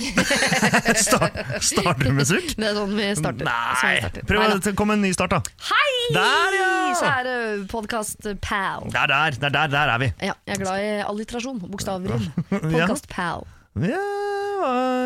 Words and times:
Start, 1.06 1.38
starter 1.64 2.06
du 2.06 2.12
med 2.16 2.28
sukk? 2.28 2.52
Det 2.56 2.66
er 2.70 2.76
sånn 2.76 2.94
vi 2.96 3.06
starter. 3.18 3.44
Sånn 3.44 3.44
vi 3.44 3.46
Nei! 3.46 4.00
starter. 4.00 4.26
Prøv 4.30 4.44
å 4.56 4.74
komme 4.78 4.96
en 4.98 5.04
ny 5.04 5.12
start, 5.16 5.36
da. 5.36 5.40
Hei! 5.70 5.94
Der, 6.16 6.56
ja! 6.58 6.72
Kjære 7.00 7.36
podkast-pal. 7.70 8.90
Der, 8.90 9.12
der, 9.12 9.38
der, 9.38 9.54
der, 9.56 9.72
der 9.72 9.94
er 9.94 10.02
vi. 10.02 10.10
Ja, 10.24 10.34
jeg 10.48 10.58
er 10.58 10.62
glad 10.64 10.84
i 10.84 10.92
alliterasjon. 11.06 11.64
Bokstavrim. 11.70 12.28
Podkast-pal. 12.50 13.48
Ja, 13.80 14.00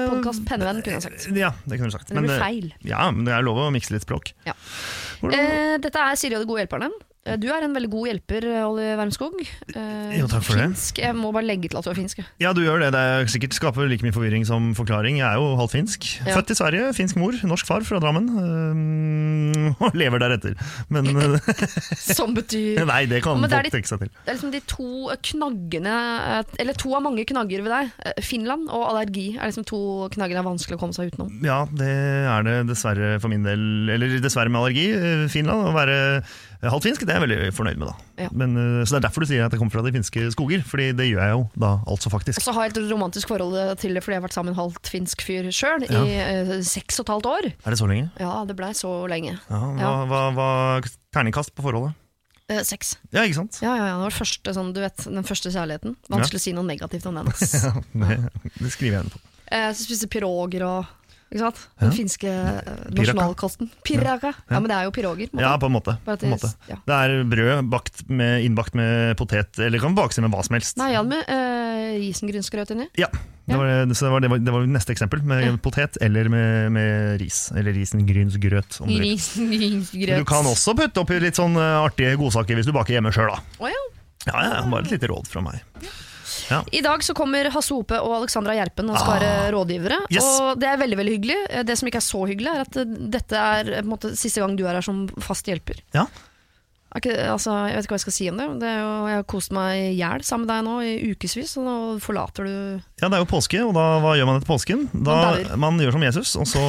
Podkast-pennevenn, 0.09 0.81
kunne 0.83 0.97
jeg 0.97 1.05
sagt. 1.05 1.27
Ja, 1.37 1.51
det 1.69 1.77
kunne 1.77 1.91
du 1.93 1.95
sagt. 1.95 2.09
Men 2.11 2.25
Det 2.25 2.31
blir 2.31 2.39
eh, 2.39 2.43
feil. 2.43 2.71
Ja, 2.89 3.05
men 3.13 3.27
det 3.29 3.35
er 3.37 3.45
lov 3.45 3.61
å 3.61 3.67
mikse 3.75 3.93
litt 3.95 4.07
språk. 4.07 4.33
Ja. 4.49 4.55
Eh, 5.29 5.77
dette 5.85 6.01
er 6.01 6.17
Siri 6.19 6.39
og 6.39 6.43
de 6.43 6.49
gode 6.49 6.65
hjelperne. 6.65 6.89
Eh, 7.27 7.37
Du 7.41 7.47
er 7.49 7.65
en 7.65 7.73
veldig 7.73 7.89
god 7.93 8.07
hjelper, 8.11 8.45
Olli 8.67 8.85
Wermskog. 9.01 9.39
Eh, 9.75 10.19
Jo, 10.19 10.27
takk 10.29 10.45
for 10.45 10.57
det. 10.59 10.67
finsk. 10.69 10.99
Jeg 11.01 11.15
må 11.17 11.33
bare 11.33 11.47
legge 11.49 11.69
til 11.71 11.79
at 11.79 11.85
du 11.85 11.91
er 11.91 11.97
finsk. 11.97 12.21
Ja, 12.41 12.53
du 12.53 12.61
gjør 12.61 12.81
det. 12.85 12.91
Det 12.93 13.01
er 13.01 13.25
sikkert 13.33 13.55
skaper 13.57 13.89
like 13.89 14.05
mye 14.05 14.13
forvirring 14.13 14.45
som 14.47 14.75
forklaring. 14.77 15.17
Jeg 15.19 15.27
er 15.27 15.41
jo 15.41 15.57
halvt 15.57 15.73
finsk. 15.73 16.05
Ja. 16.27 16.37
Født 16.37 16.51
i 16.53 16.55
Sverige, 16.59 16.93
finsk 16.95 17.17
mor, 17.17 17.33
norsk 17.43 17.67
far 17.67 17.81
fra 17.87 17.99
Drammen. 17.99 18.29
øhm, 18.29 19.75
og 19.85 19.95
lever 19.97 20.19
deretter. 20.21 20.55
Men 20.93 21.09
øh, 21.17 21.39
Som 22.19 22.35
betyr 22.37 22.85
nei, 22.93 23.07
det 23.07 23.23
kan 23.25 23.41
det 23.41 23.51
folk 23.51 23.73
tenke 23.73 23.89
seg 23.89 24.05
til. 24.05 24.11
Det 24.25 24.29
er 24.29 24.37
liksom 24.39 24.53
de 24.53 24.61
to 24.69 24.91
knaggene 25.31 25.95
eh, 26.41 26.55
Eller 26.61 26.77
to 26.77 26.93
av 26.95 27.03
mange 27.07 27.25
knagger 27.25 27.65
ved 27.65 27.73
deg. 27.73 27.93
Eh, 28.05 28.21
Finland 28.25 28.69
og 28.69 28.85
allergi 28.93 29.31
er 29.39 29.49
liksom 29.49 29.65
to 29.69 29.81
knagger 30.15 30.37
det 30.37 30.43
er 30.45 30.49
vanskelig 30.51 30.77
å 30.77 30.83
komme 30.83 30.93
seg 30.97 31.13
utenom. 31.13 31.33
Ja, 31.45 31.65
det 31.73 31.89
er 32.29 32.43
det 32.47 32.57
dessverre 32.69 33.17
for 33.23 33.33
min 33.33 33.45
del. 33.47 33.89
Eller 33.97 34.19
dessverre 34.21 34.51
med 34.53 34.61
allergi. 34.61 34.89
Finland, 35.33 35.71
å 35.71 35.75
være 35.77 35.99
halvt 36.73 36.87
finsk, 36.87 37.01
det 37.05 37.11
er 37.15 37.21
jeg 37.21 37.25
veldig 37.29 37.53
fornøyd 37.57 37.77
med. 37.81 37.87
da. 37.91 38.25
Ja. 38.25 38.29
Men, 38.33 38.57
øh, 38.57 38.85
så 38.87 38.95
Det 38.95 38.99
er 39.05 39.09
derfor 39.09 39.21
du 39.21 39.27
sier 39.27 39.45
at 39.47 39.53
jeg 39.53 39.59
kommer 39.61 39.73
fra 39.75 39.83
de 39.83 39.93
finske 39.93 40.31
skoger, 40.33 40.63
Fordi 40.65 40.93
det 40.97 41.07
gjør 41.11 41.23
jeg 41.25 41.31
jo 41.35 41.43
da, 41.61 41.73
altså 41.87 42.11
faktisk. 42.11 42.39
Og 42.39 42.45
så 42.47 42.53
har 42.55 42.63
jeg 42.69 42.77
et 42.77 42.93
romantisk 42.93 43.29
forhold 43.29 43.77
til 43.79 43.95
det 43.95 44.03
fordi 44.05 44.15
jeg 44.15 44.23
har 44.23 44.29
vært 44.29 44.37
sammen 44.37 44.53
med 44.55 44.59
en 44.59 44.63
halvt 44.65 44.89
finsk 44.93 45.23
fyr 45.27 45.51
sjøl 45.51 45.85
i 45.89 46.15
eh, 46.15 46.55
seks 46.63 47.01
og 47.01 47.07
et 47.09 47.13
halvt 47.15 47.27
år. 47.27 47.51
Er 47.67 47.71
det 47.71 47.79
så 47.79 47.87
lenge? 47.91 48.11
Ja, 48.21 48.45
det 48.49 48.57
blei 48.57 48.73
så 48.75 48.95
lenge. 49.09 49.37
Ja, 49.51 49.59
hva, 49.59 49.79
Ja. 49.81 49.93
hva, 50.07 50.23
hva 50.35 50.49
Terningkast 51.15 51.55
på 51.55 51.63
forholdet? 51.63 51.95
Eh, 52.49 52.61
seks. 52.63 52.97
Ja, 53.11 53.23
ikke 53.25 53.39
sant? 53.41 53.59
Ja, 53.63 53.73
ja, 53.77 53.87
ja, 53.89 53.95
det 53.97 54.05
var 54.11 54.17
første, 54.21 54.53
sånn, 54.53 54.75
du 54.77 54.81
vet, 54.83 54.97
den 55.09 55.25
første 55.25 55.49
kjærligheten. 55.51 55.95
Vanskelig 56.13 56.41
å 56.43 56.45
si 56.45 56.53
noe 56.53 56.65
negativt 56.69 57.07
om 57.09 57.15
den. 57.23 57.31
Ja, 57.65 57.73
det, 57.95 58.19
det 58.61 58.73
skriver 58.75 58.99
jeg 58.99 59.07
under 59.07 59.15
på. 59.17 59.23
Eh, 59.55 59.71
så 59.73 59.85
spiser 59.87 60.09
piroger 60.13 60.63
og 60.67 60.87
ikke 61.33 61.41
sant? 61.41 61.61
Ja. 61.65 61.81
Den 61.83 61.95
finske 61.97 62.31
eh, 62.31 62.73
nasjonalkosten. 62.95 63.71
Piraka. 63.87 64.33
Ja. 64.51 64.61
men 64.61 64.69
det 64.71 64.77
er 64.77 64.89
jo 64.89 64.95
piroger. 64.95 65.31
måte. 65.33 65.43
Ja, 65.43 65.53
på 65.59 65.71
en 65.71 65.75
måte. 65.75 65.97
På 66.05 66.15
en 66.15 66.35
måte. 66.35 66.51
ja. 66.71 66.79
Det 66.87 66.99
er 67.01 67.25
brød 67.31 67.71
bakt 67.73 68.05
med, 68.09 68.45
innbakt 68.47 68.77
med 68.79 69.17
potet, 69.19 69.59
eller 69.59 69.83
kan 69.83 69.97
bakes 69.97 70.21
med 70.23 70.31
hva 70.35 70.45
som 70.47 70.59
helst. 70.59 70.79
Nei, 70.79 70.93
Jan 70.95 71.11
med 71.11 71.25
uh, 71.27 71.97
risengrynsgrøt 72.03 72.75
inni. 72.77 72.87
Ja, 73.01 73.09
det 73.49 73.59
var, 73.61 73.73
det, 73.85 73.97
så 73.99 74.07
det, 74.07 74.13
var, 74.15 74.25
det, 74.25 74.31
var, 74.33 74.45
det 74.47 74.55
var 74.55 74.69
neste 74.77 74.95
eksempel, 74.95 75.25
med 75.27 75.43
Ja. 75.45 75.57
potet 75.61 75.99
eller 76.01 76.31
med, 76.33 76.73
med 76.73 77.21
ris. 77.21 77.51
Eller 77.57 77.75
risengrynsgrøt. 77.77 78.79
Risengrynsgrøt. 78.89 80.19
Du 80.23 80.29
kan 80.29 80.47
også 80.49 80.77
putte 80.79 81.03
oppi 81.03 81.19
litt 81.21 81.37
sånn 81.41 81.59
eh, 81.61 81.77
artige 81.83 82.15
godsaker 82.21 82.57
hvis 82.57 82.71
du 82.71 82.73
baker 82.77 82.97
hjemme 82.97 83.13
sjøl, 83.15 83.35
da. 83.35 83.43
Oh, 83.59 83.69
ja. 83.73 83.83
Ja, 84.25 84.41
ja, 84.47 84.61
bare 84.71 84.87
et 84.87 84.95
lite 84.95 85.11
råd 85.11 85.29
fra 85.29 85.43
meg. 85.45 85.61
I 86.73 86.81
dag 86.85 87.03
så 87.05 87.15
kommer 87.17 87.49
Hasse 87.51 87.73
Ope 87.75 87.99
og 88.01 88.17
Alexandra 88.21 88.55
Gjerpen 88.59 88.91
og 88.91 88.99
skal 89.01 89.23
Ah. 89.25 89.51
rådgivere. 89.55 89.99
Yes. 90.11 90.25
Og 90.41 90.59
Det 90.61 90.69
er 90.69 90.77
veldig 90.77 90.99
veldig 90.99 91.15
hyggelig. 91.19 91.67
Det 91.67 91.79
som 91.79 91.89
ikke 91.89 92.03
er 92.03 92.09
så 92.11 92.27
hyggelig, 92.29 92.53
er 92.55 92.61
at 92.61 93.11
dette 93.11 93.33
er 93.37 93.65
på 93.65 93.79
en 93.85 93.91
måte, 93.95 94.17
siste 94.17 94.41
gang 94.41 94.57
du 94.57 94.65
er 94.67 94.75
her 94.75 94.83
som 94.83 95.07
fast 95.21 95.47
hjelper. 95.47 95.81
Ja. 95.95 96.07
Ikke, 96.95 97.15
altså, 97.27 97.51
jeg 97.67 97.75
vet 97.75 97.87
ikke 97.89 97.95
hva 97.95 97.99
jeg 97.99 98.05
skal 98.05 98.15
si 98.15 98.27
om 98.31 98.37
det. 98.39 98.45
det 98.63 98.69
er 98.71 98.77
jo, 98.79 98.91
jeg 99.11 99.19
har 99.19 99.25
kost 99.27 99.55
meg 99.57 99.81
i 99.81 99.95
hjel 99.99 100.23
sammen 100.23 100.47
med 100.47 100.53
deg 100.53 100.61
nå 100.69 100.75
i 100.87 100.93
ukevis, 101.11 101.57
og 101.59 101.65
nå 101.67 101.75
forlater 102.05 102.47
du 102.47 102.55
Ja, 103.03 103.09
det 103.09 103.19
er 103.19 103.25
jo 103.25 103.31
påske, 103.33 103.59
og 103.67 103.73
da, 103.75 103.87
hva 104.05 104.13
gjør 104.15 104.29
man 104.31 104.39
etter 104.39 104.51
påsken? 104.53 104.85
Da, 104.95 105.17
Man 105.59 105.75
man 105.75 105.83
gjør 105.83 105.97
som 105.97 106.05
Jesus, 106.07 106.37
og 106.39 106.47
så, 106.47 106.63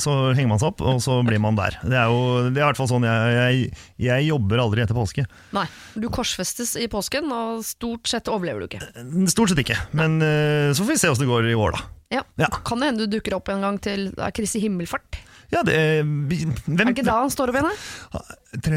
så 0.00 0.14
henger 0.32 0.54
man 0.54 0.62
seg 0.62 0.70
opp, 0.72 0.80
og 0.80 1.02
så 1.04 1.18
blir 1.26 1.42
man 1.44 1.58
der. 1.58 1.76
Det 1.84 1.98
er 2.00 2.08
jo 2.08 2.48
det 2.48 2.56
er 2.56 2.64
i 2.64 2.66
hvert 2.70 2.80
fall 2.80 2.88
sånn 2.94 3.04
jeg, 3.04 3.36
jeg, 3.36 3.68
jeg 4.08 4.28
jobber 4.30 4.64
aldri 4.64 4.86
etter 4.86 4.96
påske. 4.96 5.26
Nei, 5.52 5.66
du 6.00 6.08
korsfestes 6.12 6.72
i 6.80 6.88
påsken, 6.88 7.28
og 7.28 7.60
stort 7.68 8.08
sett 8.08 8.32
overlever 8.32 8.64
du 8.64 8.70
ikke. 8.70 9.28
Stort 9.28 9.52
sett 9.52 9.60
ikke, 9.66 9.76
men 9.92 10.16
eh, 10.24 10.72
så 10.72 10.80
får 10.80 10.94
vi 10.94 11.00
se 11.04 11.12
åssen 11.12 11.26
det 11.26 11.32
går 11.34 11.52
i 11.52 11.56
år, 11.58 11.76
da. 11.76 11.84
Ja. 12.08 12.22
Ja. 12.40 12.48
Kan 12.64 12.80
det 12.80 12.88
hende 12.88 13.04
du 13.04 13.18
dukker 13.18 13.36
opp 13.36 13.50
en 13.52 13.60
gang 13.60 13.76
til 13.84 14.08
Kristi 14.32 14.62
himmelfart? 14.62 15.17
Ja, 15.48 15.62
det 15.64 15.76
hvem, 16.04 16.50
Er 16.76 16.82
det 16.84 16.92
ikke 16.92 17.06
da 17.06 17.20
han 17.22 17.30
står 17.32 17.52
opp 17.52 17.56
igjen? 17.56 17.70
da? 18.12 18.24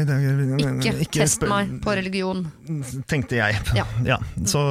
Dager 0.08 1.02
Ikke, 1.04 1.18
test 1.18 1.44
meg 1.48 1.74
på 1.84 1.96
religion. 1.98 2.46
Tenkte 3.10 3.36
jeg. 3.40 3.60
Ja. 3.76 4.18
så, 4.52 4.62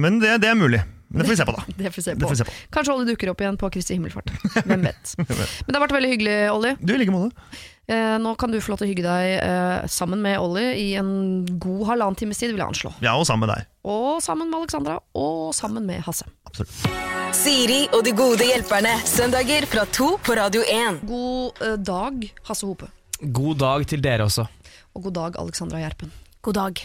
men 0.00 0.22
det, 0.22 0.38
det 0.44 0.50
er 0.52 0.56
mulig. 0.58 0.80
Det 1.10 1.24
får 1.26 1.32
vi 1.32 1.36
se 1.40 1.46
på, 1.48 1.52
da. 1.56 1.62
Det 1.76 1.90
får 1.90 1.96
vi 1.96 2.02
se 2.06 2.14
på. 2.16 2.34
se 2.38 2.46
på. 2.46 2.54
Kanskje 2.70 2.94
Olli 2.94 3.10
dukker 3.10 3.32
opp 3.32 3.40
igjen 3.42 3.58
på 3.58 3.70
Kristi 3.74 3.96
himmelfart. 3.98 4.30
Hvem 4.68 4.86
vet. 4.86 5.14
Men 5.18 5.26
det 5.66 5.74
har 5.74 5.84
vært 5.84 5.96
veldig 5.96 6.10
hyggelig, 6.12 6.36
Olli. 6.54 6.74
Du, 6.78 6.94
i 6.94 7.00
like 7.02 7.14
måte. 7.14 7.50
Eh, 7.90 8.16
nå 8.22 8.34
kan 8.38 8.52
du 8.52 8.60
få 8.62 8.70
lov 8.70 8.78
til 8.78 8.86
å 8.86 8.90
hygge 8.92 9.02
deg 9.02 9.28
eh, 9.42 9.86
sammen 9.90 10.20
med 10.22 10.38
Olli 10.38 10.62
i 10.78 10.88
en 11.00 11.42
god 11.58 11.88
halvannen 11.88 12.18
times 12.20 12.38
tid, 12.38 12.52
vil 12.52 12.62
jeg 12.62 12.70
anslå. 12.70 12.92
Ja, 13.02 13.16
og 13.18 13.26
sammen 13.26 13.48
med 13.48 13.56
deg. 13.56 13.66
Og 13.90 14.20
sammen 14.22 14.46
med 14.52 14.60
Alexandra, 14.60 15.00
og 15.18 15.50
sammen 15.56 15.88
med 15.88 16.04
Hasse. 16.06 16.28
Absolutt. 16.46 16.86
Siri 17.34 17.80
og 17.90 18.04
de 18.06 18.12
gode 18.14 18.46
hjelperne. 18.46 18.94
Søndager 19.08 19.66
fra 19.70 19.88
to 19.90 20.12
på 20.22 20.38
Radio 20.38 20.62
1. 20.62 21.02
God 21.10 21.66
eh, 21.66 21.74
dag, 21.82 22.30
Hasse 22.46 22.68
Hope. 22.68 22.92
God 23.20 23.58
dag 23.64 23.88
til 23.90 24.06
dere 24.06 24.30
også. 24.30 24.46
Og 24.94 25.08
god 25.08 25.16
dag, 25.18 25.42
Alexandra 25.42 25.82
Gjerpen. 25.82 26.14
God 26.46 26.56
dag. 26.56 26.78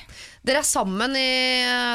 Dere 0.43 0.59
er 0.59 0.67
sammen 0.67 1.13
i 1.15 1.29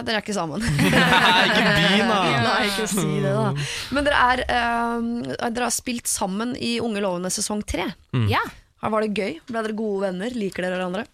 Dere 0.06 0.20
er 0.20 0.22
ikke 0.22 0.38
sammen. 0.38 0.62
ikke 0.86 1.66
begynn, 1.66 2.06
da! 2.06 2.22
Nei, 2.46 2.56
ikke 2.70 2.86
si 2.94 3.10
det, 3.20 3.34
da. 3.34 3.50
Men 3.90 4.06
dere, 4.06 4.22
er, 4.30 4.46
eh, 4.46 5.36
dere 5.50 5.66
har 5.66 5.74
spilt 5.74 6.06
sammen 6.08 6.54
i 6.54 6.76
Unge 6.78 7.02
lovende 7.02 7.34
sesong 7.34 7.66
tre. 7.66 7.90
Ja. 8.30 8.46
Var 8.80 9.00
det 9.06 9.10
gøy? 9.16 9.32
Ble 9.48 9.62
dere 9.66 9.76
gode 9.76 10.06
venner? 10.08 10.30
Liker 10.36 10.64
dere 10.66 10.78
hverandre? 10.78 11.06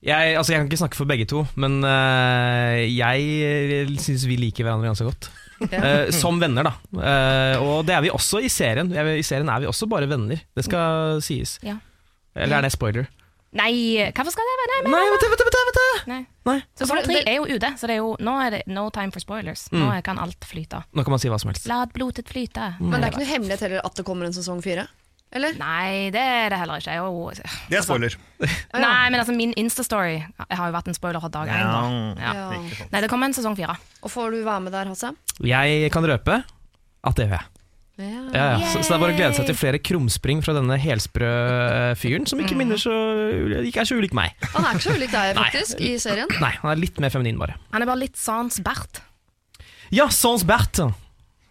Jeg, 0.00 0.32
altså, 0.40 0.54
jeg 0.54 0.62
kan 0.62 0.68
ikke 0.70 0.80
snakke 0.80 0.96
for 0.96 1.08
begge 1.08 1.26
to, 1.28 1.42
men 1.60 1.82
øh, 1.84 2.78
jeg 2.88 3.98
syns 4.00 4.22
vi 4.28 4.38
liker 4.40 4.64
hverandre 4.64 4.88
ganske 4.92 5.08
godt. 5.10 5.30
Eh, 5.60 6.08
som 6.16 6.38
venner, 6.40 6.64
da. 6.64 6.70
Uh, 6.88 7.60
og 7.60 7.82
det 7.84 7.92
er 7.92 8.00
vi 8.00 8.08
også 8.08 8.38
i 8.40 8.48
serien. 8.48 8.88
Er- 8.96 9.10
I 9.20 9.24
serien 9.28 9.44
er 9.52 9.60
vi 9.60 9.66
også 9.68 9.84
bare 9.92 10.06
venner. 10.08 10.40
Det 10.56 10.64
skal 10.64 11.20
sies. 11.20 11.58
Ja. 11.60 11.74
Eller 12.32 12.56
er 12.56 12.64
det 12.64 12.70
spoiler? 12.72 13.10
Nei, 13.60 13.98
hvorfor 14.14 14.32
skal 14.32 14.46
det 14.48 14.54
være 14.56 14.70
Nei, 14.70 14.80
men, 14.86 14.94
Nei, 14.94 15.02
vet 15.12 15.20
du, 15.20 15.28
vet 15.34 15.42
du, 15.42 15.44
vet 15.44 15.52
du, 15.52 15.60
vet 15.68 15.76
du. 15.76 16.08
nei. 16.14 16.18
Nei. 16.48 16.54
Sesong 16.80 17.02
tre 17.04 17.18
det- 17.18 17.26
er 17.28 17.36
jo 17.42 17.44
ute, 17.58 17.70
så 17.76 17.90
det 17.90 17.96
er 17.98 18.00
jo, 18.00 18.14
nå 18.24 18.34
er 18.40 18.50
det 18.56 18.62
no 18.72 18.86
time 18.94 19.12
for 19.12 19.20
spoilers. 19.20 19.66
Nå 19.74 19.90
kan 20.06 20.22
alt 20.22 20.48
flyte. 20.48 20.80
Nå 20.96 21.04
kan 21.04 21.12
man 21.12 21.20
si 21.20 21.28
hva 21.28 21.36
som 21.44 21.52
helst. 21.52 21.68
La 21.68 21.82
blodet 21.92 22.24
flyte. 22.30 22.70
Men 22.80 22.96
det 22.96 23.10
er 23.10 23.12
ikke 23.12 23.20
noe 23.26 23.32
hemmelighet 23.34 23.66
heller 23.68 23.84
at 23.84 24.00
det 24.00 24.06
kommer 24.08 24.30
en 24.30 24.36
sesong 24.40 24.62
fire? 24.64 24.86
Eller? 25.30 25.54
Nei, 25.60 26.10
det 26.10 26.18
er 26.20 26.50
det 26.50 26.58
heller 26.58 26.80
ikke. 26.82 26.96
Jo, 26.98 27.30
Det 27.70 27.78
er 27.78 27.84
spoiler. 27.86 28.16
Nei, 28.74 29.10
men 29.12 29.20
altså, 29.20 29.34
min 29.36 29.52
Insta-story 29.60 30.16
har 30.50 30.64
jo 30.66 30.74
vært 30.74 30.90
en 30.90 30.96
spoiler 30.96 31.22
fra 31.22 31.30
dag 31.30 31.52
én. 31.54 32.18
Ja. 32.18 32.34
Ja. 32.34 32.48
Nei, 32.90 33.02
det 33.04 33.10
kommer 33.12 33.30
en 33.30 33.36
sesong 33.36 33.54
fire. 33.58 33.76
Og 34.02 34.10
får 34.10 34.34
du 34.34 34.40
være 34.42 34.64
med 34.66 34.74
der, 34.74 34.90
Hasse? 34.90 35.12
Jeg 35.46 35.92
kan 35.94 36.06
røpe 36.10 36.40
at 36.42 37.16
det 37.20 37.28
gjør 37.28 37.36
jeg. 37.38 37.46
Ja. 38.00 38.20
Ja, 38.32 38.44
ja. 38.56 38.68
Så, 38.72 38.80
så 38.80 38.94
det 38.94 38.96
er 38.96 39.02
bare 39.02 39.12
å 39.12 39.16
glede 39.18 39.36
seg 39.36 39.46
til 39.50 39.56
flere 39.60 39.78
krumspring 39.84 40.38
fra 40.44 40.54
denne 40.56 40.78
helsprø 40.80 41.28
eh, 41.28 41.90
fyren, 42.00 42.24
som 42.26 42.40
ikke 42.40 42.56
minner 42.56 42.80
så 42.80 42.94
ikke 43.60 43.82
er 43.82 43.90
så 43.90 43.98
ulik 44.00 44.14
meg. 44.16 44.32
Han 44.54 44.64
er 44.64 44.78
ikke 44.78 44.86
så 44.86 44.94
ulik 44.96 45.12
deg, 45.12 45.34
faktisk, 45.36 45.82
i 45.84 45.92
serien. 46.00 46.32
Nei, 46.40 46.54
han 46.62 46.72
er 46.72 46.80
litt 46.80 46.96
mer 47.02 47.12
feminin, 47.12 47.36
bare. 47.40 47.58
Han 47.74 47.84
er 47.84 47.90
bare 47.90 48.00
litt 48.06 48.16
sans 48.18 48.56
Bert. 48.64 49.02
Ja, 49.92 50.08
sans 50.14 50.46
bert! 50.48 50.80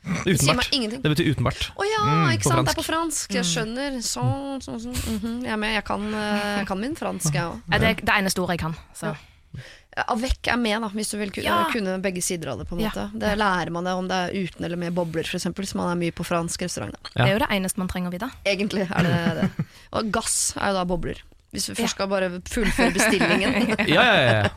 Uten 0.06 0.38
Sier 0.40 0.56
meg 0.56 0.64
bart. 0.64 0.74
ingenting. 0.74 1.02
Det 1.04 1.12
betyr 1.12 1.32
utenbart. 1.34 1.66
Å 1.76 1.82
oh, 1.84 1.86
ja, 1.86 2.04
ikke 2.34 2.44
på 2.48 2.50
sant, 2.54 2.66
det 2.68 2.72
er 2.74 2.80
på 2.80 2.86
fransk. 2.88 3.34
Jeg 3.36 3.46
skjønner. 3.46 3.98
Sånn, 4.06 4.62
sånn, 4.64 4.80
sånn. 4.80 4.96
-hmm. 4.96 5.42
Jeg 5.44 5.52
er 5.54 5.58
med. 5.58 5.74
Jeg 5.76 5.86
kan, 5.86 6.14
eh, 6.14 6.58
jeg 6.60 6.68
kan 6.68 6.80
min 6.80 6.96
fransk, 6.96 7.34
jeg 7.34 7.44
òg. 7.44 7.60
Ja. 7.72 7.78
Det 7.78 7.88
er 7.90 7.94
det 8.06 8.16
eneste 8.16 8.42
ordet 8.42 8.56
jeg 8.58 8.60
kan. 8.60 8.76
Så. 8.96 9.16
Avec 10.08 10.48
er 10.48 10.56
med, 10.58 10.82
da, 10.82 10.88
hvis 10.90 11.10
du 11.12 11.18
vil 11.18 11.32
ku- 11.32 11.42
Ja. 11.44 11.66
kunne 11.74 12.00
begge 12.02 12.22
sider 12.24 12.50
av 12.52 12.60
det. 12.60 12.68
på 12.70 12.74
en 12.78 12.80
Ja. 12.80 13.10
Det 13.14 13.38
lærer 13.38 13.70
man 13.72 13.84
det 13.84 13.92
om 13.94 14.08
det 14.08 14.16
er 14.16 14.34
uten 14.48 14.64
eller 14.66 14.78
med 14.78 14.94
bobler, 14.96 15.24
f.eks., 15.26 15.44
hvis 15.44 15.76
man 15.76 15.92
er 15.92 15.96
mye 16.00 16.12
på 16.12 16.24
fransk 16.24 16.62
restaurant. 16.62 16.94
Da. 16.94 17.10
Ja. 17.16 17.26
Det 17.26 17.30
er 17.30 17.40
jo 17.40 17.46
det 17.46 17.50
eneste 17.50 17.78
man 17.78 17.88
trenger 17.90 18.10
å 18.10 18.14
vite. 18.14 18.32
Egentlig 18.46 18.88
er 18.90 19.04
det 19.04 19.42
det. 19.58 19.66
Og 19.94 20.12
gass 20.12 20.54
er 20.56 20.68
jo 20.70 20.74
da 20.74 20.86
bobler. 20.86 21.16
Hvis 21.52 21.68
vi 21.70 21.74
først 21.84 21.96
skal 21.98 22.08
bare 22.08 22.30
fullføre 22.46 22.94
bestillingen. 22.94 23.76
Ja, 23.90 24.04
ja, 24.04 24.16
ja, 24.22 24.44
ja. 24.44 24.50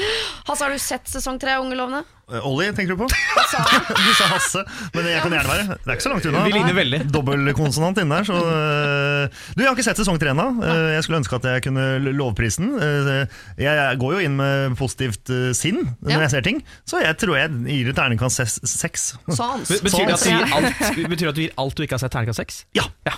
Hasse, 0.48 0.64
har 0.64 0.70
du 0.70 0.78
sett 0.78 1.06
sesong 1.06 1.38
tre 1.38 1.52
av 1.54 1.62
Ungelovene? 1.64 2.02
Eh, 2.30 2.46
Ollie, 2.46 2.70
tenker 2.76 2.94
du 2.94 3.00
på? 3.02 3.08
Sa? 3.50 3.62
Du 4.00 4.10
sa 4.14 4.26
Hasse, 4.30 4.62
men 4.94 5.06
jeg 5.10 5.22
kan 5.24 5.32
gjerne 5.34 5.50
være. 5.50 5.64
Det 5.82 5.88
er 5.90 5.96
ikke 5.96 6.04
så 6.06 6.12
langt 6.12 6.26
unna. 6.30 6.42
Vi 6.46 6.52
ligner 6.54 6.76
veldig. 6.76 7.00
Dobbeltkonsonant 7.14 7.98
inne 8.02 8.20
der. 8.20 8.28
Så, 8.28 8.36
øh, 8.38 9.40
du, 9.56 9.62
jeg 9.64 9.68
har 9.68 9.74
ikke 9.76 9.86
sett 9.88 9.98
sesong 10.00 10.20
tre 10.22 10.30
ennå. 10.34 10.46
Øh, 10.62 10.86
Jeg 10.94 11.04
skulle 11.06 11.18
ønske 11.22 11.38
at 11.40 11.48
jeg 11.50 11.64
kunne 11.66 11.86
lovprisen. 12.14 12.70
lovprise. 12.76 13.16
Jeg 13.60 13.98
går 14.00 14.14
jo 14.16 14.22
inn 14.28 14.36
med 14.38 14.76
positivt 14.78 15.30
sinn 15.58 15.80
når 16.00 16.10
Ja. 16.14 16.20
jeg 16.24 16.30
ser 16.36 16.46
ting, 16.46 16.62
så 16.88 17.00
jeg 17.02 17.16
tror 17.20 17.36
jeg 17.36 17.50
gir 17.66 17.90
det 17.90 17.96
terningkast 17.98 18.40
ses- 18.40 18.60
seks. 18.64 19.08
Betyr 19.26 20.06
det, 20.06 20.14
at 20.14 20.24
du 20.24 20.30
gir 20.30 20.54
alt, 20.56 21.10
betyr 21.10 21.28
at 21.32 21.34
du 21.38 21.42
gir 21.44 21.54
alt 21.58 21.74
du 21.76 21.82
ikke 21.84 21.96
har 21.98 22.02
sett 22.04 22.12
terningkast 22.14 22.40
seks? 22.42 22.62
Ja. 22.78 22.86
Ja, 23.06 23.16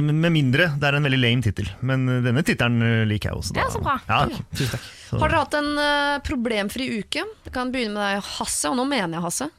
Med 0.00 0.32
mindre 0.32 0.70
det 0.80 0.86
er 0.90 0.96
en 0.98 1.04
veldig 1.06 1.20
lame 1.20 1.42
tittel. 1.46 1.68
Men 1.86 2.06
denne 2.24 2.42
tittelen 2.46 3.06
liker 3.10 3.30
jeg 3.30 3.38
også. 3.38 3.54
da. 3.54 3.60
Ja, 3.64 3.70
så 3.70 3.82
bra. 3.84 3.96
Ja, 4.08 4.20
Tusen 4.56 4.74
takk. 4.74 4.88
så- 5.10 5.18
Har 5.20 5.28
dere 5.28 5.40
hatt 5.44 5.54
en 5.58 5.70
eh, 5.78 6.18
problemfri 6.26 6.86
uke? 7.00 7.24
Det 7.44 7.52
kan 7.52 7.72
begynne 7.72 7.94
med 7.94 8.02
deg, 8.02 8.22
Hasse, 8.40 8.70
og 8.72 8.76
nå 8.80 8.84
mener 8.88 9.18
jeg 9.18 9.24
Hasse. 9.28 9.50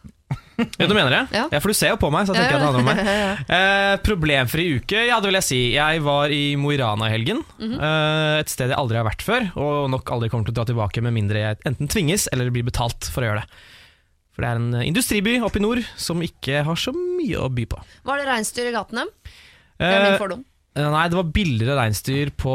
Ja, 0.78 0.86
du 0.86 0.94
mener 0.94 1.10
det? 1.10 1.20
Ja. 1.34 1.48
Ja. 1.50 1.60
For 1.64 1.72
du 1.74 1.76
ser 1.76 1.90
jo 1.96 1.98
på 2.00 2.12
meg, 2.14 2.28
så 2.28 2.36
jeg 2.36 2.44
tenker 2.44 2.54
Ja, 2.54 2.60
at 2.60 2.62
det 2.62 2.68
handler 2.70 2.84
om 2.84 2.90
ja, 2.92 3.16
meg. 3.34 3.50
Eh, 3.58 3.96
problemfri 4.06 4.66
uke, 4.78 5.00
ja 5.10 5.18
det 5.24 5.32
vil 5.32 5.38
jeg 5.40 5.48
si. 5.48 5.60
Jeg 5.74 6.04
var 6.06 6.32
i 6.36 6.42
Mo 6.60 6.70
i 6.72 6.78
Rana 6.80 7.10
i 7.10 7.16
helgen. 7.16 7.42
Mhm. 7.58 7.76
eh, 7.82 8.36
et 8.44 8.52
sted 8.54 8.70
jeg 8.72 8.78
aldri 8.78 9.00
har 9.02 9.08
vært 9.08 9.26
før, 9.26 9.48
og 9.58 9.90
nok 9.96 10.12
aldri 10.14 10.30
kommer 10.32 10.46
til 10.48 10.54
å 10.54 10.60
dra 10.62 10.68
tilbake 10.70 11.02
med 11.04 11.16
mindre 11.18 11.42
jeg 11.48 11.62
enten 11.72 11.90
tvinges 11.92 12.28
eller 12.32 12.52
blir 12.54 12.68
betalt 12.68 13.10
for 13.10 13.26
å 13.26 13.32
gjøre 13.32 13.44
det. 13.44 13.64
For 14.32 14.46
det 14.46 14.52
er 14.54 14.62
en 14.62 14.70
eh, 14.80 14.86
industriby 14.88 15.34
oppe 15.44 15.60
i 15.60 15.66
nord 15.66 15.82
som 16.00 16.22
ikke 16.24 16.62
har 16.68 16.80
så 16.80 16.94
mye 16.96 17.42
å 17.42 17.50
by 17.52 17.66
på. 17.74 17.82
Var 18.08 18.22
det 18.22 18.30
reinsdyr 18.30 18.70
i 18.70 18.76
gatene? 18.78 19.08
Det 19.82 19.90
er 19.90 20.04
min 20.06 20.14
Eh, 20.14 20.22
fordom. 20.22 20.46
Nei, 20.76 21.04
det 21.12 21.18
var 21.18 21.28
billigere 21.36 21.76
reinsdyr 21.76 22.30
på 22.40 22.52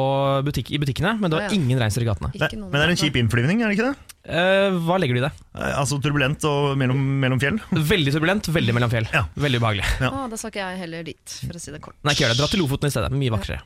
butikk, 0.47 0.71
i 0.73 0.79
butikkene, 0.81 1.17
men 1.21 1.29
det 1.31 1.37
var 1.37 1.45
Å, 1.45 1.51
ja. 1.51 1.57
ingen 1.59 1.79
reinsdyr 1.83 2.07
i 2.07 2.09
gatene. 2.09 2.31
Det, 2.33 2.49
men 2.57 2.73
det 2.73 2.81
er 2.87 2.93
en 2.95 3.01
kjip 3.03 3.19
innflyvning, 3.21 3.61
er 3.61 3.69
det 3.69 3.77
ikke 3.77 3.91
det? 3.91 4.15
Eh, 4.27 4.79
hva 4.87 4.97
legger 4.99 5.19
du 5.19 5.21
i 5.21 5.25
det? 5.27 5.31
Eh, 5.55 5.75
Altså 5.79 5.99
turbulent 6.03 6.43
og 6.49 6.73
mellom, 6.81 6.97
mellom 7.23 7.39
fjell. 7.43 7.59
Veldig 7.77 8.15
turbulent, 8.17 8.49
veldig 8.57 8.75
mellom 8.75 8.91
fjell. 8.91 9.07
Ja. 9.13 9.27
Veldig 9.37 9.61
ubehagelig. 9.61 9.85
Ja. 10.01 10.09
Ah, 10.11 10.27
da 10.33 10.39
skal 10.41 10.51
ikke 10.55 10.65
jeg 10.65 10.81
heller 10.87 11.05
dit, 11.07 11.37
for 11.45 11.61
å 11.61 11.63
si 11.63 11.75
det 11.77 11.83
kort. 11.85 11.99
Nei, 12.03 12.15
ikke 12.17 12.25
gjør 12.25 12.33
det. 12.35 12.39
Dra 12.41 12.49
til 12.55 12.63
Lofoten 12.65 12.89
i 12.89 12.95
stedet. 12.97 13.13
Mye 13.13 13.35
vakrere. 13.37 13.61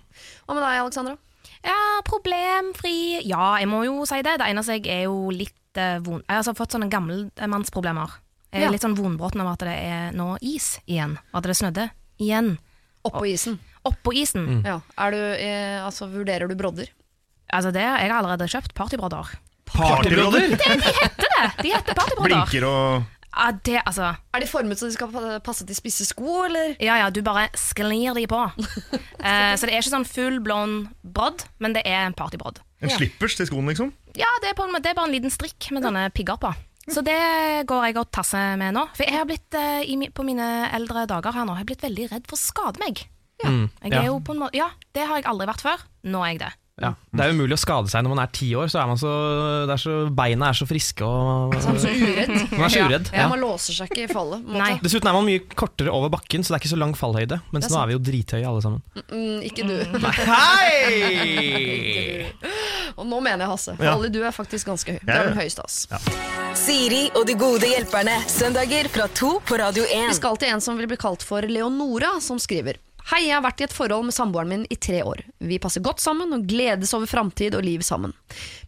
Hva 0.48 0.56
med 0.58 0.64
deg, 0.66 0.80
Alexandra? 0.82 1.14
Ja, 1.64 1.78
problemfri 2.08 2.94
Ja, 3.28 3.54
jeg 3.60 3.68
må 3.70 3.82
jo 3.86 4.02
si 4.08 4.18
det. 4.24 4.34
Det 4.40 4.48
eneste 4.50 4.76
jeg 4.80 4.86
er 4.90 5.04
jo 5.06 5.30
litt 5.34 5.78
eh, 5.80 5.98
vond... 6.04 6.24
Jeg 6.26 6.32
har 6.34 6.42
altså 6.42 6.56
fått 6.58 6.74
sånne 6.76 6.90
gammelmannsproblemer. 6.92 8.18
Jeg 8.50 8.64
er 8.64 8.66
Ja. 8.66 8.70
litt 8.74 8.82
sånn 8.82 8.96
vondbråten 8.98 9.40
av 9.44 9.52
at 9.54 9.62
det 9.68 9.76
er 9.78 10.10
nå 10.16 10.32
is 10.42 10.80
igjen. 10.90 11.16
og 11.32 11.38
At 11.38 11.46
det 11.46 11.56
snødde 11.60 11.84
igjen. 12.18 12.56
Oppå 13.04 13.24
isen. 13.26 13.58
Oppå 13.88 14.12
isen. 14.12 14.62
Ja. 14.66 14.80
Er 14.98 15.10
du, 15.14 15.20
eh, 15.40 15.78
altså, 15.84 16.06
vurderer 16.12 16.48
du 16.50 16.54
brodder? 16.58 16.90
Altså 17.52 17.72
det, 17.74 17.80
Jeg 17.82 18.10
har 18.12 18.18
allerede 18.20 18.46
kjøpt 18.48 18.74
partybrodder. 18.76 19.30
Partybrodder! 19.70 20.50
Det, 20.50 21.62
de 21.62 21.72
heter 21.72 21.94
partybrodder. 21.94 22.28
Blinker 22.28 22.66
og 22.68 23.02
Ja, 23.30 23.50
det, 23.64 23.76
altså 23.86 24.08
Er 24.34 24.40
de 24.42 24.46
formet 24.50 24.78
så 24.80 24.88
de 24.88 24.92
skal 24.96 25.12
passe 25.46 25.62
til 25.66 25.76
spisse 25.78 26.04
sko, 26.08 26.44
eller? 26.48 26.72
Ja, 26.82 26.96
ja, 26.98 27.10
du 27.14 27.20
bare 27.22 27.48
sklir 27.58 28.14
de 28.18 28.26
på. 28.30 28.40
Eh, 29.20 29.52
så 29.60 29.66
det 29.68 29.74
er 29.74 29.82
ikke 29.82 29.92
sånn 29.92 30.06
full 30.08 30.38
blond 30.40 30.86
brodd, 31.04 31.42
men 31.60 31.74
det 31.76 31.82
er 31.84 32.06
en 32.06 32.14
partybrodd. 32.16 32.56
en 32.80 32.88
Ja. 32.88 32.96
slippers 32.96 33.34
til 33.36 33.46
skoen, 33.50 33.66
liksom. 33.68 33.90
Ja, 34.16 34.30
det 34.40 34.48
er, 34.50 34.54
på, 34.56 34.64
en 34.64 34.72
måte- 34.72 34.82
det 34.86 34.90
er 34.90 34.96
bare 34.96 35.10
en 35.10 35.12
liten 35.12 35.30
strikk 35.30 35.68
med 35.76 35.84
sånne 35.84 36.06
pigger 36.16 36.38
på. 36.40 36.54
Så 36.90 37.02
det 37.06 37.16
går 37.70 37.86
jeg 37.88 37.98
og 38.00 38.10
tasser 38.14 38.56
med 38.60 38.74
nå. 38.76 38.86
For 38.96 39.06
jeg 39.06 39.18
har 39.18 39.28
blitt, 39.28 39.54
eh, 39.54 39.82
i, 39.86 39.96
på 40.14 40.26
mine 40.26 40.46
eldre 40.74 41.06
dager 41.10 41.34
her 41.36 41.46
nå, 41.46 41.54
jeg 41.54 41.64
har 41.64 41.70
blitt 41.72 41.86
veldig 41.86 42.08
redd 42.12 42.28
for 42.30 42.38
å 42.38 42.42
skade 42.42 42.82
meg. 42.82 43.04
Mm, 43.40 43.70
Jeg 43.82 43.92
ja. 43.94 44.02
er 44.02 44.10
en 44.12 44.40
måte, 44.42 44.56
ja, 44.58 44.66
det 44.92 45.06
har 45.08 45.20
jeg 45.20 45.28
aldri 45.30 45.46
vært 45.48 45.62
før. 45.64 45.84
Nå 46.04 46.20
er 46.26 46.34
jeg 46.34 46.40
det. 46.42 46.50
Ja. 46.80 46.94
Det 47.12 47.20
er 47.26 47.30
umulig 47.34 47.52
å 47.52 47.60
skade 47.60 47.90
seg 47.92 48.00
når 48.06 48.12
man 48.14 48.22
er 48.24 48.30
ti 48.32 48.46
år, 48.56 48.70
så 48.72 48.78
er 48.80 48.86
man 48.88 48.96
så, 49.00 49.10
det 49.68 49.74
er 49.74 49.80
så 49.82 49.96
Beina 50.16 50.48
er 50.48 50.56
så 50.56 50.64
friske 50.68 51.04
og 51.04 51.52
Så 51.60 51.74
er 51.74 51.78
så 51.82 51.90
uredd. 51.92 52.30
Man 52.56 52.64
er 52.64 52.72
så 52.72 52.84
uredd. 52.88 53.06
Ja, 53.12 53.18
Ja. 53.20 53.26
Man 53.28 53.42
låser 53.44 53.72
seg 53.76 53.90
ikke 53.92 54.06
i 54.06 54.08
fallet. 54.12 54.40
Nei. 54.48 54.70
Dessuten 54.80 55.08
er 55.10 55.14
man 55.18 55.26
mye 55.28 55.40
kortere 55.52 55.92
over 55.92 56.08
bakken, 56.14 56.40
så 56.42 56.48
det 56.54 56.56
er 56.56 56.60
ikke 56.64 56.72
så 56.72 56.80
lang 56.80 56.94
fallhøyde. 56.96 57.36
Mens 57.52 57.68
er 57.68 57.72
nå 57.74 57.78
er 57.82 57.86
vi 57.90 57.94
jo 57.98 58.02
drithøye 58.08 58.46
alle 58.48 58.62
sammen. 58.64 58.80
Mm, 59.12 59.40
ikke 59.50 59.62
du. 59.68 59.76
Hei! 60.30 62.30
Og 62.98 63.06
nå 63.08 63.20
mener 63.22 63.44
jeg 63.44 63.50
Hasse. 63.52 63.74
For 63.76 63.84
Ja. 63.86 63.92
alle 63.94 64.08
du 64.12 64.20
er 64.24 64.32
faktisk 64.34 64.66
ganske 64.70 64.92
høy. 64.96 65.00
Det 65.04 65.14
er 65.14 65.28
den 65.30 65.38
høyeste, 65.38 65.62
ass. 65.64 65.86
Siri 66.60 67.04
og 67.16 67.26
de 67.28 67.34
gode 67.38 67.66
hjelperne. 67.70 68.16
Søndager 68.28 68.88
fra 68.92 69.06
to 69.14 69.36
på 69.46 69.58
Radio 69.60 69.84
1. 69.84 70.08
Vi 70.10 70.14
skal 70.18 70.36
til 70.40 70.48
en 70.54 70.60
som 70.64 70.78
vil 70.80 70.88
bli 70.90 70.98
kalt 71.00 71.22
for 71.26 71.40
Leonora, 71.46 72.16
som 72.24 72.38
skriver 72.42 72.74
Hei, 73.10 73.24
jeg 73.26 73.34
har 73.34 73.42
vært 73.42 73.58
i 73.58 73.64
et 73.66 73.72
forhold 73.74 74.04
med 74.06 74.14
samboeren 74.14 74.52
min 74.52 74.60
i 74.70 74.76
tre 74.78 75.00
år. 75.02 75.24
Vi 75.42 75.56
passer 75.58 75.82
godt 75.82 75.98
sammen 75.98 76.30
og 76.36 76.44
gledes 76.46 76.92
over 76.94 77.10
framtid 77.10 77.56
og 77.58 77.64
liv 77.66 77.82
sammen. 77.82 78.12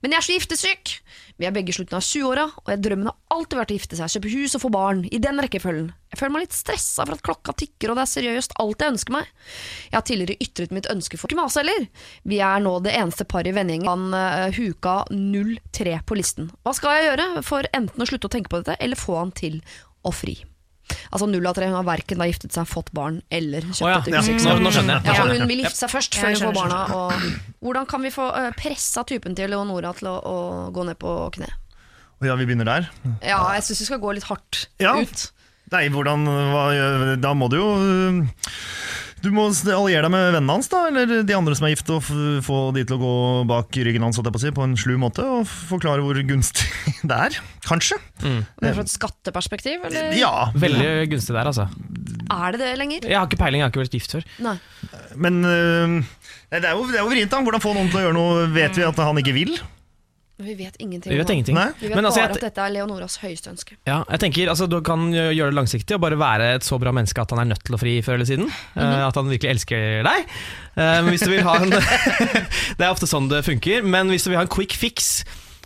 Men 0.02 0.10
jeg 0.10 0.18
er 0.18 0.26
så 0.26 0.34
giftesyk! 0.34 0.94
Vi 1.38 1.46
er 1.46 1.54
begge 1.54 1.70
i 1.70 1.76
slutten 1.76 1.94
av 1.94 2.02
20-åra, 2.02 2.48
og 2.58 2.72
jeg 2.72 2.80
drømmen 2.82 3.06
har 3.06 3.36
alltid 3.36 3.60
vært 3.60 3.70
å 3.70 3.76
gifte 3.76 4.00
seg, 4.00 4.10
kjøpe 4.16 4.32
hus 4.34 4.56
og 4.58 4.64
få 4.64 4.72
barn, 4.74 5.04
i 5.14 5.22
den 5.22 5.38
rekkefølgen. 5.46 5.88
Jeg 6.10 6.18
føler 6.18 6.34
meg 6.34 6.44
litt 6.48 6.58
stressa 6.58 7.06
for 7.06 7.14
at 7.14 7.24
klokka 7.30 7.54
tikker, 7.62 7.92
og 7.92 8.00
det 8.00 8.02
er 8.02 8.12
seriøst 8.16 8.58
alt 8.66 8.82
jeg 8.82 8.94
ønsker 8.96 9.16
meg. 9.20 9.32
Jeg 9.86 9.96
har 10.00 10.06
tidligere 10.10 10.48
ytret 10.48 10.74
mitt 10.74 10.90
ønske 10.90 11.22
for 11.22 11.30
ikke 11.30 11.38
mase 11.38 11.62
heller. 11.62 11.86
Vi 12.26 12.42
er 12.42 12.66
nå 12.66 12.76
det 12.82 12.98
eneste 12.98 13.30
paret 13.30 13.54
i 13.54 13.56
vennegjengen. 13.60 13.92
Han 13.94 14.10
uh, 14.10 14.50
huka 14.58 15.04
03 15.14 16.00
på 16.02 16.18
listen. 16.18 16.50
Hva 16.66 16.74
skal 16.74 16.98
jeg 16.98 17.12
gjøre 17.12 17.46
for 17.46 17.70
enten 17.70 18.02
å 18.02 18.10
slutte 18.10 18.26
å 18.26 18.34
tenke 18.40 18.50
på 18.50 18.64
dette, 18.64 18.80
eller 18.82 18.98
få 18.98 19.22
han 19.22 19.30
til 19.38 19.62
å 20.02 20.10
fri? 20.10 20.40
Altså 21.12 21.26
0 21.30 21.46
av 21.46 21.54
tre 21.56 21.68
hun 21.68 21.76
har 21.78 21.86
verken 21.86 22.18
da 22.20 22.26
giftet 22.28 22.52
seg, 22.56 22.66
fått 22.68 22.90
barn 22.96 23.20
eller 23.32 23.64
kjøpt 23.68 23.84
Å 23.86 23.90
ja. 23.92 23.98
et 24.02 24.08
Ja, 24.12 24.56
nå, 24.58 24.72
skjønner 24.74 24.98
jeg. 24.98 25.04
Nå 25.06 25.14
Ja, 25.16 25.26
hun 25.30 25.48
vil 25.50 25.62
gifte 25.64 25.78
seg 25.78 25.92
først 25.92 26.16
Ja, 26.16 26.22
før 26.24 26.34
hun 26.34 26.42
får 26.48 26.56
barna. 26.58 26.80
Og 26.96 27.66
hvordan 27.66 27.86
kan 27.92 28.02
vi 28.04 28.10
få 28.14 28.26
uh, 28.34 28.48
pressa 28.58 29.04
typen 29.08 29.36
til 29.38 29.52
Leonora 29.52 29.92
til 29.98 30.10
å, 30.10 30.16
å 30.18 30.36
gå 30.74 30.86
ned 30.88 30.98
på 31.00 31.14
kne? 31.36 31.48
Ja, 32.22 32.36
vi 32.38 32.46
begynner 32.46 32.68
der. 32.68 32.90
Ja, 33.26 33.40
jeg 33.56 33.64
syns 33.66 33.80
vi 33.82 33.88
skal 33.88 34.02
gå 34.02 34.12
litt 34.14 34.26
hardt 34.28 34.66
Ja. 34.82 34.94
ut. 35.00 35.28
Nei, 35.72 35.86
hvordan 35.88 36.26
hva, 36.28 37.16
Da 37.16 37.30
må 37.34 37.48
du 37.50 37.56
jo 37.56 37.68
øh, 37.80 38.18
Du 39.22 39.28
må 39.34 39.44
alliere 39.52 40.02
deg 40.08 40.10
med 40.10 40.32
vennene 40.34 40.56
hans, 40.56 40.68
da, 40.72 40.80
eller 40.90 41.22
de 41.26 41.34
andre 41.36 41.54
som 41.54 41.66
er 41.68 41.74
gift, 41.76 41.90
og 41.94 42.02
få 42.42 42.58
de 42.74 42.82
til 42.88 42.96
å 42.96 43.02
gå 43.02 43.12
bak 43.50 43.78
ryggen 43.86 44.02
hans 44.02 44.18
på, 44.18 44.40
si, 44.42 44.50
på 44.54 44.64
en 44.66 44.74
slu 44.78 44.96
måte, 45.00 45.22
og 45.22 45.46
forklare 45.46 46.02
hvor 46.02 46.18
gunstig 46.26 46.66
det 47.10 47.18
er. 47.28 47.38
Kanskje. 47.66 48.00
Men 48.24 48.74
fra 48.74 48.82
et 48.82 48.90
skatteperspektiv, 48.92 49.84
eller 49.88 50.10
Ja. 50.18 50.48
Veldig 50.58 50.90
gunstig 51.12 51.36
der, 51.36 51.52
altså. 51.52 51.68
er 52.32 52.56
det 52.56 52.62
det 52.64 52.72
lenger? 52.80 53.06
Jeg 53.06 53.18
har 53.18 53.30
ikke 53.30 53.38
peiling, 53.44 53.62
jeg 53.62 53.68
har 53.68 53.74
ikke 53.74 53.84
vært 53.84 53.98
gift 54.00 54.16
før. 54.18 54.26
Nei. 54.42 54.56
Men 55.14 55.38
øh, 55.46 56.00
det 56.50 56.64
er 56.66 56.74
jo, 56.74 56.88
det 56.90 56.98
er 56.98 57.04
jo 57.04 57.12
vrient, 57.14 57.30
da. 57.30 57.44
Hvordan 57.46 57.62
få 57.62 57.76
noen 57.78 57.92
til 57.92 58.02
å 58.02 58.04
gjøre 58.08 58.18
noe 58.18 58.50
vet 58.54 58.78
vi 58.78 58.88
at 58.88 59.06
han 59.06 59.22
ikke 59.22 59.36
vil? 59.38 59.54
Men 60.42 60.48
Vi 60.50 60.54
vet 60.58 60.76
ingenting. 60.82 61.12
Vi 61.12 61.18
vet 61.20 61.30
ingenting. 61.30 61.56
Vi 61.78 61.86
vet 61.88 61.94
Men 61.94 62.08
altså, 62.08 62.20
bare 62.24 62.34
at 62.34 62.42
dette 62.42 62.64
er 62.64 62.72
Leonoras 62.74 63.16
høyeste 63.22 63.52
ønske. 63.52 63.76
ja, 63.86 64.00
jeg 64.10 64.22
tenker, 64.24 64.48
altså, 64.50 64.66
Du 64.66 64.80
kan 64.82 65.06
gjøre 65.12 65.52
det 65.52 65.58
langsiktig 65.58 65.94
og 65.94 66.02
bare 66.02 66.18
være 66.18 66.48
et 66.56 66.66
så 66.66 66.78
bra 66.82 66.90
menneske 66.94 67.22
at 67.22 67.30
han 67.30 67.44
er 67.44 67.52
nødt 67.54 67.62
til 67.64 67.76
å 67.76 67.80
fri 67.80 67.94
før 68.02 68.18
eller 68.18 68.26
siden. 68.28 68.50
Eh, 68.74 69.06
at 69.06 69.14
han 69.14 69.30
virkelig 69.30 69.50
elsker 69.54 70.02
deg. 70.08 70.26
Eh, 70.74 70.98
men 71.04 71.12
hvis 71.14 71.22
du 71.22 71.30
vil 71.30 71.46
ha 71.46 71.54
en 71.62 71.70
Det 72.78 72.82
er 72.82 72.90
ofte 72.90 73.06
sånn 73.06 73.30
det 73.30 73.44
funker. 73.46 73.86
Men 73.86 74.10
hvis 74.10 74.26
du 74.26 74.32
vil 74.32 74.40
ha 74.40 74.46
en 74.46 74.52
quick 74.52 74.74
fix, 74.74 75.22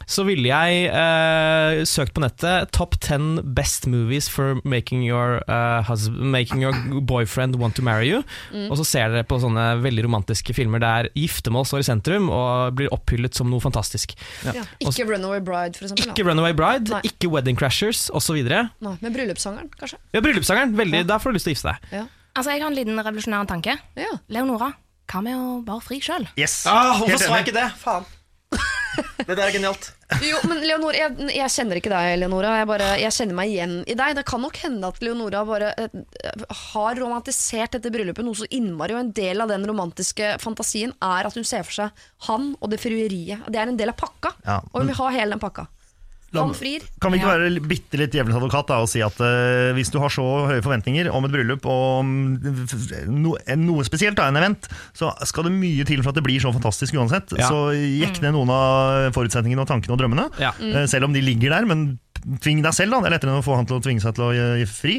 så 0.06 0.22
ville 0.26 0.46
jeg 0.48 0.86
uh, 0.94 1.82
søkt 1.88 2.14
på 2.14 2.22
nettet 2.22 2.70
'Top 2.70 2.94
10 3.02 3.42
best 3.56 3.86
movies 3.90 4.28
for 4.30 4.60
making 4.64 5.02
your, 5.06 5.40
uh, 5.50 5.82
husband, 5.82 6.30
making 6.30 6.62
your 6.62 6.72
boyfriend 7.02 7.56
want 7.58 7.74
to 7.76 7.82
marry 7.82 8.06
you'. 8.12 8.22
Og 8.70 8.76
så 8.78 8.84
ser 8.86 9.10
dere 9.10 9.24
på 9.26 9.40
sånne 9.42 9.82
veldig 9.82 10.04
romantiske 10.06 10.54
filmer 10.54 10.78
der 10.82 11.08
giftermål 11.16 11.66
står 11.66 11.82
i 11.82 11.88
sentrum 11.90 12.30
og 12.30 12.76
blir 12.78 12.92
opphyllet 12.94 13.34
som 13.34 13.50
noe 13.50 13.60
fantastisk. 13.60 14.14
Ja. 14.46 14.62
Ikke 14.80 15.06
Runaway 15.10 15.40
Bride, 15.40 15.74
for 15.74 15.88
eksempel. 15.88 16.12
Ikke 16.14 16.28
Runaway 16.30 16.54
Bride, 16.54 16.90
Nei. 16.94 17.02
ikke 17.10 17.30
Wedding 17.32 17.58
Crashers 17.58 18.06
osv. 18.14 18.38
Men 18.46 19.12
bryllupssangeren, 19.12 19.70
kanskje. 19.74 19.98
Ja, 20.14 20.20
Bryllupssangeren, 20.20 20.76
veldig, 20.76 21.02
Ja. 21.02 21.02
der 21.02 21.18
får 21.18 21.32
du 21.32 21.38
lyst 21.38 21.44
til 21.50 21.54
å 21.54 21.56
gifte 21.56 21.72
deg. 21.74 21.92
Ja. 21.92 22.06
Altså, 22.36 22.50
Jeg 22.52 22.62
har 22.62 22.70
en 22.70 22.76
liten 22.76 22.98
revolusjonær 23.00 23.46
tanke. 23.48 23.78
ja. 23.96 24.12
Leonora, 24.28 24.72
hva 25.08 25.22
med 25.22 25.34
å 25.34 25.64
bare 25.64 25.80
fri 25.80 26.00
sjøl? 26.00 26.26
Yes. 26.36 26.64
Ah, 26.66 27.00
jeg 27.06 27.18
ikke 27.18 27.52
det? 27.52 27.72
Faen. 27.78 28.04
Det 29.26 29.34
der 29.34 29.42
er 29.46 29.52
genialt. 29.54 29.88
Jo, 30.22 30.38
men 30.46 30.60
Leonora, 30.62 30.94
jeg, 31.00 31.28
jeg 31.34 31.52
kjenner 31.56 31.80
ikke 31.80 31.90
deg, 31.90 32.12
Leonora. 32.20 32.52
Jeg, 32.60 32.68
bare, 32.70 32.88
jeg 33.02 33.14
kjenner 33.16 33.38
meg 33.40 33.52
igjen 33.52 33.74
i 33.90 33.96
deg. 33.98 34.14
Det 34.18 34.24
kan 34.28 34.42
nok 34.44 34.60
hende 34.62 34.90
at 34.92 35.00
Leonora 35.02 35.42
bare 35.48 35.72
eh, 35.82 35.96
har 36.72 37.00
romantisert 37.00 37.74
dette 37.76 37.90
bryllupet 37.94 38.26
noe 38.26 38.38
så 38.38 38.46
innmari, 38.54 38.94
og 38.94 39.02
en 39.02 39.14
del 39.16 39.42
av 39.42 39.50
den 39.50 39.66
romantiske 39.68 40.36
fantasien 40.42 40.94
er 41.02 41.28
at 41.28 41.36
hun 41.36 41.46
ser 41.48 41.66
for 41.66 41.80
seg 41.80 42.04
han 42.28 42.52
og 42.60 42.70
det 42.72 42.80
frieriet. 42.82 43.46
Det 43.50 43.60
er 43.60 43.72
en 43.72 43.80
del 43.80 43.92
av 43.92 43.98
pakka, 44.00 44.36
Ja, 44.46 44.60
og 44.70 44.80
hun 44.82 44.92
vil 44.92 45.00
ha 45.00 45.10
hele 45.18 45.34
den 45.36 45.42
pakka. 45.42 45.66
Han 46.34 46.52
frir. 46.54 46.82
Kan 47.00 47.12
vi 47.12 47.18
ikke 47.20 47.30
Ja. 47.30 47.38
være 47.38 47.60
bitte 47.62 47.96
litt 48.00 48.12
djevelens 48.12 48.36
advokat 48.36 48.66
da, 48.68 48.80
og 48.82 48.88
si 48.90 49.00
at 49.00 49.14
uh, 49.22 49.72
hvis 49.76 49.90
du 49.94 49.98
har 50.02 50.10
så 50.12 50.24
høye 50.50 50.62
forventninger 50.64 51.08
om 51.14 51.24
et 51.24 51.32
bryllup 51.32 51.64
og 51.64 52.00
om 52.00 52.10
no, 53.08 53.36
noe 53.56 53.84
spesielt, 53.86 54.16
da, 54.18 54.26
en 54.28 54.36
event, 54.40 54.66
så 54.96 55.12
skal 55.26 55.44
det 55.48 55.52
mye 55.56 55.86
til 55.88 56.02
for 56.02 56.10
at 56.12 56.18
det 56.18 56.24
blir 56.26 56.42
så 56.42 56.52
fantastisk 56.52 56.94
uansett. 56.98 57.32
Ja. 57.38 57.48
Så 57.48 57.70
jekk 57.76 58.20
ned 58.24 58.34
noen 58.36 58.50
av 58.52 59.12
forutsetningene 59.16 59.62
og 59.64 59.70
tankene 59.70 59.96
og 59.96 60.02
drømmene, 60.02 60.26
Ja. 60.42 60.52
eh, 60.60 60.86
selv 60.90 61.04
om 61.08 61.12
de 61.16 61.22
ligger 61.24 61.50
der. 61.54 61.64
Men 61.66 61.98
tving 62.42 62.62
deg 62.64 62.74
selv, 62.74 62.90
da. 62.96 63.00
Det 63.04 63.10
er 63.10 63.14
lettere 63.16 63.32
enn 63.34 63.42
å 63.42 63.46
få 63.46 63.54
han 63.58 63.66
til 63.70 63.78
å 63.78 63.82
tvinge 63.84 64.02
seg 64.02 64.14
til 64.18 64.24
å 64.26 64.32
gi 64.34 64.46
gi 64.62 64.66
fri. 64.70 64.94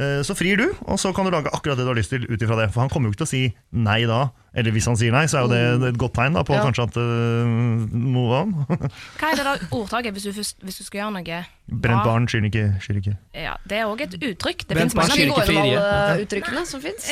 Eh, 0.00 0.20
Så 0.24 0.32
frir 0.38 0.56
du, 0.56 0.68
og 0.88 0.96
så 0.98 1.10
kan 1.14 1.26
du 1.26 1.30
lage 1.34 1.50
akkurat 1.52 1.76
det 1.76 1.84
du 1.84 1.90
har 1.92 1.98
lyst 1.98 2.10
til 2.14 2.24
ut 2.24 2.40
ifra 2.40 2.56
det. 2.56 2.70
For 2.72 2.80
han 2.80 2.88
kommer 2.92 3.10
jo 3.10 3.12
ikke 3.14 3.24
til 3.24 3.28
å 3.28 3.34
si 3.34 3.42
nei 3.72 4.04
da. 4.08 4.30
Eller 4.56 4.72
hvis 4.74 4.86
han 4.88 4.96
sier 4.98 5.12
nei, 5.14 5.26
så 5.30 5.38
er 5.38 5.44
jo 5.44 5.50
det 5.52 5.88
et 5.92 5.98
godt 6.00 6.14
tegn 6.16 6.34
da, 6.34 6.42
på 6.42 6.56
Ja. 6.56 6.64
kanskje 6.64 6.82
at 6.88 6.96
uh, 6.98 7.46
move 7.94 8.32
on. 8.34 8.54
Hva 9.20 9.28
er 9.30 9.36
det 9.38 9.44
da 9.46 9.52
ordtaket 9.70 10.16
hvis 10.16 10.26
du, 10.26 10.32
først, 10.34 10.56
hvis 10.64 10.78
du 10.80 10.84
skal 10.88 11.04
gjøre 11.04 11.12
noe 11.20 11.44
Brent 11.70 12.02
barn 12.02 12.26
skyr 12.26 12.48
ikke, 12.48 12.64
skyr 12.82 12.98
ikke. 12.98 13.14
Ja, 13.38 13.52
Det 13.68 13.78
er 13.78 13.86
òg 13.86 14.00
et 14.02 14.16
uttrykk. 14.18 14.64
Det 14.66 14.74
Brent 14.74 14.94
barn 14.96 15.06
mange 15.06 15.20
skyr 15.20 15.30
av 15.30 15.36
de. 15.36 15.42
ikke 15.44 15.54
gjennom 15.54 15.84
alle 15.86 16.24
uttrykkene 16.24 16.64
som 16.66 16.82
fins? 16.82 17.06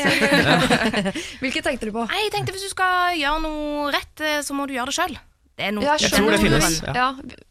Hvilke 1.43 1.63
tenkte 1.63 1.87
du 1.89 1.93
på? 1.95 2.07
Nei, 2.11 2.25
jeg 2.27 2.33
tenkte 2.35 2.55
Hvis 2.57 2.67
du 2.67 2.73
skal 2.73 3.15
gjøre 3.21 3.43
noe 3.45 3.93
rett, 3.95 4.25
eh, 4.25 4.41
så 4.43 4.57
må 4.57 4.67
du 4.67 4.75
gjøre 4.75 4.91
det 4.91 4.97
sjøl. 4.99 5.15
Det 5.59 5.67
er 5.67 5.73
noe 5.75 5.83
Jeg 5.89 6.05
Jeg 6.07 6.13
tror 6.15 6.31
det 6.31 6.39
finnes, 6.41 6.77
ja. 6.87 6.93
Ja, 6.95 7.07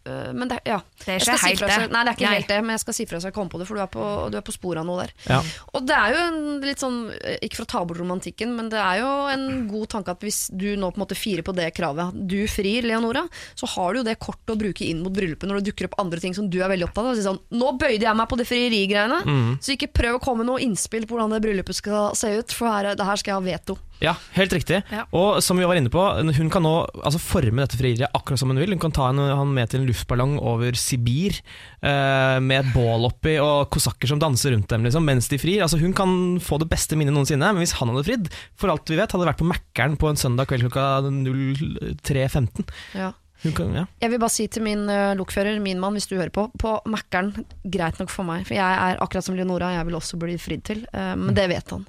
øh, 0.07 0.29
men 0.33 0.47
det, 0.47 0.57
ja. 0.65 0.77
Det 1.03 1.07
er 1.07 1.17
Jeg 1.17 1.21
ikke 1.21 1.25
skal 1.27 1.39
si 1.41 1.47
helt 1.51 1.59
fra 1.59 1.67
det. 1.83 1.91
Nei, 1.91 2.03
det 2.07 2.11
er 2.13 2.15
ikke 2.17 2.27
Nei. 2.29 2.35
helt 2.37 2.47
det, 2.53 2.59
men 2.63 2.73
jeg 2.77 2.81
skal 2.85 2.95
si 2.95 3.05
fra 3.09 3.19
så 3.19 3.27
jeg 3.27 3.35
kommer 3.35 3.51
på 3.51 3.59
det, 3.59 3.67
for 3.67 3.75
du 3.75 3.81
er 3.83 3.89
på, 3.91 4.05
du 4.31 4.37
er 4.39 4.45
på 4.47 4.55
sporet 4.55 4.79
av 4.81 4.87
noe 4.87 5.01
der. 5.03 5.11
Ja. 5.27 5.39
Og 5.75 5.83
det 5.89 5.97
er 5.97 6.15
jo 6.15 6.21
en 6.23 6.39
litt 6.63 6.79
sånn, 6.83 6.97
eh, 7.19 7.35
ikke 7.43 7.59
for 7.59 7.67
å 7.67 7.71
ta 7.73 7.81
bort 7.89 7.99
romantikken, 7.99 8.55
men 8.55 8.69
det 8.71 8.79
er 8.79 9.01
jo 9.03 9.09
en 9.33 9.45
god 9.67 9.87
tanke 9.91 10.15
at 10.15 10.23
hvis 10.23 10.39
du 10.55 10.69
nå 10.79 10.91
på 10.95 11.01
en 11.01 11.03
måte 11.03 11.19
firer 11.19 11.43
på 11.43 11.55
det 11.57 11.67
kravet, 11.75 12.15
du 12.31 12.37
frir, 12.47 12.87
Leonora, 12.87 13.25
så 13.59 13.67
har 13.75 13.93
du 13.93 13.99
jo 13.99 14.07
det 14.07 14.17
kortet 14.23 14.55
å 14.55 14.57
bruke 14.59 14.87
inn 14.87 15.03
mot 15.03 15.11
bryllupet 15.13 15.43
når 15.51 15.59
det 15.61 15.73
dukker 15.73 15.89
opp 15.91 15.99
andre 15.99 16.19
ting 16.23 16.33
som 16.37 16.47
du 16.49 16.61
er 16.63 16.71
veldig 16.71 16.87
opptatt 16.87 17.11
av. 17.11 17.15
Si 17.19 17.27
sånn, 17.27 17.41
nå 17.51 17.73
bøyde 17.77 18.07
jeg 18.07 18.15
meg 18.15 18.29
på 18.31 18.37
det 18.39 18.47
frierigreiene, 18.47 19.19
Mm. 19.27 19.59
så 19.59 19.75
ikke 19.75 19.91
prøv 19.91 20.15
å 20.15 20.23
komme 20.23 20.45
med 20.45 20.47
noe 20.53 20.63
innspill 20.63 21.03
på 21.05 21.17
hvordan 21.17 21.33
det 21.35 21.41
bryllupet 21.43 21.75
skal 21.75 22.15
se 22.15 22.31
ut, 22.39 22.51
for 22.55 22.67
her, 22.71 22.95
det 22.95 23.03
her 23.05 23.15
skal 23.19 23.33
jeg 23.35 23.37
ha 23.43 23.57
veto. 23.57 23.77
Ja, 24.03 24.13
helt 24.35 24.53
riktig. 24.53 24.81
Ja. 24.93 25.05
Og 25.15 25.39
som 25.43 25.57
vi 25.57 25.65
var 25.65 25.77
inne 25.79 25.91
på, 25.93 26.01
hun 26.37 26.51
kan 26.53 26.65
nå 26.65 26.73
altså, 27.01 27.21
forme 27.21 27.63
dette 27.63 27.79
frieriet 27.79 28.13
akkurat 28.13 28.41
som 28.41 28.51
hun 28.53 28.61
vil. 28.61 28.75
Hun 28.75 28.81
kan 28.83 28.93
ta 28.93 29.09
en, 29.09 29.21
han 29.21 29.53
med 29.55 29.71
til 29.71 29.81
en 29.81 29.87
luftballong 29.89 30.37
over 30.37 30.77
Sibir 30.77 31.39
eh, 31.39 32.37
med 32.43 32.61
et 32.61 32.73
bål 32.75 33.09
oppi 33.09 33.37
og 33.41 33.71
kosakker 33.73 34.11
som 34.11 34.21
danser 34.21 34.53
rundt 34.53 34.69
dem 34.73 34.85
liksom, 34.85 35.05
mens 35.07 35.29
de 35.31 35.41
frir. 35.41 35.63
Altså, 35.65 35.81
hun 35.81 35.95
kan 35.97 36.11
få 36.43 36.61
det 36.61 36.69
beste 36.71 36.99
minnet 36.99 37.15
noensinne, 37.15 37.53
men 37.53 37.65
hvis 37.65 37.77
han 37.79 37.93
hadde 37.93 38.07
fridd, 38.07 38.33
for 38.57 38.73
alt 38.73 38.89
vi 38.89 38.99
vet, 38.99 39.09
hadde 39.09 39.25
det 39.25 39.31
vært 39.33 39.41
på 39.41 39.49
Mækkern 39.49 39.97
på 39.97 40.11
en 40.11 40.19
søndag 40.19 40.51
kveld 40.51 40.67
klokka 40.67 40.89
03.15. 41.09 42.69
Ja. 42.97 43.13
Kan, 43.43 43.75
ja. 43.75 43.85
Jeg 44.01 44.11
vil 44.11 44.21
bare 44.21 44.33
si 44.33 44.47
til 44.49 44.63
min 44.65 44.87
uh, 44.89 45.13
lokfører, 45.17 45.59
min 45.61 45.79
mann, 45.81 45.93
hvis 45.97 46.09
du 46.09 46.15
hører 46.17 46.33
på, 46.33 46.47
på 46.57 46.73
Mækkern, 46.89 47.31
greit 47.69 47.99
nok 48.01 48.09
for 48.09 48.27
meg, 48.27 48.47
for 48.47 48.57
jeg 48.57 48.65
er 48.65 49.01
akkurat 49.03 49.27
som 49.27 49.37
Leonora, 49.37 49.69
jeg 49.75 49.87
vil 49.89 49.97
også 49.99 50.19
bli 50.21 50.37
fridd 50.41 50.65
til, 50.71 50.85
Uh, 50.97 51.13
men 51.19 51.35
det 51.35 51.43
vet 51.51 51.71
han. 51.73 51.83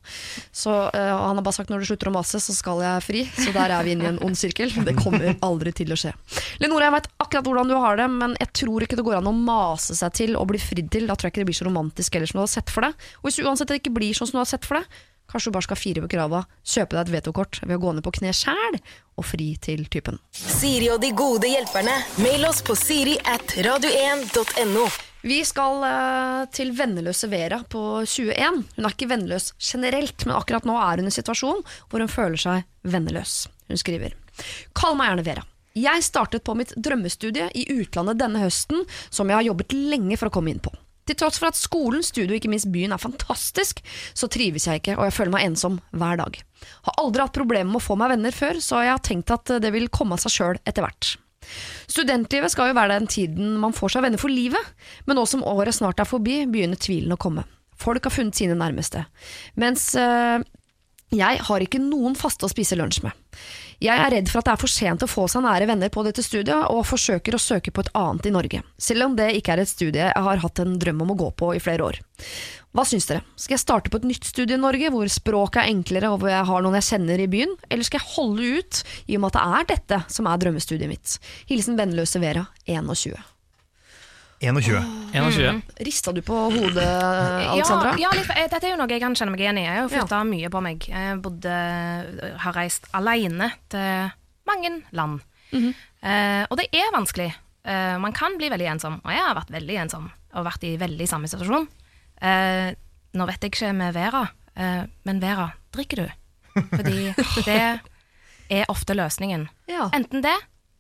Så 0.53 0.73
uh, 0.91 1.13
Han 1.23 1.39
har 1.39 1.45
bare 1.45 1.55
sagt 1.55 1.71
når 1.71 1.83
du 1.83 1.87
slutter 1.89 2.11
å 2.11 2.13
mase, 2.13 2.41
så 2.43 2.53
skal 2.53 2.81
jeg 2.83 3.05
fri, 3.05 3.21
så 3.31 3.53
der 3.55 3.73
er 3.73 3.87
vi 3.87 3.95
inne 3.95 4.05
i 4.05 4.11
en 4.11 4.21
ond 4.27 4.37
sirkel. 4.37 4.73
Det 4.85 4.97
kommer 4.99 5.31
aldri 5.49 5.73
til 5.77 5.95
å 5.95 5.99
skje. 5.99 6.13
Leonora, 6.61 6.89
jeg 6.89 6.97
vet 6.97 7.09
akkurat 7.25 7.49
hvordan 7.49 7.71
du 7.71 7.77
har 7.79 8.01
det, 8.01 8.09
men 8.11 8.35
jeg 8.41 8.51
tror 8.63 8.85
ikke 8.85 8.99
det 8.99 9.07
går 9.07 9.21
an 9.21 9.31
å 9.31 9.35
mase 9.37 9.97
seg 9.97 10.17
til 10.19 10.37
og 10.41 10.49
bli 10.51 10.61
fridd 10.61 10.91
til. 10.95 11.07
Da 11.09 11.17
tror 11.17 11.29
jeg 11.29 11.37
ikke 11.37 11.45
det 11.45 11.51
blir 11.53 11.61
så 11.61 11.69
romantisk 11.69 12.19
eller 12.19 12.31
som 12.31 12.41
du 12.41 12.45
har 12.45 12.53
sett 12.53 12.73
for 12.75 12.89
deg. 12.89 13.07
Og 13.23 13.31
hvis 13.31 13.41
uansett 13.45 13.71
det 13.71 13.81
ikke 13.83 13.95
blir 13.97 14.17
sånn 14.19 14.31
som 14.31 14.41
du 14.41 14.43
har 14.43 14.51
sett 14.51 14.69
for 14.69 14.81
deg, 14.81 14.99
Kanskje 15.29 15.51
du 15.51 15.57
bare 15.59 15.67
skal 15.67 15.77
fire 15.77 16.05
på 16.05 16.09
krava, 16.15 16.45
kjøpe 16.65 16.97
deg 16.97 17.03
et 17.03 17.13
vetokort 17.19 17.61
ved 17.65 17.77
å 17.77 17.83
gå 17.83 17.93
ned 17.93 18.05
på 18.07 18.15
kne 18.17 18.33
sjæl 18.33 18.79
og 19.19 19.27
fri 19.29 19.51
til 19.61 19.85
typen. 19.93 20.17
Siri 20.33 20.89
og 20.95 21.03
de 21.03 21.11
gode 21.17 21.51
hjelperne. 21.51 21.99
Mail 22.25 22.49
oss 22.49 22.63
på 22.65 22.77
siri 22.79 23.19
at 23.29 23.59
radio1.no. 23.67 24.87
Vi 25.29 25.43
skal 25.45 25.83
uh, 25.83 26.47
til 26.55 26.71
venneløse 26.79 27.29
Vera 27.29 27.59
på 27.69 27.83
21. 28.07 28.63
Hun 28.79 28.87
er 28.87 28.95
ikke 28.95 29.11
venneløs 29.11 29.51
generelt, 29.59 30.25
men 30.25 30.39
akkurat 30.39 30.69
nå 30.69 30.79
er 30.79 31.03
hun 31.03 31.11
i 31.11 31.13
en 31.13 31.19
situasjon 31.19 31.61
hvor 31.91 32.01
hun 32.01 32.13
føler 32.13 32.41
seg 32.41 32.89
venneløs. 32.89 33.43
Hun 33.69 33.81
skriver 33.81 34.17
Kall 34.79 34.97
meg 34.97 35.11
gjerne 35.11 35.29
Vera. 35.29 35.47
Jeg 35.79 36.03
startet 36.07 36.47
på 36.47 36.57
mitt 36.59 36.73
drømmestudie 36.75 37.51
i 37.55 37.69
utlandet 37.77 38.19
denne 38.19 38.41
høsten, 38.47 38.87
som 39.11 39.29
jeg 39.29 39.43
har 39.43 39.51
jobbet 39.51 39.77
lenge 39.77 40.17
for 40.17 40.31
å 40.31 40.39
komme 40.39 40.55
inn 40.55 40.63
på. 40.63 40.73
Til 41.09 41.17
tross 41.17 41.41
for 41.41 41.49
at 41.49 41.57
skolen, 41.59 42.05
studio 42.05 42.35
og 42.35 42.39
ikke 42.41 42.51
minst 42.53 42.69
byen 42.73 42.93
er 42.93 43.01
fantastisk, 43.01 43.81
så 44.13 44.29
trives 44.29 44.69
jeg 44.69 44.83
ikke, 44.83 44.99
og 44.99 45.09
jeg 45.09 45.17
føler 45.17 45.35
meg 45.35 45.47
ensom 45.49 45.79
hver 45.97 46.21
dag. 46.21 46.37
Har 46.89 47.01
aldri 47.01 47.25
hatt 47.25 47.39
problemer 47.39 47.71
med 47.71 47.81
å 47.81 47.87
få 47.87 47.97
meg 48.01 48.13
venner 48.13 48.35
før, 48.35 48.61
så 48.61 48.83
jeg 48.85 48.93
har 48.93 49.05
tenkt 49.05 49.33
at 49.33 49.57
det 49.63 49.73
vil 49.73 49.89
komme 49.93 50.19
av 50.19 50.23
seg 50.25 50.37
sjøl 50.37 50.61
etter 50.69 50.85
hvert. 50.85 51.15
Studentlivet 51.89 52.53
skal 52.53 52.71
jo 52.71 52.77
være 52.77 52.99
den 52.99 53.09
tiden 53.09 53.57
man 53.63 53.73
får 53.77 53.95
seg 53.95 54.05
venner 54.05 54.21
for 54.21 54.33
livet, 54.33 54.75
men 55.09 55.17
nå 55.17 55.25
som 55.31 55.47
året 55.49 55.79
snart 55.79 56.03
er 56.03 56.09
forbi, 56.09 56.43
begynner 56.51 56.81
tvilen 56.81 57.15
å 57.15 57.21
komme. 57.21 57.47
Folk 57.79 58.05
har 58.05 58.13
funnet 58.13 58.37
sine 58.37 58.59
nærmeste, 58.59 59.05
mens 59.57 59.93
øh, 59.97 60.43
jeg 61.15 61.41
har 61.47 61.65
ikke 61.65 61.81
noen 61.81 62.19
faste 62.19 62.45
å 62.45 62.53
spise 62.53 62.77
lunsj 62.77 63.01
med. 63.07 63.15
Jeg 63.79 63.95
er 63.95 64.11
redd 64.11 64.27
for 64.27 64.41
at 64.41 64.49
det 64.49 64.53
er 64.57 64.61
for 64.65 64.73
sent 64.73 65.05
å 65.07 65.11
få 65.11 65.29
seg 65.31 65.45
nære 65.45 65.69
venner 65.71 65.91
på 65.95 66.03
dette 66.03 66.23
studiet, 66.27 66.67
og 66.75 66.87
forsøker 66.89 67.37
å 67.37 67.39
søke 67.39 67.71
på 67.71 67.85
et 67.85 67.93
annet 67.95 68.27
i 68.27 68.33
Norge, 68.35 68.63
selv 68.75 69.07
om 69.07 69.15
det 69.19 69.29
ikke 69.39 69.55
er 69.55 69.63
et 69.63 69.71
studie 69.71 70.09
jeg 70.09 70.25
har 70.27 70.43
hatt 70.43 70.63
en 70.65 70.75
drøm 70.83 71.05
om 71.05 71.15
å 71.15 71.19
gå 71.21 71.29
på 71.39 71.53
i 71.55 71.63
flere 71.63 71.87
år. 71.87 72.01
Hva 72.75 72.83
syns 72.85 73.07
dere? 73.07 73.23
Skal 73.39 73.55
jeg 73.55 73.63
starte 73.63 73.95
på 73.95 74.03
et 74.03 74.11
nytt 74.11 74.27
studie 74.27 74.59
i 74.59 74.61
Norge, 74.61 74.91
hvor 74.91 75.07
språket 75.13 75.63
er 75.63 75.71
enklere 75.71 76.11
og 76.11 76.25
hvor 76.25 76.35
jeg 76.35 76.51
har 76.51 76.67
noen 76.67 76.79
jeg 76.81 76.89
kjenner 76.91 77.23
i 77.23 77.31
byen, 77.31 77.55
eller 77.71 77.87
skal 77.87 78.03
jeg 78.03 78.15
holde 78.17 78.53
ut 78.59 78.83
i 79.07 79.15
og 79.15 79.23
med 79.23 79.31
at 79.31 79.39
det 79.39 79.47
er 79.47 79.73
dette 79.77 80.03
som 80.19 80.27
er 80.27 80.43
drømmestudiet 80.43 80.91
mitt? 80.91 81.19
Hilsen 81.47 81.79
vennløse 81.79 82.19
Vera, 82.23 82.49
21. 82.67 83.15
21. 84.41 84.83
21. 85.13 85.63
Rista 85.83 86.13
du 86.15 86.21
på 86.23 86.37
hodet, 86.53 86.85
Alexandra? 86.85 87.97
Ja, 87.99 88.07
ja 88.07 88.13
litt, 88.15 88.31
eh, 88.37 88.47
dette 88.47 88.69
er 88.69 88.77
jo 88.77 88.79
noe 88.79 88.93
jeg 88.93 89.03
kan 89.03 89.17
kjenne 89.19 89.35
meg 89.35 89.43
igjen 89.43 89.59
i. 89.59 89.65
Jeg 89.67 89.75
har 89.75 89.91
jo 89.91 90.07
ja. 90.07 90.21
mye 90.29 90.51
på 90.53 90.63
meg. 90.63 90.87
Jeg 90.93 91.19
bodde, 91.25 91.57
har 92.45 92.55
reist 92.55 92.87
alene 92.95 93.51
til 93.73 94.13
mange 94.49 94.73
land. 94.95 95.21
eh, 95.53 96.45
og 96.47 96.55
det 96.61 96.69
er 96.71 96.95
vanskelig. 96.95 97.33
Eh, 97.69 97.99
man 97.99 98.15
kan 98.17 98.39
bli 98.39 98.51
veldig 98.53 98.71
ensom, 98.77 99.01
og 99.03 99.13
jeg 99.13 99.25
har 99.27 99.37
vært 99.37 99.53
veldig 99.53 99.81
ensom 99.85 100.09
og 100.09 100.47
vært 100.47 100.65
i 100.69 100.77
veldig 100.81 101.09
samme 101.09 101.29
situasjon. 101.31 101.67
Eh, 102.23 102.71
nå 103.19 103.27
vet 103.29 103.45
jeg 103.45 103.53
ikke 103.53 103.73
med 103.77 103.97
Vera, 103.97 104.23
eh, 104.55 104.85
men 105.09 105.23
Vera, 105.23 105.51
drikker 105.75 106.05
du? 106.05 106.09
Fordi 106.59 107.11
det 107.49 107.63
er 108.49 108.71
ofte 108.73 108.97
løsningen. 108.97 109.49
Ja. 109.71 109.89
Enten 109.97 110.25
det, 110.25 110.37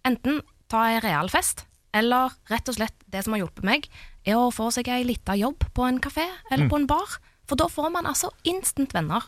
enten 0.08 0.42
ta 0.70 0.86
en 0.92 1.02
real 1.04 1.32
fest, 1.32 1.64
eller 1.98 2.34
rett 2.50 2.70
og 2.70 2.78
slett 2.78 2.96
det 3.10 3.24
som 3.24 3.34
har 3.34 3.42
hjulpet 3.42 3.66
meg, 3.66 3.88
er 4.28 4.38
å 4.38 4.52
få 4.54 4.70
seg 4.74 4.90
ei 4.92 5.02
lita 5.06 5.36
jobb 5.38 5.66
på 5.74 5.86
en 5.86 6.00
kafé 6.02 6.26
eller 6.50 6.70
på 6.70 6.80
en 6.80 6.88
bar. 6.90 7.18
For 7.48 7.58
da 7.58 7.68
får 7.72 7.92
man 7.94 8.08
altså 8.08 8.30
instant 8.48 8.94
venner. 8.94 9.24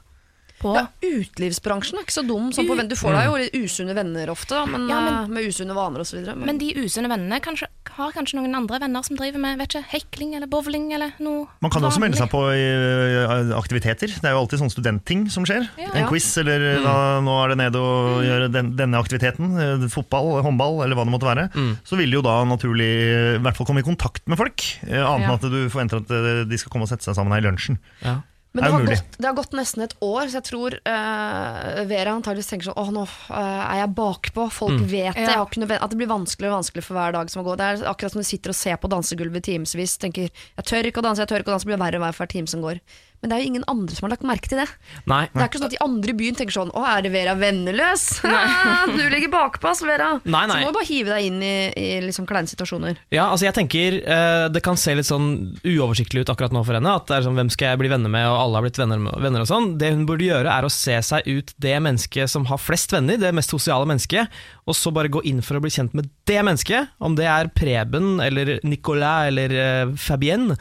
På 0.61 0.75
Ja, 0.76 0.83
utelivsbransjen 1.00 1.97
er 1.97 2.05
ikke 2.05 2.12
så 2.19 2.25
dum. 2.29 2.50
Sånn 2.52 2.67
på, 2.69 2.75
venn- 2.76 2.88
du 2.90 2.97
får 2.99 3.14
deg 3.17 3.25
jo 3.31 3.37
litt 3.40 3.55
usunne 3.64 3.95
venner 3.97 4.29
ofte, 4.29 4.52
da, 4.52 4.67
men, 4.69 4.83
Ja, 4.90 5.00
men- 5.00 5.14
eh, 5.25 5.29
med 5.33 5.47
usunne 5.49 5.73
vaner 5.75 6.00
osv. 6.05 6.21
Men, 6.26 6.45
Men 6.50 6.59
de 6.59 6.69
usunne 6.85 7.09
vennene 7.09 7.40
kanskje, 7.40 7.67
har 7.97 8.12
kanskje 8.12 8.37
noen 8.38 8.55
andre 8.55 8.79
venner 8.79 9.02
som 9.02 9.17
driver 9.17 9.40
med 9.40 9.59
vet 9.59 9.73
ikke, 9.75 9.85
hekling 9.90 10.35
eller 10.37 10.47
bowling 10.47 10.93
eller 10.93 11.12
noe 11.19 11.47
Man 11.61 11.71
kan 11.73 11.83
også 11.83 11.99
melde 12.00 12.17
seg 12.21 12.29
på 12.31 12.43
i 12.52 12.61
eh, 12.61 13.57
aktiviteter. 13.57 14.12
Det 14.21 14.25
er 14.29 14.37
jo 14.37 14.43
alltid 14.45 14.61
sånne 14.61 14.75
studentting 14.76 15.31
som 15.31 15.45
skjer. 15.49 15.67
Ja. 15.81 15.90
En 15.95 16.09
quiz, 16.09 16.29
eller 16.38 16.61
mm. 16.79 16.85
da, 16.85 16.95
nå 17.25 17.38
er 17.45 17.49
det 17.55 17.59
nede 17.64 17.76
og 17.81 18.23
gjøre 18.25 18.52
den, 18.52 18.73
denne 18.76 19.00
aktiviteten. 19.00 19.57
eh, 19.85 19.88
Fotball, 19.88 20.43
håndball, 20.45 20.85
eller 20.85 20.95
hva 20.95 21.05
det 21.09 21.14
måtte 21.17 21.29
være. 21.33 21.49
Så 21.85 21.97
vil 21.97 22.11
du 22.11 22.21
jo 22.21 22.23
da 22.23 22.45
naturlig 22.45 22.90
eh, 22.90 23.35
i 23.37 23.43
hvert 23.43 23.57
fall 23.57 23.67
komme 23.67 23.81
i 23.81 23.87
kontakt 23.88 24.23
med 24.29 24.37
folk. 24.38 24.61
eh, 24.87 25.00
Annet 25.00 25.25
enn 25.29 25.35
at 25.40 25.49
du 25.50 25.61
forventer 25.73 26.05
at 26.05 26.11
eh, 26.11 26.45
de 26.45 26.57
skal 26.61 26.71
komme 26.71 26.85
og 26.85 26.93
sette 26.93 27.02
seg 27.09 27.17
sammen 27.17 27.33
her 27.33 27.40
i 27.40 27.49
lunsjen. 27.49 27.79
Ja. 28.05 28.21
Men 28.52 28.64
det 28.64 28.71
har, 28.73 28.83
gått, 28.83 29.12
det 29.19 29.26
har 29.28 29.35
gått 29.38 29.52
nesten 29.54 29.85
et 29.85 29.92
år, 30.02 30.25
så 30.26 30.40
jeg 30.40 30.47
tror 30.49 30.75
uh, 30.75 31.85
Vera 31.87 32.16
antakeligvis 32.16 32.49
tenker 32.50 32.66
sånn 32.66 32.80
Åh, 32.83 32.88
nå 32.97 33.04
uh, 33.07 33.35
er 33.37 33.76
jeg 33.85 33.92
bakpå, 33.95 34.49
folk 34.50 34.75
Mm. 34.80 34.87
vet 34.90 35.14
det. 35.14 35.23
Ja. 35.23 35.28
Jeg 35.28 35.38
har 35.38 35.47
ikke 35.47 35.78
at 35.78 35.92
det 35.92 35.99
blir 36.00 36.11
vanskeligere 36.11 36.54
og 36.54 36.59
vanskeligere 36.59 36.87
for 36.88 36.99
hver 36.99 37.14
dag 37.14 37.30
som 37.30 37.45
går. 37.47 37.61
Det 37.61 37.69
er 37.69 37.85
akkurat 37.92 38.16
som 38.16 38.23
du 38.25 38.26
sitter 38.26 38.50
og 38.50 38.59
ser 38.59 38.80
på 38.83 38.90
dansegulvet 38.90 39.47
i 39.47 39.52
timevis. 39.52 39.95
Tenker 40.02 40.26
jeg 40.30 40.66
tør 40.66 40.90
ikke 40.90 41.02
å 41.02 41.07
danse, 41.07 41.23
jeg 41.23 41.30
tør 41.30 41.45
ikke 41.45 41.52
å 41.52 41.54
danse, 41.54 41.69
det 41.69 41.73
blir 41.75 41.85
verre 41.85 42.00
og 42.00 42.04
verre 42.09 42.16
for 42.19 42.26
hver 42.26 42.35
time 42.35 42.50
som 42.50 42.64
går. 42.66 42.83
Men 43.21 43.29
det 43.29 43.37
er 43.37 43.43
jo 43.43 43.49
ingen 43.50 43.65
andre 43.69 43.93
som 43.93 44.07
har 44.07 44.15
lagt 44.15 44.23
merke 44.25 44.49
til 44.49 44.57
det. 44.62 44.67
Nei. 45.11 45.27
Det 45.29 45.43
er 45.43 45.49
ikke 45.50 45.59
sånn 45.61 45.69
at 45.69 45.75
de 45.75 45.81
andre 45.85 46.12
i 46.15 46.17
byen 46.17 46.37
tenker 46.39 46.55
sånn 46.57 46.71
Å, 46.73 46.85
er 46.89 47.03
det 47.05 47.11
Vera 47.12 47.35
venneløs? 47.37 48.05
du 48.97 49.03
ligger 49.12 49.29
bakpå 49.35 49.69
oss, 49.69 49.83
Vera. 49.85 50.15
Nei, 50.25 50.47
nei. 50.49 50.57
Så 50.57 50.65
må 50.65 50.71
du 50.73 50.79
bare 50.79 50.89
hive 50.89 51.12
deg 51.12 51.27
inn 51.29 51.43
i, 51.45 51.53
i 51.77 51.89
liksom 52.07 52.25
kleine 52.31 52.49
situasjoner. 52.49 52.97
Ja, 53.12 53.27
altså 53.29 53.45
jeg 53.45 53.57
tenker 53.59 53.99
eh, 54.00 54.47
Det 54.55 54.62
kan 54.65 54.79
se 54.81 54.95
litt 54.97 55.09
sånn 55.11 55.29
uoversiktlig 55.69 56.25
ut 56.25 56.33
akkurat 56.33 56.55
nå 56.57 56.62
for 56.65 56.79
henne. 56.79 56.95
At 56.97 57.11
det 57.11 57.19
er 57.19 57.27
sånn, 57.29 57.37
Hvem 57.37 57.53
skal 57.53 57.75
jeg 57.75 57.83
bli 57.83 57.91
venner 57.93 58.12
med, 58.12 58.25
og 58.31 58.39
alle 58.41 58.57
har 58.61 58.67
blitt 58.69 58.81
venner, 58.81 59.03
med- 59.05 59.21
venner 59.21 59.45
og 59.45 59.50
sånn. 59.53 59.69
Det 59.81 59.93
hun 59.93 60.07
burde 60.09 60.25
gjøre, 60.31 60.49
er 60.57 60.65
å 60.65 60.73
se 60.73 60.97
seg 61.11 61.29
ut 61.29 61.53
det 61.61 61.77
mennesket 61.85 62.33
som 62.33 62.49
har 62.49 62.61
flest 62.62 62.95
venner, 62.97 63.21
det 63.21 63.35
mest 63.37 63.53
sosiale 63.53 63.85
mennesket, 63.91 64.33
og 64.65 64.77
så 64.79 64.93
bare 64.97 65.12
gå 65.12 65.21
inn 65.29 65.45
for 65.45 65.59
å 65.59 65.62
bli 65.65 65.73
kjent 65.77 65.93
med 65.99 66.09
det 66.31 66.41
mennesket. 66.47 66.97
Om 67.05 67.21
det 67.21 67.29
er 67.29 67.53
Preben 67.53 68.17
eller 68.25 68.57
Nicolas 68.65 69.29
eller 69.29 69.55
eh, 69.61 69.93
Fabienne. 70.00 70.57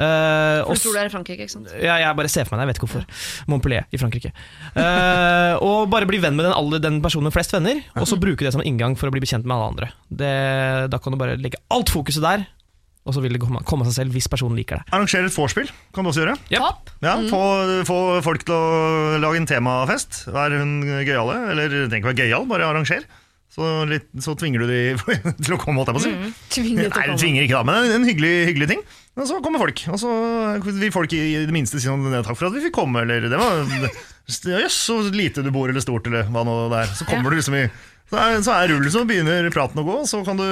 Eh, 0.00 0.62
For 0.64 0.78
du 0.78 0.80
tror 0.86 0.94
det 0.96 1.02
er 1.02 1.10
i 1.10 1.12
Frankrike, 1.12 1.44
ikke 1.44 1.52
sant? 1.52 1.68
ja, 1.76 1.98
jeg 2.00 2.16
bare 2.16 2.30
ser 2.32 2.46
for 2.48 2.56
meg 2.56 2.62
det, 2.62 2.64
jeg 2.64 2.70
vet 2.72 2.80
ikke 2.80 2.88
hvorfor. 2.88 3.26
Montpellier 3.52 3.84
i 3.92 4.00
Frankrike. 4.00 4.32
Uh, 4.72 5.60
og 5.60 5.90
bare 5.92 6.08
bli 6.08 6.20
venn 6.22 6.38
med 6.38 6.48
den, 6.48 6.54
alle, 6.56 6.80
den 6.82 7.02
personen 7.04 7.28
med 7.28 7.34
flest 7.36 7.52
venner, 7.54 7.82
og 8.00 8.08
så 8.08 8.16
bruke 8.20 8.46
det 8.46 8.54
som 8.56 8.64
inngang 8.64 8.96
for 8.98 9.10
å 9.10 9.14
bli 9.14 9.22
bekjent 9.22 9.44
med 9.44 9.54
alle 9.58 9.68
andre. 9.74 9.90
Det, 10.08 10.32
da 10.92 11.00
kan 11.02 11.12
du 11.14 11.20
bare 11.20 11.36
legge 11.40 11.60
alt 11.74 11.92
fokuset 11.92 12.24
der, 12.24 12.46
og 13.02 13.16
så 13.16 13.22
vil 13.24 13.34
det 13.34 13.40
komme, 13.42 13.60
komme 13.66 13.82
av 13.84 13.90
seg 13.90 14.04
selv 14.04 14.14
hvis 14.16 14.30
personen 14.30 14.54
liker 14.58 14.78
deg. 14.78 14.90
Arrangere 14.94 15.26
et 15.26 15.34
vorspiel 15.34 15.70
kan 15.92 16.06
du 16.06 16.12
også 16.12 16.22
gjøre. 16.22 16.36
Yep. 16.54 16.62
Topp! 16.62 16.92
Ja, 17.02 17.16
få, 17.28 17.40
få 17.88 17.96
folk 18.22 18.44
til 18.46 18.54
å 18.54 19.18
lage 19.22 19.40
en 19.42 19.48
temafest. 19.50 20.22
Vær 20.30 20.54
hun 20.54 20.76
gøyale? 20.86 21.40
Eller 21.50 21.66
det 21.72 21.88
trenger 21.90 21.98
ikke 22.04 22.12
være 22.12 22.28
gøyal, 22.28 22.46
bare 22.52 22.68
arranger. 22.70 23.04
Så, 23.52 23.66
litt, 23.90 24.06
så 24.24 24.32
tvinger 24.38 24.62
du 24.62 24.70
de 24.70 24.78
til 25.44 25.56
å 25.56 25.60
komme, 25.60 25.82
holdt 25.82 25.90
jeg 25.90 25.98
på 25.98 26.00
å 26.00 26.04
si. 26.06 26.32
Tvinger 26.54 26.88
Nei, 26.94 27.02
du 27.10 27.18
tvinger 27.20 27.44
ikke 27.44 27.58
da, 27.58 27.66
men 27.68 27.90
en 27.98 28.06
hyggelig, 28.08 28.30
hyggelig 28.48 28.70
ting. 28.70 28.86
Og 29.12 29.28
så 29.28 29.38
kommer 29.44 29.60
folk, 29.60 29.82
og 29.92 29.98
så 30.00 30.10
vil 30.64 30.92
folk 30.94 31.12
i 31.12 31.44
det 31.44 31.52
minste 31.52 31.76
si 31.80 31.90
noe 31.90 32.22
takk 32.24 32.38
for 32.38 32.48
at 32.48 32.54
vi 32.56 32.62
fikk 32.64 32.78
komme, 32.78 33.02
eller 33.04 33.26
det 33.28 33.40
var 33.40 33.60
Jøss, 34.30 34.78
så 34.86 35.00
lite 35.12 35.42
du 35.44 35.50
bor, 35.52 35.68
eller 35.68 35.84
stort, 35.84 36.06
eller 36.08 36.30
hva 36.32 36.44
nå 36.46 36.54
det 36.72 36.84
er. 36.84 36.94
Så 36.96 37.04
kommer 37.08 37.28
du 37.28 37.36
liksom 37.36 37.58
i 37.58 37.66
så 38.12 38.18
er, 38.20 38.42
så 38.44 38.52
er 38.52 38.68
rullen, 38.68 38.92
så 38.92 39.06
begynner 39.08 39.46
praten 39.54 39.80
å 39.80 39.84
gå, 39.86 39.94
så, 40.04 40.18
kan 40.26 40.36
du, 40.36 40.44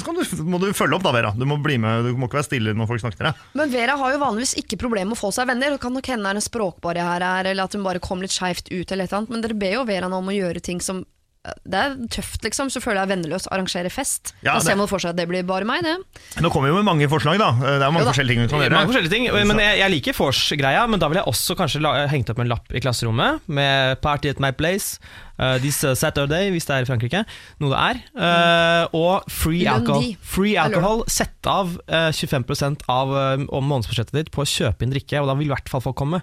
så 0.00 0.06
kan 0.06 0.16
du, 0.16 0.22
må 0.48 0.56
du 0.62 0.70
følge 0.72 0.96
opp 0.96 1.04
da, 1.04 1.10
Vera. 1.12 1.34
Du 1.36 1.44
må 1.44 1.58
bli 1.60 1.76
med, 1.80 2.06
du 2.08 2.16
må 2.16 2.24
ikke 2.24 2.38
være 2.38 2.46
stille 2.46 2.72
når 2.72 2.88
folk 2.88 3.02
snakker 3.02 3.18
til 3.18 3.28
deg. 3.28 3.42
Men 3.60 3.72
Vera 3.74 3.98
har 4.00 4.14
jo 4.14 4.20
vanligvis 4.22 4.54
ikke 4.62 4.78
problemer 4.80 5.10
med 5.10 5.18
å 5.18 5.20
få 5.20 5.28
seg 5.36 5.50
venner. 5.50 5.74
Det 5.74 5.82
kan 5.82 5.92
nok 5.92 6.08
hende 6.08 6.24
det 6.24 6.32
er 6.32 6.40
en 6.40 6.46
språkbarriere 6.46 7.32
her, 7.34 7.50
eller 7.52 7.68
at 7.68 7.76
hun 7.76 7.84
bare 7.84 8.00
kom 8.00 8.24
litt 8.24 8.32
skeivt 8.32 8.70
ut, 8.70 8.94
eller 8.94 9.04
et 9.04 9.12
eller 9.12 9.18
annet. 9.20 9.34
Men 9.34 9.44
dere 9.44 9.58
ber 9.60 9.76
jo 9.76 9.84
Vera 9.90 10.08
nå 10.08 10.22
om 10.24 10.32
å 10.32 10.38
gjøre 10.38 10.64
ting 10.64 10.80
som 10.80 11.04
Det 11.42 11.74
er 11.74 11.94
tøft, 12.14 12.44
liksom. 12.46 12.68
Så 12.70 12.78
føler 12.82 13.00
jeg 13.02 13.10
venneløs 13.16 13.48
arrangere 13.50 13.90
fest. 13.90 14.30
Ja, 14.44 14.54
da 14.54 14.60
ser 14.62 14.76
man 14.78 14.86
for 14.90 15.02
seg 15.02 15.10
at 15.10 15.18
det 15.18 15.26
blir 15.26 15.42
bare 15.46 15.66
meg, 15.66 15.82
det. 15.82 15.96
Nå 16.38 16.52
kommer 16.54 16.70
vi 16.70 16.76
jo 16.76 16.78
med 16.78 16.86
mange 16.86 17.08
forslag, 17.10 17.40
da. 17.42 17.50
Det 17.58 17.72
er 17.80 17.90
mange 17.90 18.04
Jo 18.04 18.06
da. 18.06 18.12
forskjellige 18.14 18.36
ting 18.46 18.46
vi 18.46 18.68
kan 18.68 18.76
Mange 18.76 18.92
forskjellige 18.92 19.14
ting, 19.16 19.26
men 19.50 19.62
jeg, 19.64 19.80
jeg 19.80 19.94
liker 19.96 20.18
vors-greia, 20.20 20.86
men 20.86 21.02
da 21.02 21.10
vil 21.10 21.18
jeg 21.18 21.30
også 21.32 21.58
kanskje 21.58 21.82
la, 21.82 21.96
hengt 22.12 22.30
opp 22.30 22.44
en 22.44 22.52
lapp 22.52 22.70
i 22.70 22.82
klasserommet 22.84 23.42
med 23.50 23.98
'Party 24.04 24.30
at 24.30 24.42
my 24.42 24.52
place', 24.54 25.00
uh, 25.42 25.58
this 25.58 25.82
Saturday, 25.98 26.52
hvis 26.54 26.68
det 26.68 26.76
er 26.76 26.86
i 26.86 26.88
Frankrike, 26.88 27.24
noe 27.58 27.74
det 27.74 27.80
er, 27.90 28.02
uh, 28.22 28.94
og 28.94 29.26
free 29.32 29.66
alcohol. 29.66 30.12
Free 30.22 30.54
alcohol, 30.62 31.02
Sett 31.10 31.50
av 31.50 31.74
uh, 31.90 32.12
25 32.14 32.86
av 32.86 33.10
uh, 33.10 33.34
månedsbudsjettet 33.50 34.14
ditt 34.14 34.30
på 34.34 34.44
å 34.44 34.48
kjøpe 34.48 34.86
inn 34.86 34.94
drikke, 34.94 35.18
og 35.18 35.26
da 35.32 35.38
vil 35.40 35.50
i 35.50 35.54
hvert 35.56 35.72
fall 35.72 35.82
folk 35.82 35.98
komme. 35.98 36.22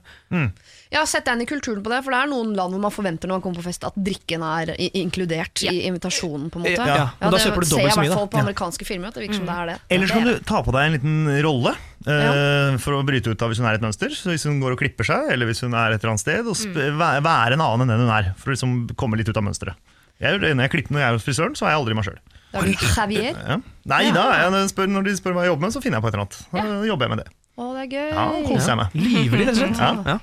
Ja, 0.89 1.03
Sett 1.05 1.27
deg 1.27 1.35
inn 1.37 1.43
i 1.43 1.45
kulturen 1.45 1.83
på 1.85 1.91
det, 1.91 1.99
for 2.01 2.09
det 2.15 2.19
er 2.23 2.29
noen 2.31 2.55
land 2.57 2.73
hvor 2.73 2.81
man 2.81 2.93
forventer 2.93 3.29
når 3.29 3.37
man 3.37 3.43
kommer 3.43 3.61
på 3.61 3.65
fest 3.67 3.83
at 3.85 3.93
drikken 3.93 4.41
er 4.41 4.71
i 4.73 4.87
inkludert 4.97 5.61
i 5.69 5.83
invitasjonen. 5.85 6.47
på 6.49 6.57
en 6.57 6.63
måte 6.65 6.73
Ja, 6.81 7.11
men 7.19 7.29
da 7.29 7.37
det 7.37 7.43
da. 7.45 7.59
du 7.61 7.67
ser 7.69 7.83
jeg 7.83 7.91
i 7.93 7.97
hvert 7.99 8.15
fall 8.17 8.29
på 8.33 8.39
amerikanske 8.41 8.87
filmer. 8.87 9.11
At 9.11 9.19
det 9.19 9.27
virker 9.27 9.37
som 9.37 9.45
det 9.45 9.57
er 9.59 9.69
det. 9.69 9.75
Ellers 9.93 10.13
kan 10.15 10.25
du 10.25 10.33
ta 10.49 10.63
på 10.65 10.73
deg 10.73 10.87
en 10.87 10.95
liten 10.97 11.29
rolle 11.45 11.75
uh, 12.09 12.79
for 12.81 12.97
å 12.97 13.03
bryte 13.05 13.29
ut 13.29 13.45
av 13.45 13.53
hvis 13.53 13.61
hun 13.61 13.69
er 13.69 13.77
et 13.77 13.85
mønster. 13.85 14.09
Så 14.17 14.33
Hvis 14.33 14.47
hun 14.49 14.57
går 14.63 14.73
og 14.73 14.81
klipper 14.81 15.05
seg, 15.05 15.29
eller 15.35 15.45
hvis 15.51 15.61
hun 15.61 15.77
er 15.77 15.93
et 15.93 16.01
eller 16.01 16.15
annet 16.15 16.25
sted. 16.25 16.41
Og 16.49 16.57
sp 16.57 16.73
væ- 16.73 17.21
være 17.21 17.53
en 17.53 17.61
annen 17.67 17.85
enn 17.85 17.93
den 17.93 18.07
hun 18.09 18.15
er, 18.17 18.33
for 18.41 18.49
å 18.49 18.57
liksom 18.57 18.75
komme 18.97 19.21
litt 19.21 19.29
ut 19.29 19.37
av 19.37 19.45
mønsteret. 19.45 19.77
Jeg, 20.19 20.41
når 20.41 20.65
jeg 20.65 20.73
klipper 20.73 20.97
når 20.97 21.03
jeg 21.05 21.07
er 21.13 21.19
hos 21.19 21.23
frisøren, 21.29 21.53
så 21.55 21.69
er 21.69 21.75
jeg 21.75 21.83
aldri 21.83 21.95
meg 22.01 22.09
sjøl. 22.09 22.17
Da 22.49 22.65
du 22.65 22.73
Javier. 22.73 23.37
Ja. 23.37 23.59
Nei 23.93 24.01
da, 24.11 24.25
jeg 24.57 24.73
spør, 24.73 24.89
når 24.89 25.05
de 25.05 25.13
spør 25.21 25.37
hva 25.37 25.45
jeg 25.45 25.53
jobber 25.53 25.67
med, 25.69 25.75
så 25.77 25.81
finner 25.85 26.01
jeg 26.01 26.03
på 26.03 26.09
et 26.09 26.17
eller 26.17 26.25
annet. 26.25 26.41
Da 26.49 26.87
jobber 26.89 27.05
jeg 27.05 27.13
med 27.13 27.21
det. 27.21 27.29
Å, 27.59 27.69
det 27.77 27.85
er 27.85 27.89
gøy. 27.93 28.09
Ja, 28.09 28.25
koser 28.49 28.73
jeg 28.73 28.79
meg. 28.81 28.97
Livlig, 29.05 29.45
rett 29.45 29.53
og 29.53 29.61
slett. 29.61 29.79
Ja. 30.09 30.17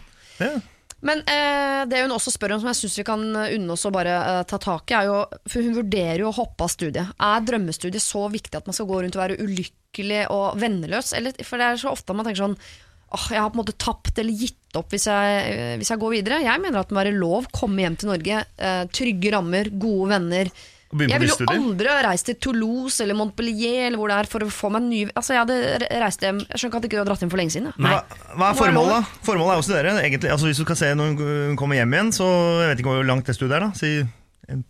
Men 1.07 1.21
eh, 1.29 1.83
det 1.91 2.01
hun 2.03 2.15
også 2.15 2.33
spør 2.33 2.55
om, 2.57 2.63
som 2.63 2.71
jeg 2.71 2.79
syns 2.81 2.97
vi 3.03 3.07
kan 3.07 3.23
unne 3.37 3.75
oss 3.75 3.85
å 3.87 3.93
bare 3.95 4.15
eh, 4.17 4.41
ta 4.49 4.59
tak 4.63 4.91
i, 4.91 4.97
er 4.97 5.11
jo 5.11 5.19
For 5.45 5.63
hun 5.63 5.77
vurderer 5.77 6.23
jo 6.25 6.31
å 6.31 6.39
hoppe 6.39 6.67
av 6.67 6.73
studiet. 6.73 7.13
Er 7.23 7.45
drømmestudiet 7.45 8.03
så 8.03 8.25
viktig 8.33 8.57
at 8.59 8.69
man 8.69 8.77
skal 8.77 8.89
gå 8.89 9.03
rundt 9.03 9.19
og 9.19 9.23
være 9.23 9.39
ulykkelig 9.45 10.25
og 10.33 10.57
venneløs? 10.63 11.13
Eller, 11.19 11.37
for 11.47 11.61
det 11.61 11.69
er 11.69 11.83
så 11.85 11.93
ofte 11.93 12.17
man 12.17 12.29
tenker 12.29 12.47
sånn 12.47 12.59
Åh, 13.15 13.27
jeg 13.31 13.39
har 13.39 13.53
på 13.53 13.55
en 13.55 13.61
måte 13.61 13.77
tapt 13.79 14.19
eller 14.19 14.35
gitt 14.35 14.75
opp 14.77 14.91
hvis 14.91 15.05
jeg, 15.07 15.43
eh, 15.53 15.75
hvis 15.79 15.93
jeg 15.93 16.01
går 16.03 16.11
videre. 16.17 16.41
Jeg 16.43 16.59
mener 16.63 16.81
at 16.81 16.89
det 16.91 16.97
må 16.97 17.05
være 17.05 17.15
lov. 17.15 17.47
Komme 17.55 17.85
hjem 17.85 17.95
til 18.01 18.11
Norge. 18.11 18.41
Eh, 18.59 18.81
trygge 18.91 19.31
rammer, 19.37 19.71
gode 19.71 20.09
venner. 20.11 20.51
Jeg 20.95 21.19
ville 21.19 21.35
jo 21.35 21.47
aldri 21.51 21.89
ha 21.91 21.97
reist 22.07 22.29
til 22.31 22.37
Toulouse 22.39 23.03
eller 23.03 23.17
Montpellier 23.19 23.89
eller 23.89 23.99
hvor 23.99 24.13
det 24.13 24.19
er 24.23 24.29
for 24.31 24.47
å 24.47 24.51
få 24.55 24.71
meg 24.71 24.85
en 24.85 24.91
ny 24.93 25.01
Altså, 25.19 25.35
jeg 25.35 25.43
hadde 25.43 25.89
reist 25.99 26.23
hjem 26.23 26.39
Jeg 26.45 26.61
skjønner 26.61 26.71
ikke 26.71 26.79
at 26.79 26.87
ikke 26.87 26.95
du 26.95 27.01
har 27.01 27.09
dratt 27.09 27.25
hjem 27.25 27.33
for 27.33 27.41
lenge 27.43 27.55
siden. 27.57 27.73
Hva, 27.75 27.99
hva 28.39 28.53
er 28.53 28.61
formålet? 28.61 28.93
da? 28.95 29.25
Formålet 29.27 29.57
er 29.57 29.63
å 29.63 29.67
studere. 29.67 29.97
Egentlig, 30.05 30.31
altså 30.31 30.47
Hvis 30.47 30.61
du 30.63 30.67
skal 30.69 30.79
se 30.79 30.93
når 30.95 31.17
hun 31.19 31.59
kommer 31.59 31.81
hjem 31.81 31.97
igjen, 31.99 32.13
så 32.15 32.29
jeg 32.63 32.71
vet 32.71 32.85
ikke 32.85 32.95
hvor 32.95 33.11
langt 33.11 33.27
det 33.27 33.35
studiet 33.35 33.59
er. 33.59 33.67
da 33.67 33.73
Si 33.79 33.91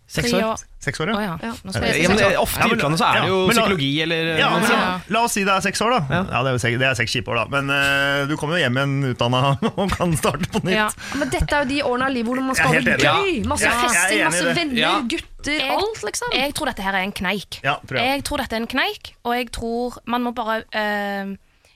Seks 0.08 0.32
år. 0.32 0.42
år. 0.54 0.60
seks 0.80 1.00
år, 1.04 1.10
ja. 1.12 1.34
ja. 1.42 1.52
Jeg 1.52 2.08
men 2.08 2.22
ofte 2.40 2.64
i 2.64 2.72
utlandet 2.72 3.00
så 3.00 3.08
er 3.10 3.18
det 3.20 3.28
jo 3.28 3.40
psykologi 3.50 3.88
eller 4.06 4.30
Ja, 4.40 4.46
noe 4.54 4.62
men. 4.64 5.02
La 5.12 5.20
oss 5.26 5.34
si 5.36 5.42
det 5.44 5.52
er 5.52 5.64
seks 5.66 5.82
år, 5.84 5.92
da. 5.92 6.20
Ja, 6.30 6.40
det, 6.46 6.54
er 6.54 6.60
seks, 6.62 6.78
det 6.80 6.86
er 6.88 6.94
seks 6.96 7.12
kjipe 7.12 7.28
år, 7.34 7.42
da. 7.42 7.44
Men 7.52 7.68
uh, 7.74 8.22
du 8.30 8.32
kommer 8.40 8.56
jo 8.56 8.62
hjem 8.64 8.78
igjen 8.80 8.94
utdanna 9.10 9.42
og 9.76 9.92
kan 9.92 10.14
starte 10.16 10.48
på 10.54 10.62
nytt. 10.64 10.72
Ja. 10.78 10.86
Men 11.20 11.28
dette 11.34 11.50
er 11.58 11.66
jo 11.66 11.70
de 11.74 11.80
årene 11.90 12.08
av 12.08 12.14
livet 12.16 12.30
hvor 12.32 12.40
man 12.46 12.56
skal 12.56 12.72
ha 12.72 12.84
det 12.88 12.96
gøy. 13.04 13.32
Masse 13.52 13.68
Ja, 13.68 13.74
festing, 13.84 14.22
masse 14.30 14.46
venner, 14.56 14.80
Ja. 14.80 14.92
gutter, 15.12 15.58
Jeg- 15.60 15.76
alt, 15.76 16.00
liksom. 16.08 16.32
Jeg 16.40 16.54
tror 16.56 16.72
dette 16.72 16.82
her 16.88 16.96
er 16.96 17.04
en 17.04 17.12
kneik. 17.20 17.60
Ja, 17.66 17.76
prøv. 17.84 18.00
Jeg 18.00 18.24
tror 18.30 18.40
dette 18.44 18.56
er 18.56 18.64
en 18.64 18.70
kneik, 18.72 19.12
og 19.28 19.34
jeg 19.36 19.50
tror 19.52 19.98
man 20.06 20.24
må 20.24 20.32
bare 20.36 20.62
uh, 20.72 21.34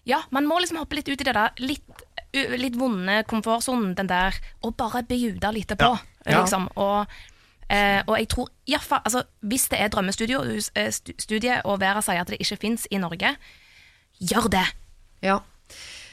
Ja, 0.09 0.23
man 0.33 0.47
må 0.49 0.57
liksom 0.63 0.81
hoppe 0.81 0.97
litt 0.97 1.11
ut 1.13 1.21
i 1.21 1.27
det 1.29 1.35
der 1.37 1.53
litt, 1.61 1.85
uh, 2.33 2.57
litt 2.57 2.79
vonde 2.81 3.21
komfortsonen, 3.29 3.93
den 3.99 4.09
der, 4.09 4.41
og 4.65 4.73
bare 4.81 5.05
bejude 5.05 5.53
litt 5.53 5.77
på, 5.77 5.91
Ja. 6.25 6.41
liksom. 6.41 6.67
Og, 6.81 7.05
eh, 7.71 8.03
og 8.07 8.19
jeg 8.19 8.29
tror 8.29 8.49
i 8.67 8.75
hvert 8.75 9.03
altså, 9.05 9.23
Hvis 9.41 9.69
det 9.69 9.81
er 9.81 9.89
drømmestudio, 9.89 10.43
eh, 10.43 11.61
og 11.65 11.81
Vera 11.81 12.03
sier 12.05 12.21
at 12.21 12.29
det 12.29 12.41
ikke 12.41 12.57
fins 12.57 12.87
i 12.91 12.99
Norge, 12.99 13.37
gjør 14.21 14.51
det! 14.53 14.67
Ja. 15.23 15.39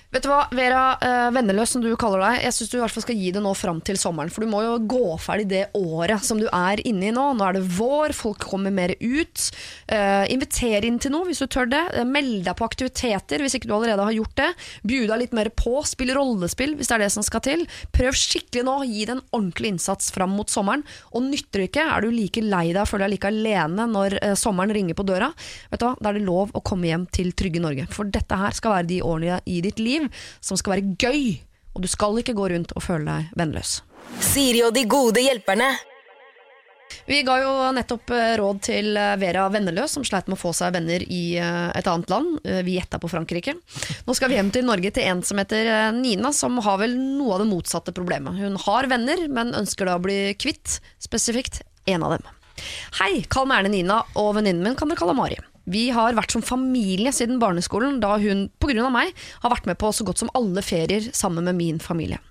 Vet 0.07 0.23
du 0.23 0.29
hva, 0.31 0.45
Vera 0.55 0.81
uh, 1.01 1.29
Venneløs, 1.35 1.73
som 1.73 1.81
du 1.83 1.89
kaller 1.99 2.21
deg, 2.23 2.45
jeg 2.45 2.55
syns 2.55 2.69
du 2.71 2.77
i 2.77 2.79
hvert 2.79 2.93
fall 2.95 3.03
skal 3.03 3.17
gi 3.19 3.31
det 3.35 3.41
nå 3.43 3.51
fram 3.59 3.81
til 3.83 3.97
sommeren. 3.99 4.31
For 4.31 4.45
du 4.45 4.47
må 4.47 4.61
jo 4.63 4.77
gå 4.87 5.17
ferdig 5.19 5.49
det 5.51 5.63
året 5.75 6.23
som 6.23 6.39
du 6.39 6.45
er 6.47 6.79
inne 6.87 7.09
i 7.09 7.11
nå. 7.11 7.25
Nå 7.35 7.43
er 7.43 7.57
det 7.57 7.65
vår, 7.75 8.15
folk 8.15 8.45
kommer 8.47 8.71
mer 8.71 8.93
ut. 9.01 9.49
Uh, 9.91 10.23
inviter 10.31 10.87
inn 10.87 10.99
til 11.03 11.11
noe 11.11 11.27
hvis 11.27 11.43
du 11.43 11.49
tør 11.51 11.67
det. 11.67 11.81
Uh, 11.91 12.05
meld 12.07 12.45
deg 12.47 12.55
på 12.55 12.67
aktiviteter 12.67 13.43
hvis 13.43 13.57
ikke 13.59 13.67
du 13.67 13.75
allerede 13.75 14.05
har 14.07 14.15
gjort 14.15 14.37
det. 14.39 14.47
Bjud 14.87 15.09
deg 15.11 15.21
litt 15.25 15.35
mer 15.35 15.51
på. 15.59 15.75
Spill 15.83 16.13
rollespill 16.15 16.77
hvis 16.79 16.87
det 16.87 16.95
er 16.95 17.03
det 17.03 17.11
som 17.17 17.27
skal 17.27 17.43
til. 17.43 17.67
Prøv 17.91 18.15
skikkelig 18.15 18.63
nå. 18.63 18.77
Gi 18.87 19.03
det 19.09 19.17
en 19.17 19.23
ordentlig 19.35 19.73
innsats 19.75 20.15
fram 20.15 20.37
mot 20.39 20.47
sommeren. 20.47 20.87
Og 21.11 21.27
nytter 21.27 21.65
det 21.65 21.67
ikke, 21.73 21.83
er 21.83 22.07
du 22.07 22.15
like 22.15 22.45
lei 22.45 22.69
deg 22.69 22.79
og 22.85 22.93
føler 22.93 23.09
deg 23.09 23.17
like 23.17 23.33
alene 23.33 23.89
når 23.91 24.17
sommeren 24.39 24.71
ringer 24.71 24.95
på 24.95 25.03
døra, 25.07 25.33
vet 25.67 25.81
du 25.81 25.87
hva, 25.89 25.93
da 25.99 26.09
er 26.13 26.17
det 26.17 26.25
lov 26.27 26.55
å 26.55 26.63
komme 26.63 26.87
hjem 26.87 27.07
til 27.11 27.35
trygge 27.35 27.59
Norge. 27.63 27.87
For 27.91 28.07
dette 28.07 28.39
her 28.39 28.55
skal 28.55 28.77
være 28.77 28.91
de 28.95 29.03
årene 29.03 29.41
i 29.49 29.59
ditt 29.65 29.83
liv 29.83 29.96
som 30.39 30.59
skal 30.59 30.77
være 30.77 30.95
gøy. 31.01 31.37
Og 31.75 31.83
du 31.85 31.89
skal 31.91 32.17
ikke 32.21 32.37
gå 32.37 32.47
rundt 32.53 32.73
og 32.73 32.83
føle 32.83 33.05
deg 33.05 33.37
vennløs. 33.37 33.81
Siri 34.23 34.63
og 34.65 34.73
de 34.77 34.87
gode 34.89 35.21
hjelperne. 35.21 35.75
Vi 37.07 37.21
ga 37.27 37.37
jo 37.41 37.51
nettopp 37.75 38.11
eh, 38.15 38.33
råd 38.39 38.59
til 38.67 38.97
eh, 38.99 39.15
Vera 39.19 39.47
Venneløs, 39.51 39.95
som 39.95 40.05
sleit 40.07 40.27
med 40.27 40.37
å 40.37 40.41
få 40.41 40.53
seg 40.55 40.73
venner 40.75 41.03
i 41.03 41.37
eh, 41.39 41.67
et 41.75 41.87
annet 41.87 42.11
land. 42.11 42.37
Vi 42.67 42.77
gjetta 42.77 42.99
på 43.03 43.09
Frankrike. 43.11 43.57
Nå 44.07 44.15
skal 44.17 44.31
vi 44.31 44.37
hjem 44.39 44.51
til 44.55 44.67
Norge 44.67 44.91
til 44.95 45.07
en 45.07 45.23
som 45.27 45.39
heter 45.41 45.91
Nina, 45.95 46.31
som 46.35 46.59
har 46.63 46.79
vel 46.81 46.95
noe 46.97 47.35
av 47.35 47.43
det 47.43 47.49
motsatte 47.51 47.95
problemet. 47.95 48.39
Hun 48.39 48.57
har 48.67 48.89
venner, 48.91 49.27
men 49.31 49.55
ønsker 49.57 49.87
da 49.89 49.97
å 49.97 50.03
bli 50.03 50.19
kvitt 50.39 50.79
spesifikt 51.03 51.61
en 51.87 52.07
av 52.07 52.17
dem. 52.17 52.33
Hei, 53.01 53.11
kall 53.29 53.47
meg 53.49 53.61
gjerne 53.61 53.75
Nina, 53.75 54.01
og 54.17 54.33
venninnen 54.39 54.63
min 54.65 54.79
kan 54.79 54.91
dere 54.91 54.99
kalle 54.99 55.15
Mari. 55.17 55.39
Vi 55.67 55.89
har 55.91 56.15
vært 56.15 56.31
som 56.31 56.45
familie 56.45 57.11
siden 57.11 57.41
barneskolen, 57.43 57.99
da 57.99 58.15
hun 58.21 58.47
av 58.55 58.93
meg 58.93 59.11
har 59.43 59.51
vært 59.51 59.67
med 59.67 59.77
på 59.81 59.91
så 59.91 60.05
godt 60.07 60.23
som 60.23 60.31
alle 60.37 60.63
ferier 60.63 61.09
sammen 61.11 61.43
med 61.43 61.59
min 61.59 61.79
familie. 61.83 62.21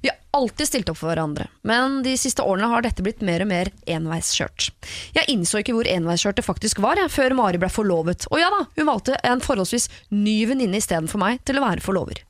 Vi 0.00 0.08
har 0.08 0.16
alltid 0.36 0.68
stilt 0.68 0.88
opp 0.88 0.96
for 1.02 1.10
hverandre, 1.10 1.50
men 1.68 1.98
de 2.06 2.14
siste 2.16 2.44
årene 2.44 2.70
har 2.72 2.84
dette 2.84 3.04
blitt 3.04 3.20
mer 3.20 3.44
og 3.44 3.50
mer 3.50 3.68
enveiskjørt. 3.84 4.70
Jeg 5.16 5.28
innså 5.32 5.60
ikke 5.60 5.74
hvor 5.76 5.90
enveiskjørt 5.90 6.40
det 6.40 6.46
faktisk 6.46 6.80
var, 6.84 6.96
jeg, 6.96 7.12
før 7.12 7.36
Mari 7.36 7.60
ble 7.60 7.68
forlovet. 7.72 8.24
Og 8.32 8.40
ja 8.40 8.48
da, 8.52 8.64
hun 8.78 8.88
valgte 8.88 9.20
en 9.20 9.44
forholdsvis 9.44 9.90
ny 10.16 10.38
venninne 10.48 10.80
istedenfor 10.80 11.20
meg 11.20 11.44
til 11.44 11.60
å 11.60 11.66
være 11.66 11.84
forlover. 11.84 12.24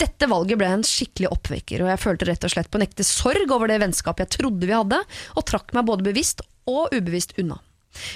Dette 0.00 0.28
valget 0.30 0.60
ble 0.60 0.72
en 0.72 0.86
skikkelig 0.86 1.32
oppvekker, 1.34 1.84
og 1.84 1.92
jeg 1.92 2.02
følte 2.04 2.28
rett 2.30 2.48
og 2.48 2.54
slett 2.54 2.72
på 2.72 2.80
en 2.80 2.86
ekte 2.86 3.04
sorg 3.04 3.52
over 3.52 3.68
det 3.68 3.80
vennskapet 3.82 4.24
jeg 4.24 4.38
trodde 4.38 4.68
vi 4.68 4.76
hadde, 4.76 5.04
og 5.36 5.48
trakk 5.48 5.74
meg 5.76 5.88
både 5.88 6.06
bevisst 6.06 6.44
og 6.70 6.94
ubevisst 6.94 7.36
unna. 7.42 7.58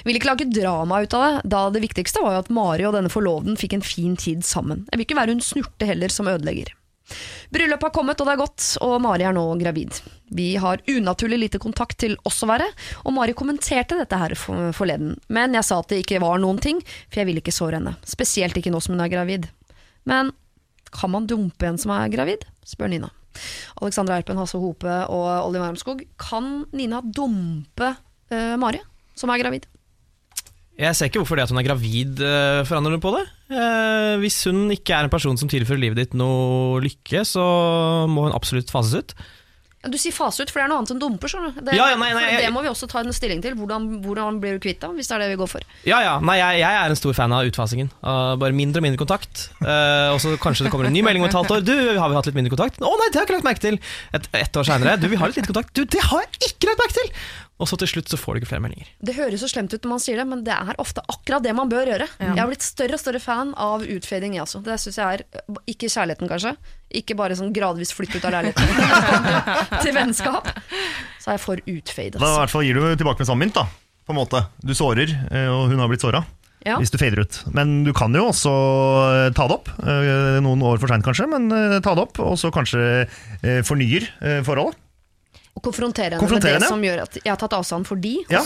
Vil 0.07 0.19
ikke 0.19 0.31
lage 0.31 0.49
drama 0.51 1.01
ut 1.03 1.17
av 1.17 1.25
det, 1.25 1.41
da 1.55 1.65
det 1.73 1.83
viktigste 1.83 2.23
var 2.23 2.37
jo 2.37 2.43
at 2.45 2.53
Mari 2.53 2.87
og 2.87 2.95
denne 2.97 3.11
forloveden 3.13 3.59
fikk 3.59 3.77
en 3.77 3.85
fin 3.85 4.15
tid 4.19 4.45
sammen. 4.47 4.87
Jeg 4.91 4.99
vil 4.99 5.07
ikke 5.07 5.19
være 5.19 5.35
hun 5.35 5.43
snurte 5.43 5.89
heller 5.89 6.13
som 6.13 6.29
ødelegger. 6.31 6.73
Bryllupet 7.53 7.83
har 7.83 7.93
kommet, 7.93 8.21
og 8.21 8.27
det 8.27 8.33
er 8.33 8.41
godt, 8.41 8.67
og 8.81 8.93
Mari 9.03 9.25
er 9.27 9.35
nå 9.35 9.43
gravid. 9.59 9.99
Vi 10.33 10.53
har 10.61 10.81
unaturlig 10.89 11.39
lite 11.41 11.61
kontakt 11.61 11.99
til 12.01 12.15
oss 12.25 12.39
å 12.45 12.49
være, 12.49 12.69
og 13.03 13.13
Mari 13.15 13.35
kommenterte 13.37 13.97
dette 13.99 14.19
her 14.19 14.35
forleden. 14.37 15.17
Men 15.27 15.57
jeg 15.57 15.67
sa 15.67 15.81
at 15.83 15.91
det 15.91 16.01
ikke 16.03 16.21
var 16.23 16.41
noen 16.41 16.61
ting, 16.63 16.79
for 17.09 17.21
jeg 17.21 17.29
ville 17.29 17.43
ikke 17.43 17.53
såre 17.53 17.77
henne. 17.81 17.97
Spesielt 18.07 18.57
ikke 18.57 18.73
nå 18.73 18.81
som 18.81 18.95
hun 18.95 19.03
er 19.05 19.11
gravid. 19.13 19.49
Men 20.09 20.31
kan 20.93 21.11
man 21.13 21.27
dumpe 21.29 21.67
en 21.67 21.79
som 21.81 21.93
er 21.95 22.09
gravid? 22.13 22.47
spør 22.67 22.89
Nina. 22.89 23.11
Alexandra 23.81 24.19
Erpen, 24.21 24.37
Hasse 24.39 24.59
Hope 24.61 24.97
og 25.11 25.27
Olli 25.49 25.61
Wermskog. 25.61 26.03
Kan 26.21 26.63
Nina 26.73 27.01
dumpe 27.03 27.93
uh, 28.31 28.55
Mari, 28.61 28.81
som 29.17 29.33
er 29.33 29.41
gravid? 29.41 29.67
Jeg 30.79 30.97
ser 30.97 31.09
ikke 31.09 31.21
hvorfor 31.21 31.37
det 31.37 31.45
at 31.45 31.53
hun 31.53 31.61
er 31.61 31.67
gravid 31.67 32.21
eh, 32.25 32.63
forandrer 32.65 32.95
noe 32.95 33.03
på 33.03 33.13
det. 33.13 33.23
Eh, 33.53 34.15
hvis 34.23 34.39
hun 34.49 34.65
ikke 34.73 34.95
er 34.97 35.05
en 35.05 35.13
person 35.13 35.37
som 35.37 35.51
tilfører 35.51 35.81
livet 35.83 36.01
ditt 36.01 36.17
noe 36.17 36.81
lykke, 36.81 37.21
så 37.29 37.45
må 38.09 38.27
hun 38.27 38.35
absolutt 38.35 38.73
fases 38.73 38.97
ut. 39.03 39.15
Du 39.83 39.97
sier 39.99 40.15
fase 40.15 40.45
ut, 40.45 40.51
for 40.51 40.61
det 40.61 40.63
er 40.63 40.69
noe 40.71 40.79
annet 40.79 40.93
enn 40.93 40.99
dumper. 41.01 41.31
Det, 41.59 41.73
Ja, 41.75 41.89
ja, 41.91 41.97
nei, 41.99 42.13
nei, 42.15 42.37
det 42.39 42.51
må 42.55 42.61
vi 42.63 42.69
også 42.71 42.87
ta 42.87 43.01
en 43.03 43.11
stilling 43.11 43.41
til. 43.43 43.57
Hvordan, 43.59 43.89
hvordan 44.05 44.37
blir 44.39 44.55
du 44.55 44.63
kvitt 44.63 44.79
det, 44.79 44.87
hvis 44.95 45.11
det 45.11 45.17
er 45.17 45.23
det 45.25 45.33
vi 45.33 45.39
går 45.41 45.49
for? 45.51 45.65
Ja, 45.83 45.99
ja. 46.05 46.13
Nei, 46.23 46.37
jeg, 46.39 46.61
jeg 46.61 46.77
er 46.79 46.93
en 46.93 46.99
stor 46.99 47.17
fan 47.17 47.35
av 47.35 47.49
utfasingen. 47.49 47.91
Uh, 47.99 48.39
bare 48.39 48.55
mindre 48.55 48.79
og 48.79 48.87
mindre 48.87 49.01
kontakt. 49.01 49.49
Uh, 49.59 50.15
og 50.15 50.21
så 50.23 50.37
kanskje 50.39 50.69
det 50.69 50.71
kommer 50.71 50.87
en 50.87 50.95
ny 50.95 51.03
melding 51.03 51.25
om 51.25 51.27
et 51.27 51.35
halvt 51.35 51.57
år. 51.57 51.65
Du, 51.67 51.75
har 51.99 52.07
vi 52.07 52.15
hatt 52.15 52.31
litt 52.31 52.39
mindre 52.39 52.53
kontakt? 52.55 52.79
Å 52.79 52.93
nei, 52.95 53.09
det 53.11 53.19
har 53.19 53.25
jeg 53.25 53.27
ikke 53.27 53.41
lagt 53.41 53.49
merke 53.49 53.65
til. 53.65 53.81
Et, 54.15 54.29
ett 54.39 54.61
år 54.61 54.69
seinere. 54.71 54.95
Du, 55.03 55.09
vi 55.11 55.19
har 55.19 55.33
litt 55.33 55.41
lite 55.41 55.51
kontakt. 55.51 55.75
Du, 55.75 55.83
det 55.83 56.07
har 56.07 56.23
jeg 56.23 56.53
ikke 56.53 56.71
lagt 56.71 56.85
merke 56.85 57.01
til! 57.01 57.11
Og 57.63 57.69
så 57.69 57.77
til 57.79 57.87
slutt 57.87 58.11
så 58.11 58.17
får 58.19 58.35
du 58.35 58.41
ikke 58.41 58.49
flere 58.51 58.63
meldinger. 58.65 58.89
Det 58.99 59.13
høres 59.15 59.39
så 59.39 59.47
slemt 59.47 59.71
ut 59.71 59.85
når 59.85 59.93
man 59.93 60.01
sier 60.03 60.19
det, 60.19 60.25
men 60.27 60.41
det 60.43 60.51
er 60.51 60.75
ofte 60.83 60.99
akkurat 61.07 61.45
det 61.45 61.53
man 61.55 61.69
bør 61.71 61.87
gjøre. 61.93 62.07
Jeg 62.19 62.35
har 62.41 62.49
blitt 62.51 62.65
større 62.65 62.97
og 62.97 63.01
større 63.01 63.21
fan 63.23 63.53
av 63.55 63.85
utfading, 63.87 64.35
jeg 64.35 64.43
også. 64.43 64.59
Det 64.65 64.75
syns 64.83 64.99
jeg 64.99 65.21
er 65.21 65.23
Ikke 65.71 65.87
kjærligheten, 65.93 66.27
kanskje. 66.27 66.51
Ikke 66.99 67.15
bare 67.17 67.37
sånn 67.39 67.53
gradvis 67.55 67.93
flytt 67.95 68.17
ut 68.19 68.27
av 68.27 68.33
leiligheten 68.35 69.79
til 69.85 69.95
vennskap. 69.95 70.51
Så 71.23 71.31
er 71.31 71.37
jeg 71.39 71.43
for 71.45 71.63
utfade. 71.63 72.19
Da 72.19 72.19
i 72.19 72.27
Altså. 72.27 72.39
hvert 72.43 72.53
fall 72.57 72.67
gir 72.67 72.79
du 72.81 72.89
tilbake 72.99 73.23
med 73.23 73.31
samme 73.31 73.45
mynt, 73.47 73.55
da. 73.55 73.65
På 74.03 74.11
en 74.11 74.19
måte. 74.19 74.43
Du 74.59 74.73
sårer, 74.75 75.07
eh, 75.31 75.47
og 75.47 75.69
hun 75.71 75.79
har 75.79 75.87
blitt 75.87 76.03
såra. 76.03 76.19
Ja. 76.67 76.77
Hvis 76.79 76.91
du 76.91 76.97
fader 76.99 77.23
ut. 77.23 77.37
Men 77.55 77.81
du 77.87 77.91
kan 77.95 78.11
jo 78.15 78.25
også 78.29 78.51
eh, 78.51 79.29
ta 79.35 79.47
det 79.47 79.55
opp. 79.61 79.71
eh, 79.83 80.39
Noen 80.43 80.63
år 80.67 80.79
for 80.83 80.91
seint 80.91 81.03
kanskje, 81.07 81.27
men 81.31 81.47
ta 81.83 81.95
det 81.95 82.03
opp. 82.09 82.19
Og 82.23 82.35
så 82.39 82.51
kanskje 82.55 83.07
fornyer 83.67 84.09
forholdet. 84.43 84.79
Og 85.53 85.63
konfrontere 85.65 86.15
henne 86.15 86.21
Konfrontere 86.23 86.55
med 86.57 86.61
det 86.61 86.67
henne, 86.67 86.71
som 86.73 86.85
gjør 86.85 87.01
at 87.05 87.17
jeg 87.21 87.29
har 87.29 87.39
tatt 87.43 87.53
avstand 87.59 87.85
for 87.89 87.95
de. 88.01 88.15
Ja. 88.33 88.41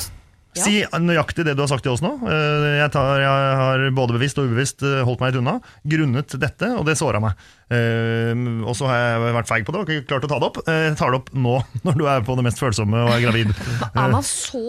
Ja. 0.57 0.63
Si 0.63 0.79
nøyaktig 1.03 1.43
det 1.45 1.53
du 1.57 1.61
har 1.61 1.69
sagt 1.69 1.83
til 1.85 1.93
oss 1.93 2.01
nå. 2.01 2.15
Eh, 2.25 2.67
Jeg, 2.79 2.89
tar, 2.95 3.19
jeg 3.21 3.57
har 3.61 3.83
både 3.93 4.15
bevisst 4.17 4.39
og 4.41 4.47
ubevisst 4.49 4.81
eh, 4.87 5.03
holdt 5.05 5.21
meg 5.21 5.33
litt 5.33 5.41
unna, 5.43 5.57
grunnet 5.85 6.33
dette, 6.41 6.71
og 6.79 6.85
det 6.87 6.95
såra 6.97 7.21
meg. 7.21 7.37
Eh, 7.67 8.31
Og 8.67 8.75
så 8.79 8.87
har 8.87 8.97
jeg 9.01 9.33
vært 9.35 9.49
feig 9.49 9.65
på 9.67 9.73
det 9.75 9.79
og 9.81 9.89
ikke 9.91 10.07
klart 10.07 10.23
å 10.23 10.29
ta 10.31 10.37
det 10.39 10.47
opp. 10.47 10.59
Eh, 10.67 10.83
Jeg 10.87 10.97
tar 10.99 11.11
det 11.11 11.19
opp 11.19 11.31
nå, 11.35 11.55
når 11.87 11.97
du 11.99 12.05
er 12.07 12.21
på 12.23 12.35
det 12.39 12.45
mest 12.47 12.61
følsomme 12.61 13.01
og 13.03 13.11
er 13.15 13.23
gravid. 13.25 13.51
Er 13.97 14.11
man 14.13 14.23
så 14.23 14.61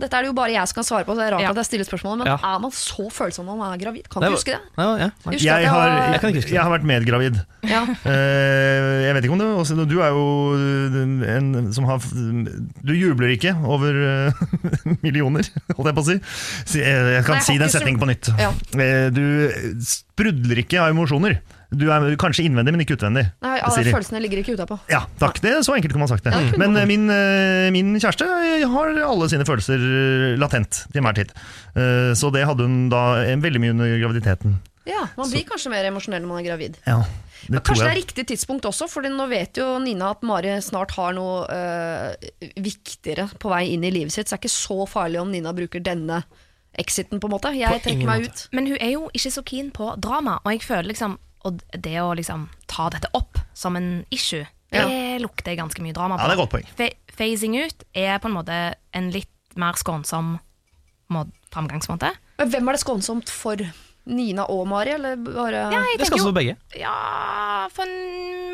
Dette 0.00 0.16
er 0.16 0.24
det 0.24 0.30
jo 0.30 0.36
bare 0.38 0.52
jeg 0.54 0.68
som 0.70 0.78
kan 0.80 0.86
svare 0.86 1.04
på, 1.04 1.12
så 1.16 1.20
det 1.20 1.26
er 1.28 1.34
rart 1.36 1.42
Ja. 1.44 1.50
at 1.52 1.60
jeg 1.60 1.68
stiller 1.68 1.88
spørsmålet, 1.88 2.22
men 2.22 2.30
Ja. 2.30 2.36
er 2.54 2.58
man 2.62 2.72
så 2.72 3.08
følsom 3.12 3.44
når 3.50 3.58
man 3.60 3.74
er 3.74 3.80
gravid? 3.82 4.08
Kan 4.08 4.22
du 4.24 4.30
huske 4.32 4.54
det? 4.54 4.60
Ja, 4.78 4.88
ja. 4.96 5.08
Husker 5.26 5.44
Jeg 5.44 5.68
har, 5.68 5.88
Jeg 6.22 6.44
jeg 6.54 6.72
vært 6.76 6.86
medgravid. 6.86 7.40
Ja. 7.68 7.82
Uh, 7.84 9.04
Jeg 9.04 9.14
vet 9.16 9.24
ikke 9.26 9.34
om 9.36 9.40
det 9.42 9.48
også, 9.60 9.76
Du 9.90 9.98
er 10.00 10.14
jo 10.14 10.56
en 11.28 11.72
som 11.76 11.84
har 11.84 11.98
Du 12.00 12.92
jubler 12.94 13.34
ikke 13.34 13.52
over 13.66 13.92
uh, 13.92 14.32
millioner, 15.04 15.44
holdt 15.76 15.90
jeg 15.90 15.96
på 15.98 16.04
å 16.04 16.08
si. 16.08 16.80
Jeg 16.80 17.24
kan 17.26 17.40
Nei, 17.40 17.44
si 17.44 17.58
den 17.60 17.72
setningen 17.72 18.00
på 18.00 18.08
nytt. 18.08 18.30
Ja. 18.40 18.50
Eh, 18.80 19.08
Du 19.12 19.50
sprudler 19.84 20.62
ikke 20.64 20.80
av 20.82 20.92
emosjoner. 20.94 21.40
Du 21.70 21.84
er 21.94 22.16
kanskje 22.18 22.42
innvendig, 22.48 22.72
men 22.74 22.80
ikke 22.82 22.96
utvendig. 22.98 23.22
Nei, 23.44 23.58
alle 23.62 23.76
Siri. 23.76 23.92
følelsene 23.94 24.20
ligger 24.24 24.40
ikke 24.42 24.56
utapå. 24.58 24.78
Ja, 24.90 25.04
takk. 25.20 25.38
Det 25.40 25.52
er 25.54 25.60
Så 25.62 25.74
enkelt 25.76 25.92
kunne 25.94 26.02
man 26.02 26.10
sagt 26.10 26.24
det. 26.26 26.32
Ja, 26.34 26.40
det 26.50 26.58
Men 26.58 26.72
man. 26.74 26.82
eh, 26.82 26.86
min, 26.90 27.04
eh, 27.14 27.70
min 27.70 27.92
kjæreste 28.02 28.26
har 28.72 28.90
alle 29.06 29.28
sine 29.30 29.44
følelser 29.46 29.78
eh, 29.78 30.36
latent 30.40 30.84
til 30.90 30.98
enhver 31.00 31.14
tid. 31.20 31.30
Eh, 31.76 32.10
Så 32.18 32.32
det 32.34 32.42
hadde 32.48 32.66
hun 32.66 32.88
da 32.90 33.22
eh, 33.22 33.36
veldig 33.38 33.60
mye 33.62 33.70
under 33.76 33.94
graviditeten. 34.02 34.58
Ja, 34.88 35.04
Man 35.16 35.30
blir 35.30 35.44
kanskje 35.46 35.70
mer 35.70 35.84
emosjonell 35.86 36.22
når 36.24 36.28
man 36.32 36.40
er 36.42 36.48
gravid. 36.48 36.76
Ja, 36.88 36.96
det 37.04 37.50
Men 37.50 37.60
tror 37.60 37.74
kanskje 37.76 37.84
det 37.86 37.92
er 37.92 38.00
riktig 38.00 38.26
tidspunkt 38.32 38.64
også, 38.66 38.88
for 38.90 39.02
nå 39.06 39.28
vet 39.30 39.54
jo 39.60 39.78
Nina 39.78 40.10
at 40.10 40.22
Mari 40.26 40.56
snart 40.64 40.90
har 40.96 41.12
noe 41.14 41.46
øh, 41.46 42.14
viktigere 42.58 43.28
på 43.38 43.48
vei 43.52 43.68
inn 43.76 43.84
i 43.86 43.92
livet 43.94 44.10
sitt, 44.12 44.26
så 44.26 44.34
det 44.34 44.40
er 44.40 44.48
ikke 44.48 44.56
så 44.56 44.88
farlig 44.90 45.20
om 45.22 45.30
Nina 45.30 45.52
bruker 45.54 45.80
denne 45.84 46.22
exiten, 46.78 47.20
på 47.20 47.28
en 47.28 47.34
måte. 47.36 47.52
Jeg 47.54 47.70
På 47.70 47.82
trekker 47.84 48.06
meg 48.08 48.22
måte. 48.26 48.32
ut. 48.32 48.48
Men 48.56 48.66
hun 48.72 48.78
er 48.80 48.92
jo 48.96 49.06
ikke 49.14 49.30
så 49.36 49.42
keen 49.46 49.70
på 49.70 49.92
drama, 50.00 50.38
og 50.44 50.52
jeg 50.56 50.62
føler 50.66 50.90
liksom 50.90 51.18
Og 51.44 51.60
det 51.72 51.96
å 52.02 52.10
liksom 52.16 52.48
ta 52.68 52.88
dette 52.90 53.08
opp 53.14 53.38
som 53.54 53.76
en 53.76 54.04
issue, 54.10 54.46
det 54.70 54.80
Ja. 54.84 55.18
lukter 55.18 55.56
ganske 55.56 55.80
mye 55.82 55.92
drama 55.94 56.16
på. 56.18 56.22
Ja, 56.22 56.28
det 56.28 56.38
er 56.38 56.42
godt 56.44 56.50
poeng. 56.50 56.66
Fa 56.76 56.88
phasing 57.16 57.56
ut 57.64 57.82
er 57.94 58.18
på 58.18 58.28
en 58.28 58.34
måte 58.36 58.74
en 58.94 59.10
litt 59.10 59.28
mer 59.56 59.72
skånsom 59.74 60.38
må- 61.10 61.30
framgangsmåte. 61.50 62.12
Men 62.38 62.50
hvem 62.50 62.68
er 62.68 62.72
det 62.72 62.80
skånsomt 62.84 63.28
for? 63.28 63.56
Nina 64.06 64.46
og 64.48 64.66
Mari, 64.66 64.90
eller 64.94 65.16
bare 65.16 65.70
Ja, 65.70 65.82
Det 65.98 66.06
skal 66.06 66.18
også 66.18 66.32
begge. 66.34 66.56
Ja, 66.74 67.68
for 67.70 67.84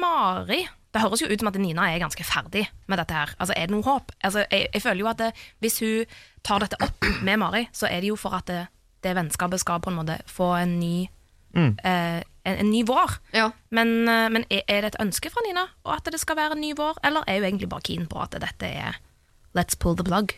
Mari 0.01 0.67
Det 0.93 1.03
høres 1.03 1.21
jo 1.21 1.29
ut 1.29 1.39
som 1.43 1.49
at 1.49 1.55
Nina 1.61 1.85
er 1.93 2.01
ganske 2.01 2.25
ferdig 2.25 2.67
med 2.89 2.99
dette 2.99 3.13
her. 3.13 3.29
Altså, 3.39 3.53
Er 3.57 3.67
det 3.69 3.71
noe 3.71 3.83
håp? 3.85 4.13
Altså, 4.25 4.45
jeg, 4.51 4.69
jeg 4.73 4.83
føler 4.83 5.01
jo 5.05 5.09
at 5.11 5.19
det, 5.19 5.33
hvis 5.61 5.79
hun 5.81 6.07
tar 6.43 6.59
dette 6.65 6.77
opp 6.81 7.05
med 7.23 7.39
Mari, 7.39 7.67
så 7.73 7.87
er 7.91 8.01
det 8.01 8.09
jo 8.09 8.17
for 8.17 8.35
at 8.35 8.47
det, 8.47 8.63
det 9.03 9.15
vennskapet 9.15 9.61
skal 9.61 9.79
på 9.85 9.93
en 9.93 9.99
måte 10.01 10.17
få 10.27 10.55
en 10.63 10.79
ny 10.81 11.09
eh, 11.85 12.23
en, 12.47 12.57
en 12.63 12.71
ny 12.71 12.85
vår. 12.87 13.19
Ja. 13.35 13.51
Men, 13.75 13.93
eh, 14.09 14.29
men 14.33 14.47
er, 14.49 14.65
det 14.87 14.95
et 14.95 15.01
ønske 15.03 15.31
fra 15.35 15.43
Nina 15.47 15.67
og 15.85 15.97
at 15.99 16.11
det 16.15 16.23
skal 16.23 16.39
være 16.39 16.57
en 16.57 16.63
ny 16.63 16.73
vår, 16.79 17.03
eller 17.07 17.27
er 17.27 17.41
hun 17.41 17.49
egentlig 17.51 17.71
bare 17.75 17.87
keen 17.91 18.07
på 18.11 18.23
at 18.23 18.39
dette 18.39 18.71
er 18.71 19.01
Let's 19.57 19.79
pull 19.79 19.97
the 19.97 20.05
plug? 20.07 20.35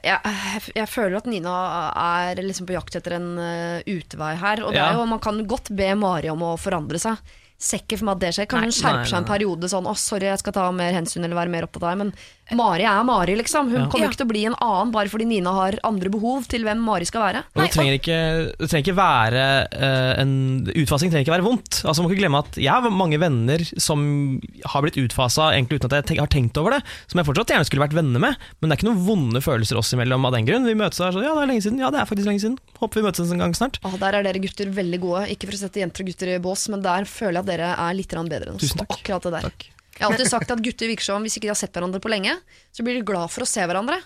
jeg, 0.00 0.62
jeg 0.74 0.88
føler 0.88 1.18
at 1.18 1.26
Nina 1.28 1.52
er 2.00 2.40
liksom 2.40 2.66
på 2.68 2.72
jakt 2.76 2.96
etter 2.96 3.18
en 3.18 3.30
uh, 3.36 3.82
utvei 3.92 4.32
her. 4.40 4.62
Og 4.64 4.72
det 4.72 4.80
Ja. 4.80 4.88
er 4.90 4.96
jo, 4.98 5.06
man 5.06 5.20
kan 5.20 5.42
godt 5.46 5.68
be 5.76 5.90
Mari 5.94 6.30
om 6.32 6.40
å 6.46 6.54
forandre 6.56 6.98
seg. 7.02 7.20
Ser 7.62 7.82
ikke 7.84 7.98
for 8.00 8.08
meg 8.08 8.16
at 8.16 8.22
det 8.24 8.30
skjer. 8.34 8.48
Kan 8.50 8.64
hun 8.64 8.72
skjerpe 8.74 9.04
seg 9.06 9.20
en 9.20 9.28
periode 9.28 9.68
sånn 9.70 9.86
'Å, 9.86 9.92
sorry, 10.00 10.26
jeg 10.32 10.40
skal 10.40 10.56
ta 10.56 10.64
mer 10.74 10.96
hensyn 10.96 11.22
eller 11.22 11.36
være 11.36 11.52
mer 11.52 11.68
opptatt 11.68 11.84
av 11.84 11.92
deg'. 11.92 11.98
Men 11.98 12.12
Mari 12.52 12.84
er 12.84 13.04
Mari, 13.06 13.36
liksom. 13.38 13.70
Hun 13.70 13.80
Ja. 13.82 13.86
kommer 13.88 14.04
Ja. 14.04 14.10
ikke 14.10 14.16
til 14.18 14.26
å 14.26 14.28
bli 14.28 14.44
en 14.44 14.54
annen 14.60 14.90
bare 14.92 15.08
fordi 15.08 15.24
Nina 15.26 15.52
har 15.52 15.78
andre 15.84 16.10
behov 16.10 16.46
til 16.48 16.64
hvem 16.64 16.78
Mari 16.78 17.04
skal 17.06 17.22
være. 17.22 17.44
Og 17.54 17.62
det 17.62 17.70
trenger 17.72 17.94
ikke, 17.98 18.56
det 18.58 18.68
trenger 18.68 18.84
ikke 18.84 18.98
være 18.98 19.44
uh, 19.72 20.20
en 20.20 20.66
Utfasing 20.74 21.10
trenger 21.10 21.24
ikke 21.24 21.36
være 21.38 21.46
vondt. 21.46 21.82
Altså 21.86 22.02
Man 22.02 22.10
må 22.10 22.12
ikke 22.12 22.22
glemme 22.22 22.38
at 22.42 22.56
Jeg 22.56 22.72
har 22.72 22.90
mange 22.90 23.18
venner 23.18 23.58
som 23.80 24.40
har 24.66 24.82
blitt 24.82 24.98
utfasa 24.98 25.52
egentlig 25.54 25.80
uten 25.80 25.88
at 25.92 26.02
jeg 26.02 26.06
tenk, 26.12 26.20
har 26.20 26.26
tenkt 26.28 26.58
over 26.58 26.76
det. 26.76 26.82
Som 27.08 27.18
jeg 27.18 27.26
fortsatt 27.26 27.54
gjerne 27.54 27.64
skulle 27.64 27.86
vært 27.88 27.96
venner 27.96 28.20
med. 28.20 28.36
Men 28.60 28.68
det 28.68 28.76
er 28.76 28.82
ikke 28.82 28.90
noen 28.92 29.06
vonde 29.06 29.40
følelser 29.40 29.78
oss 29.78 29.92
imellom 29.94 30.26
av 30.26 30.32
den 30.32 30.44
grunn. 30.44 30.66
Vi 30.66 30.74
møtes 30.74 31.00
og 31.00 31.08
er 31.08 31.12
sånn 31.16 31.24
Ja, 31.24 31.34
det 31.34 31.42
er 31.46 31.52
lenge 31.54 31.62
siden. 31.64 31.78
Ja, 31.78 31.90
det 31.90 32.00
er 32.00 32.10
faktisk 32.10 32.26
lenge 32.28 32.42
siden. 32.42 32.58
Håper 32.82 33.00
vi 33.00 33.06
møtes 33.08 33.32
en 33.32 33.38
gang 33.38 33.54
snart. 33.54 33.78
Ah, 33.84 33.96
der 33.96 34.18
er 34.18 34.22
dere 34.22 34.42
gutter 34.42 34.66
veldig 34.66 35.00
gode. 35.00 35.28
Ikke 35.32 35.46
for 35.48 35.56
å 35.56 35.62
sette 35.62 35.80
jenter 35.80 36.02
og 36.02 36.10
gutter 36.12 36.34
i 36.36 36.38
bås, 36.42 36.68
men 36.68 36.82
der 36.82 37.04
føler 37.08 37.40
jeg 37.40 37.46
at 37.46 37.46
dere 37.46 37.68
er 37.78 37.94
litt 37.94 38.08
bedre 38.12 38.50
enn 38.50 38.56
oss. 38.56 38.60
Tusen 38.66 38.82
takk. 38.82 38.98
Akkurat 38.98 39.22
det 39.22 39.32
der. 39.32 39.48
Takk. 39.48 39.81
Jeg 39.92 40.06
har 40.06 40.14
alltid 40.14 40.30
sagt 40.30 40.50
at 40.50 40.62
gutter 40.64 40.90
virker 40.90 41.04
som 41.04 41.24
hvis 41.24 41.36
ikke 41.36 41.46
de 41.46 41.52
har 41.52 41.58
sett 41.60 41.74
hverandre 41.76 42.00
på 42.02 42.10
lenge, 42.12 42.34
så 42.72 42.84
blir 42.84 42.98
de 42.98 43.04
glad 43.06 43.30
for 43.32 43.44
å 43.44 43.48
se 43.48 43.64
hverandre. 43.64 43.98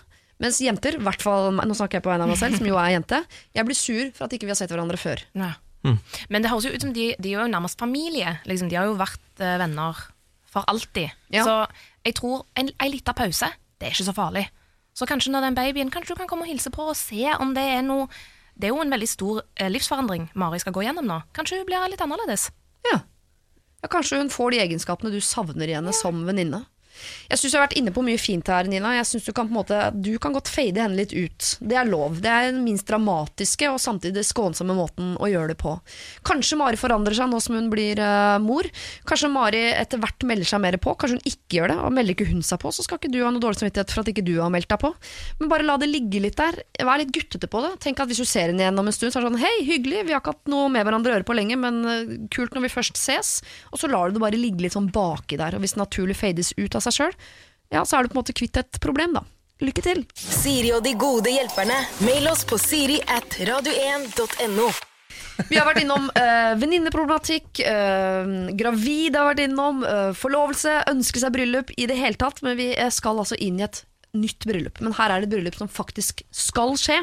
Mens 0.43 0.59
jenter, 0.61 0.99
i 0.99 1.01
hvert 1.01 1.23
fall, 1.23 1.49
nå 1.55 1.77
snakker 1.77 1.97
jeg 1.97 2.05
på 2.05 2.11
vegne 2.11 2.27
av 2.27 2.29
meg 2.29 2.37
selv, 2.37 2.59
som 2.59 2.67
jo 2.69 2.77
er 2.77 2.91
jente, 2.93 3.23
jeg 3.57 3.65
blir 3.65 3.77
sur 3.77 4.11
for 4.13 4.27
at 4.27 4.35
ikke 4.37 4.45
vi 4.45 4.53
har 4.53 4.59
sett 4.59 4.73
hverandre 4.73 4.99
før. 5.01 5.23
Ja. 5.37 5.55
Mm. 5.87 5.97
Men 6.33 6.43
det 6.43 6.51
høres 6.51 6.67
jo 6.67 6.73
ut 6.75 6.83
som 6.83 6.93
de, 6.93 7.07
de 7.17 7.31
er 7.31 7.39
jo 7.39 7.49
nærmest 7.49 7.79
familie. 7.79 8.35
Liksom, 8.49 8.69
de 8.69 8.77
har 8.77 8.89
jo 8.89 8.97
vært 8.99 9.41
eh, 9.41 9.57
venner 9.61 10.03
for 10.51 10.67
alltid. 10.69 11.15
Ja. 11.33 11.47
Så 11.47 11.55
jeg 12.05 12.17
tror 12.19 12.45
en, 12.59 12.69
en 12.69 12.93
liten 12.93 13.17
pause, 13.17 13.49
det 13.77 13.89
er 13.89 13.95
ikke 13.95 14.09
så 14.09 14.15
farlig. 14.17 14.45
Så 14.97 15.05
kanskje 15.09 15.33
når 15.33 15.47
den 15.47 15.57
babyen, 15.57 15.93
kanskje 15.93 16.15
du 16.15 16.21
kan 16.21 16.29
komme 16.29 16.45
og 16.45 16.51
hilse 16.51 16.71
på 16.73 16.85
og 16.89 16.97
se 16.97 17.29
om 17.37 17.53
det 17.53 17.65
er 17.75 17.83
noe 17.85 18.07
Det 18.57 18.65
er 18.65 18.71
jo 18.73 18.81
en 18.81 18.89
veldig 18.89 19.09
stor 19.09 19.43
eh, 19.53 19.67
livsforandring 19.69 20.31
Mari 20.33 20.57
skal 20.57 20.73
gå 20.73 20.81
gjennom 20.81 21.05
nå. 21.05 21.19
Kanskje 21.37 21.59
hun 21.59 21.67
blir 21.69 21.83
litt 21.91 22.01
annerledes. 22.01 22.49
Ja. 22.89 23.03
Ja, 23.81 23.89
Kanskje 23.91 24.21
hun 24.21 24.31
får 24.33 24.53
de 24.53 24.63
egenskapene 24.65 25.13
du 25.13 25.21
savner 25.23 25.69
i 25.69 25.77
henne 25.77 25.93
som 25.95 26.25
venninne. 26.27 26.63
Jeg 27.27 27.39
syns 27.39 27.53
jeg 27.53 27.59
har 27.59 27.65
vært 27.67 27.77
inne 27.79 27.93
på 27.95 28.03
mye 28.05 28.19
fint 28.21 28.47
her, 28.51 28.67
Nina. 28.69 28.93
Jeg 28.97 29.07
synes 29.09 29.27
Du 29.27 29.33
kan 29.35 29.47
på 29.49 29.53
en 29.53 29.59
måte 29.59 29.79
Du 29.95 30.13
kan 30.21 30.35
godt 30.35 30.51
fade 30.51 30.81
henne 30.81 30.97
litt 30.97 31.13
ut. 31.15 31.49
Det 31.59 31.77
er 31.77 31.89
lov. 31.89 32.21
Det 32.23 32.31
er 32.31 32.51
den 32.51 32.63
minst 32.65 32.87
dramatiske 32.89 33.69
og 33.71 33.79
samtidig 33.83 34.25
skånsomme 34.27 34.75
måten 34.77 35.15
å 35.19 35.29
gjøre 35.31 35.53
det 35.53 35.59
på. 35.61 35.75
Kanskje 36.27 36.59
Mari 36.59 36.79
forandrer 36.79 37.17
seg 37.17 37.29
nå 37.31 37.41
som 37.43 37.57
hun 37.57 37.69
blir 37.71 37.99
uh, 38.01 38.37
mor. 38.43 38.67
Kanskje 39.07 39.31
Mari 39.31 39.63
etter 39.73 40.01
hvert 40.01 40.25
melder 40.27 40.49
seg 40.49 40.63
mer 40.63 40.79
på. 40.81 40.95
Kanskje 40.95 41.19
hun 41.19 41.29
ikke 41.29 41.59
gjør 41.59 41.73
det. 41.73 41.77
Og 41.83 41.95
melder 41.97 42.15
ikke 42.15 42.29
hun 42.31 42.43
seg 42.45 42.61
på, 42.63 42.71
så 42.73 42.85
skal 42.85 43.01
ikke 43.01 43.11
du 43.13 43.19
ha 43.23 43.31
noe 43.33 43.43
dårlig 43.43 43.61
samvittighet 43.61 43.93
for 43.93 44.03
at 44.03 44.11
ikke 44.13 44.25
du 44.27 44.35
har 44.39 44.53
meldt 44.53 44.69
deg 44.71 44.81
på. 44.81 44.93
Men 45.41 45.51
bare 45.51 45.67
la 45.67 45.77
det 45.81 45.91
ligge 45.91 46.21
litt 46.23 46.39
der. 46.39 46.59
Vær 46.87 47.01
litt 47.01 47.13
guttete 47.15 47.49
på 47.51 47.63
det. 47.65 47.73
Tenk 47.83 48.01
at 48.03 48.11
hvis 48.11 48.21
du 48.23 48.27
ser 48.27 48.51
henne 48.51 48.63
igjen 48.63 48.81
om 48.81 48.87
en 48.87 48.95
stund, 48.95 49.13
så 49.13 49.19
er 49.19 49.27
det 49.27 49.31
sånn 49.31 49.43
Hei, 49.43 49.53
hyggelig, 49.67 50.05
vi 50.07 50.15
har 50.15 50.23
ikke 50.23 50.33
hatt 50.35 50.51
noe 50.51 50.71
med 50.73 50.85
hverandre 50.87 51.13
å 51.13 51.17
gjøre 51.17 51.27
på 51.27 51.37
lenge, 51.37 51.59
men 51.59 51.79
eh, 51.87 52.15
kult 52.33 52.55
når 52.55 52.67
vi 52.67 52.73
først 52.73 52.99
ses. 52.99 53.33
Og 53.71 53.81
så 53.81 53.89
lar 53.91 54.09
du 54.09 54.17
det 54.17 54.23
bare 54.23 54.39
ligge 54.39 54.63
litt 54.65 54.75
sånn 54.75 54.89
baki 54.93 55.39
der. 55.39 55.57
Og 55.57 55.63
hvis 55.63 55.75
det 55.75 55.83
naturlig 55.83 56.17
fades 56.19 56.53
ut 56.57 56.77
av 56.77 56.85
seg 56.87 56.97
sjøl, 56.97 57.17
ja, 57.73 57.83
så 57.83 57.97
er 57.97 58.05
du 58.05 58.11
på 58.11 58.17
en 58.17 58.23
måte 58.23 58.35
kvitt 58.37 58.59
et 58.59 58.79
problem, 58.83 59.17
da. 59.17 59.23
Lykke 59.63 59.81
til. 59.81 60.03
Siri 60.13 60.69
og 60.75 60.83
de 60.85 60.93
gode 60.99 61.31
hjelperne. 61.33 61.77
Mail 62.05 62.29
oss 62.29 62.45
på 62.47 62.59
siri 62.61 62.99
at 63.09 63.39
radio1.no. 63.49 64.69
Vi 65.49 65.57
har 65.57 65.67
vært 65.67 65.83
innom 65.83 66.07
uh, 66.09 66.53
venninneproblematikk, 66.57 67.59
eh, 67.61 68.29
gravid 68.57 69.17
har 69.17 69.27
vært 69.29 69.43
innom, 69.43 69.83
eh, 69.85 70.09
forlovelse, 70.17 70.79
ønske 70.89 71.21
seg 71.21 71.35
bryllup, 71.35 71.69
i 71.77 71.85
det 71.89 71.97
hele 71.99 72.17
tatt. 72.17 72.41
Men 72.45 72.57
vi 72.57 72.71
eh, 72.73 72.89
skal 72.93 73.21
altså 73.21 73.37
inn 73.37 73.61
i 73.61 73.65
et 73.67 73.83
nytt 74.17 74.47
bryllup. 74.49 74.81
Men 74.81 74.95
her 74.97 75.13
er 75.13 75.21
det 75.21 75.29
et 75.29 75.35
bryllup 75.35 75.59
som 75.59 75.69
faktisk 75.71 76.23
skal 76.33 76.73
skje. 76.79 76.99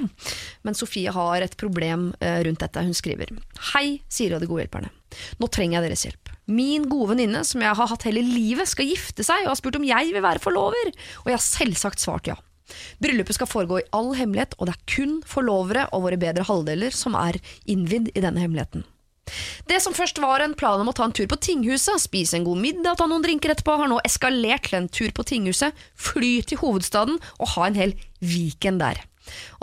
Men 0.66 0.78
Sofie 0.78 1.14
har 1.14 1.46
et 1.46 1.56
problem 1.60 2.10
eh, 2.18 2.40
rundt 2.46 2.62
dette. 2.64 2.82
Hun 2.82 2.96
skriver 2.96 3.30
Hei, 3.72 4.00
Siri 4.10 4.34
og 4.34 4.42
de 4.42 4.50
gode 4.50 4.66
hjelperne. 4.66 4.90
Nå 5.38 5.50
trenger 5.54 5.78
jeg 5.78 5.88
deres 5.88 6.06
hjelp. 6.08 6.33
Min 6.46 6.88
gode 6.90 7.14
venninne, 7.14 7.40
som 7.46 7.62
jeg 7.64 7.76
har 7.78 7.88
hatt 7.88 8.06
hele 8.08 8.22
livet, 8.24 8.68
skal 8.68 8.88
gifte 8.88 9.24
seg 9.24 9.46
og 9.46 9.54
har 9.54 9.60
spurt 9.60 9.78
om 9.78 9.86
jeg 9.88 10.12
vil 10.12 10.24
være 10.24 10.42
forlover. 10.44 10.90
Og 11.24 11.30
jeg 11.30 11.38
har 11.38 11.44
selvsagt 11.44 12.02
svart 12.02 12.28
ja. 12.28 12.36
Bryllupet 13.02 13.36
skal 13.36 13.48
foregå 13.48 13.80
i 13.80 13.86
all 13.96 14.14
hemmelighet, 14.16 14.56
og 14.58 14.68
det 14.68 14.74
er 14.74 14.88
kun 14.88 15.14
forlovere 15.28 15.86
og 15.92 16.06
våre 16.06 16.20
bedre 16.20 16.46
halvdeler 16.48 16.96
som 16.96 17.16
er 17.18 17.40
innvidd 17.70 18.10
i 18.14 18.24
denne 18.24 18.44
hemmeligheten. 18.44 18.84
Det 19.64 19.78
som 19.80 19.96
først 19.96 20.20
var 20.20 20.44
en 20.44 20.56
plan 20.56 20.80
om 20.82 20.90
å 20.90 20.94
ta 20.96 21.06
en 21.08 21.14
tur 21.16 21.26
på 21.30 21.40
tinghuset, 21.40 22.02
spise 22.02 22.36
en 22.36 22.44
god 22.44 22.60
middag, 22.60 22.98
ta 23.00 23.08
noen 23.08 23.24
drinker 23.24 23.54
etterpå, 23.54 23.78
har 23.80 23.88
nå 23.88 24.02
eskalert 24.04 24.68
til 24.68 24.82
en 24.82 24.90
tur 24.92 25.10
på 25.16 25.24
tinghuset, 25.28 25.72
fly 25.96 26.36
til 26.44 26.60
hovedstaden 26.60 27.16
og 27.38 27.52
ha 27.56 27.68
en 27.68 27.78
hel 27.78 27.96
weekend 28.20 28.84
der. 28.84 29.00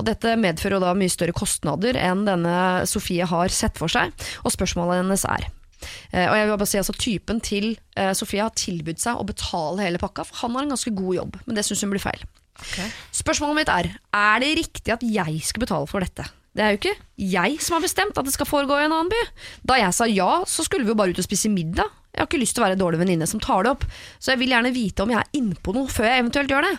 Og 0.02 0.08
Dette 0.10 0.34
medfører 0.42 0.80
jo 0.80 0.84
da 0.88 0.96
mye 0.98 1.14
større 1.14 1.38
kostnader 1.38 2.00
enn 2.02 2.26
denne 2.26 2.88
Sofie 2.90 3.28
har 3.30 3.54
sett 3.54 3.78
for 3.78 3.94
seg, 3.94 4.10
og 4.42 4.56
spørsmålet 4.58 5.04
hennes 5.04 5.28
er 5.30 5.52
og 5.82 6.36
jeg 6.38 6.46
vil 6.46 6.54
bare 6.54 6.70
si 6.70 6.80
altså 6.82 6.96
Typen 6.98 7.40
til 7.44 7.72
Sofia 7.96 8.14
Sofie 8.18 8.44
har 8.44 8.54
tilbudt 8.56 9.02
seg 9.02 9.18
å 9.20 9.26
betale 9.28 9.88
hele 9.88 10.02
pakka, 10.02 10.24
for 10.28 10.44
han 10.44 10.56
har 10.56 10.68
en 10.68 10.76
ganske 10.76 10.94
god 10.96 11.16
jobb, 11.18 11.40
men 11.48 11.58
det 11.58 11.66
syns 11.68 11.82
hun 11.84 11.92
blir 11.94 12.04
feil. 12.04 12.22
Spørsmålet 13.16 13.62
mitt 13.62 13.72
er 13.74 13.90
Er 14.14 14.44
det 14.44 14.52
riktig 14.60 14.94
at 14.94 15.04
jeg 15.04 15.42
skal 15.48 15.66
betale 15.66 15.90
for 15.90 16.04
dette. 16.04 16.28
Det 16.52 16.64
er 16.64 16.74
jo 16.74 16.82
ikke 16.82 16.98
jeg 17.32 17.62
som 17.64 17.78
har 17.78 17.84
bestemt 17.86 18.18
at 18.18 18.28
det 18.28 18.34
skal 18.36 18.50
foregå 18.50 18.76
i 18.76 18.84
en 18.84 18.92
annen 18.92 19.12
by. 19.12 19.22
Da 19.64 19.78
jeg 19.80 19.96
sa 19.96 20.08
ja, 20.10 20.44
så 20.48 20.66
skulle 20.68 20.84
vi 20.84 20.92
jo 20.92 21.00
bare 21.00 21.14
ut 21.14 21.22
og 21.22 21.28
spise 21.28 21.52
middag. 21.52 21.88
Jeg 22.12 22.20
har 22.20 22.28
ikke 22.28 22.42
lyst 22.42 22.58
til 22.58 22.64
å 22.64 22.66
være 22.66 22.76
en 22.76 22.82
dårlig 22.82 23.00
venninne 23.00 23.28
som 23.30 23.40
tar 23.40 23.64
det 23.64 23.72
opp, 23.72 23.86
så 24.20 24.34
jeg 24.34 24.42
vil 24.42 24.52
gjerne 24.52 24.74
vite 24.76 25.06
om 25.06 25.14
jeg 25.14 25.22
er 25.22 25.40
innpå 25.40 25.76
noe 25.78 25.88
før 25.88 26.10
jeg 26.10 26.26
eventuelt 26.26 26.52
gjør 26.52 26.68
det. 26.68 26.74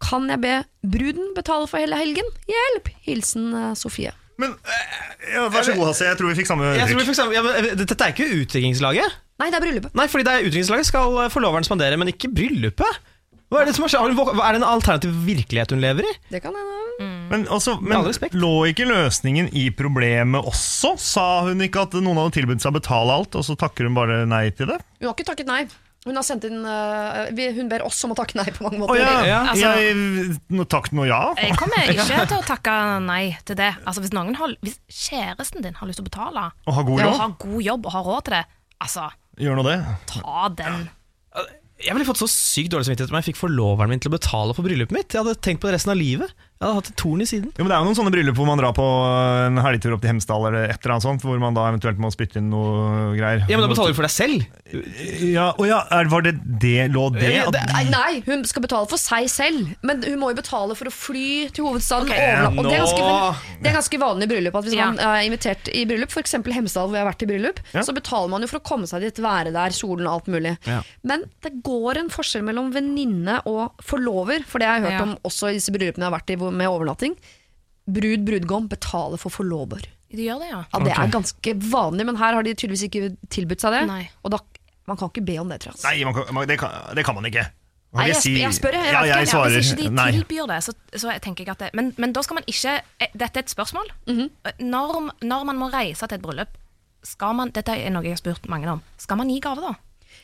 Kan 0.00 0.30
jeg 0.32 0.40
be 0.40 0.54
bruden 0.94 1.34
betale 1.36 1.68
for 1.68 1.82
hele 1.82 1.98
helgen? 2.00 2.32
Hjelp! 2.48 2.88
Hilsen 3.04 3.50
eh, 3.52 3.74
Sofie. 3.76 4.14
Men, 4.38 4.54
eh, 4.70 5.34
ja, 5.34 5.44
Vær 5.50 5.66
så 5.66 5.74
god, 5.74 5.90
Hasse. 5.90 6.06
Jeg 6.06 6.18
tror 6.18 6.30
vi 6.30 6.38
fikk 6.38 6.48
samme 6.48 6.68
uttrykk. 6.70 7.34
ja, 7.34 7.42
men, 7.42 7.54
eh, 7.58 7.74
Dette 7.78 7.98
er 7.98 8.14
ikke 8.14 8.28
utdrikningslaget. 8.38 9.16
Nei, 9.38 9.50
det 9.50 9.58
er 9.58 9.64
bryllupet. 9.66 9.94
Nei, 9.98 10.06
fordi 10.10 10.26
det 10.26 10.32
er 10.34 10.46
utdrikningslaget 10.46 10.86
skal 10.86 11.18
eh, 11.24 11.30
forloveren 11.34 11.66
spandere, 11.66 11.98
men 11.98 12.10
ikke 12.14 12.30
bryllupet. 12.30 13.00
Hva 13.48 13.62
er 13.62 13.70
det 13.70 13.74
som 13.78 13.86
har 13.86 13.92
skjedd? 13.94 14.12
Er 14.12 14.52
det 14.52 14.60
en 14.60 14.68
alternativ 14.68 15.14
virkelighet 15.24 15.70
hun 15.72 15.80
lever 15.80 16.04
i? 16.04 16.14
Det 16.30 16.42
kan 16.44 16.52
hende. 16.52 16.78
Men, 17.30 17.46
altså, 17.52 17.78
men 17.80 18.04
lå 18.36 18.52
ikke 18.68 18.84
løsningen 18.88 19.48
i 19.56 19.68
problemet 19.76 20.44
også? 20.44 20.94
Sa 21.00 21.26
hun 21.46 21.62
ikke 21.64 21.86
at 21.86 21.96
noen 22.02 22.18
hadde 22.20 22.34
tilbudt 22.36 22.64
seg 22.64 22.72
å 22.74 22.76
betale 22.78 23.14
alt, 23.14 23.38
og 23.38 23.46
så 23.46 23.56
takker 23.56 23.88
hun 23.88 23.96
bare 23.96 24.24
nei 24.28 24.48
til 24.50 24.68
det? 24.72 24.78
Hun 25.00 25.08
har 25.08 25.16
ikke 25.16 25.28
takket 25.30 25.48
nei. 25.48 25.62
Hun 26.08 26.16
har 26.16 26.24
sendt 26.26 26.46
inn 26.48 26.62
øh, 26.64 27.28
vi- 27.36 27.50
Hun 27.58 27.68
ber 27.70 27.84
oss 27.86 28.00
om 28.08 28.14
å 28.14 28.16
takke 28.18 28.34
nei 28.40 28.46
på 28.50 28.64
mange 28.66 28.78
Å 28.80 28.82
måter. 28.86 29.02
ja, 29.04 29.14
Ja, 29.28 29.40
altså- 29.52 29.72
jeg, 29.76 30.40
no, 30.56 30.64
takk 30.64 30.90
nå 30.96 31.04
ja. 31.06 31.20
Jeg 31.36 31.56
kommer 31.60 31.84
ikke 31.92 32.26
til 32.32 32.38
å 32.38 32.42
takke 32.48 32.76
nei 33.04 33.36
til 33.44 33.56
det. 33.60 33.70
Altså 33.84 34.00
Hvis, 34.02 34.14
noen 34.16 34.34
har, 34.40 34.54
hvis 34.64 34.78
kjæresten 34.88 35.62
din 35.62 35.74
har 35.78 35.86
lyst 35.90 36.00
til 36.00 36.06
å 36.06 36.10
betale, 36.10 36.46
Og 36.66 36.74
ha 36.74 36.82
god 36.82 37.00
og 37.00 37.06
råd. 37.06 37.18
har 37.20 37.36
god 37.44 37.62
jobb 37.70 37.86
og 37.86 37.92
har 37.98 38.08
råd 38.08 38.24
til 38.30 38.36
det, 38.38 38.44
altså, 38.80 39.10
Gjør 39.38 39.60
nå 39.60 39.64
det. 39.68 39.78
ta 40.10 40.48
den. 40.48 40.88
Jeg 41.78 41.94
ville 41.94 42.08
fått 42.08 42.18
så 42.18 42.26
sykt 42.26 42.72
dårlig 42.72 42.88
samvittighet 42.88 43.12
om 43.12 43.20
jeg 43.20 43.28
fikk 43.28 43.38
forloveren 43.38 43.92
min 43.92 44.00
til 44.02 44.10
å 44.10 44.16
betale 44.18 44.54
for 44.56 44.66
bryllupet 44.66 44.90
mitt. 44.96 45.12
Jeg 45.14 45.22
hadde 45.22 45.36
tenkt 45.38 45.60
på 45.62 45.68
det 45.70 45.76
resten 45.76 45.92
av 45.94 46.00
livet. 46.00 46.32
Jeg 46.58 46.66
hadde 46.66 46.74
hatt 46.80 46.88
et 46.90 46.96
torn 46.98 47.20
i 47.22 47.24
siden. 47.30 47.52
Jo, 47.54 47.62
men 47.62 47.68
Det 47.70 47.74
er 47.76 47.82
jo 47.84 47.86
noen 47.86 47.94
sånne 48.00 48.10
bryllup 48.10 48.34
hvor 48.34 48.46
man 48.48 48.58
drar 48.58 48.72
på 48.74 48.82
en 49.46 49.60
helgetur 49.62 49.92
opp 49.94 50.00
til 50.02 50.10
Hemsedal 50.10 50.46
eller 50.48 50.64
et 50.72 50.80
eller 50.82 50.94
annet 50.96 51.04
sånt, 51.06 51.22
hvor 51.22 51.38
man 51.38 51.54
da 51.54 51.68
eventuelt 51.70 52.00
må 52.02 52.10
spytte 52.10 52.40
inn 52.40 52.48
noe 52.50 53.14
greier. 53.14 53.44
Ja, 53.46 53.56
Men 53.60 53.68
da 53.68 53.74
betaler 53.74 53.94
du 53.94 53.94
for 53.94 54.02
deg 54.08 54.10
selv. 54.10 54.46
Ja, 55.22 55.52
å 55.54 55.66
ja, 55.68 55.78
er, 55.94 56.08
var 56.10 56.24
det 56.26 56.32
det? 56.60 56.88
Lå 56.90 57.04
det? 57.14 57.30
At, 57.44 57.52
det- 57.54 57.62
Nei, 57.70 57.84
nei, 57.92 58.22
hun 58.26 58.42
skal 58.44 58.64
betale 58.64 58.88
for 58.90 58.98
seg 58.98 59.28
selv, 59.30 59.70
men 59.86 60.02
hun 60.02 60.18
må 60.18 60.32
jo 60.32 60.38
betale 60.40 60.74
for 60.74 60.90
å 60.90 60.92
fly 60.92 61.48
til 61.54 61.64
hovedstaden. 61.68 62.10
Overnatte. 62.10 62.58
og 62.58 62.64
det 62.66 62.74
er, 62.74 62.82
ganske, 62.82 63.06
Nå- 63.06 63.62
det 63.62 63.70
er 63.70 63.76
ganske 63.78 64.00
vanlig 64.02 64.26
i 64.26 64.32
bryllup. 64.34 64.54
At 64.58 64.64
Hvis 64.68 64.74
Ja. 64.74 64.90
man 64.90 64.98
er 64.98 65.22
invitert 65.30 65.70
i 65.72 65.84
bryllup, 65.86 66.10
f.eks. 66.10 66.32
Hemsedal, 66.58 66.88
hvor 66.90 66.98
jeg 66.98 67.04
har 67.06 67.12
vært 67.12 67.22
i 67.22 67.30
bryllup, 67.30 67.60
Ja. 67.72 67.80
så 67.86 67.94
betaler 67.94 68.28
man 68.34 68.40
jo 68.42 68.48
for 68.48 68.58
å 68.58 68.64
komme 68.66 68.86
seg 68.90 69.00
dit, 69.00 69.14
være 69.22 69.52
der, 69.52 69.70
solen 69.70 70.06
og 70.10 70.12
alt 70.18 70.26
mulig. 70.26 70.58
Ja. 70.66 70.82
Men 71.04 71.24
det 71.42 71.62
går 71.62 71.98
en 72.02 72.08
forskjell 72.10 72.42
mellom 72.42 72.72
venninne 72.74 73.42
og 73.46 73.78
forlover, 73.80 74.42
for 74.44 74.58
det 74.58 74.66
har 74.66 74.80
jeg 74.80 74.90
hørt 74.90 74.98
Ja. 74.98 75.02
om 75.02 75.16
også 75.24 75.50
i 75.50 75.54
disse 75.54 75.70
bryllupene 75.70 76.02
jeg 76.02 76.10
har 76.10 76.18
vært 76.18 76.30
i 76.30 76.36
hvor- 76.36 76.47
med 76.54 76.68
overnatting. 76.70 77.14
Brud, 77.88 78.24
brudgom 78.28 78.66
betaler 78.68 79.20
for 79.20 79.32
forlover. 79.32 79.86
De 80.12 80.24
gjør 80.24 80.40
det, 80.42 80.48
ja. 80.50 80.58
Ja, 80.72 80.78
Det 80.84 80.92
okay. 80.92 81.04
er 81.06 81.12
ganske 81.12 81.54
vanlig, 81.72 82.04
men 82.08 82.16
her 82.20 82.34
har 82.36 82.42
de 82.44 82.54
tydeligvis 82.54 82.86
ikke 82.88 83.16
tilbudt 83.32 83.60
seg 83.64 83.72
det. 83.76 83.82
Nei. 83.88 84.02
Og 84.24 84.32
da, 84.32 84.38
man 84.88 84.96
kan 85.00 85.08
ikke 85.12 85.24
be 85.24 85.38
om 85.40 85.48
det, 85.52 85.60
tror 85.64 85.74
jeg. 85.76 85.82
nei, 85.84 86.04
man 86.08 86.16
kan, 86.16 86.34
man, 86.36 86.48
det, 86.48 86.58
kan, 86.60 86.76
det 86.96 87.04
kan 87.08 87.16
man 87.16 87.28
ikke. 87.28 87.44
Man 87.92 88.02
Nei, 88.02 88.08
jeg, 88.12 88.20
si- 88.20 88.34
jeg 88.36 88.52
spør, 88.52 88.74
jeg. 88.76 88.92
Ja, 88.92 89.00
jeg 89.08 89.24
ikke. 89.24 89.32
svarer 89.32 89.54
Hvis 89.56 89.72
ikke 89.72 89.82
de 89.88 89.90
nei. 89.96 90.08
tilbyr 90.12 90.48
det, 90.50 90.58
så, 90.64 90.74
så 90.92 91.12
tenker 91.24 91.44
jeg 91.46 91.54
at 91.54 91.62
det 91.64 91.68
men, 91.72 91.94
men 91.96 92.12
da 92.12 92.20
skal 92.24 92.36
man 92.36 92.44
ikke 92.44 92.74
eh, 93.00 93.12
Dette 93.16 93.40
er 93.40 93.46
et 93.46 93.52
spørsmål. 93.52 93.88
Mhm. 94.10 94.26
når, 94.68 94.98
når 95.24 95.44
man 95.48 95.56
må 95.56 95.70
reise 95.72 96.04
til 96.06 96.18
et 96.18 96.24
bryllup, 96.24 96.52
skal 97.08 97.32
man, 97.38 97.48
dette 97.56 97.72
er 97.72 97.88
noe 97.94 98.04
jeg 98.04 98.12
har 98.18 98.20
spurt 98.20 98.48
mange 98.52 98.68
om, 98.68 98.82
skal 99.00 99.16
man 99.16 99.30
gi 99.32 99.38
gave 99.40 99.64
da? 99.64 99.72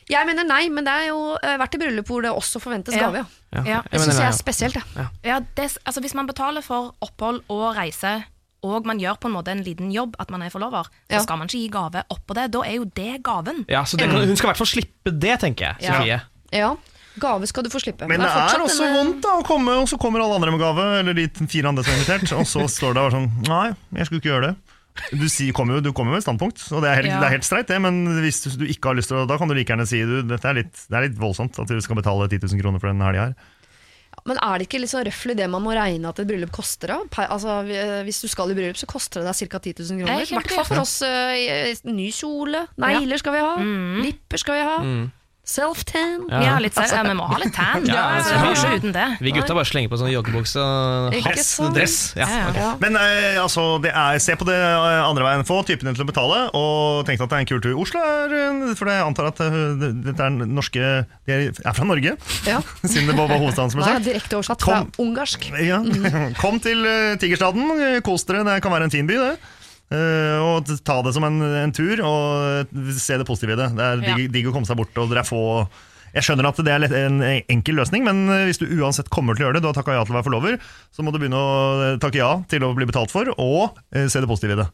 Jeg 0.09 0.27
mener 0.27 0.45
nei, 0.45 0.69
men 0.69 0.85
det 0.85 0.93
er 0.93 1.07
jo 1.09 1.35
eh, 1.41 1.55
vært 1.57 1.75
i 1.75 1.79
bryllup 1.81 2.05
hvor 2.11 2.21
det 2.21 2.29
også 2.31 2.59
forventes 2.61 2.93
Ja. 2.93 3.07
gave. 3.09 3.25
Ja. 3.55 3.61
Ja, 3.63 3.63
Ja, 3.65 3.81
Det 3.89 4.01
syns 4.01 4.19
jeg 4.19 4.27
er 4.27 4.37
spesielt. 4.37 4.75
Ja. 4.95 5.07
Ja, 5.23 5.39
det, 5.55 5.77
altså 5.85 6.01
Hvis 6.01 6.13
man 6.13 6.27
betaler 6.27 6.61
for 6.61 6.93
opphold 7.01 7.41
og 7.49 7.75
reise, 7.77 8.23
og 8.63 8.85
man 8.85 8.99
gjør 8.99 9.17
på 9.21 9.27
en 9.29 9.33
måte 9.37 9.51
en 9.53 9.63
liten 9.63 9.91
jobb 9.93 10.15
at 10.19 10.29
man 10.29 10.41
er 10.41 10.49
forlover, 10.49 10.85
Ja. 11.09 11.17
så 11.19 11.23
skal 11.23 11.37
man 11.37 11.47
ikke 11.47 11.57
gi 11.63 11.69
gave 11.69 12.03
oppå 12.09 12.33
det. 12.35 12.51
Da 12.51 12.59
er 12.65 12.75
jo 12.75 12.85
det 12.85 13.23
gaven. 13.23 13.65
Ja, 13.69 13.83
så 13.83 13.97
det 13.97 14.09
Hun 14.11 14.35
skal 14.35 14.49
i 14.49 14.51
hvert 14.53 14.57
fall 14.57 14.67
slippe 14.67 15.11
det, 15.19 15.39
tenker 15.39 15.73
jeg. 15.79 15.89
Sofie. 15.89 16.21
ja. 16.51 16.75
Gave 17.17 17.47
skal 17.47 17.63
du 17.63 17.69
få 17.69 17.79
slippe. 17.79 18.05
Men 18.09 18.19
det 18.19 18.27
er 18.27 18.59
også 18.59 18.83
denne- 18.83 18.97
vondt 18.97 19.21
da 19.23 19.29
å 19.39 19.43
komme, 19.47 19.71
og 19.79 19.87
så 19.87 19.97
kommer 19.97 20.19
alle 20.21 20.35
andre 20.35 20.51
med 20.51 20.59
gave, 20.59 20.99
eller 20.99 21.13
de 21.13 21.29
fire 21.47 21.69
andre 21.69 21.81
som 21.83 21.93
er 21.93 21.97
invitert, 21.97 22.31
og 22.37 22.43
så 22.45 22.67
står 22.77 22.93
det 22.93 23.01
bare 23.01 23.11
sånn 23.11 23.47
Nei, 23.47 23.73
jeg 23.95 24.05
skulle 24.05 24.19
ikke 24.19 24.33
gjøre 24.35 24.47
det. 24.49 24.55
Du, 25.11 25.25
si, 25.29 25.49
kommer, 25.51 25.75
jo, 25.77 25.81
du 25.83 25.91
kommer 25.93 26.15
med 26.15 26.21
et 26.21 26.25
standpunkt, 26.27 26.61
og 26.71 26.79
det 26.85 26.89
er 26.91 26.95
helt, 27.01 27.09
Ja. 27.11 27.17
det 27.19 27.27
er 27.27 27.33
helt 27.35 27.47
streit, 27.47 27.67
det, 27.67 27.81
men 27.83 27.97
hvis 28.23 28.39
du, 28.45 28.49
du 28.61 28.65
ikke 28.71 28.89
har 28.93 28.95
lyst 28.95 29.11
til 29.11 29.17
å 29.19 29.25
Da 29.27 29.35
kan 29.37 29.49
du 29.51 29.53
like 29.57 29.67
gjerne 29.73 29.85
si 29.89 29.99
du, 30.07 30.21
dette 30.23 30.47
er 30.47 30.55
litt, 30.61 30.71
det 30.87 30.95
er 30.95 31.05
litt 31.09 31.19
voldsomt 31.19 31.59
at 31.59 31.67
du 31.67 31.81
skal 31.83 31.99
betale 31.99 32.29
10 32.31 32.39
000 32.47 32.61
kroner 32.63 32.79
for 32.79 32.87
den 32.93 33.03
helga 33.03 33.27
her. 33.27 33.35
Men 34.25 34.39
er 34.39 34.57
det 34.57 34.65
ikke 34.69 34.79
litt 34.79 34.89
sånn 34.89 35.03
røffelig 35.05 35.35
det 35.37 35.49
man 35.51 35.61
må 35.61 35.73
regne 35.75 36.07
at 36.07 36.19
et 36.23 36.27
bryllup 36.29 36.53
koster? 36.55 36.93
da? 36.95 37.25
Altså, 37.27 37.57
hvis 38.07 38.21
du 38.23 38.29
skal 38.31 38.53
i 38.53 38.55
bryllup, 38.57 38.79
så 38.79 38.87
koster 38.89 39.21
det 39.21 39.27
deg 39.35 39.51
ca. 39.51 39.59
10 39.59 39.75
000 39.83 39.99
kroner. 39.99 40.23
Det 40.23 40.29
er 40.29 40.31
I 40.31 40.37
hvert 40.39 40.55
fall 40.55 40.69
for 40.71 40.81
oss. 40.85 40.95
Uh, 41.03 41.91
ny 41.91 42.07
kjole, 42.15 42.63
negler 42.79 43.19
skal 43.21 43.35
vi 43.35 43.43
ha, 43.43 43.51
lipper 44.07 44.41
skal 44.41 44.55
vi 44.61 44.63
ha, 44.71 44.77
self-tan. 45.45 46.25
Ja. 46.29 46.39
Ja, 46.41 46.53
altså, 46.57 46.95
ja, 46.97 47.03
vi 47.05 47.13
må 47.17 47.25
ha 47.29 47.37
litt 47.41 47.53
tan. 47.53 47.85
Ja, 47.85 48.03
altså, 48.17 48.33
vi- 48.41 48.79
uten 48.79 48.93
det. 48.95 49.05
Vi 49.21 49.31
gutta 49.35 49.53
bare 49.53 49.65
slenger 49.69 49.91
på 49.93 49.99
sånn 50.01 50.09
joggebukse 50.11 50.57
og 50.61 51.13
Ikke 51.13 51.35
hatt 51.37 51.75
dress. 51.75 52.13
Ja. 52.17 52.25
Ja, 52.25 52.39
ja. 52.39 52.53
Ja. 52.59 52.69
Men 52.81 52.97
eh, 52.97 53.37
altså, 53.41 53.65
det 53.83 53.91
er, 53.93 54.17
se 54.19 54.35
på 54.35 54.47
det 54.49 54.57
eh, 54.57 55.01
andre 55.05 55.23
veien. 55.27 55.45
Få 55.45 55.59
typene 55.67 55.93
til 55.95 56.03
å 56.05 56.09
betale, 56.09 56.39
og 56.57 57.05
tenk 57.05 57.21
at 57.21 57.29
det 57.29 57.37
er 57.37 57.45
en 57.45 57.49
kul 57.53 57.61
tur. 57.61 57.77
Oslo 57.79 58.01
er 58.01 58.33
eh, 58.39 58.73
For 58.75 58.89
jeg 58.89 59.05
antar 59.05 59.29
at 59.31 59.39
eh, 59.45 59.59
det- 59.81 59.93
dette 60.09 60.25
er 60.25 60.29
norske 60.45 60.81
De 61.29 61.33
er 61.53 61.73
fra 61.77 61.85
Norge, 61.85 62.15
Ja. 62.49 62.59
siden 62.83 63.07
det 63.11 63.15
var 63.17 63.27
var 63.29 63.37
hovedstaden 63.41 63.71
som 63.71 63.81
ble 63.81 63.85
sagt. 63.89 64.05
direkte 64.05 64.37
oversatt 64.39 64.61
fra 64.65 64.81
ungarsk. 65.01 65.49
Ja. 65.61 65.79
Kom 66.41 66.59
til 66.59 66.81
Tigerstaden, 67.21 68.01
kos 68.05 68.25
dere, 68.25 68.43
det 68.45 68.61
kan 68.65 68.71
være 68.73 68.89
en 68.89 68.93
fin 68.93 69.07
by, 69.07 69.13
det. 69.21 69.37
Eh, 69.93 70.37
og 70.41 70.69
ta 70.87 70.95
det 71.05 71.13
som 71.13 71.25
en, 71.27 71.41
en 71.61 71.73
tur, 71.75 71.99
og 72.01 72.71
se 72.97 73.19
det 73.19 73.27
positive 73.27 73.53
i 73.53 73.59
det. 73.59 73.69
Det 73.77 73.89
er 73.89 74.01
digg, 74.05 74.23
digg 74.33 74.49
å 74.49 74.55
komme 74.55 74.69
seg 74.69 74.79
bort, 74.79 74.95
og 74.97 75.11
dere 75.11 75.21
er 75.21 75.29
få 75.29 75.43
Jeg 76.15 76.23
skjønner 76.25 76.47
at 76.47 76.61
det 76.63 76.71
er 76.71 76.85
en 77.03 77.19
enkel 77.25 77.77
løsning, 77.81 78.05
men 78.07 78.25
eh, 78.31 78.47
hvis 78.49 78.61
du 78.61 78.65
uansett 78.79 79.11
kommer 79.13 79.35
til 79.35 79.45
å 79.45 79.49
gjøre 79.49 79.59
det, 79.59 79.65
du 79.65 79.69
har 79.69 79.77
takka 79.77 79.97
ja 79.97 80.05
til 80.07 80.15
å 80.15 80.19
være 80.19 80.29
forlover, 80.29 80.57
så 80.95 81.05
må 81.05 81.13
du 81.13 81.19
begynne 81.19 81.41
å 81.41 81.53
eh, 81.91 81.99
takke 82.01 82.21
ja 82.21 82.31
til 82.51 82.65
å 82.65 82.73
bli 82.77 82.87
betalt 82.89 83.13
for, 83.13 83.29
og 83.35 83.77
se 83.93 84.21
det 84.21 84.29
positive 84.29 84.57
i 84.57 84.63
det. 84.63 84.69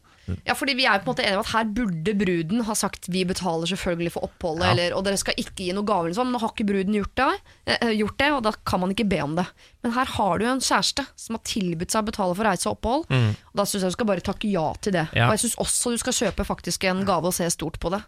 Ja, 0.46 0.54
fordi 0.54 0.74
Vi 0.78 0.84
er 0.86 1.00
på 1.02 1.10
en 1.10 1.14
måte 1.16 1.24
enige 1.24 1.38
om 1.40 1.42
at 1.42 1.50
her 1.52 1.64
burde 1.64 2.12
bruden 2.14 2.60
ha 2.68 2.74
sagt 2.78 3.08
vi 3.10 3.24
betaler 3.26 3.66
selvfølgelig 3.66 4.12
for 4.14 4.22
oppholdet, 4.28 4.68
eller, 4.70 4.94
og 4.96 5.02
dere 5.04 5.18
skal 5.18 5.34
ikke 5.36 5.56
gi 5.64 5.72
noe 5.74 5.84
gave. 5.84 6.08
Liksom. 6.08 6.22
sånn. 6.28 6.32
Nå 6.32 6.40
har 6.40 6.52
ikke 6.54 6.66
bruden 6.68 6.94
gjort 6.94 7.14
det, 7.18 7.40
eh, 7.66 7.90
gjort 7.98 8.18
det, 8.22 8.28
og 8.32 8.42
da 8.46 8.52
kan 8.64 8.80
man 8.80 8.90
ikke 8.94 9.08
be 9.08 9.18
om 9.24 9.34
det. 9.36 9.46
Men 9.82 9.92
her 9.92 10.04
har 10.06 10.38
du 10.38 10.44
jo 10.46 10.52
en 10.52 10.60
kjæreste 10.62 11.06
som 11.16 11.34
har 11.36 11.42
tilbudt 11.42 11.90
seg 11.90 12.04
å 12.04 12.10
betale 12.12 12.36
for 12.38 12.44
reise 12.46 12.68
og 12.70 12.78
opphold. 12.78 13.06
Og 13.10 13.56
Da 13.58 13.64
syns 13.66 13.82
jeg 13.82 13.90
du 13.90 13.96
skal 13.98 14.06
bare 14.06 14.20
takke 14.22 14.48
ja 14.50 14.72
til 14.80 14.92
det. 14.92 15.08
Ja. 15.12 15.26
Og 15.26 15.34
jeg 15.34 15.42
syns 15.50 15.58
også 15.58 15.90
du 15.90 15.98
skal 15.98 16.12
kjøpe 16.12 16.46
faktisk 16.46 16.84
en 16.84 17.04
gave 17.04 17.26
og 17.26 17.34
se 17.34 17.50
stort 17.50 17.80
på 17.82 17.90
det. 17.90 18.02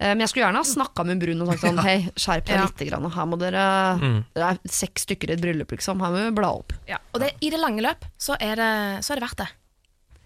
Eh, 0.00 0.14
Men 0.14 0.20
jeg 0.20 0.28
skulle 0.30 0.46
gjerne 0.46 0.62
ha 0.62 0.62
snakka 0.62 1.04
med 1.04 1.18
bruden 1.18 1.42
og 1.42 1.48
sagt 1.50 1.66
sånn 1.66 1.82
Hei, 1.88 2.08
skjerp 2.14 2.46
deg 2.46 2.54
Ja. 2.54 2.66
lite 2.70 2.86
grann. 2.86 3.10
Her 3.10 3.26
må 3.26 3.36
dere 3.36 3.64
Dere 4.32 4.52
er 4.54 4.58
seks 4.70 5.02
stykker 5.08 5.30
i 5.30 5.32
et 5.34 5.40
bryllup, 5.42 5.74
liksom. 5.74 5.98
Her 6.00 6.10
må 6.14 6.22
vi 6.22 6.30
bla 6.38 6.52
opp. 6.54 6.72
Ja, 6.86 6.98
og 7.12 7.18
det, 7.20 7.32
i 7.42 7.50
det 7.50 7.58
lange 7.58 7.82
løp 7.82 8.04
så 8.16 8.36
er 8.38 8.54
det, 8.54 8.70
så 9.04 9.12
er 9.12 9.18
det 9.18 9.26
verdt 9.26 9.42
det. 9.42 9.48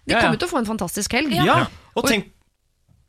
De 0.03 0.13
Ja, 0.13 0.17
ja. 0.19 0.21
kommer 0.27 0.39
til 0.41 0.47
å 0.49 0.51
få 0.51 0.59
en 0.61 0.67
fantastisk 0.67 1.13
helg. 1.15 1.31
Ja, 1.37 1.65
og 1.95 2.07
tenk, 2.09 2.31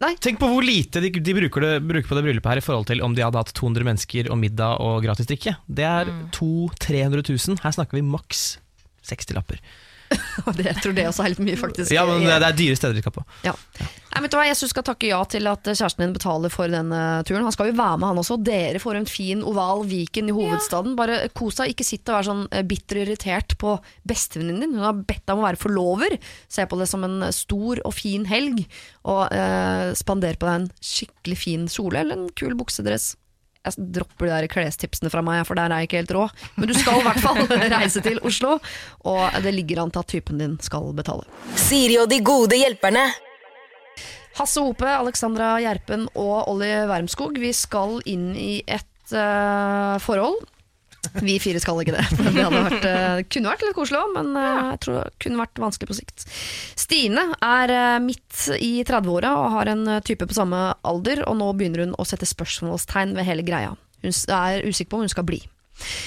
Nei. 0.04 0.12
tenk 0.22 0.38
på 0.38 0.46
hvor 0.50 0.62
lite 0.62 1.00
de, 1.02 1.11
de 1.11 1.35
bruker, 1.35 1.61
det, 1.64 1.72
bruker 1.83 2.09
på 2.11 2.18
det 2.18 2.24
bryllupet 2.26 2.52
her 2.52 2.61
i 2.61 2.64
forhold 2.64 2.87
til 2.90 3.02
om 3.02 3.14
de 3.16 3.24
hadde 3.24 3.40
hatt 3.40 3.52
200 3.57 3.87
mennesker 3.88 4.30
og 4.30 4.38
middag 4.38 4.78
og 4.85 5.00
gratis 5.07 5.26
drikke. 5.30 5.57
Det 5.66 5.87
er 5.88 6.11
200 6.37 6.76
000-300 6.78 7.26
000. 7.48 7.59
Her 7.64 7.74
snakker 7.74 7.98
vi 7.98 8.04
maks 8.07 8.44
60-lapper. 9.09 9.59
Og 10.46 10.55
det, 10.57 10.68
jeg 10.70 10.81
tror 10.83 10.96
det 10.96 11.05
også 11.11 11.24
er 11.24 11.35
litt 11.35 11.44
mye, 11.44 11.59
faktisk. 11.61 11.92
Ja, 11.94 12.07
men 12.09 12.24
det, 12.24 12.33
det 12.42 12.48
er 12.48 12.59
dyre 12.59 12.79
steder 12.79 12.96
de 12.98 13.05
skal 13.05 13.14
på. 13.14 13.24
Ja. 13.46 13.55
Nei, 14.14 14.22
vet 14.22 14.31
du 14.31 14.37
hva, 14.38 14.44
Jeg 14.46 14.59
syns 14.59 14.70
du 14.70 14.74
skal 14.77 14.87
takke 14.87 15.09
ja 15.09 15.18
til 15.27 15.48
at 15.50 15.66
kjæresten 15.66 16.05
din 16.05 16.14
betaler 16.14 16.53
for 16.55 16.70
denne 16.70 17.00
turen. 17.27 17.42
Han 17.46 17.55
skal 17.55 17.72
jo 17.72 17.77
være 17.81 17.98
med, 17.98 18.09
han 18.12 18.20
også. 18.22 18.38
Dere 18.46 18.83
får 18.83 19.00
en 19.00 19.09
fin 19.11 19.42
oval 19.42 19.83
Viken 19.90 20.31
i 20.31 20.37
hovedstaden. 20.37 20.94
Bare 20.98 21.18
kos 21.35 21.59
deg, 21.59 21.74
ikke 21.74 21.88
sitt 21.88 22.07
og 22.07 22.18
vær 22.18 22.29
sånn 22.29 22.44
eh, 22.55 22.62
bitter 22.70 23.00
og 23.00 23.09
irritert 23.09 23.57
på 23.61 23.74
bestevenninnen 24.07 24.68
din. 24.68 24.79
Hun 24.79 24.87
har 24.87 25.03
bedt 25.03 25.24
deg 25.24 25.35
om 25.35 25.42
å 25.42 25.48
være 25.48 25.62
forlover. 25.64 26.16
Se 26.46 26.68
på 26.70 26.79
det 26.79 26.88
som 26.90 27.07
en 27.09 27.27
stor 27.35 27.83
og 27.83 27.96
fin 27.96 28.29
helg, 28.31 28.62
og 29.11 29.27
eh, 29.35 29.90
spander 29.98 30.38
på 30.38 30.48
deg 30.48 30.62
en 30.62 30.70
skikkelig 30.94 31.40
fin 31.40 31.68
kjole 31.70 32.05
eller 32.05 32.20
en 32.20 32.33
kul 32.38 32.55
buksedress. 32.59 33.14
Jeg 33.64 33.87
dropper 33.96 34.29
de 34.29 34.33
der 34.35 34.48
klestipsene 34.53 35.11
fra 35.12 35.22
meg, 35.24 35.42
for 35.48 35.57
der 35.57 35.72
er 35.72 35.83
jeg 35.83 35.88
ikke 35.88 36.00
helt 36.03 36.14
rå. 36.16 36.24
Men 36.59 36.68
du 36.68 36.74
skal 36.77 37.00
i 37.00 37.05
hvert 37.07 37.22
fall 37.24 37.40
reise 37.77 38.03
til 38.05 38.20
Oslo, 38.27 38.59
og 39.09 39.38
det 39.44 39.55
ligger 39.57 39.83
an 39.85 39.94
til 39.94 40.05
at 40.05 40.11
typen 40.12 40.42
din 40.42 40.59
skal 40.64 40.90
betale. 40.96 41.24
Siri 41.57 41.96
og 42.03 42.11
de 42.12 42.20
gode 42.24 42.59
hjelperne. 42.61 43.07
Hasse 44.35 44.61
Hope, 44.61 44.87
Alexandra 44.90 45.55
Gjerpen 45.62 46.09
og 46.18 46.48
Olli 46.50 46.72
Wermskog, 46.90 47.38
vi 47.38 47.53
skal 47.55 48.00
inn 48.11 48.33
i 48.35 48.59
et 48.66 49.14
uh, 49.14 49.94
forhold. 50.03 50.42
Vi 51.24 51.36
fire 51.42 51.60
skal 51.62 51.80
ikke 51.82 51.94
det. 51.96 52.04
Det 52.34 52.44
vært, 52.50 52.86
eh, 52.88 53.22
kunne 53.32 53.52
vært 53.52 53.64
litt 53.66 53.76
koselig 53.76 54.00
òg, 54.00 54.12
men 54.16 54.34
eh, 54.40 54.60
jeg 54.72 54.82
tror 54.84 54.98
det 54.98 55.24
kunne 55.24 55.40
vært 55.42 55.62
vanskelig 55.62 55.90
på 55.90 55.96
sikt. 56.00 56.26
Stine 56.80 57.26
er 57.44 57.72
eh, 57.74 57.96
midt 58.04 58.44
i 58.58 58.72
30-åra 58.86 59.32
og 59.40 59.50
har 59.58 59.72
en 59.72 59.96
type 60.06 60.28
på 60.28 60.36
samme 60.36 60.66
alder, 60.86 61.24
og 61.28 61.38
nå 61.40 61.50
begynner 61.58 61.84
hun 61.86 61.96
å 61.98 62.06
sette 62.08 62.28
spørsmålstegn 62.28 63.16
ved 63.18 63.28
hele 63.28 63.46
greia. 63.46 63.74
Hun 64.04 64.14
er 64.36 64.64
usikker 64.66 64.92
på 64.92 65.00
om 65.00 65.04
hun 65.06 65.12
skal 65.12 65.26
bli. 65.28 65.42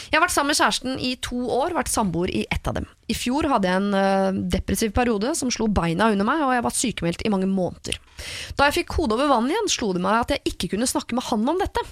Jeg 0.08 0.16
har 0.16 0.24
vært 0.24 0.32
sammen 0.32 0.54
med 0.54 0.60
kjæresten 0.62 1.02
i 1.04 1.10
to 1.20 1.42
år, 1.52 1.74
vært 1.76 1.92
samboer 1.92 2.32
i 2.32 2.46
ett 2.54 2.70
av 2.70 2.78
dem. 2.78 2.86
I 3.12 3.16
fjor 3.18 3.50
hadde 3.52 3.68
jeg 3.68 3.82
en 3.82 4.42
depressiv 4.54 4.94
periode 4.96 5.34
som 5.36 5.52
slo 5.52 5.68
beina 5.68 6.08
under 6.14 6.28
meg, 6.28 6.44
og 6.46 6.54
jeg 6.56 6.64
var 6.64 6.78
sykemeldt 6.78 7.26
i 7.28 7.32
mange 7.34 7.50
måneder. 7.52 8.00
Da 8.56 8.70
jeg 8.70 8.80
fikk 8.80 8.96
hodet 8.96 9.18
over 9.18 9.34
vannet 9.34 9.58
igjen, 9.58 9.72
slo 9.76 9.92
det 9.98 10.04
meg 10.06 10.22
at 10.22 10.38
jeg 10.38 10.54
ikke 10.54 10.72
kunne 10.78 10.88
snakke 10.88 11.20
med 11.20 11.28
han 11.28 11.44
om 11.52 11.60
dette. 11.60 11.84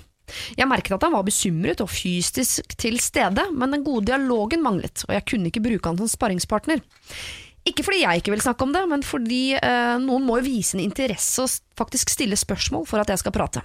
Jeg 0.58 0.70
merket 0.70 0.98
at 0.98 1.06
han 1.06 1.16
var 1.16 1.26
bekymret 1.28 1.84
og 1.84 1.92
fysisk 1.92 2.76
til 2.82 3.00
stede, 3.04 3.48
men 3.54 3.76
den 3.76 3.86
gode 3.86 4.10
dialogen 4.10 4.64
manglet, 4.66 5.06
og 5.08 5.14
jeg 5.16 5.26
kunne 5.30 5.52
ikke 5.52 5.64
bruke 5.66 5.92
han 5.92 6.00
som 6.02 6.12
sparringspartner. 6.12 6.82
Ikke 7.66 7.86
fordi 7.86 8.04
jeg 8.04 8.22
ikke 8.22 8.34
vil 8.36 8.44
snakke 8.46 8.66
om 8.66 8.74
det, 8.76 8.84
men 8.90 9.02
fordi 9.06 9.56
eh, 9.58 9.96
noen 10.02 10.26
må 10.26 10.38
jo 10.38 10.46
vise 10.46 10.78
en 10.78 10.84
interesse 10.84 11.42
og 11.42 11.80
faktisk 11.80 12.14
stille 12.14 12.38
spørsmål 12.38 12.86
for 12.90 13.02
at 13.02 13.10
jeg 13.10 13.24
skal 13.24 13.34
prate. 13.34 13.64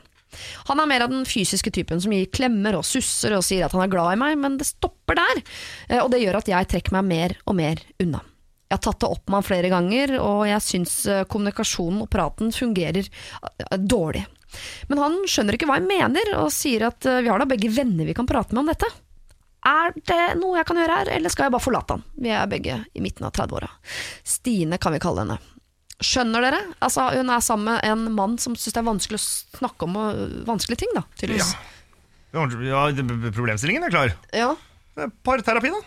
Han 0.70 0.81
er 0.81 0.88
mer 0.88 1.05
av 1.05 1.12
den 1.12 1.27
fysiske 1.29 1.73
typen 1.75 2.01
som 2.01 2.14
gir 2.14 2.31
klemmer 2.33 2.79
og 2.79 2.87
susser 2.87 3.35
og 3.37 3.44
sier 3.44 3.66
at 3.66 3.75
han 3.75 3.85
er 3.85 3.92
glad 3.92 4.14
i 4.14 4.20
meg, 4.20 4.38
men 4.40 4.57
det 4.61 4.68
stopper 4.70 5.18
der, 5.20 5.42
eh, 5.90 6.01
og 6.01 6.11
det 6.14 6.23
gjør 6.25 6.40
at 6.40 6.51
jeg 6.53 6.70
trekker 6.73 6.96
meg 6.96 7.09
mer 7.11 7.37
og 7.44 7.59
mer 7.61 7.83
unna. 8.03 8.23
Jeg 8.70 8.79
har 8.79 8.85
tatt 8.87 9.01
det 9.03 9.11
opp 9.11 9.25
med 9.27 9.40
han 9.40 9.46
flere 9.49 9.70
ganger, 9.73 10.12
og 10.23 10.44
jeg 10.46 10.62
syns 10.62 10.99
eh, 11.11 11.25
kommunikasjonen 11.29 12.05
og 12.05 12.11
praten 12.12 12.55
fungerer 12.55 13.03
eh, 13.03 13.79
dårlig. 13.83 14.23
Men 14.91 15.03
han 15.03 15.21
skjønner 15.29 15.57
ikke 15.57 15.69
hva 15.71 15.79
jeg 15.81 15.89
mener, 15.91 16.35
og 16.41 16.51
sier 16.55 16.89
at 16.89 17.07
eh, 17.09 17.23
vi 17.25 17.31
har 17.33 17.43
da 17.43 17.49
begge 17.51 17.71
venner 17.75 18.09
vi 18.09 18.17
kan 18.17 18.29
prate 18.29 18.55
med 18.57 18.65
om 18.65 18.73
dette. 18.73 18.91
Er 19.67 19.93
det 19.93 20.23
noe 20.41 20.57
jeg 20.57 20.69
kan 20.69 20.79
gjøre 20.81 20.99
her, 21.03 21.11
eller 21.19 21.33
skal 21.33 21.47
jeg 21.47 21.55
bare 21.55 21.65
forlate 21.65 21.97
han? 21.97 22.05
Vi 22.17 22.33
er 22.33 22.49
begge 22.49 22.79
i 22.97 23.03
midten 23.05 23.27
av 23.29 23.35
30-åra. 23.37 23.69
Stine 24.25 24.81
kan 24.81 24.97
vi 24.97 25.03
kalle 25.03 25.27
henne. 25.27 25.37
Skjønner 26.01 26.47
dere? 26.47 26.63
Altså, 26.81 27.11
hun 27.13 27.29
er 27.29 27.45
sammen 27.45 27.69
med 27.69 27.85
en 27.85 28.07
mann 28.17 28.39
som 28.41 28.55
syns 28.57 28.73
det 28.73 28.81
er 28.81 28.89
vanskelig 28.89 29.21
å 29.21 29.27
snakke 29.61 29.85
om 29.85 29.99
øh, 30.01 30.23
vanskelige 30.49 30.87
ting, 30.87 30.95
da, 30.97 31.05
tydeligvis. 31.21 31.53
Ja, 32.33 32.47
ja. 32.47 32.47
problemstillingen 33.37 33.85
er 33.85 33.93
klar. 33.93 34.15
Ja. 34.33 34.55
Er 34.97 35.13
Parterapi, 35.27 35.75
da. 35.75 35.83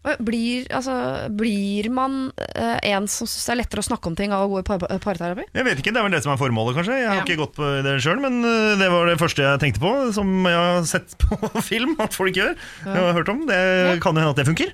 Blir, 0.00 0.64
altså, 0.72 0.94
blir 1.36 1.90
man 1.92 2.14
uh, 2.56 2.78
en 2.88 3.04
som 3.12 3.28
syns 3.28 3.42
det 3.50 3.52
er 3.52 3.58
lettere 3.60 3.82
å 3.82 3.84
snakke 3.84 4.08
om 4.08 4.14
ting 4.16 4.32
av 4.32 4.46
å 4.46 4.48
gå 4.48 4.62
i 4.62 4.64
par 4.64 4.80
parterapi? 4.80 5.44
Jeg 5.52 5.66
vet 5.66 5.82
ikke, 5.82 5.92
Det 5.92 6.00
er 6.00 6.06
vel 6.06 6.14
det 6.16 6.22
som 6.24 6.32
er 6.32 6.40
formålet, 6.40 6.78
kanskje. 6.78 6.96
Jeg 7.02 7.08
har 7.10 7.18
Ja. 7.18 7.24
ikke 7.26 7.36
gått 7.42 7.52
på 7.58 7.68
det 7.84 7.98
sjøl, 8.00 8.22
men 8.24 8.40
øh, 8.40 8.78
det 8.80 8.88
var 8.94 9.10
det 9.12 9.18
første 9.20 9.44
jeg 9.44 9.60
tenkte 9.60 9.82
på, 9.84 9.92
som 10.16 10.32
jeg 10.48 10.56
har 10.56 10.88
sett 10.88 11.18
på 11.20 11.36
film 11.70 11.96
at 12.00 12.16
folk 12.16 12.32
gjør. 12.32 12.56
Jeg 12.86 12.96
har 12.96 13.12
hørt 13.18 13.28
om. 13.28 13.44
Det 13.50 13.60
kan 14.00 14.16
jo 14.16 14.24
hende 14.24 14.32
at 14.32 14.40
det 14.40 14.48
funker. 14.48 14.72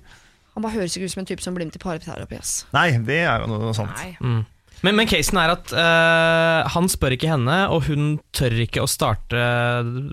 Han 0.55 0.63
bare 0.65 0.79
høres 0.79 0.95
ikke 0.97 1.11
ut 1.11 1.13
som 1.17 1.21
en 1.25 1.27
type 1.29 1.43
som 1.43 1.59
blir 1.59 1.67
med 1.67 1.75
til 1.75 1.83
parterapi. 1.83 2.39
Ass. 2.39 2.61
Nei, 2.73 2.93
det 3.05 3.19
er 3.27 3.43
jo 3.43 3.51
noe 3.51 3.75
sant. 3.77 3.99
Nei. 3.99 4.45
Men, 4.85 4.97
men 4.99 5.09
casen 5.09 5.39
er 5.41 5.55
at 5.55 5.73
uh, 5.73 6.67
han 6.75 6.89
spør 6.91 7.17
ikke 7.17 7.31
henne, 7.31 7.57
og 7.73 7.87
hun 7.89 8.19
tør 8.37 8.57
ikke 8.67 8.85
å 8.85 8.91
starte 8.91 9.41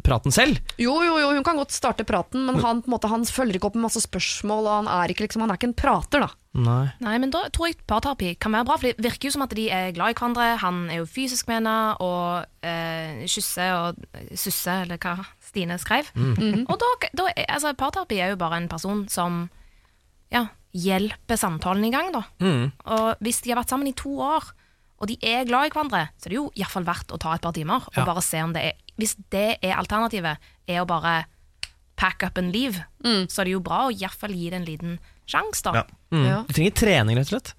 praten 0.05 0.33
selv. 0.33 0.61
Jo, 0.81 0.95
jo, 1.03 1.17
jo, 1.19 1.33
hun 1.35 1.45
kan 1.45 1.59
godt 1.59 1.75
starte 1.75 2.05
praten, 2.07 2.45
men 2.47 2.61
han, 2.63 2.83
på 2.83 2.89
en 2.89 2.95
måte, 2.95 3.11
han 3.11 3.25
følger 3.27 3.59
ikke 3.59 3.71
opp 3.71 3.77
med 3.79 3.87
masse 3.89 4.03
spørsmål, 4.05 4.69
og 4.69 4.77
han 4.81 4.89
er 4.95 5.13
ikke, 5.13 5.27
liksom, 5.27 5.43
han 5.43 5.53
er 5.53 5.59
ikke 5.59 5.71
en 5.71 5.77
prater, 5.83 6.23
da. 6.23 6.31
Nei. 6.63 6.83
Nei, 7.01 7.15
men 7.17 7.31
da 7.33 7.47
tror 7.49 7.71
jeg 7.71 7.79
parterapi 7.89 8.35
kan 8.41 8.53
være 8.53 8.67
bra, 8.69 8.77
for 8.77 8.93
det 8.93 9.03
virker 9.07 9.29
jo 9.29 9.35
som 9.35 9.45
at 9.45 9.55
de 9.57 9.67
er 9.73 9.93
glad 9.95 10.13
i 10.13 10.17
hverandre. 10.17 10.49
Han 10.61 10.83
er 10.93 11.01
jo 11.01 11.09
fysisk 11.09 11.49
med 11.49 11.63
henne 11.63 11.77
og 12.05 12.45
uh, 12.45 13.23
kysser 13.25 13.73
og 13.73 14.03
susser, 14.37 14.85
eller 14.85 15.01
hva 15.01 15.17
Stine 15.43 15.77
skrev. 15.81 16.07
Og 16.69 16.75
da, 16.81 16.91
da 17.13 17.27
altså, 17.45 17.73
parterapi 17.77 18.21
er 18.21 18.33
jo 18.33 18.39
bare 18.41 18.61
en 18.61 18.69
person 18.71 19.03
som 19.11 19.47
ja, 20.33 20.47
hjelper 20.73 21.37
samtalen 21.37 21.85
i 21.85 21.91
gang, 21.93 22.11
da. 22.15 22.23
Mm. 22.41 22.71
Og 22.85 23.15
hvis 23.23 23.41
de 23.43 23.51
har 23.53 23.59
vært 23.61 23.69
sammen 23.73 23.87
i 23.91 23.93
to 23.97 24.09
år, 24.23 24.51
og 25.03 25.07
de 25.09 25.17
er 25.21 25.45
glad 25.45 25.67
i 25.67 25.73
hverandre, 25.73 26.07
så 26.17 26.27
er 26.27 26.33
det 26.33 26.37
jo 26.39 26.47
iallfall 26.55 26.85
verdt 26.87 27.11
å 27.13 27.19
ta 27.19 27.33
et 27.35 27.41
par 27.43 27.53
timer 27.53 27.83
og 27.87 27.97
Ja. 27.97 28.05
bare 28.05 28.21
se 28.23 28.41
om 28.41 28.53
det 28.53 28.63
er 28.63 28.73
Hvis 28.95 29.15
det 29.31 29.57
er 29.63 29.73
alternativet, 29.73 30.37
er 30.69 30.81
å 30.83 30.85
bare 30.85 31.25
pack 31.97 32.21
up 32.23 32.37
and 32.37 32.53
leave, 32.53 32.85
så 33.03 33.39
er 33.41 33.45
det 33.45 33.51
jo 33.55 33.59
bra 33.59 33.87
å 33.87 33.91
iallfall 33.91 34.29
gi 34.31 34.51
det 34.51 34.59
en 34.59 34.65
liten 34.65 34.99
sjanse, 35.25 35.63
da. 35.63 35.73
Ja. 35.73 35.83
Mm. 36.11 36.25
Ja. 36.27 36.43
De 36.47 36.53
trenger 36.53 36.75
trening, 36.77 37.17
rett 37.17 37.33
og 37.33 37.41
slett. 37.41 37.53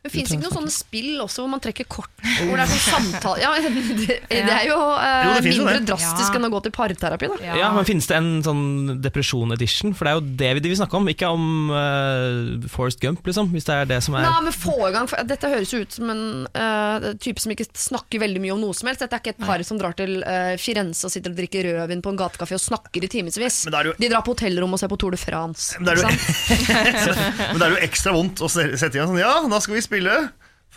Men 0.00 0.12
Fins 0.14 0.30
ikke 0.32 0.40
noen 0.46 0.54
sånne 0.54 0.72
spill 0.72 1.18
også 1.20 1.42
hvor 1.42 1.50
man 1.52 1.60
trekker 1.60 1.84
kort? 1.92 2.08
Hvor 2.24 2.56
det 2.56 2.62
er 2.64 2.70
sånn 2.72 2.86
samtale 3.12 3.42
Ja, 3.42 3.50
det, 3.60 4.14
det 4.30 4.38
er 4.40 4.62
jo, 4.64 4.76
eh, 4.96 5.26
Jo, 5.26 5.32
det 5.36 5.42
mindre 5.50 5.74
det. 5.76 5.82
drastisk 5.90 6.30
Ja. 6.32 6.38
enn 6.38 6.46
å 6.46 6.50
gå 6.54 6.60
til 6.64 6.72
parterapi, 6.72 7.28
da. 7.28 7.36
Ja. 7.44 7.56
Ja, 7.60 7.68
men 7.76 7.84
Finnes 7.84 8.08
det 8.08 8.16
en 8.16 8.30
sånn 8.46 8.62
depresjon 9.04 9.52
edition? 9.52 9.92
For 9.92 10.08
det 10.08 10.14
er 10.14 10.16
jo 10.16 10.24
det 10.40 10.50
vi, 10.56 10.62
det 10.64 10.72
vi 10.72 10.78
snakker 10.80 10.96
om, 11.02 11.10
ikke 11.12 11.28
om 11.28 11.44
uh, 11.68 12.68
Forest 12.72 13.02
Gump, 13.04 13.20
liksom. 13.28 13.50
Hvis 13.52 13.68
det 13.68 13.76
er 13.76 13.90
det 13.92 13.98
som 14.06 14.16
er 14.16 14.24
Nei, 14.24 14.40
men 14.48 14.56
få 14.56 14.78
i 14.88 14.92
gang 14.96 15.10
for 15.10 15.20
Dette 15.28 15.50
høres 15.52 15.74
jo 15.76 15.82
ut 15.84 15.92
som 15.98 16.08
en 16.14 16.24
uh, 16.48 17.10
type 17.20 17.44
som 17.44 17.52
ikke 17.52 17.68
snakker 17.76 18.24
veldig 18.24 18.40
mye 18.46 18.56
om 18.56 18.64
noe 18.64 18.76
som 18.80 18.88
helst. 18.88 19.04
Dette 19.04 19.20
er 19.20 19.24
ikke 19.24 19.36
et 19.36 19.44
par 19.44 19.60
som 19.68 19.76
drar 19.80 19.92
til 20.00 20.22
uh, 20.24 20.54
Firenze 20.60 21.04
og 21.10 21.12
sitter 21.12 21.34
og 21.34 21.42
drikker 21.42 21.68
rødvin 21.76 22.00
på 22.08 22.14
en 22.14 22.22
gatekafé 22.24 22.56
og 22.56 22.64
snakker 22.64 23.04
i 23.04 23.12
timevis. 23.12 23.36
Det 23.68 23.84
jo- 23.90 23.96
De 24.00 24.08
drar 24.14 24.24
på 24.24 24.32
hotellrom 24.32 24.72
og 24.72 24.80
ser 24.80 24.88
på 24.88 24.96
Tour 25.04 25.12
de 25.12 25.20
France. 25.20 25.76
Men 25.76 25.90
det 25.92 25.98
er 25.98 26.08
jo- 26.08 27.20
Men 27.52 27.60
det 27.60 27.68
er 27.68 27.76
jo 27.76 27.82
ekstra 27.84 28.16
vondt 28.16 28.40
å 28.40 28.48
sette 28.48 28.80
sette 28.80 28.96
igjen 28.96 29.12
sånn 29.12 29.20
Ja, 29.20 29.36
da 29.44 29.58
skal 29.60 29.76
vi 29.76 29.80
spille 29.84 29.88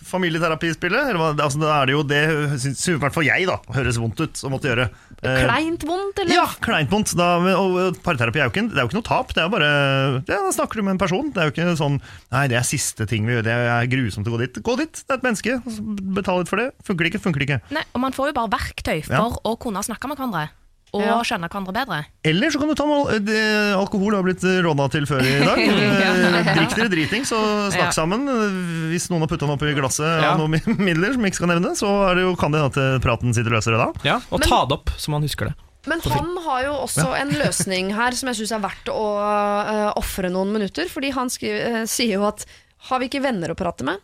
familieterapispillet. 0.03 1.09
Eller 1.13 1.39
altså, 1.43 1.59
da 1.61 1.71
er 1.81 1.89
det 1.89 1.93
jo 1.95 2.03
det 2.07 2.21
syns 2.61 2.81
i 2.91 2.95
hvert 2.99 3.13
fall 3.15 3.27
jeg 3.27 3.45
da 3.49 3.59
høres 3.75 3.99
vondt 4.01 4.19
ut 4.23 4.41
å 4.43 4.51
måtte 4.51 4.69
gjøre. 4.71 4.87
Eh, 5.23 5.43
Kleint 5.45 5.85
vondt, 5.87 6.19
eller? 6.19 6.33
Ja, 6.35 6.45
kleint 6.65 6.91
vondt. 6.91 7.13
Da, 7.15 7.27
og 7.55 7.99
parterapi 8.03 8.41
er 8.41 8.49
jo, 8.49 8.53
ikke, 8.53 8.65
det 8.73 8.79
er 8.81 8.83
jo 8.83 8.89
ikke 8.91 8.99
noe 8.99 9.07
tap. 9.07 9.31
Det 9.35 9.43
er 9.43 9.47
jo 9.47 9.53
bare 9.53 9.69
ja, 10.27 10.39
Da 10.43 10.51
snakker 10.57 10.81
du 10.81 10.85
med 10.87 10.95
en 10.97 11.03
person. 11.03 11.29
Det 11.31 11.39
er 11.43 11.47
jo 11.49 11.53
ikke 11.55 11.75
sånn 11.79 11.99
Nei, 12.33 12.43
det 12.51 12.57
er 12.59 12.67
siste 12.67 13.07
ting 13.09 13.29
vi 13.29 13.37
gjør. 13.37 13.45
Det 13.47 13.53
er 13.77 13.91
grusomt 13.93 14.27
å 14.27 14.33
gå 14.35 14.41
dit. 14.43 14.59
Gå 14.65 14.75
dit, 14.81 15.03
det 15.05 15.13
er 15.15 15.21
et 15.21 15.27
menneske. 15.29 15.55
Betal 16.19 16.41
litt 16.43 16.51
for 16.51 16.59
det. 16.63 16.67
Funker 16.83 17.05
det 17.07 17.13
ikke, 17.13 17.23
funker 17.29 17.43
det 17.45 17.49
ikke. 17.51 17.61
Nei, 17.77 17.85
og 17.93 18.03
man 18.03 18.17
får 18.17 18.33
jo 18.33 18.37
bare 18.41 18.53
verktøy 18.57 18.97
for 19.07 19.15
Ja. 19.15 19.23
å 19.29 19.55
kunne 19.61 19.85
snakke 19.85 20.09
med 20.11 20.19
hverandre. 20.19 20.49
Og 20.93 21.01
Ja. 21.01 21.15
skjønne 21.25 21.47
hverandre 21.49 21.73
bedre. 21.73 22.05
Eller 22.23 22.51
så 22.53 22.59
kan 22.61 22.69
du 22.69 22.75
ta 22.77 22.85
noe 22.85 23.15
alkohol, 23.79 24.11
du 24.13 24.17
har 24.19 24.23
blitt 24.27 24.43
råda 24.61 24.85
til 24.93 25.07
før 25.09 25.23
i 25.25 25.39
dag. 25.41 25.57
Eh, 26.03 26.53
Drikk 26.53 26.75
dere 26.77 26.89
driting, 26.91 27.23
så 27.25 27.39
snakk 27.73 27.89
Ja. 27.89 27.95
sammen. 27.95 28.27
Hvis 28.91 29.09
noen 29.09 29.21
har 29.25 29.27
putta 29.31 29.47
den 29.47 29.55
oppi 29.55 29.73
glasset 29.73 30.21
Ja. 30.21 30.33
av 30.33 30.39
noen 30.39 30.53
midler 30.87 31.13
som 31.15 31.25
ikke 31.25 31.39
skal 31.41 31.49
nevne, 31.49 31.73
så 31.75 31.89
er 32.11 32.15
det 32.19 32.23
jo, 32.27 32.35
kan 32.37 32.51
det 32.53 32.61
hende 32.61 32.71
at 32.95 33.01
praten 33.01 33.33
sitter 33.33 33.51
løsere 33.57 33.77
da. 33.81 33.89
Ja, 34.05 34.19
Og 34.31 34.39
Men- 34.39 34.49
ta 34.49 34.65
det 34.65 34.77
opp, 34.77 34.89
så 34.97 35.09
man 35.09 35.21
husker 35.25 35.49
det. 35.49 35.55
Men 35.85 35.99
han 35.99 36.37
har 36.45 36.61
jo 36.63 36.73
også 36.85 37.09
en 37.19 37.31
løsning 37.41 37.89
her 37.91 38.11
som 38.15 38.29
jeg 38.29 38.37
syns 38.39 38.53
er 38.55 38.61
verdt 38.63 38.87
å 38.87 39.07
uh, 39.19 39.93
ofre 39.99 40.29
noen 40.31 40.53
minutter. 40.53 40.85
Fordi 40.87 41.11
han 41.11 41.27
skriver, 41.27 41.81
uh, 41.81 41.85
sier 41.85 42.13
jo 42.21 42.23
at 42.29 42.45
har 42.87 42.99
vi 42.99 43.09
ikke 43.09 43.21
venner 43.23 43.51
å 43.51 43.55
prate 43.57 43.83
med? 43.83 43.99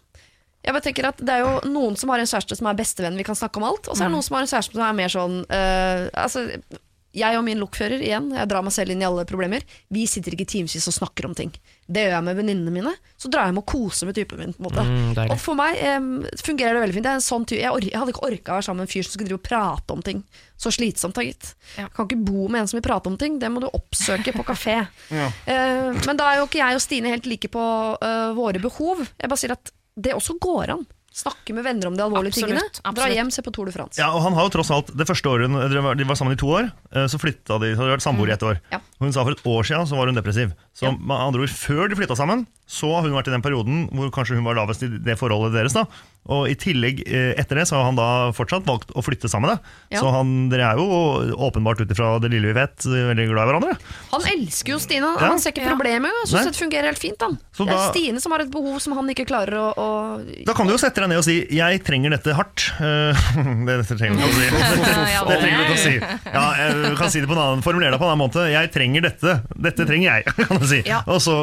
Jeg 0.66 0.76
bare 0.76 0.84
tenker 0.84 1.08
at 1.08 1.22
Det 1.24 1.38
er 1.38 1.46
jo 1.46 1.72
noen 1.72 1.96
som 1.98 2.12
har 2.12 2.20
en 2.20 2.28
kjæreste 2.30 2.58
som 2.60 2.68
er 2.68 2.78
bestevenn, 2.78 3.18
vi 3.18 3.24
kan 3.28 3.38
snakke 3.38 3.62
om 3.62 3.70
alt. 3.70 3.88
Og 3.88 3.96
så 3.96 4.04
er 4.04 4.10
det 4.12 4.18
noen 4.18 4.26
som 4.28 4.36
har 4.38 4.46
en 4.46 4.54
kjæreste 4.54 4.76
som 4.76 4.86
er 4.86 4.98
mer 4.98 5.12
sånn 5.14 5.42
eh, 5.56 6.10
altså, 6.20 6.44
Jeg 7.16 7.38
og 7.40 7.42
min 7.48 7.58
lokfører, 7.58 8.04
igjen, 8.06 8.28
jeg 8.38 8.50
drar 8.52 8.62
meg 8.62 8.74
selv 8.76 8.94
inn 8.94 9.02
i 9.02 9.08
alle 9.08 9.24
problemer. 9.26 9.64
Vi 9.90 10.04
sitter 10.06 10.36
ikke 10.36 10.46
timevis 10.52 10.86
og 10.92 10.94
snakker 10.94 11.26
om 11.26 11.34
ting. 11.34 11.50
Det 11.90 12.04
gjør 12.04 12.14
jeg 12.14 12.26
med 12.28 12.38
venninnene 12.38 12.74
mine. 12.76 12.92
Så 13.18 13.32
drar 13.34 13.48
jeg 13.50 13.56
med 13.56 13.64
og 13.64 13.72
koser 13.72 14.06
med 14.06 14.14
typen 14.20 14.38
min. 14.44 14.54
på 14.54 14.62
en 14.62 14.68
måte 14.68 14.84
Mm. 14.86 15.32
Og 15.32 15.40
for 15.42 15.58
meg 15.58 15.80
em, 15.82 16.12
fungerer 16.38 16.78
det 16.78 16.84
veldig 16.84 16.98
fint. 17.00 17.08
Det 17.08 17.14
er 17.16 17.18
en 17.18 17.26
sånn 17.26 17.48
jeg, 17.50 17.64
jeg 17.90 17.98
hadde 17.98 18.14
ikke 18.14 18.28
orka 18.28 18.52
å 18.54 18.60
være 18.60 18.68
sammen 18.68 18.84
med 18.84 18.90
en 18.90 18.94
fyr 18.94 19.08
som 19.08 19.16
skulle 19.16 19.32
drive 19.32 19.40
og 19.40 19.48
prate 19.48 19.96
om 19.96 20.04
ting. 20.06 20.22
Så 20.60 20.70
slitsomt, 20.76 21.16
da, 21.18 21.26
gitt. 21.26 21.56
Ja. 21.80 21.88
Jeg 21.88 21.96
kan 21.96 22.06
ikke 22.12 22.22
bo 22.30 22.46
med 22.52 22.62
en 22.62 22.70
som 22.70 22.78
vil 22.78 22.86
prate 22.86 23.10
om 23.10 23.18
ting. 23.18 23.40
Det 23.42 23.50
må 23.50 23.64
du 23.64 23.72
oppsøke 23.72 24.36
på 24.36 24.46
kafé. 24.46 24.78
Ja. 25.10 25.32
uh, 25.50 25.98
men 26.06 26.20
da 26.20 26.30
er 26.30 26.44
jo 26.44 26.46
ikke 26.46 26.62
jeg 26.62 26.78
og 26.78 26.84
Stine 26.86 27.10
helt 27.10 27.26
like 27.26 27.50
på 27.50 27.66
uh, 27.98 28.30
våre 28.38 28.62
behov. 28.62 29.02
Jeg 29.18 29.32
bare 29.32 29.42
sier 29.42 29.56
at 29.58 29.74
det 30.00 30.16
også 30.16 30.38
går 30.42 30.76
an. 30.78 30.88
Snakke 31.20 31.56
med 31.58 31.66
venner 31.66 31.90
om 31.90 31.96
de 31.98 32.04
alvorlige 32.06 32.36
Absolutt, 32.36 32.78
tingene. 32.78 32.96
Dra 32.96 33.08
hjem, 33.10 33.32
se 33.34 33.42
på 33.44 33.52
Tour 33.52 33.66
de 33.68 33.74
France. 33.74 33.98
Ja, 34.00 34.12
og 34.14 34.22
han 34.28 34.36
har 34.38 34.46
jo 34.46 34.52
tross 34.54 34.70
alt 34.72 34.92
Det 34.94 35.08
første 35.10 35.32
året 35.32 35.50
de 35.50 36.06
var, 36.06 36.20
sammen 36.20 36.36
i 36.36 36.40
to 36.40 36.52
år, 36.54 36.70
eh, 36.94 37.08
så 37.10 37.20
flytta 37.20 37.58
de. 37.64 37.74
Så 37.74 37.82
hadde 37.82 37.90
de 37.90 37.96
vært 37.98 38.06
samboere 38.06 38.32
i 38.32 38.36
ett 38.38 38.46
år. 38.46 38.60
Ja. 38.72 38.80
Hun 39.02 39.16
sa 39.16 39.26
for 39.26 39.34
et 39.34 39.42
år 39.44 39.68
siden 39.68 39.90
så 39.90 39.98
var 39.98 40.12
hun 40.12 40.20
depressiv. 40.20 40.54
Så 40.80 40.94
med 40.96 41.16
andre 41.18 41.44
ord, 41.44 41.50
før 41.52 41.90
de 41.92 41.96
flytta 42.00 42.16
sammen, 42.16 42.46
så 42.70 42.92
har 42.94 43.02
hun 43.08 43.16
vært 43.18 43.28
i 43.32 43.34
den 43.34 43.42
perioden 43.42 43.88
hvor 43.98 44.12
kanskje 44.14 44.36
hun 44.38 44.46
var 44.46 44.56
lavest 44.60 44.84
i 44.86 44.90
det 45.02 45.16
forholdet 45.18 45.56
deres. 45.58 45.74
da 45.74 45.88
Og 46.30 46.46
i 46.52 46.54
tillegg, 46.60 47.00
eh, 47.10 47.32
etter 47.42 47.58
det, 47.58 47.64
så 47.66 47.80
har 47.80 47.88
han 47.88 47.96
da 47.98 48.30
fortsatt 48.38 48.68
valgt 48.68 48.92
å 48.94 49.02
flytte 49.02 49.26
sammen. 49.32 49.50
Da. 49.50 49.72
Ja. 49.96 50.04
Så 50.04 50.12
han, 50.14 50.50
dere 50.52 50.68
er 50.70 50.78
jo 50.78 50.86
åpenbart 51.48 51.82
ut 51.82 51.90
ifra 51.90 52.12
det 52.22 52.30
lille 52.30 52.52
vi 52.52 52.54
vet, 52.60 52.76
veldig 52.86 53.26
glad 53.32 53.48
i 53.48 53.50
hverandre. 53.50 53.74
Han 54.12 54.28
elsker 54.36 54.76
jo 54.76 54.78
Stine. 54.84 55.10
Ja. 55.18 55.32
Han 55.32 55.42
ser 55.42 55.56
ikke 55.56 55.66
problemet. 55.66 56.14
Jeg 56.28 56.30
synes 56.36 56.52
det 56.54 56.62
fungerer 56.62 56.92
helt 56.92 57.02
fint. 57.02 57.18
Han. 57.26 57.40
Så 57.58 57.66
det 57.66 57.74
er 57.74 57.82
da- 57.82 57.90
Stine 57.90 58.22
som 58.22 58.36
har 58.36 58.46
et 58.46 58.52
behov 58.54 58.78
som 58.86 58.94
han 59.00 59.10
ikke 59.10 59.26
klarer 59.26 59.58
å, 59.58 59.66
å 59.74 60.46
Da 60.46 60.54
kan 60.54 60.70
du 60.70 60.76
jo 60.76 60.78
sette 60.78 61.02
deg 61.02 61.10
ned 61.10 61.18
og 61.18 61.26
si 61.26 61.40
'jeg 61.50 61.82
trenger 61.84 62.14
dette 62.14 62.38
hardt'. 62.38 62.70
Eh, 62.78 63.66
det 63.66 63.98
trenger 63.98 64.14
du 64.14 64.22
ikke 64.22 64.30
å 64.30 64.38
si. 64.38 64.50
Det 65.34 65.40
trenger 65.42 65.58
du 65.58 65.64
ikke 65.66 65.80
å 65.80 65.84
si. 65.88 65.96
Ja, 66.30 66.46
jeg 66.62 66.98
kan 67.02 67.10
si 67.10 67.20
det 67.20 67.28
på 67.28 67.34
en 67.34 67.42
annen, 67.42 67.66
formulere 67.66 67.92
det 67.92 68.00
på 68.00 68.06
en 68.06 68.14
annen 68.14 68.24
måte. 68.30 68.46
'Jeg 68.54 68.72
trenger 68.78 69.02
dette'. 69.10 69.42
Dette 69.58 69.90
trenger 69.90 70.14
jeg, 70.14 70.26
kan 70.48 70.62
du 70.62 70.68
si. 70.72 70.80
Ja. 70.88 71.02
Og 71.10 71.22
så 71.24 71.36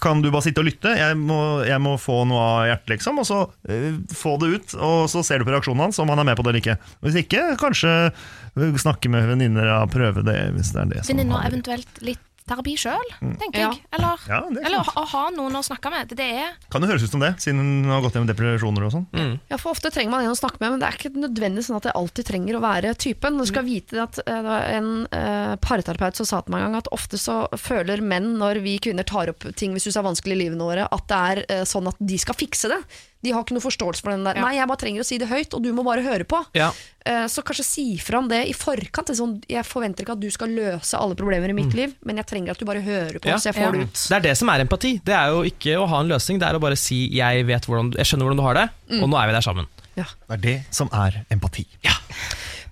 kan 0.00 0.22
du 0.24 0.30
bare 0.30 0.46
sitte 0.46 0.62
og 0.62 0.68
lytte. 0.68 0.94
Jeg 0.98 1.18
må, 1.20 1.38
jeg 1.66 1.80
må 1.82 1.96
få 2.00 2.22
noe 2.28 2.42
av 2.44 2.68
hjertet, 2.70 2.94
liksom. 2.96 3.20
Og 3.22 3.28
så 3.28 3.40
uh, 3.48 3.88
få 4.14 4.36
det 4.42 4.52
ut, 4.54 4.76
og 4.78 5.06
så 5.12 5.24
ser 5.26 5.40
du 5.40 5.48
på 5.48 5.54
reaksjonen 5.54 5.86
hans 5.86 6.00
om 6.02 6.12
han 6.12 6.22
er 6.22 6.28
med 6.30 6.38
på 6.38 6.46
det 6.46 6.54
eller 6.54 6.64
ikke. 6.64 6.78
Hvis 7.04 7.18
ikke, 7.24 7.42
kanskje 7.60 7.94
eh, 8.10 8.78
snakke 8.80 9.10
med 9.12 9.28
venninner 9.32 9.70
og 9.78 9.92
prøve 9.94 10.24
det, 10.26 10.38
hvis 10.56 10.74
det 10.74 10.82
er 10.82 10.92
det 10.92 11.02
som 11.04 11.14
Venninner, 11.14 11.44
eventuelt 11.48 12.00
litt 12.04 12.22
terapi 12.48 12.74
sjøl, 12.76 13.06
tenker 13.40 13.60
Ja. 13.62 13.68
jeg. 13.72 13.80
Eller, 13.96 14.20
Ja, 14.28 14.38
er 14.44 14.66
eller 14.68 14.80
å, 14.82 14.92
å 15.00 15.04
ha 15.14 15.22
noen 15.32 15.56
å 15.56 15.62
snakke 15.64 15.90
med. 15.92 16.08
Det, 16.10 16.18
det 16.20 16.26
er 16.42 16.50
Kan 16.70 16.84
jo 16.84 16.90
høres 16.90 17.06
ut 17.06 17.14
som 17.14 17.22
det, 17.24 17.30
siden 17.40 17.62
hun 17.62 17.88
har 17.88 18.02
gått 18.04 18.18
gjennom 18.18 18.28
depresjoner 18.28 18.84
og 18.84 18.92
sånn. 18.92 19.06
Ja, 19.48 19.56
for 19.56 19.72
Ofte 19.74 19.90
trenger 19.90 20.12
man 20.12 20.26
en 20.26 20.34
å 20.34 20.36
snakke 20.38 20.60
med, 20.60 20.74
men 20.74 20.82
det 20.82 20.90
er 20.90 20.98
ikke 20.98 21.14
nødvendig 21.16 21.64
sånn 21.64 21.78
at 21.80 21.88
det 21.88 21.94
alltid 21.96 22.28
trenger 22.28 22.58
å 22.58 22.62
være 22.64 22.92
typen. 23.00 23.40
Du 23.40 23.46
skal 23.48 23.64
vite 23.66 24.02
at 24.02 24.20
eh, 24.22 24.34
Det 24.34 24.42
var 24.44 24.68
en 24.76 24.90
uh, 25.08 25.54
parterapeut 25.64 26.20
som 26.20 26.28
sa 26.28 26.42
til 26.44 26.52
meg 26.52 26.66
en 26.66 26.74
gang 26.74 26.82
at 26.82 26.92
ofte 26.92 27.16
så 27.20 27.38
føler 27.56 28.02
menn, 28.04 28.34
når 28.38 28.60
vi 28.64 28.76
kvinner 28.82 29.06
tar 29.08 29.32
opp 29.32 29.48
ting 29.56 29.72
vi 29.74 29.80
syns 29.80 29.96
er 29.96 30.04
vanskelig 30.06 30.36
i 30.36 30.42
livene 30.44 30.68
våre, 30.68 30.84
at 30.92 31.08
det 31.08 31.20
er 31.32 31.42
uh, 31.62 31.64
sånn 31.68 31.88
at 31.88 31.96
de 31.98 32.20
skal 32.20 32.36
fikse 32.38 32.68
det. 32.70 32.80
De 33.24 33.32
har 33.32 33.42
ikke 33.46 33.56
noe 33.56 33.64
forståelse 33.64 34.04
for 34.04 34.12
den 34.12 34.24
der. 34.26 34.36
Ja. 34.36 34.44
Nei, 34.44 34.54
jeg 34.58 34.68
bare 34.68 34.80
trenger 34.82 35.00
å 35.00 35.08
si 35.08 35.16
det 35.22 35.30
høyt, 35.30 35.54
og 35.56 35.62
du 35.64 35.70
må 35.72 35.84
bare 35.86 36.04
høre 36.04 36.26
på. 36.28 36.42
Ja. 36.54 36.70
Eh, 37.04 37.24
Så 37.32 37.42
kanskje 37.44 37.64
si 37.64 37.86
fra 37.98 38.18
om 38.20 38.28
det 38.28 38.42
i 38.48 38.52
forkant. 38.52 39.08
Det 39.08 39.16
Sånn, 39.16 39.38
jeg 39.48 39.64
forventer 39.64 40.04
ikke 40.04 40.12
at 40.16 40.20
du 40.20 40.28
skal 40.30 40.48
løse 40.52 40.94
alle 40.98 41.16
problemer 41.16 41.48
i 41.48 41.56
mitt 41.56 41.72
liv, 41.74 41.94
men 42.04 42.16
jeg 42.20 42.26
trenger 42.26 42.50
at 42.52 42.58
du 42.60 42.64
bare 42.68 42.82
hører 42.84 43.18
på, 43.18 43.28
Ja. 43.32 43.36
så 43.36 43.50
jeg 43.50 43.54
får 43.56 43.64
Ja. 43.64 43.70
det 43.72 43.80
ut. 43.88 43.94
Det 44.08 44.16
er 44.16 44.20
det 44.28 44.36
som 44.36 44.48
er 44.48 44.60
empati. 44.60 45.00
Det 45.04 45.14
er 45.14 45.28
jo 45.32 45.42
ikke 45.42 45.76
å 45.80 45.88
ha 45.88 46.00
en 46.00 46.08
løsning, 46.08 46.38
det 46.38 46.48
er 46.48 46.54
å 46.54 46.60
bare 46.60 46.76
si 46.76 47.08
'jeg 47.08 47.46
vet 47.46 47.64
hvordan, 47.66 47.92
jeg 47.96 48.04
skjønner 48.06 48.24
hvordan 48.28 48.36
du 48.36 48.42
har 48.42 48.54
det', 48.54 49.02
og 49.02 49.08
nå 49.08 49.16
er 49.22 49.26
vi 49.26 49.32
der 49.32 49.40
sammen. 49.42 49.66
Det 49.96 50.06
er 50.30 50.36
det 50.36 50.64
som 50.70 50.88
er 50.92 51.24
empati. 51.30 51.66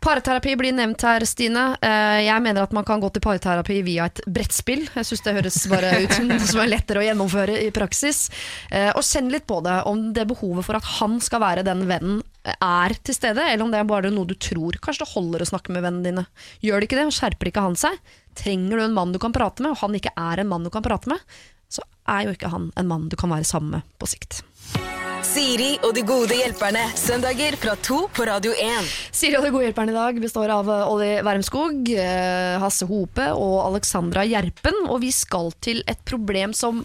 Parterapi 0.03 0.57
blir 0.59 0.73
nevnt 0.75 1.03
her, 1.07 1.23
Stine. 1.31 1.77
Eh, 1.79 2.25
Jeg 2.27 2.43
mener 2.43 2.65
at 2.65 2.73
man 2.75 2.85
kan 2.85 3.01
gå 3.01 3.07
til 3.15 3.23
parterapi 3.23 3.77
via 3.87 4.09
et 4.11 4.19
brettspill. 4.27 4.83
Jeg 4.97 5.07
syns 5.07 5.23
det 5.23 5.35
høres 5.37 5.59
bare 5.71 5.93
ut 6.03 6.17
som 6.17 6.27
noe 6.27 6.43
som 6.43 6.59
er 6.65 6.73
lettere 6.73 6.99
å 7.03 7.07
gjennomføre 7.07 7.55
i 7.63 7.71
praksis. 7.71 8.25
Eh, 8.71 8.91
Og 8.97 9.05
kjenn 9.07 9.31
litt 9.31 9.47
på 9.47 9.61
det, 9.63 9.77
om 9.87 10.13
det 10.13 10.27
behovet 10.27 10.67
for 10.67 10.75
at 10.75 10.89
han 10.99 11.21
skal 11.23 11.41
være 11.45 11.63
den 11.65 11.87
vennen 11.87 12.23
er 12.43 12.97
til 13.07 13.15
stede, 13.15 13.39
eller 13.47 13.63
om 13.63 13.71
det 13.71 13.79
er 13.79 13.87
bare 13.87 14.11
noe 14.11 14.27
du 14.27 14.35
tror. 14.35 14.75
Kanskje 14.83 15.05
det 15.07 15.13
holder 15.15 15.45
å 15.45 15.51
snakke 15.53 15.71
med 15.71 15.85
vennene 15.87 16.03
dine. 16.11 16.27
Gjør 16.67 16.81
det 16.83 16.89
ikke 16.91 16.99
det, 16.99 17.07
skjerper 17.15 17.53
ikke 17.53 17.63
han 17.69 17.79
seg. 17.79 17.95
Trenger 18.35 18.77
du 18.83 18.83
en 18.89 18.95
mann 18.99 19.13
du 19.15 19.21
kan 19.23 19.33
prate 19.33 19.63
med, 19.63 19.71
og 19.77 19.85
han 19.85 19.95
ikke 19.95 20.17
er 20.19 20.43
en 20.43 20.51
mann 20.51 20.67
du 20.67 20.71
kan 20.75 20.83
prate 20.83 21.07
med, 21.07 21.23
så 21.71 21.87
er 22.11 22.27
jo 22.27 22.35
ikke 22.35 22.51
han 22.51 22.73
en 22.77 22.91
mann 22.91 23.07
du 23.09 23.15
kan 23.15 23.31
være 23.31 23.47
sammen 23.47 23.79
med 23.79 23.87
på 24.03 24.11
sikt. 24.11 24.43
Siri 25.23 25.77
og 25.87 25.93
de 25.95 26.03
gode 26.07 26.35
hjelperne. 26.35 26.83
Søndager 26.99 27.55
fra 27.61 27.77
to 27.85 28.01
på 28.15 28.25
Radio 28.27 28.53
1. 28.59 28.89
Siri 29.15 29.37
og 29.39 29.45
de 29.47 29.53
gode 29.55 29.69
hjelperne 29.69 29.93
i 29.93 29.97
dag 29.97 30.19
består 30.23 30.51
av 30.51 30.71
eh, 30.71 30.89
Olli 30.91 31.11
Wermskog, 31.23 31.93
eh, 31.95 32.59
Hasse 32.63 32.89
Hope 32.91 33.29
og 33.39 33.55
Alexandra 33.69 34.25
Gjerpen. 34.27 34.81
Og 34.91 35.03
vi 35.05 35.13
skal 35.15 35.53
til 35.63 35.85
et 35.87 36.03
problem 36.09 36.55
som 36.57 36.83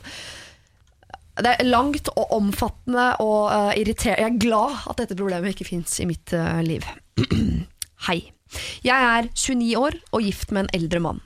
det 1.37 1.53
er 1.53 1.69
langt 1.69 2.09
og 2.15 2.31
omfattende 2.33 3.11
og 3.21 3.51
uh, 3.51 3.73
irriterende. 3.77 4.23
Jeg 4.23 4.31
er 4.31 4.39
glad 4.41 4.79
at 4.89 5.03
dette 5.03 5.17
problemet 5.19 5.53
ikke 5.53 5.67
fins 5.67 5.99
i 6.01 6.07
mitt 6.09 6.33
uh, 6.33 6.63
liv. 6.65 6.85
Hei. 8.07 8.19
Jeg 8.81 8.95
er 8.95 9.29
29 9.29 9.69
år 9.77 9.99
og 10.09 10.25
gift 10.25 10.53
med 10.53 10.65
en 10.65 10.73
eldre 10.79 11.03
mann. 11.03 11.21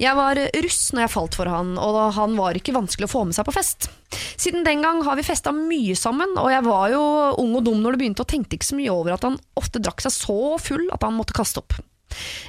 Jeg 0.00 0.16
var 0.18 0.38
russ 0.64 0.80
når 0.94 1.04
jeg 1.04 1.12
falt 1.14 1.38
for 1.38 1.50
han, 1.50 1.76
og 1.78 1.98
han 2.16 2.36
var 2.38 2.58
ikke 2.58 2.74
vanskelig 2.76 3.08
å 3.08 3.12
få 3.12 3.24
med 3.28 3.36
seg 3.36 3.46
på 3.48 3.54
fest. 3.54 3.90
Siden 4.40 4.66
den 4.66 4.82
gang 4.82 5.02
har 5.06 5.18
vi 5.18 5.26
festa 5.26 5.52
mye 5.54 5.94
sammen, 5.98 6.34
og 6.40 6.50
jeg 6.50 6.66
var 6.66 6.90
jo 6.94 7.04
ung 7.42 7.54
og 7.58 7.64
dum 7.68 7.82
når 7.82 7.94
det 7.94 8.02
begynte, 8.02 8.26
og 8.26 8.32
tenkte 8.32 8.58
ikke 8.58 8.70
så 8.72 8.80
mye 8.80 8.94
over 8.94 9.14
at 9.14 9.26
han 9.28 9.38
ofte 9.60 9.82
drakk 9.82 10.02
seg 10.04 10.16
så 10.16 10.40
full 10.62 10.88
at 10.90 11.06
han 11.06 11.16
måtte 11.18 11.36
kaste 11.36 11.62
opp. 11.62 11.78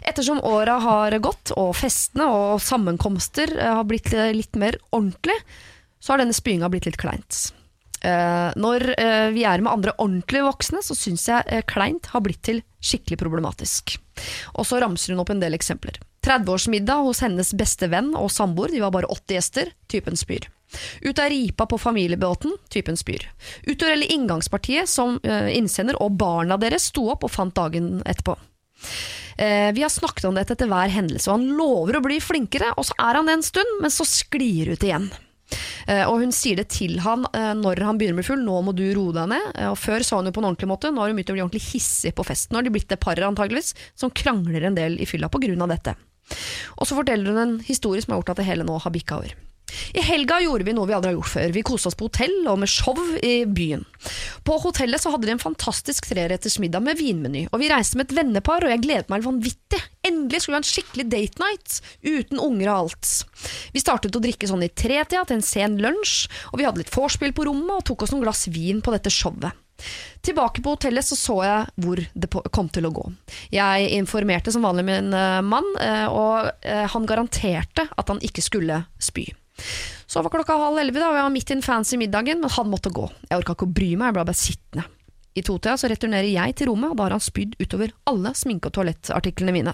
Ettersom 0.02 0.42
åra 0.48 0.80
har 0.82 1.18
gått, 1.22 1.54
og 1.58 1.76
festene 1.78 2.28
og 2.34 2.62
sammenkomster 2.64 3.54
eh, 3.58 3.74
har 3.78 3.88
blitt 3.88 4.12
litt 4.34 4.58
mer 4.60 4.78
ordentlig, 4.90 5.38
så 6.02 6.14
har 6.14 6.24
denne 6.24 6.36
spyinga 6.36 6.70
blitt 6.74 6.88
litt 6.90 7.00
kleint. 7.02 7.52
Eh, 8.02 8.50
når 8.58 8.88
eh, 8.96 9.28
vi 9.36 9.46
er 9.46 9.62
med 9.62 9.74
andre 9.74 9.94
ordentlige 10.02 10.48
voksne, 10.48 10.82
så 10.86 10.98
syns 10.98 11.28
jeg 11.30 11.66
kleint 11.70 12.10
har 12.16 12.26
blitt 12.26 12.42
til 12.48 12.64
skikkelig 12.82 13.20
problematisk. 13.22 14.00
Og 14.58 14.66
så 14.66 14.82
ramser 14.82 15.14
hun 15.14 15.22
opp 15.22 15.30
en 15.34 15.44
del 15.44 15.58
eksempler. 15.58 16.02
30-årsmiddag 16.22 17.06
hos 17.08 17.24
hennes 17.26 17.54
beste 17.58 17.90
venn 17.92 18.14
og 18.18 18.32
samboer, 18.32 18.74
de 18.74 18.84
var 18.84 18.94
bare 18.94 19.10
80 19.10 19.38
gjester, 19.38 19.72
typen 19.90 20.20
spyr. 20.20 20.50
Ut 21.02 21.20
av 21.20 21.30
ripa 21.30 21.66
på 21.66 21.78
familiebåten, 21.78 22.54
typen 22.70 22.98
spyr. 22.98 23.26
Utover 23.64 24.12
inngangspartiet 24.12 24.90
som 24.90 25.20
eh, 25.24 25.50
innsender 25.58 25.98
og 26.02 26.16
barna 26.20 26.58
deres 26.62 26.90
sto 26.92 27.10
opp 27.12 27.26
og 27.28 27.34
fant 27.34 27.56
dagen 27.56 28.00
etterpå. 28.06 28.38
Eh, 29.38 29.72
vi 29.76 29.84
har 29.84 29.92
snakket 29.92 30.30
om 30.30 30.38
dette 30.38 30.56
etter 30.56 30.70
hver 30.72 30.94
hendelse, 30.94 31.28
og 31.30 31.40
han 31.40 31.58
lover 31.58 32.00
å 32.00 32.06
bli 32.06 32.22
flinkere, 32.24 32.72
og 32.78 32.88
så 32.88 32.96
er 33.02 33.20
han 33.20 33.28
det 33.28 33.40
en 33.40 33.46
stund, 33.46 33.76
men 33.82 33.94
så 33.94 34.08
sklir 34.08 34.72
ut 34.72 34.86
igjen. 34.86 35.10
Eh, 35.90 36.06
og 36.06 36.22
hun 36.22 36.32
sier 36.32 36.62
det 36.62 36.70
til 36.72 37.02
han 37.04 37.26
når 37.60 37.82
han 37.84 37.98
begynner 38.00 38.16
å 38.16 38.22
bli 38.22 38.30
full, 38.30 38.46
nå 38.46 38.62
må 38.64 38.76
du 38.78 38.86
roe 38.96 39.16
deg 39.18 39.34
ned. 39.34 39.50
Og 39.74 39.76
før 39.82 40.06
sa 40.08 40.22
hun 40.22 40.30
jo 40.30 40.36
på 40.38 40.44
en 40.44 40.52
ordentlig 40.54 40.70
måte, 40.72 40.94
nå 40.94 41.04
har 41.04 41.12
hun 41.12 41.20
begynt 41.20 41.34
å 41.34 41.36
bli 41.36 41.44
ordentlig 41.44 41.66
hissig 41.74 42.14
på 42.16 42.28
festen. 42.28 42.54
Nå 42.54 42.62
har 42.62 42.70
de 42.70 42.74
blitt 42.78 42.88
det 42.94 43.02
paret 43.04 43.28
antageligvis, 43.28 43.74
som 43.98 44.14
krangler 44.14 44.70
en 44.70 44.80
del 44.80 45.02
i 45.02 45.10
fylla 45.10 45.28
på 45.34 45.42
av 45.42 45.74
dette. 45.74 45.98
Og 46.80 46.88
så 46.88 46.98
forteller 46.98 47.32
hun 47.32 47.46
en 47.46 47.56
historie 47.66 48.04
som 48.04 48.14
har 48.14 48.22
gjort 48.22 48.36
at 48.36 48.44
det 48.44 48.50
hele 48.50 48.68
nå 48.68 48.78
har 48.82 48.94
bikka 48.94 49.22
over. 49.22 49.40
I 49.96 50.04
helga 50.04 50.40
gjorde 50.44 50.66
vi 50.68 50.74
noe 50.76 50.88
vi 50.90 50.96
aldri 50.96 51.12
har 51.12 51.18
gjort 51.18 51.32
før. 51.32 51.54
Vi 51.56 51.64
koste 51.68 51.90
oss 51.92 51.98
på 52.00 52.08
hotell 52.08 52.48
og 52.50 52.60
med 52.62 52.72
show 52.72 52.98
i 53.24 53.44
byen. 53.48 53.86
På 54.48 54.58
hotellet 54.64 55.04
så 55.04 55.14
hadde 55.14 55.30
de 55.30 55.36
en 55.36 55.42
fantastisk 55.42 56.10
treretters 56.12 56.58
middag 56.64 56.84
med 56.86 57.00
vinmeny, 57.00 57.46
og 57.52 57.62
vi 57.62 57.70
reiste 57.72 58.00
med 58.00 58.10
et 58.10 58.18
vennepar, 58.20 58.66
og 58.66 58.74
jeg 58.74 58.84
gledet 58.86 59.12
meg 59.14 59.26
vanvittig. 59.26 59.82
Endelig 60.08 60.44
skulle 60.44 60.58
vi 60.58 60.60
ha 60.60 60.64
en 60.64 60.72
skikkelig 60.72 61.08
date 61.14 61.44
night, 61.44 61.80
uten 62.04 62.42
unger 62.42 62.72
og 62.72 62.78
alt. 62.78 63.14
Vi 63.76 63.84
startet 63.84 64.18
å 64.18 64.24
drikke 64.24 64.50
sånn 64.50 64.66
i 64.66 64.72
tretida 64.74 65.24
til 65.24 65.40
en 65.40 65.46
sen 65.46 65.80
lunsj, 65.82 66.26
og 66.52 66.62
vi 66.62 66.68
hadde 66.68 66.84
litt 66.84 66.96
vorspiel 66.96 67.36
på 67.38 67.48
rommet 67.48 67.78
og 67.78 67.86
tok 67.92 68.08
oss 68.08 68.16
noen 68.16 68.26
glass 68.26 68.48
vin 68.52 68.84
på 68.84 68.96
dette 68.96 69.14
showet. 69.14 69.61
Tilbake 70.22 70.62
på 70.62 70.76
hotellet 70.76 71.06
så 71.06 71.18
så 71.18 71.38
jeg 71.46 71.84
hvor 71.84 72.02
det 72.14 72.30
kom 72.54 72.70
til 72.70 72.88
å 72.88 72.94
gå. 72.94 73.06
Jeg 73.54 73.92
informerte 73.98 74.54
som 74.54 74.66
vanlig 74.66 74.86
min 74.88 75.14
eh, 75.18 75.42
mann, 75.42 75.68
eh, 75.82 76.08
og 76.08 76.52
eh, 76.62 76.86
han 76.94 77.08
garanterte 77.10 77.88
at 77.90 78.14
han 78.14 78.22
ikke 78.22 78.46
skulle 78.46 78.84
spy. 79.02 79.28
Så 80.06 80.22
var 80.22 80.34
klokka 80.34 80.58
halv 80.60 80.80
elleve, 80.82 81.04
og 81.06 81.18
jeg 81.18 81.26
var 81.26 81.34
midt 81.34 81.52
i 81.52 81.56
den 81.56 81.66
fancy 81.66 81.98
middagen, 82.00 82.42
men 82.42 82.54
han 82.54 82.70
måtte 82.70 82.94
gå. 82.94 83.08
Jeg 83.30 83.42
orka 83.42 83.56
ikke 83.56 83.70
å 83.70 83.78
bry 83.80 83.94
meg, 83.96 84.12
jeg 84.12 84.18
ble 84.18 84.28
bare 84.30 84.42
sittende. 84.42 84.88
I 85.34 85.44
totida 85.48 85.78
så 85.80 85.88
returnerer 85.88 86.28
jeg 86.28 86.56
til 86.60 86.68
rommet, 86.68 86.92
og 86.92 86.98
da 87.00 87.06
har 87.06 87.16
han 87.16 87.24
spydd 87.24 87.56
utover 87.62 87.94
alle 88.12 88.34
sminke- 88.36 88.68
og 88.68 88.76
toalettartiklene 88.76 89.54
mine. 89.56 89.74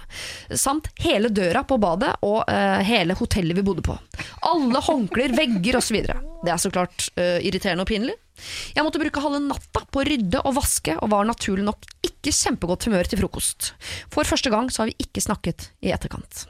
Samt 0.53 0.91
hele 1.01 1.31
døra 1.33 1.63
på 1.65 1.79
badet 1.81 2.11
og 2.27 2.43
uh, 2.45 2.77
hele 2.85 3.17
hotellet 3.17 3.57
vi 3.57 3.65
bodde 3.65 3.85
på. 3.87 3.97
Alle 4.45 4.83
håndklær, 4.85 5.33
vegger 5.37 5.79
osv. 5.79 5.97
Det 6.05 6.53
er 6.53 6.61
så 6.61 6.69
klart 6.73 7.09
uh, 7.17 7.39
irriterende 7.41 7.87
og 7.87 7.89
pinlig. 7.89 8.13
Jeg 8.75 8.85
måtte 8.85 9.01
bruke 9.01 9.23
halve 9.23 9.41
natta 9.43 9.85
på 9.89 10.01
å 10.01 10.05
rydde 10.07 10.43
og 10.43 10.57
vaske, 10.59 10.97
og 11.01 11.11
var 11.13 11.27
naturlig 11.29 11.65
nok 11.67 11.87
ikke 12.05 12.33
kjempegodt 12.35 12.87
humør 12.87 13.09
til 13.09 13.21
frokost. 13.21 13.71
For 14.13 14.27
første 14.27 14.51
gang 14.53 14.69
så 14.71 14.83
har 14.83 14.91
vi 14.91 15.07
ikke 15.07 15.23
snakket 15.23 15.71
i 15.85 15.93
etterkant. 15.95 16.45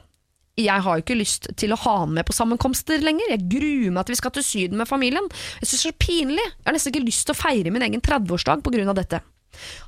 Jeg 0.58 0.82
har 0.82 0.98
jo 0.98 1.04
ikke 1.04 1.18
lyst 1.18 1.46
til 1.60 1.70
å 1.70 1.78
ha 1.84 1.94
han 2.00 2.16
med 2.16 2.26
på 2.26 2.34
sammenkomster 2.34 3.02
lenger. 3.04 3.30
Jeg 3.30 3.46
gruer 3.52 3.92
meg 3.94 4.06
til 4.06 4.16
vi 4.16 4.18
skal 4.18 4.34
til 4.34 4.46
Syden 4.46 4.80
med 4.80 4.90
familien. 4.90 5.28
Jeg 5.60 5.70
synes 5.70 5.84
det 5.84 5.90
er 5.92 5.94
så 5.94 6.00
pinlig. 6.02 6.46
Jeg 6.48 6.66
har 6.66 6.74
nesten 6.74 6.94
ikke 6.94 7.06
lyst 7.06 7.28
til 7.28 7.36
å 7.36 7.38
feire 7.38 7.74
min 7.74 7.84
egen 7.86 8.02
30-årsdag 8.02 8.64
på 8.66 8.72
grunn 8.74 8.90
av 8.90 8.98
dette. 8.98 9.22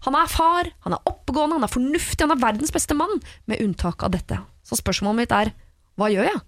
Han 0.07 0.17
er 0.19 0.31
far, 0.31 0.71
han 0.87 0.95
er 0.95 1.11
oppegående, 1.11 1.59
han 1.59 1.67
er 1.67 1.75
fornuftig, 1.75 2.23
han 2.23 2.35
er 2.37 2.43
verdens 2.43 2.73
beste 2.75 2.97
mann, 2.97 3.19
med 3.51 3.63
unntak 3.65 4.07
av 4.07 4.15
dette. 4.15 4.39
Så 4.67 4.79
spørsmålet 4.79 5.25
mitt 5.25 5.35
er 5.35 5.53
hva 5.99 6.09
gjør 6.13 6.31
jeg? 6.31 6.41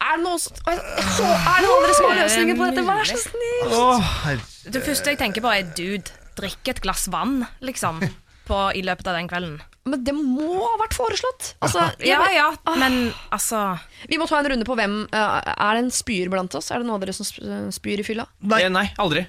Er 0.00 0.16
det 0.16 0.30
er 0.32 0.76
det 0.76 1.66
noen 1.66 1.74
andre 1.76 1.94
som 1.96 2.06
har 2.08 2.18
løsninger 2.22 2.56
på 2.58 2.68
dette? 2.70 2.84
Vær 2.88 3.04
så 3.10 3.18
snill! 3.20 4.40
Det 4.74 4.82
første 4.86 5.12
jeg 5.12 5.18
tenker 5.20 5.44
på 5.44 5.50
er 5.52 5.66
dude, 5.76 6.12
drikk 6.38 6.70
et 6.72 6.80
glass 6.84 7.06
vann, 7.12 7.42
liksom, 7.64 8.00
på, 8.48 8.60
i 8.76 8.82
løpet 8.86 9.06
av 9.10 9.18
den 9.18 9.28
kvelden. 9.30 9.58
Men 9.90 10.02
det 10.04 10.12
må 10.14 10.48
ha 10.60 10.74
vært 10.82 10.94
foreslått. 10.96 11.54
Altså, 11.64 11.86
Ja 12.06 12.20
ja, 12.34 12.48
men 12.78 13.10
altså 13.32 13.78
Vi 14.10 14.18
må 14.20 14.26
ta 14.28 14.38
en 14.42 14.48
runde 14.52 14.66
på 14.68 14.76
hvem. 14.76 14.98
eh, 15.08 15.52
Er 15.56 15.78
det 15.78 15.84
en 15.86 15.92
spyer 15.94 16.28
blant 16.32 16.54
oss? 16.58 16.68
Er 16.70 16.82
det 16.82 16.86
noen 16.88 16.98
av 17.00 17.04
dere 17.06 17.14
som 17.16 17.26
spyr 17.72 18.02
i 18.02 18.06
fylla? 18.06 18.26
Nei. 18.44 18.60
Eh, 18.66 18.72
Nei, 18.72 18.86
aldri. 19.00 19.24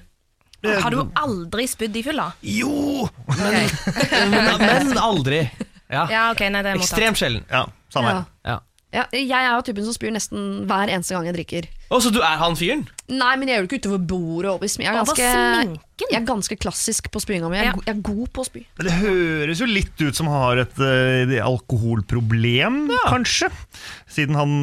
Har 0.62 0.94
du 0.94 1.00
aldri 1.18 1.64
spydd 1.66 1.96
i 1.98 2.02
fylla? 2.06 2.28
Jo! 2.46 3.08
Men, 3.32 3.64
men 4.62 4.92
aldri. 5.00 5.40
Ja. 5.90 6.04
Ja, 6.12 6.20
ok, 6.32 6.44
nei, 6.52 6.60
det 6.62 6.70
er 6.70 6.78
mottatt. 6.78 6.92
Ekstremt 6.92 7.18
sjelden. 7.18 7.42
Ja, 7.50 7.64
samme 7.92 8.12
her. 8.12 8.22
Ja. 8.46 8.58
Ja, 8.92 9.06
jeg 9.12 9.32
er 9.32 9.54
jo 9.56 9.64
typen 9.64 9.86
som 9.86 9.96
spyr 9.96 10.12
nesten 10.12 10.66
hver 10.68 10.90
eneste 10.92 11.16
gang 11.16 11.30
jeg 11.30 11.36
drikker. 11.38 11.68
Å, 11.92 11.98
så 12.00 12.08
du 12.14 12.20
er 12.24 12.38
han 12.40 12.56
fyren? 12.56 12.86
Nei, 13.12 13.34
men 13.36 13.50
jeg 13.50 13.58
gjør 13.58 13.66
det 13.66 13.68
ikke 13.68 13.80
utover 13.84 14.04
bordet. 14.08 14.48
og 14.48 14.54
opp 14.56 14.62
i 14.64 14.70
smi- 14.72 14.86
Jeg 14.86 14.94
er 14.94 15.02
ganske, 15.04 15.80
jeg 16.08 16.16
er 16.16 16.24
ganske 16.24 16.56
klassisk 16.56 17.10
på 17.12 17.20
spyinga 17.20 17.50
mi. 17.52 17.58
Jeg, 17.58 17.66
er 17.66 17.74
Ja. 17.74 17.82
jeg 17.84 17.96
er 17.98 18.00
god 18.06 18.30
på 18.32 18.40
å 18.40 18.46
spy. 18.48 18.62
Men 18.78 18.86
Det 18.88 18.94
høres 19.02 19.60
jo 19.60 19.66
litt 19.68 20.00
ut 20.00 20.16
som 20.16 20.30
han 20.32 20.40
har 20.40 20.56
et 20.62 20.78
uh, 20.80 21.34
alkoholproblem, 21.44 22.78
kanskje. 23.10 23.50
Siden 24.12 24.36
han 24.38 24.54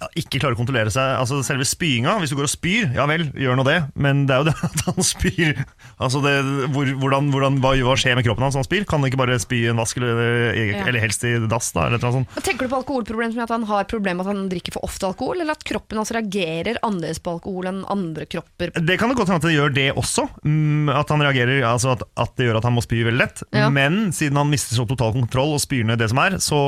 ja, 0.00 0.08
ikke 0.20 0.40
klarer 0.40 0.56
å 0.56 0.60
kontrollere 0.60 0.92
seg. 0.94 1.18
Altså 1.20 1.42
Selve 1.44 1.66
spyinga, 1.68 2.16
hvis 2.22 2.32
du 2.32 2.36
går 2.38 2.48
og 2.48 2.52
spyr, 2.52 2.88
ja 2.96 3.04
vel, 3.10 3.26
gjør 3.36 3.58
nå 3.60 3.66
det. 3.68 3.76
Men 3.98 4.24
det 4.28 4.36
er 4.36 4.42
jo 4.44 4.48
det 4.50 4.56
at 4.70 4.84
han 4.88 5.04
spyr 5.06 5.64
Altså 5.98 6.20
det, 6.22 6.34
hvor, 6.72 6.86
hvordan, 7.02 7.28
hvordan, 7.34 7.56
hva, 7.62 7.72
hva 7.82 7.94
skjer 7.98 8.14
med 8.18 8.24
kroppen 8.26 8.44
hans 8.46 8.54
når 8.54 8.62
han 8.62 8.68
spyr? 8.70 8.84
Kan 8.88 9.02
han 9.02 9.10
ikke 9.10 9.18
bare 9.20 9.38
spy 9.42 9.64
i 9.66 9.70
en 9.72 9.80
vask, 9.80 9.98
eller, 9.98 10.54
Ja. 10.54 10.84
eller 10.86 11.00
helst 11.02 11.24
i 11.26 11.34
dass? 11.50 11.72
da, 11.74 11.88
eller 11.88 11.98
noe 12.02 12.14
sånt? 12.20 12.36
Tenker 12.46 12.68
du 12.68 12.72
på 12.72 12.78
alkoholproblem 12.80 13.34
som 13.34 13.42
at 13.44 13.52
han 13.56 13.66
har 13.68 13.84
problem 13.90 14.20
med 14.20 14.26
at 14.26 14.32
han 14.32 14.48
drikker 14.52 14.76
for 14.78 14.86
ofte 14.86 15.08
alkohol, 15.10 15.40
eller 15.42 15.56
at 15.58 15.64
kroppen 15.66 15.98
hans 15.98 16.12
reagerer 16.14 16.77
annerledes 16.82 17.20
på 17.22 17.36
alkohol 17.36 17.68
enn 17.70 17.82
andre 17.88 18.26
kropper? 18.30 18.72
Det 18.74 18.98
kan 19.00 19.10
det 19.12 19.18
godt 19.18 19.30
hende 19.32 19.40
at 19.42 19.48
det 19.48 19.54
gjør 19.56 19.74
det 19.76 19.88
også. 19.98 20.26
mm, 20.44 20.88
At 20.94 21.12
han 21.14 21.22
reagerer, 21.24 21.62
altså 21.68 21.94
at, 21.96 22.04
at 22.16 22.34
det 22.38 22.48
gjør 22.48 22.60
at 22.60 22.68
han 22.68 22.76
må 22.76 22.84
spy 22.84 23.02
veldig 23.06 23.22
lett. 23.22 23.42
Ja. 23.54 23.68
Men 23.72 24.10
siden 24.16 24.38
han 24.40 24.50
mister 24.50 24.78
så 24.78 24.86
total 24.88 25.14
kontroll 25.16 25.54
og 25.56 25.62
spyr 25.62 25.84
ned 25.88 26.00
det 26.02 26.10
som 26.12 26.20
er, 26.22 26.38
så 26.42 26.58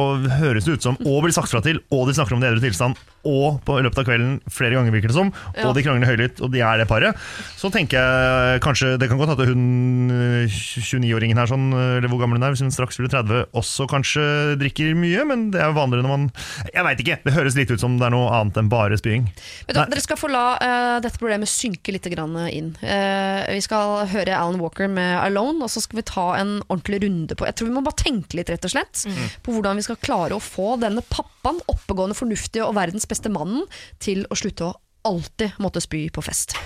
høres 0.40 0.66
det 0.68 0.78
ut 0.78 0.86
som 0.86 0.98
Og 1.04 1.22
blir 1.24 1.34
sagt 1.34 1.50
fra 1.52 1.62
til, 1.64 1.82
og 1.90 2.06
de 2.08 2.14
snakker 2.16 2.36
om 2.36 2.42
det 2.42 2.50
edre 2.50 2.60
edru 2.60 2.68
tilstand, 2.68 2.98
og 3.28 3.58
på 3.66 3.76
i 3.78 3.82
løpet 3.84 4.00
av 4.00 4.06
kvelden 4.08 4.36
flere 4.48 4.76
ganger, 4.78 4.94
virker 4.94 5.12
det 5.12 5.16
som. 5.16 5.32
Ja. 5.56 5.68
Og 5.68 5.74
de 5.76 5.82
krangler 5.84 6.08
høylytt, 6.08 6.40
og 6.40 6.52
de 6.54 6.62
er 6.64 6.80
det 6.80 6.86
paret. 6.88 7.18
Så 7.60 7.68
tenker 7.72 8.00
jeg 8.00 8.62
kanskje 8.64 8.94
Det 9.00 9.08
kan 9.10 9.18
godt 9.20 9.32
hende 9.34 9.44
at 9.44 9.50
hun 9.50 10.14
øh, 10.14 10.46
29-åringen 10.48 11.40
her, 11.40 11.50
sånn, 11.50 11.66
eller 11.74 12.08
hvor 12.10 12.22
gammel 12.22 12.40
hun 12.40 12.46
er, 12.48 12.54
hvis 12.54 12.62
hun 12.64 12.72
straks 12.74 12.96
blir 13.00 13.10
30, 13.12 13.44
også 13.56 13.86
kanskje 13.90 14.24
drikker 14.60 14.94
mye, 14.98 15.24
men 15.28 15.48
det 15.52 15.60
er 15.60 15.68
jo 15.70 15.76
vanligere 15.78 16.06
når 16.06 16.14
man 16.16 16.26
Jeg 16.72 16.86
veit 16.86 17.04
ikke. 17.04 17.18
Det 17.26 17.34
høres 17.36 17.58
litt 17.58 17.72
ut 17.74 17.82
som 17.82 17.98
det 18.00 18.08
er 18.08 18.14
noe 18.14 18.30
annet 18.40 18.60
enn 18.60 18.70
bare 18.72 18.98
spying. 19.00 19.28
Men 19.68 19.80
Nei. 19.82 19.86
Dere 19.90 20.02
skal 20.04 20.18
få 20.20 20.30
la 20.30 20.44
uh, 20.56 20.96
dette 21.02 21.18
problemet 21.20 21.50
synke 21.50 21.94
litt 21.94 22.08
grann 22.12 22.36
inn. 22.48 22.72
Uh, 22.82 23.46
vi 23.50 23.62
skal 23.64 24.06
høre 24.10 24.36
Alan 24.36 24.60
Walker 24.62 24.90
med 24.90 25.18
'Alone', 25.18 25.62
og 25.64 25.72
så 25.72 25.82
skal 25.84 26.00
vi 26.00 26.06
ta 26.10 26.26
en 26.38 26.58
ordentlig 26.68 27.02
runde 27.04 27.36
på 27.36 27.48
Jeg 27.48 27.58
tror 27.58 27.70
vi 27.70 27.76
må 27.76 27.84
bare 27.86 28.02
tenke 28.02 28.38
litt, 28.38 28.52
rett 28.52 28.68
og 28.68 28.74
slett, 28.74 29.04
på 29.42 29.54
hvordan 29.54 29.80
vi 29.80 29.86
skal 29.86 30.00
klare 30.00 30.36
å 30.36 30.42
få 30.42 30.76
denne 30.80 31.04
pappaen, 31.06 31.60
oppegående, 31.70 32.18
fornuftige 32.18 32.66
og 32.66 32.76
verdens 32.78 33.08
beste 33.10 33.32
mannen, 33.32 33.66
til 33.98 34.26
å 34.30 34.38
slutte 34.38 34.70
å 34.70 34.76
alltid 35.08 35.58
måtte 35.58 35.82
spy 35.82 36.08
på 36.12 36.22
fest. 36.24 36.56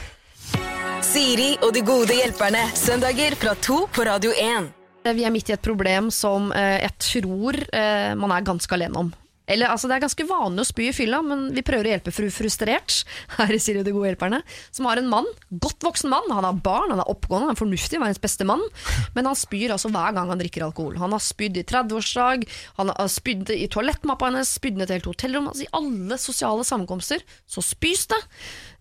Siri 1.04 1.52
og 1.62 1.74
de 1.76 1.82
gode 1.84 2.16
hjelperne. 2.16 2.64
Søndager 2.74 3.36
fra 3.38 3.54
to 3.60 3.84
på 3.92 4.06
Radio 4.08 4.32
1. 4.32 4.70
Vi 5.12 5.26
er 5.26 5.32
midt 5.34 5.50
i 5.50 5.54
et 5.54 5.64
problem 5.64 6.08
som 6.14 6.48
eh, 6.56 6.80
jeg 6.80 6.94
tror 7.04 7.58
eh, 7.76 8.14
man 8.16 8.32
er 8.32 8.46
ganske 8.46 8.72
alene 8.72 9.02
om. 9.04 9.12
Eller, 9.46 9.68
altså, 9.68 9.90
det 9.90 9.98
er 9.98 10.04
ganske 10.06 10.24
vanlig 10.28 10.62
å 10.62 10.68
spy 10.70 10.86
i 10.88 10.94
fylla, 10.96 11.20
men 11.24 11.46
vi 11.52 11.64
prøver 11.66 11.88
å 11.88 11.92
hjelpe 11.92 12.14
fru 12.14 12.30
Frustrert 12.32 13.02
her 13.36 13.52
i 13.52 13.60
Siri 13.60 13.84
de 13.84 13.92
gode 13.92 14.08
hjelperne, 14.08 14.40
som 14.72 14.88
har 14.88 15.00
en 15.00 15.10
mann, 15.10 15.28
godt 15.50 15.84
voksen 15.84 16.12
mann. 16.12 16.30
Han 16.32 16.48
har 16.48 16.60
barn, 16.64 16.94
han 16.94 17.02
er 17.02 17.10
oppegående, 17.12 17.50
han 17.50 17.56
er 17.56 17.60
fornuftig, 17.60 18.00
verdens 18.00 18.22
beste 18.22 18.46
mann. 18.48 18.64
Men 19.16 19.28
han 19.28 19.38
spyr 19.38 19.74
altså 19.76 19.92
hver 19.92 20.16
gang 20.16 20.32
han 20.32 20.40
drikker 20.40 20.64
alkohol. 20.66 20.96
Han 21.02 21.16
har 21.16 21.24
spydd 21.24 21.60
i 21.60 21.66
30-årsdag, 21.68 22.46
han 22.80 22.92
har 22.94 23.10
spydd 23.12 23.52
i 23.54 23.66
toalettmappa 23.72 24.30
hennes, 24.30 24.54
spydd 24.56 24.80
ned 24.80 24.88
et 24.88 24.98
helt 24.98 25.10
hotellrom. 25.12 25.50
Altså, 25.52 25.66
I 25.66 25.74
alle 25.76 26.20
sosiale 26.20 26.64
sammenkomster 26.64 27.24
så 27.44 27.64
spys 27.64 28.08
det. 28.14 28.22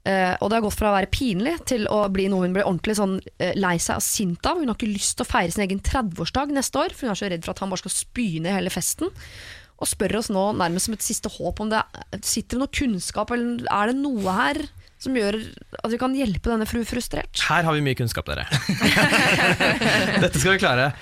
Uh, 0.04 0.36
og 0.44 0.50
det 0.52 0.58
har 0.58 0.64
gått 0.66 0.76
fra 0.76 0.90
å 0.90 0.96
være 0.98 1.08
pinlig 1.16 1.54
til 1.70 1.86
å 1.88 2.02
bli 2.12 2.26
noe 2.28 2.44
hun 2.44 2.56
blir 2.56 2.68
ordentlig 2.68 2.98
sånn, 3.00 3.14
uh, 3.40 3.52
lei 3.56 3.78
seg 3.80 4.02
og 4.02 4.04
sint 4.04 4.48
av. 4.50 4.60
Hun 4.60 4.68
har 4.68 4.76
ikke 4.76 4.92
lyst 4.92 5.16
til 5.16 5.24
å 5.24 5.30
feire 5.30 5.54
sin 5.56 5.64
egen 5.64 5.80
30-årsdag 5.84 6.52
neste 6.56 6.82
år, 6.82 6.96
for 6.96 7.08
hun 7.08 7.14
er 7.14 7.20
så 7.22 7.30
redd 7.32 7.46
for 7.46 7.56
at 7.56 7.64
han 7.64 7.72
bare 7.72 7.84
skal 7.86 7.96
spy 7.96 8.28
ned 8.44 8.58
hele 8.58 8.74
festen. 8.74 9.12
Og 9.84 9.90
spør 9.90 10.16
oss 10.22 10.32
nå 10.32 10.46
nærmest 10.56 10.88
som 10.88 10.96
et 10.96 11.04
siste 11.04 11.32
håp 11.34 11.60
om 11.60 11.72
det 11.74 11.82
sitter 12.24 12.56
det 12.56 12.62
noe 12.62 12.72
kunnskap, 12.72 13.34
eller 13.36 13.68
er 13.68 13.92
det 13.92 13.98
noe 14.00 14.36
her 14.38 14.62
som 15.04 15.18
gjør 15.20 15.36
at 15.84 15.92
vi 15.92 16.00
kan 16.00 16.14
hjelpe 16.16 16.48
denne 16.48 16.68
fru 16.70 16.80
frustrert? 16.88 17.42
Her 17.50 17.68
har 17.68 17.76
vi 17.76 17.84
mye 17.84 17.98
kunnskap, 18.00 18.30
dere. 18.30 18.46
Dette 20.24 20.40
skal 20.40 20.56
vi 20.56 20.62
klare. 20.62 20.94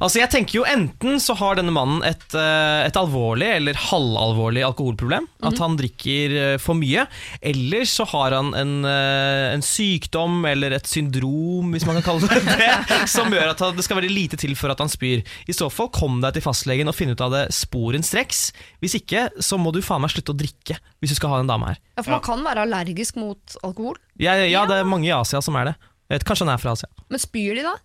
Altså 0.00 0.22
jeg 0.22 0.30
tenker 0.32 0.56
jo 0.60 0.64
Enten 0.68 1.20
så 1.20 1.34
har 1.36 1.58
denne 1.58 1.72
mannen 1.74 2.00
et, 2.06 2.24
eh, 2.36 2.86
et 2.86 2.96
alvorlig 2.96 3.48
eller 3.58 3.76
halvalvorlig 3.76 4.62
alkoholproblem. 4.64 5.26
At 5.44 5.60
han 5.60 5.76
drikker 5.76 6.36
eh, 6.40 6.56
for 6.62 6.78
mye. 6.78 7.04
Eller 7.44 7.84
så 7.88 8.06
har 8.08 8.36
han 8.36 8.54
en, 8.56 8.72
eh, 8.88 9.50
en 9.52 9.64
sykdom 9.64 10.44
eller 10.48 10.76
et 10.76 10.88
syndrom, 10.88 11.74
hvis 11.74 11.84
man 11.88 11.98
kan 12.00 12.06
kalle 12.06 12.30
det 12.30 12.40
det, 12.48 12.70
som 13.14 13.28
gjør 13.32 13.52
at 13.52 13.64
det 13.76 13.84
skal 13.84 14.00
være 14.00 14.12
lite 14.12 14.40
til 14.40 14.56
for 14.58 14.72
at 14.72 14.80
han 14.80 14.92
spyr. 14.92 15.20
I 15.20 15.56
så 15.56 15.68
fall, 15.72 15.90
kom 15.92 16.22
deg 16.24 16.38
til 16.38 16.46
fastlegen 16.46 16.88
og 16.88 16.96
finn 16.96 17.12
ut 17.12 17.24
av 17.24 17.34
det 17.36 17.44
sporenstreks. 17.56 18.42
Hvis 18.80 18.96
ikke, 19.02 19.28
så 19.44 19.60
må 19.60 19.74
du 19.76 19.82
faen 19.84 20.04
meg 20.04 20.14
slutte 20.14 20.32
å 20.32 20.40
drikke 20.40 20.78
hvis 21.00 21.12
du 21.12 21.18
skal 21.18 21.34
ha 21.34 21.42
en 21.44 21.50
dame 21.50 21.74
her. 21.74 21.80
Ja, 21.98 22.04
for 22.04 22.16
man 22.16 22.24
kan 22.24 22.42
være 22.46 22.64
allergisk 22.64 23.20
mot 23.20 23.60
alkohol. 23.66 24.00
Ja, 24.20 24.38
ja, 24.48 24.64
det 24.68 24.80
er 24.80 24.88
mange 24.88 25.08
i 25.10 25.14
Asia 25.14 25.40
som 25.44 25.56
er 25.60 25.72
det. 25.72 25.76
Vet, 26.10 26.24
kanskje 26.26 26.48
han 26.48 26.56
er 26.56 26.62
fra 26.62 26.74
Asia. 26.76 26.88
Men 27.12 27.22
spyr 27.22 27.60
de 27.60 27.68
da? 27.68 27.76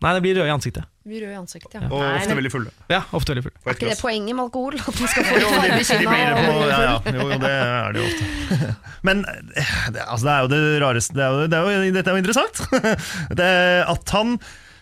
Nei, 0.00 0.14
det 0.16 0.24
blir 0.24 0.38
rød 0.38 0.48
i 0.48 0.54
ansiktet. 0.54 0.89
Vi 1.08 1.16
rød 1.22 1.32
i 1.32 1.36
ansiktet, 1.38 1.74
ja. 1.78 1.86
Og 1.88 2.02
ofte 2.04 2.34
veldig 2.36 2.50
fulle. 2.52 2.72
Ja, 2.92 2.98
ofte 3.16 3.32
veldig 3.32 3.44
fulle. 3.46 3.56
Er 3.64 3.76
ikke 3.78 3.88
det 3.88 3.98
poenget 4.02 4.36
med 4.36 4.44
alkohol? 4.44 4.74
At 4.76 4.98
man 5.00 5.08
skal 5.08 5.24
få 5.30 5.38
Jo, 5.40 5.52
de, 5.56 5.68
de 5.80 6.08
blir 6.10 6.32
på, 6.36 6.56
ja, 6.68 6.80
ja, 6.84 6.96
jo, 7.06 7.28
jo, 7.30 7.38
det 7.40 7.52
er 7.56 7.94
det 7.96 8.02
jo 8.02 8.08
ofte. 8.10 8.58
Men 9.08 9.22
eh, 9.24 9.70
det, 9.94 10.02
altså, 10.04 10.26
det 10.26 10.34
er 10.34 10.42
jo 10.44 10.50
det 10.52 10.82
rareste 10.84 11.16
det 11.16 11.24
er 11.24 11.30
jo, 11.32 11.46
det 11.48 11.60
er 11.60 11.70
jo, 11.72 11.94
Dette 11.96 12.12
er 12.12 12.18
jo 12.18 12.24
interessant. 12.24 12.60
Det, 13.40 13.52
at 13.88 14.12
han 14.18 14.34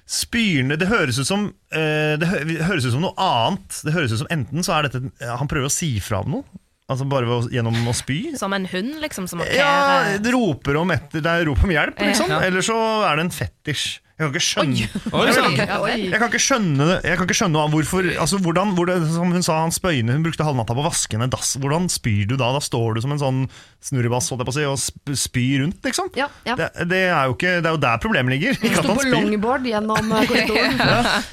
spyr 0.08 0.64
ned 0.66 0.80
Det 0.80 0.88
høres 0.88 1.18
ut 1.20 1.28
som 1.28 1.42
eh, 1.70 2.14
Det 2.18 2.28
høres 2.66 2.88
ut 2.88 2.96
som 2.96 3.04
noe 3.04 3.14
annet. 3.22 3.78
Det 3.86 3.94
høres 3.94 4.16
ut 4.16 4.22
som 4.24 4.32
Enten 4.34 4.66
så 4.66 4.74
er 4.78 4.88
dette 4.88 5.30
Han 5.38 5.50
prøver 5.50 5.70
å 5.70 5.72
si 5.72 5.92
fra 6.02 6.24
om 6.24 6.34
noe. 6.40 6.62
Altså 6.88 7.04
bare 7.04 7.28
ved 7.28 7.34
å, 7.36 7.48
gjennom 7.52 7.78
å 7.86 7.94
spy. 7.94 8.18
Som 8.40 8.54
en 8.56 8.64
hund, 8.72 8.94
liksom, 9.04 9.26
som 9.30 9.42
Ja, 9.52 10.16
det 10.18 10.32
roper 10.32 10.80
om 10.80 10.90
etter, 10.94 11.20
det 11.22 11.30
er 11.30 11.44
rop 11.46 11.60
om 11.62 11.72
hjelp, 11.74 12.00
liksom. 12.00 12.32
Ja. 12.32 12.38
Eller 12.48 12.64
så 12.64 12.78
er 13.04 13.18
det 13.20 13.26
en 13.26 13.34
fetisj. 13.36 13.98
Jeg 14.18 14.26
kan 14.26 14.34
ikke 14.34 14.42
skjønne 14.42 15.74
Oi, 15.78 15.92
jeg 16.10 16.18
kan 16.18 16.26
ikke 16.26 16.40
skjønne. 16.42 16.86
Jeg 17.06 17.18
kan 17.20 17.28
ikke 17.28 17.36
skjønne 17.38 17.66
hvorfor 17.70 18.08
altså 18.18 18.40
hvordan, 18.42 18.72
hvor 18.74 18.88
det, 18.90 18.96
Som 19.14 19.30
hun 19.30 19.44
sa, 19.46 19.60
han 19.62 19.70
spøyne, 19.74 20.10
hun 20.16 20.24
brukte 20.26 20.42
halvnatta 20.42 20.74
på 20.74 20.82
å 20.82 20.86
vaske 20.88 21.20
ned 21.20 21.30
dass. 21.30 21.52
Hvordan 21.62 21.86
spyr 21.92 22.24
du 22.26 22.34
da? 22.34 22.48
Da 22.56 22.62
står 22.64 22.98
du 22.98 23.04
som 23.04 23.14
en 23.14 23.22
sånn 23.22 23.38
snurrebass 23.86 24.32
holdt 24.32 24.42
jeg 24.42 24.48
på 24.50 24.54
å 24.56 24.58
si, 24.58 24.66
og 25.14 25.16
spyr 25.22 25.62
rundt, 25.62 25.78
liksom. 25.86 26.10
Ja, 26.18 26.26
ja. 26.48 26.58
Det, 26.58 26.66
det, 26.90 27.04
er 27.14 27.30
ikke, 27.30 27.54
det 27.62 27.70
er 27.70 27.76
jo 27.78 27.82
der 27.86 28.02
problemet 28.02 28.34
ligger. 28.34 28.58
Ikke 28.58 28.82
at 28.82 28.88
Sto 28.88 28.98
på 28.98 29.06
longboard 29.06 29.70
gjennom 29.70 30.10
eh, 30.18 30.26
korridoren. 30.26 30.82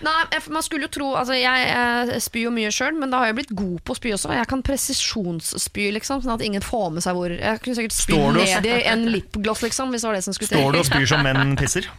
Nei, 0.00 0.16
man 0.48 0.64
skulle 0.64 0.86
jo 0.86 0.92
tro 0.94 1.08
altså 1.20 1.34
Jeg 1.36 1.64
eh, 1.76 2.14
spyr 2.24 2.46
jo 2.46 2.52
mye 2.56 2.70
sjøl, 2.72 2.96
men 2.96 3.12
da 3.12 3.20
har 3.20 3.28
jeg 3.34 3.36
blitt 3.42 3.52
god 3.52 3.82
på 3.84 3.92
å 3.92 3.98
spy 4.00 4.14
også. 4.16 4.32
Jeg 4.32 4.48
kan 4.48 4.64
presisjonsspy, 4.64 5.90
liksom, 5.98 6.22
sånn 6.24 6.38
at 6.38 6.44
ingen 6.46 6.64
får 6.64 6.88
med 6.96 7.04
seg 7.04 7.18
hvor 7.18 7.34
Jeg 7.36 7.60
kunne 7.60 7.76
sikkert 7.76 7.98
du 8.08 8.16
og- 8.16 8.38
ned 8.40 8.64
i 8.70 8.78
en 8.88 9.04
lipgloss, 9.12 9.60
liksom, 9.66 9.92
hvis 9.92 10.06
det 10.06 10.08
var 10.08 10.16
det 10.16 10.24
som 10.24 10.36
skulle 10.36 10.56
Står 10.56 10.72
du 10.72 10.80
og 10.80 10.88
spyr 10.88 11.10
som 11.12 11.26
menn 11.28 11.52
pisser? 11.60 11.90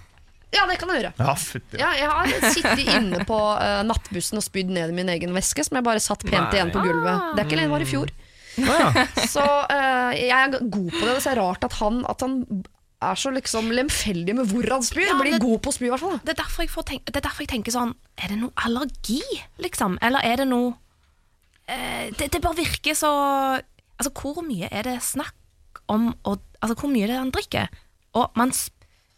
Ja, 0.51 0.65
det 0.67 0.77
kan 0.81 0.89
jeg 0.91 1.01
gjøre. 1.03 1.13
Ja, 1.21 1.33
fytti. 1.39 1.77
Ja, 1.79 1.91
jeg 1.95 2.09
har 2.11 2.51
sittet 2.51 2.81
inne 2.97 3.21
på 3.27 3.37
eh, 3.61 3.81
nattbussen 3.87 4.37
og 4.41 4.43
spydd 4.43 4.71
ned 4.75 4.91
i 4.91 4.95
min 4.97 5.09
egen 5.13 5.31
veske, 5.37 5.63
som 5.63 5.77
jeg 5.79 5.85
bare 5.87 6.01
satt 6.03 6.25
pent 6.27 6.49
Nei. 6.49 6.57
igjen 6.57 6.73
på 6.73 6.81
gulvet. 6.83 7.31
Det 7.37 7.43
er 7.43 7.47
ikke 7.47 7.59
lenge, 7.61 7.69
det 7.69 7.75
var 7.77 7.85
i 7.85 7.89
fjor. 7.91 8.11
Så 9.31 9.45
eh, 9.71 10.11
jeg 10.27 10.35
er 10.35 10.57
god 10.59 10.91
på 10.91 11.01
det. 11.07 11.15
Det 11.15 11.31
er 11.31 11.39
rart 11.39 11.63
at 11.69 11.77
han, 11.79 12.01
at 12.11 12.25
han 12.25 12.35
er 13.01 13.15
så 13.17 13.31
liksom 13.33 13.71
lemfeldig 13.73 14.35
med 14.37 14.51
hvor 14.51 14.67
han 14.75 14.83
spyr. 14.85 15.07
Ja, 15.07 15.15
Blir 15.21 15.37
det- 15.37 15.41
god 15.41 15.61
på 15.63 15.71
å 15.71 15.73
spy, 15.77 15.87
i 15.87 15.93
hvert 15.93 16.03
fall. 16.03 16.17
da. 16.19 16.25
det 16.27 16.35
er, 16.35 16.39
derfor 16.43 16.65
jeg 16.67 16.73
får 16.75 16.87
tenk, 16.91 17.05
det 17.07 17.15
er 17.21 17.25
derfor 17.29 17.45
jeg 17.47 17.53
tenker 17.55 17.73
sånn 17.73 17.95
Er 18.21 18.27
det 18.33 18.37
noe 18.43 18.51
allergi, 18.67 19.21
liksom? 19.63 19.95
Eller 20.05 20.21
er 20.27 20.43
det 20.43 20.47
noe 20.51 20.75
eh, 21.71 22.11
det, 22.19 22.27
det 22.35 22.41
bare 22.43 22.59
virker 22.59 22.93
så 22.97 23.09
Altså, 24.01 24.11
hvor 24.17 24.41
mye 24.45 24.67
er 24.73 24.83
det 24.89 24.97
snakk 25.05 25.81
om 25.89 26.11
å, 26.25 26.35
Altså, 26.61 26.75
hvor 26.77 26.89
mye 26.93 27.07
er 27.07 27.11
det 27.15 27.17
han 27.23 27.31
drikker? 27.33 27.67
Og 28.17 28.37
man 28.37 28.51
s- 28.53 28.69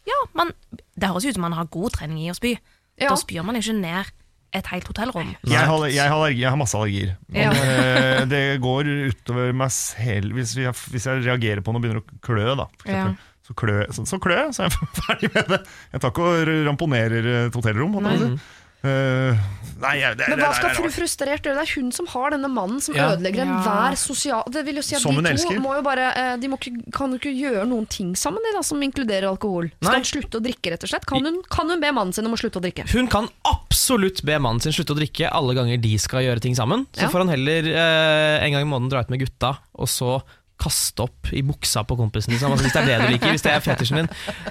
Ja, 0.08 0.18
man 0.36 0.52
Det 0.94 1.08
høres 1.08 1.26
ut 1.26 1.36
som 1.36 1.44
man 1.46 1.56
har 1.56 1.70
god 1.72 1.94
trening 1.96 2.20
i 2.24 2.30
å 2.32 2.36
spy. 2.36 2.54
Ja. 3.00 3.10
Da 3.10 3.16
spyr 3.18 3.44
man 3.46 3.58
ikke 3.58 3.74
ned 3.76 4.12
et 4.54 4.68
helt 4.70 4.86
hotellrom. 4.86 5.32
Jeg 5.50 5.66
har, 5.66 5.84
jeg, 5.90 5.98
har 5.98 6.14
allergi, 6.14 6.42
jeg 6.44 6.52
har 6.52 6.58
masse 6.60 6.78
allergier. 6.78 7.14
Ja. 7.34 7.50
Men, 7.50 7.70
eh, 7.90 8.24
det 8.30 8.42
går 8.62 8.90
utover 9.10 9.54
meg 9.56 9.72
selv 9.74 10.36
hvis 10.38 10.54
jeg, 10.60 10.70
hvis 10.94 11.08
jeg 11.10 11.24
reagerer 11.24 11.64
på 11.64 11.74
noe 11.74 11.82
og 11.82 11.86
begynner 11.86 12.04
å 12.04 12.20
klø. 12.22 12.52
Da, 12.60 12.68
for 12.78 12.92
eksempel. 12.92 13.32
så, 13.48 13.56
klø 13.58 13.78
så, 13.96 14.04
så 14.06 14.20
klø 14.22 14.36
så 14.54 14.66
er 14.66 14.70
jeg 14.70 14.92
ferdig 15.00 15.32
med 15.34 15.50
det. 15.56 15.60
Jeg 15.96 16.04
tar 16.04 16.14
ikke 16.14 16.28
og 16.30 16.52
ramponerer 16.68 17.30
et 17.48 17.58
hotellrom. 17.58 17.98
holdt 17.98 18.38
Eh, 18.84 19.38
nei, 19.80 19.94
jeg, 19.96 20.16
det, 20.20 20.26
Men 20.28 20.40
hva 20.44 20.50
skal 20.58 20.74
fru 20.76 20.90
frustrert 20.92 21.46
gjøre? 21.46 21.56
Det 21.56 21.62
er 21.64 21.70
hun 21.80 21.88
som 21.96 22.06
har 22.12 22.34
denne 22.34 22.50
mannen 22.52 22.82
som 22.84 22.94
Ja. 22.94 23.06
ødelegger 23.14 23.44
Ja. 23.46 23.54
enhver 23.56 23.96
sosial 23.96 24.44
Det 24.52 24.64
vil 24.66 24.76
jo 24.76 24.82
si 24.84 24.94
at 24.94 25.00
Som 25.00 25.14
hun 25.16 25.24
de 25.24 25.30
to 25.30 25.36
elsker. 25.48 25.58
må 25.64 25.72
jo 25.78 25.82
bare 25.86 26.04
eh, 26.14 26.36
De 26.36 26.48
må 26.52 26.58
ikke, 26.60 26.92
kan 26.92 27.10
jo 27.10 27.16
ikke 27.18 27.32
gjøre 27.32 27.64
noen 27.66 27.86
ting 27.88 28.12
sammen, 28.14 28.44
de 28.44 28.52
da, 28.56 28.62
som 28.62 28.80
inkluderer 28.84 29.24
alkohol. 29.30 29.70
Skal 29.80 29.88
Nei. 29.92 30.02
hun 30.02 30.04
slutte 30.10 30.36
å 30.38 30.44
drikke, 30.44 30.70
rett 30.74 30.84
og 30.84 30.88
slett? 30.92 31.06
Kan 31.06 31.24
hun, 31.24 31.40
kan 31.50 31.68
hun 31.72 31.80
be 31.80 31.90
mannen 31.96 32.12
sin 32.12 32.26
om 32.28 32.32
å 32.36 32.38
slutte 32.38 32.60
å 32.60 32.64
drikke? 32.64 32.86
Hun 32.92 33.08
kan 33.08 33.28
absolutt 33.48 34.22
be 34.24 34.38
mannen 34.38 34.60
sin 34.60 34.72
slutte 34.76 34.92
å 34.92 35.00
drikke 35.00 35.32
alle 35.32 35.54
ganger 35.56 35.80
de 35.80 35.96
skal 35.98 36.20
gjøre 36.28 36.40
ting 36.44 36.54
sammen. 36.54 36.86
Så 36.92 37.02
Ja. 37.02 37.08
får 37.08 37.24
han 37.24 37.28
heller 37.32 37.62
eh, 37.72 38.44
en 38.44 38.52
gang 38.52 38.62
i 38.62 38.70
måneden 38.70 38.90
dra 38.90 39.00
ut 39.00 39.08
med 39.10 39.20
gutta, 39.24 39.56
og 39.74 39.88
så 39.88 40.20
kaste 40.60 41.02
opp 41.08 41.32
i 41.32 41.40
buksa 41.42 41.82
på 41.84 41.96
kompisen. 41.98 42.30
Liksom. 42.36 42.52
Altså, 42.52 42.62
hvis 42.68 42.72
det 42.76 42.82
er 42.84 42.86
det 42.86 43.06
du 43.08 43.12
liker, 43.16 43.32
hvis 43.32 43.42
det 43.42 43.52
er 43.52 43.60
fetisjen 43.64 43.96
din. 44.04 44.08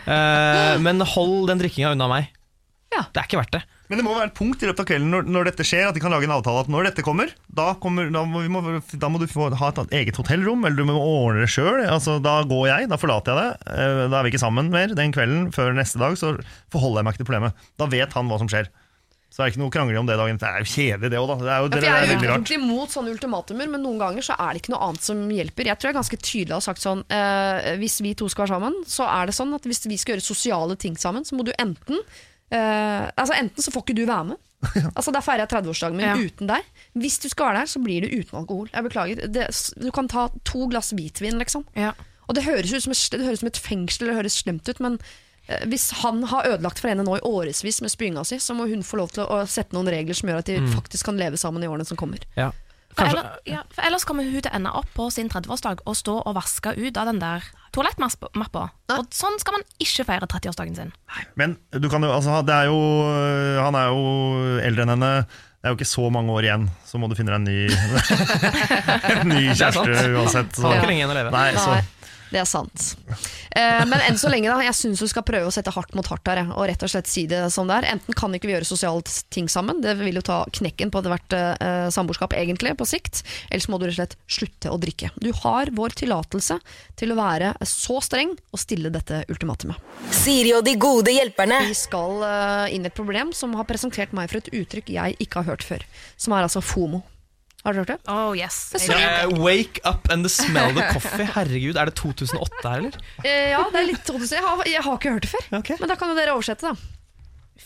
Eh, 0.10 0.78
men 0.84 1.00
hold 1.00 1.48
den 1.48 1.60
drikkinga 1.62 1.94
unna 1.96 2.10
meg. 2.10 2.28
Ja. 2.94 3.06
Det 3.14 3.24
er 3.24 3.26
ikke 3.30 3.40
verdt 3.40 3.52
det. 3.56 3.64
Men 3.92 4.00
det 4.00 4.06
må 4.08 4.14
være 4.16 4.30
et 4.32 4.36
punkt 4.38 4.62
i 4.64 4.68
løpet 4.70 4.80
av 4.80 4.88
kvelden 4.90 5.10
når, 5.12 5.26
når 5.28 5.50
dette 5.50 5.66
skjer, 5.68 5.90
at 5.90 5.98
de 5.98 6.02
kan 6.02 6.14
lage 6.14 6.24
en 6.26 6.34
avtale 6.38 6.62
at 6.64 6.70
når 6.72 6.88
dette 6.88 7.04
kommer, 7.06 7.34
da, 7.52 7.74
kommer, 7.84 8.08
da, 8.14 8.22
må, 8.26 8.44
vi 8.46 8.52
må, 8.54 8.62
da 8.96 9.10
må 9.12 9.20
du 9.22 9.26
få 9.30 9.50
ha 9.60 9.72
et 9.74 9.98
eget 10.00 10.18
hotellrom, 10.18 10.64
eller 10.66 10.80
du 10.80 10.88
må 10.88 10.96
ordne 10.98 11.44
det 11.44 11.52
sjøl. 11.52 11.82
Altså, 11.84 12.16
da 12.24 12.38
går 12.48 12.64
jeg, 12.72 12.88
da 12.94 12.98
forlater 13.02 13.36
jeg 13.36 13.42
det. 13.44 13.74
Eh, 13.76 14.06
Da 14.08 14.20
er 14.22 14.24
vi 14.28 14.32
ikke 14.34 14.42
sammen 14.46 14.72
mer 14.74 14.96
den 14.98 15.12
kvelden. 15.14 15.52
Før 15.54 15.76
neste 15.76 16.00
dag 16.02 16.16
så 16.18 16.32
forholder 16.74 17.02
jeg 17.04 17.10
meg 17.10 17.14
ikke 17.18 17.24
til 17.26 17.30
problemet. 17.34 17.68
Da 17.82 17.90
vet 17.92 18.16
han 18.18 18.32
hva 18.32 18.40
som 18.42 18.50
skjer. 18.52 18.72
Så 19.34 19.42
er 19.42 19.48
det 19.50 19.56
ikke 19.56 19.64
noe 19.64 19.74
krangling 19.74 19.98
om 19.98 20.06
det 20.10 20.16
dagen. 20.20 20.38
Det 20.38 20.46
er 20.46 20.60
jo 20.62 20.68
kjedelig, 20.70 21.10
det 21.10 21.18
òg, 21.20 21.30
da. 21.32 21.36
Det 21.42 21.54
er 21.54 21.62
jo, 21.64 21.70
det, 21.74 21.80
ja, 21.82 21.94
jeg 22.06 22.10
er 22.14 22.20
jo 22.22 22.34
rart. 22.36 22.52
imot 22.54 22.92
sånne 22.94 23.14
ultimatumer, 23.16 23.70
men 23.74 23.82
noen 23.82 23.98
ganger 23.98 24.26
så 24.28 24.36
er 24.38 24.52
det 24.54 24.62
ikke 24.62 24.74
noe 24.76 24.84
annet 24.92 25.08
som 25.08 25.24
hjelper. 25.34 25.70
Jeg 25.72 25.82
tror 25.82 25.90
jeg 25.90 25.98
ganske 25.98 26.20
tydelig 26.22 26.54
har 26.54 26.62
sagt 26.68 26.84
sånn 26.84 27.02
eh, 27.10 27.72
Hvis 27.82 27.96
vi 28.06 28.12
to 28.20 28.28
skal 28.30 28.46
være 28.46 28.54
sammen, 28.60 28.78
så 28.86 29.08
er 29.10 29.32
det 29.32 29.34
sånn 29.40 29.56
at 29.58 29.66
hvis 29.66 29.82
vi 29.90 29.98
skal 29.98 30.16
gjøre 30.16 30.28
sosiale 30.28 30.78
ting 30.78 30.96
sammen, 31.02 31.26
så 31.26 31.34
må 31.36 31.44
du 31.48 31.52
enten 31.58 31.98
eh, 32.54 33.10
Altså 33.18 33.36
Enten 33.39 33.66
så 33.66 33.74
får 33.74 33.84
ikke 33.88 33.95
du 33.97 34.06
være 34.10 34.30
med. 34.34 34.41
Altså 34.95 35.12
Da 35.16 35.20
feirer 35.26 35.43
jeg 35.43 35.51
30-årsdagen 35.56 35.97
min 35.99 36.06
Ja. 36.08 36.16
uten 36.16 36.47
deg. 36.49 36.70
Hvis 36.95 37.20
du 37.24 37.28
skal 37.32 37.49
være 37.51 37.64
der, 37.64 37.72
så 37.74 37.82
blir 37.84 38.06
det 38.06 38.14
uten 38.14 38.39
alkohol. 38.43 38.70
Jeg 38.74 38.88
beklager. 38.88 39.28
Det, 39.28 39.47
du 39.82 39.89
kan 39.95 40.08
ta 40.12 40.30
to 40.47 40.68
glass 40.72 40.93
hvitvin, 40.95 41.39
liksom. 41.41 41.66
Ja. 41.76 41.91
Og 42.30 42.38
det 42.38 42.45
høres 42.45 42.72
ut 42.72 42.86
som 42.86 42.93
et, 42.95 43.04
det 43.12 43.26
høres 43.28 43.41
som 43.43 43.49
et 43.51 43.60
fengsel, 43.60 44.08
det 44.08 44.16
høres 44.16 44.38
slemt 44.39 44.70
ut, 44.72 44.80
men 44.80 44.93
uh, 45.49 45.66
hvis 45.68 45.89
han 45.99 46.22
har 46.32 46.47
ødelagt 46.54 46.80
for 46.80 46.88
henne 46.93 47.04
nå 47.04 47.18
i 47.18 47.26
årevis 47.28 47.82
med 47.84 47.91
spyinga 47.91 48.24
si, 48.24 48.38
så 48.39 48.56
må 48.56 48.70
hun 48.72 48.86
få 48.88 49.01
lov 49.01 49.12
til 49.12 49.26
å, 49.26 49.41
å 49.41 49.49
sette 49.49 49.76
noen 49.76 49.89
regler 49.91 50.16
som 50.16 50.32
gjør 50.32 50.39
at 50.39 50.47
de 50.47 50.56
faktisk 50.72 51.10
kan 51.10 51.20
leve 51.20 51.36
sammen 51.41 51.66
i 51.66 51.68
årene 51.68 51.84
som 51.89 51.99
kommer. 51.99 52.24
Ja. 52.39 52.54
For, 52.94 53.10
ellers, 53.10 53.39
ja, 53.50 53.64
for 53.74 53.88
ellers 53.88 54.06
kommer 54.06 54.28
hun 54.28 54.38
til 54.38 54.52
å 54.52 54.56
ende 54.58 54.74
opp 54.78 54.89
på 54.94 55.08
sin 55.14 55.32
30-årsdag 55.32 55.82
og 55.89 55.96
stå 55.98 56.18
og 56.22 56.36
vaske 56.38 56.76
ut 56.78 57.00
av 57.00 57.10
den 57.10 57.22
der 57.24 57.46
toalettmappa. 57.74 58.68
Og 58.94 59.08
sånn 59.16 59.39
skal 59.41 59.58
man 59.58 59.66
ikke 59.82 60.06
feire 60.08 60.30
30-årsdagen 60.30 60.78
sin. 60.78 60.94
Men 61.39 61.58
du 61.74 61.89
kan 61.89 62.06
jo, 62.06 62.12
altså, 62.14 62.41
det 62.46 62.54
er 62.54 62.70
jo, 62.70 62.78
han 63.64 63.80
er 63.80 63.89
jo 63.89 64.06
eldre 64.62 64.86
enn 64.86 64.94
henne. 64.96 65.12
Det 65.64 65.70
er 65.70 65.74
jo 65.74 65.80
ikke 65.80 65.88
så 65.88 66.10
mange 66.12 66.34
år 66.36 66.44
igjen, 66.44 66.64
så 66.84 67.00
må 67.00 67.08
du 67.08 67.14
finne 67.16 67.32
deg 67.32 67.39
en 67.39 67.46
ny, 67.48 67.60
en 69.14 69.30
ny 69.32 69.44
kjæreste 69.56 70.10
uansett. 70.12 70.58
Så. 70.58 70.66
har 70.68 70.82
ikke 70.82 70.89
lenge 70.89 71.00
igjen 71.00 71.14
å 71.14 71.16
leve. 71.16 71.32
Nei, 71.32 71.46
så. 71.56 71.78
Det 72.34 72.42
er 72.42 72.50
sant. 72.50 72.96
Eh, 73.54 73.84
men 73.86 74.02
enn 74.08 74.18
så 74.18 74.32
lenge, 74.32 74.50
da. 74.50 74.64
Jeg 74.66 74.74
syns 74.78 75.04
du 75.04 75.10
skal 75.10 75.26
prøve 75.28 75.50
å 75.50 75.54
sette 75.54 75.74
hardt 75.76 75.94
mot 75.98 76.08
hardt 76.10 76.30
her. 76.32 76.42
Og 76.56 76.66
rett 76.70 76.82
og 76.82 76.90
slett 76.90 77.10
si 77.10 77.28
det 77.30 77.44
som 77.54 77.70
det 77.70 77.78
er. 77.82 77.90
Enten 77.94 78.18
kan 78.18 78.34
ikke 78.34 78.50
vi 78.50 78.56
gjøre 78.56 78.68
sosiale 78.68 79.04
ting 79.34 79.50
sammen, 79.52 79.84
det 79.84 79.94
vil 80.00 80.18
jo 80.18 80.26
ta 80.26 80.40
knekken 80.54 80.90
på 80.94 81.04
ethvert 81.04 81.36
eh, 81.38 81.90
samboerskap 81.94 82.34
egentlig, 82.38 82.74
på 82.80 82.88
sikt. 82.90 83.22
Ellers 83.52 83.70
må 83.70 83.78
du 83.78 83.86
rett 83.86 83.94
og 83.94 84.00
slett 84.00 84.18
slutte 84.40 84.74
å 84.74 84.80
drikke. 84.82 85.12
Du 85.22 85.30
har 85.44 85.70
vår 85.78 85.98
tillatelse 86.02 86.58
til 87.00 87.14
å 87.14 87.20
være 87.20 87.54
så 87.70 88.00
streng 88.04 88.34
og 88.34 88.62
stille 88.62 88.90
dette 88.94 89.24
ultimatumet. 89.30 89.78
Siri 90.14 90.56
og 90.58 90.66
de 90.66 90.74
gode 90.82 91.14
hjelperne. 91.14 91.62
Vi 91.70 91.78
skal 91.78 92.26
eh, 92.26 92.74
inn 92.74 92.88
i 92.88 92.90
et 92.90 92.98
problem 92.98 93.36
som 93.38 93.54
har 93.60 93.70
presentert 93.70 94.16
meg 94.18 94.32
for 94.32 94.42
et 94.42 94.54
uttrykk 94.64 94.94
jeg 94.98 95.22
ikke 95.22 95.44
har 95.44 95.54
hørt 95.54 95.68
før. 95.68 95.86
Som 96.18 96.34
er 96.34 96.48
altså 96.48 96.64
FOMO. 96.66 97.04
Har 97.64 97.74
du 97.74 97.80
hørt 97.80 97.91
det? 97.93 97.97
Oh 98.11 98.34
yes. 98.36 98.57
Er 98.76 98.97
Eh, 98.97 99.38
wake 99.39 99.80
up 99.88 100.09
and 100.11 100.26
the 100.26 100.30
smell 100.32 100.74
the 100.76 100.84
coffee. 100.91 101.24
Herregud, 101.36 101.78
er 101.80 101.86
det 101.88 101.95
2008 101.95 102.64
her, 102.68 102.82
eller? 102.82 102.97
Eh, 103.24 103.53
ja, 103.53 103.61
det 103.72 103.80
er 103.80 103.88
litt 103.88 104.03
2000. 104.03 104.36
Jeg 104.36 104.43
har, 104.43 104.64
jeg 104.68 104.84
har 104.84 104.99
ikke 104.99 105.14
hørt 105.16 105.22
det 105.28 105.32
før. 105.32 105.47
Okay. 105.61 105.78
Men 105.80 105.93
da 105.93 105.95
kan 105.95 106.11
jo 106.11 106.18
dere 106.20 106.36
oversette, 106.36 106.74
da. 106.74 106.76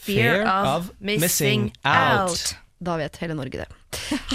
Fear 0.05 0.45
of 0.45 0.91
missing 0.99 1.71
out. 1.83 2.53
Da 2.83 2.97
vet 3.01 3.17
hele 3.23 3.33
Norge 3.39 3.63
det. 3.63 3.67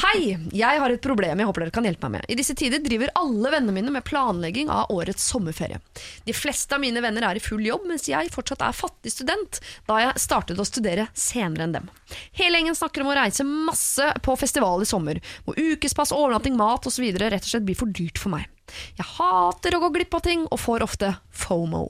Hei! 0.03 0.37
Jeg 0.57 0.81
har 0.81 0.93
et 0.93 1.03
problem 1.05 1.41
jeg 1.41 1.49
håper 1.49 1.65
dere 1.65 1.75
kan 1.75 1.87
hjelpe 1.87 2.09
meg 2.09 2.23
med. 2.23 2.31
I 2.33 2.37
disse 2.39 2.55
tider 2.57 2.81
driver 2.85 3.13
alle 3.21 3.51
vennene 3.53 3.75
mine 3.77 3.93
med 3.93 4.05
planlegging 4.05 4.71
av 4.73 4.91
årets 4.95 5.27
sommerferie. 5.29 5.81
De 6.25 6.35
fleste 6.37 6.77
av 6.77 6.81
mine 6.83 7.03
venner 7.05 7.27
er 7.29 7.39
i 7.39 7.43
full 7.45 7.65
jobb, 7.67 7.85
mens 7.91 8.09
jeg 8.09 8.33
fortsatt 8.33 8.65
er 8.65 8.77
fattig 8.77 9.13
student, 9.13 9.61
da 9.89 10.01
jeg 10.01 10.25
startet 10.25 10.61
å 10.61 10.67
studere 10.69 11.07
senere 11.13 11.67
enn 11.67 11.77
dem. 11.77 11.91
Hele 12.39 12.61
gjengen 12.61 12.79
snakker 12.79 13.05
om 13.05 13.13
å 13.13 13.19
reise 13.19 13.47
masse 13.49 14.09
på 14.25 14.37
festival 14.41 14.85
i 14.85 14.89
sommer, 14.89 15.21
hvor 15.45 15.59
ukespass, 15.61 16.15
overnatting, 16.17 16.57
mat 16.57 16.89
osv. 16.89 17.05
rett 17.21 17.45
og 17.45 17.53
slett 17.53 17.69
blir 17.69 17.79
for 17.79 17.93
dyrt 17.93 18.21
for 18.21 18.33
meg. 18.35 18.49
Jeg 18.97 19.09
hater 19.19 19.77
å 19.77 19.85
gå 19.85 19.93
glipp 19.99 20.17
av 20.17 20.25
ting, 20.25 20.49
og 20.49 20.61
får 20.65 20.85
ofte 20.89 21.15
FOMO. 21.45 21.87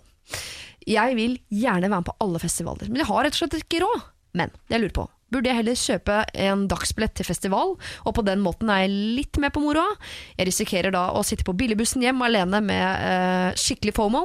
Jeg 0.89 1.15
vil 1.15 1.39
gjerne 1.53 1.87
være 1.87 2.03
med 2.03 2.11
på 2.11 2.19
alle 2.25 2.43
festivaler, 2.43 2.91
men 2.91 3.05
jeg 3.05 3.11
har 3.13 3.27
rett 3.27 3.37
og 3.37 3.45
slett 3.45 3.61
ikke 3.63 3.85
råd. 3.85 4.09
Men 4.39 4.51
jeg 4.73 4.81
lurer 4.81 4.97
på, 4.97 5.11
burde 5.33 5.49
jeg 5.51 5.59
heller 5.59 5.79
kjøpe 5.79 6.19
en 6.47 6.67
dagsbillett 6.71 7.15
til 7.19 7.27
festival, 7.29 7.75
og 8.05 8.15
på 8.19 8.25
den 8.27 8.43
måten 8.45 8.71
er 8.73 8.85
jeg 8.85 8.93
litt 9.19 9.41
med 9.43 9.55
på 9.57 9.63
moroa? 9.65 9.97
Jeg 10.39 10.51
risikerer 10.51 10.93
da 10.95 11.09
å 11.17 11.25
sitte 11.27 11.47
på 11.49 11.57
billigbussen 11.59 12.05
hjem 12.05 12.21
alene 12.27 12.61
med 12.65 12.85
eh, 13.09 13.49
skikkelig 13.59 13.97
FOMO. 13.97 14.23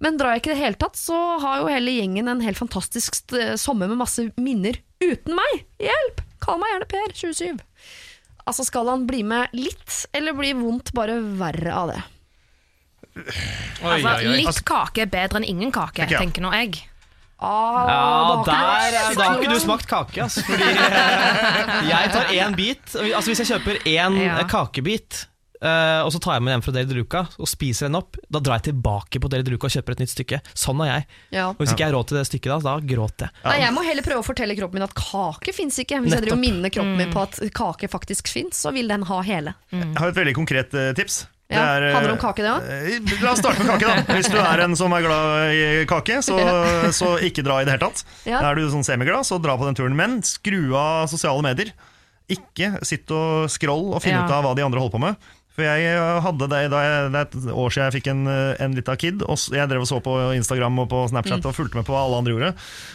Men 0.00 0.16
drar 0.16 0.32
jeg 0.34 0.40
ikke 0.42 0.52
i 0.52 0.54
det 0.56 0.62
hele 0.64 0.80
tatt, 0.80 0.96
så 0.96 1.16
har 1.42 1.60
jo 1.60 1.68
hele 1.72 1.92
gjengen 1.92 2.28
en 2.32 2.40
helt 2.44 2.56
fantastisk 2.60 3.16
st- 3.18 3.56
sommer 3.60 3.90
med 3.90 4.00
masse 4.00 4.24
minner 4.40 4.78
uten 5.04 5.36
meg. 5.36 5.64
Hjelp! 5.82 6.22
Kall 6.40 6.56
meg 6.62 6.72
gjerne 6.72 6.88
Per, 6.88 7.12
27. 7.12 7.60
Altså, 8.48 8.64
skal 8.64 8.88
han 8.88 9.02
bli 9.06 9.20
med 9.28 9.52
litt, 9.52 9.98
eller 10.16 10.32
blir 10.38 10.56
vondt 10.56 10.94
bare 10.96 11.18
verre 11.36 11.74
av 11.76 11.92
det? 11.92 12.00
Altså, 13.84 14.14
litt 14.30 14.62
kake 14.66 15.04
er 15.04 15.10
bedre 15.12 15.40
enn 15.40 15.46
ingen 15.48 15.72
kake, 15.74 16.04
okay, 16.04 16.14
ja. 16.14 16.20
tenker 16.22 16.44
nå 16.44 16.52
jeg. 16.54 16.80
Ah, 17.40 17.88
Ja, 17.88 18.42
da 18.44 18.52
har 18.52 18.84
ikke 18.84 18.92
der, 18.92 19.08
du- 19.08 19.18
da 19.20 19.24
har 19.30 19.40
ikke 19.40 19.54
du 19.54 19.60
smakt 19.64 19.86
kake, 19.88 20.22
altså. 20.26 20.44
Fordi 20.44 20.70
eh, 20.70 21.88
jeg 21.88 22.12
tar 22.12 22.30
én 22.36 22.56
bit. 22.56 22.84
Altså 23.14 23.26
Hvis 23.32 23.42
jeg 23.44 23.50
kjøper 23.54 23.82
én 23.88 24.20
Ja. 24.24 24.38
kakebit, 24.44 25.26
Uh, 25.60 26.00
og 26.06 26.08
så 26.08 26.16
tar 26.24 26.38
jeg 26.38 26.42
med 26.46 26.54
den 26.54 26.62
fra 26.64 26.72
Deli 26.72 26.88
de 26.88 26.94
Luca 26.96 27.20
og 27.36 27.44
spiser 27.46 27.84
den 27.90 27.98
opp, 27.98 28.16
da 28.32 28.40
drar 28.40 28.62
jeg 28.62 28.70
tilbake 28.72 29.20
på 29.20 29.28
Deli 29.28 29.44
de 29.44 29.50
Luca 29.52 29.66
og 29.68 29.74
kjøper 29.74 29.92
et 29.92 29.98
nytt 30.00 30.12
stykke. 30.14 30.38
Sånn 30.56 30.80
er 30.80 30.88
jeg. 30.88 31.04
Ja. 31.36 31.50
Og 31.50 31.58
hvis 31.60 31.74
ikke 31.74 31.84
jeg 31.84 31.90
har 31.92 31.96
råd 31.98 32.06
til 32.08 32.16
det 32.16 32.22
stykket, 32.30 32.48
da, 32.48 32.56
da 32.64 32.72
gråter 32.80 33.26
jeg. 33.28 33.44
Nei, 33.44 33.58
jeg 33.60 33.74
må 33.76 33.82
heller 33.84 34.06
prøve 34.06 34.22
å 34.22 34.24
fortelle 34.24 34.56
kroppen 34.56 34.80
min 34.80 34.86
at 34.88 34.94
kake 34.96 35.52
fins 35.52 35.76
ikke. 35.84 36.00
Hvis 36.00 36.14
jeg 36.16 36.24
Nettopp. 36.24 36.40
minner 36.40 36.72
kroppen 36.72 36.96
min 36.96 37.12
på 37.12 37.20
at 37.26 37.36
kake 37.52 37.90
faktisk 37.92 38.32
fins, 38.32 38.56
så 38.64 38.72
vil 38.72 38.88
den 38.88 39.04
ha 39.04 39.20
hele. 39.20 39.52
Jeg 39.76 39.92
har 40.00 40.08
et 40.08 40.16
veldig 40.22 40.34
konkret 40.40 40.72
uh, 40.72 40.94
tips. 40.96 41.26
Det 41.50 41.56
Ja, 41.58 41.64
er, 41.76 41.82
eh, 41.88 41.94
handler 41.96 42.12
om 42.14 42.18
kake, 42.22 42.44
det 42.46 42.50
òg? 42.52 42.66
eh, 42.70 43.22
La 43.24 43.32
oss 43.34 43.40
starte 43.42 43.58
med 43.64 43.72
kake, 43.72 43.88
da. 43.90 44.14
Hvis 44.16 44.28
du 44.30 44.38
er 44.38 44.60
en 44.62 44.76
som 44.78 44.92
er 44.94 45.02
glad 45.02 45.50
i 45.50 45.84
kake, 45.90 46.20
så, 46.22 46.36
så 47.00 47.08
ikke 47.26 47.42
dra 47.42 47.56
i 47.60 47.66
det 47.66 47.74
hele 47.74 47.88
tatt. 47.90 48.04
Ja. 48.28 48.38
Er 48.46 48.54
du 48.54 48.68
sånn 48.70 48.86
semiglad, 48.86 49.26
så 49.26 49.40
dra 49.42 49.56
på 49.58 49.66
den 49.66 49.74
turen. 49.74 49.96
Men 49.98 50.20
skru 50.22 50.70
av 50.78 51.08
sosiale 51.10 51.42
medier. 51.42 51.72
Ikke 52.30 52.76
sitt 52.86 53.10
og 53.10 53.48
scroll 53.50 53.88
og 53.96 54.02
finne 54.04 54.22
Ja. 54.22 54.26
ut 54.30 54.36
av 54.38 54.44
hva 54.46 54.54
de 54.54 54.62
andre 54.62 54.78
holder 54.78 54.94
på 54.94 55.02
med. 55.02 55.16
For 55.60 55.66
jeg 55.68 55.90
eh, 55.92 56.18
hadde 56.24 56.46
det 56.48 56.58
da 56.72 56.78
jeg, 56.80 57.08
det 57.12 57.20
er 57.20 57.26
et 57.26 57.34
år 57.52 57.72
siden 57.74 57.84
jeg 57.84 57.94
fikk 57.98 58.06
en, 58.14 58.20
eh, 58.32 58.60
en 58.64 58.76
lita 58.78 58.94
kid. 58.96 59.24
Og 59.28 59.36
jeg 59.52 59.68
drev 59.68 59.82
og 59.84 59.88
så 59.90 59.98
på 60.04 60.14
Instagram 60.38 60.78
og 60.80 60.86
på 60.88 61.02
Snapchat 61.10 61.44
og 61.50 61.52
fulgte 61.56 61.76
med 61.76 61.84
på 61.84 61.92
hva 61.92 62.04
alle 62.06 62.20
andre 62.22 62.32
gjorde. 62.32 62.50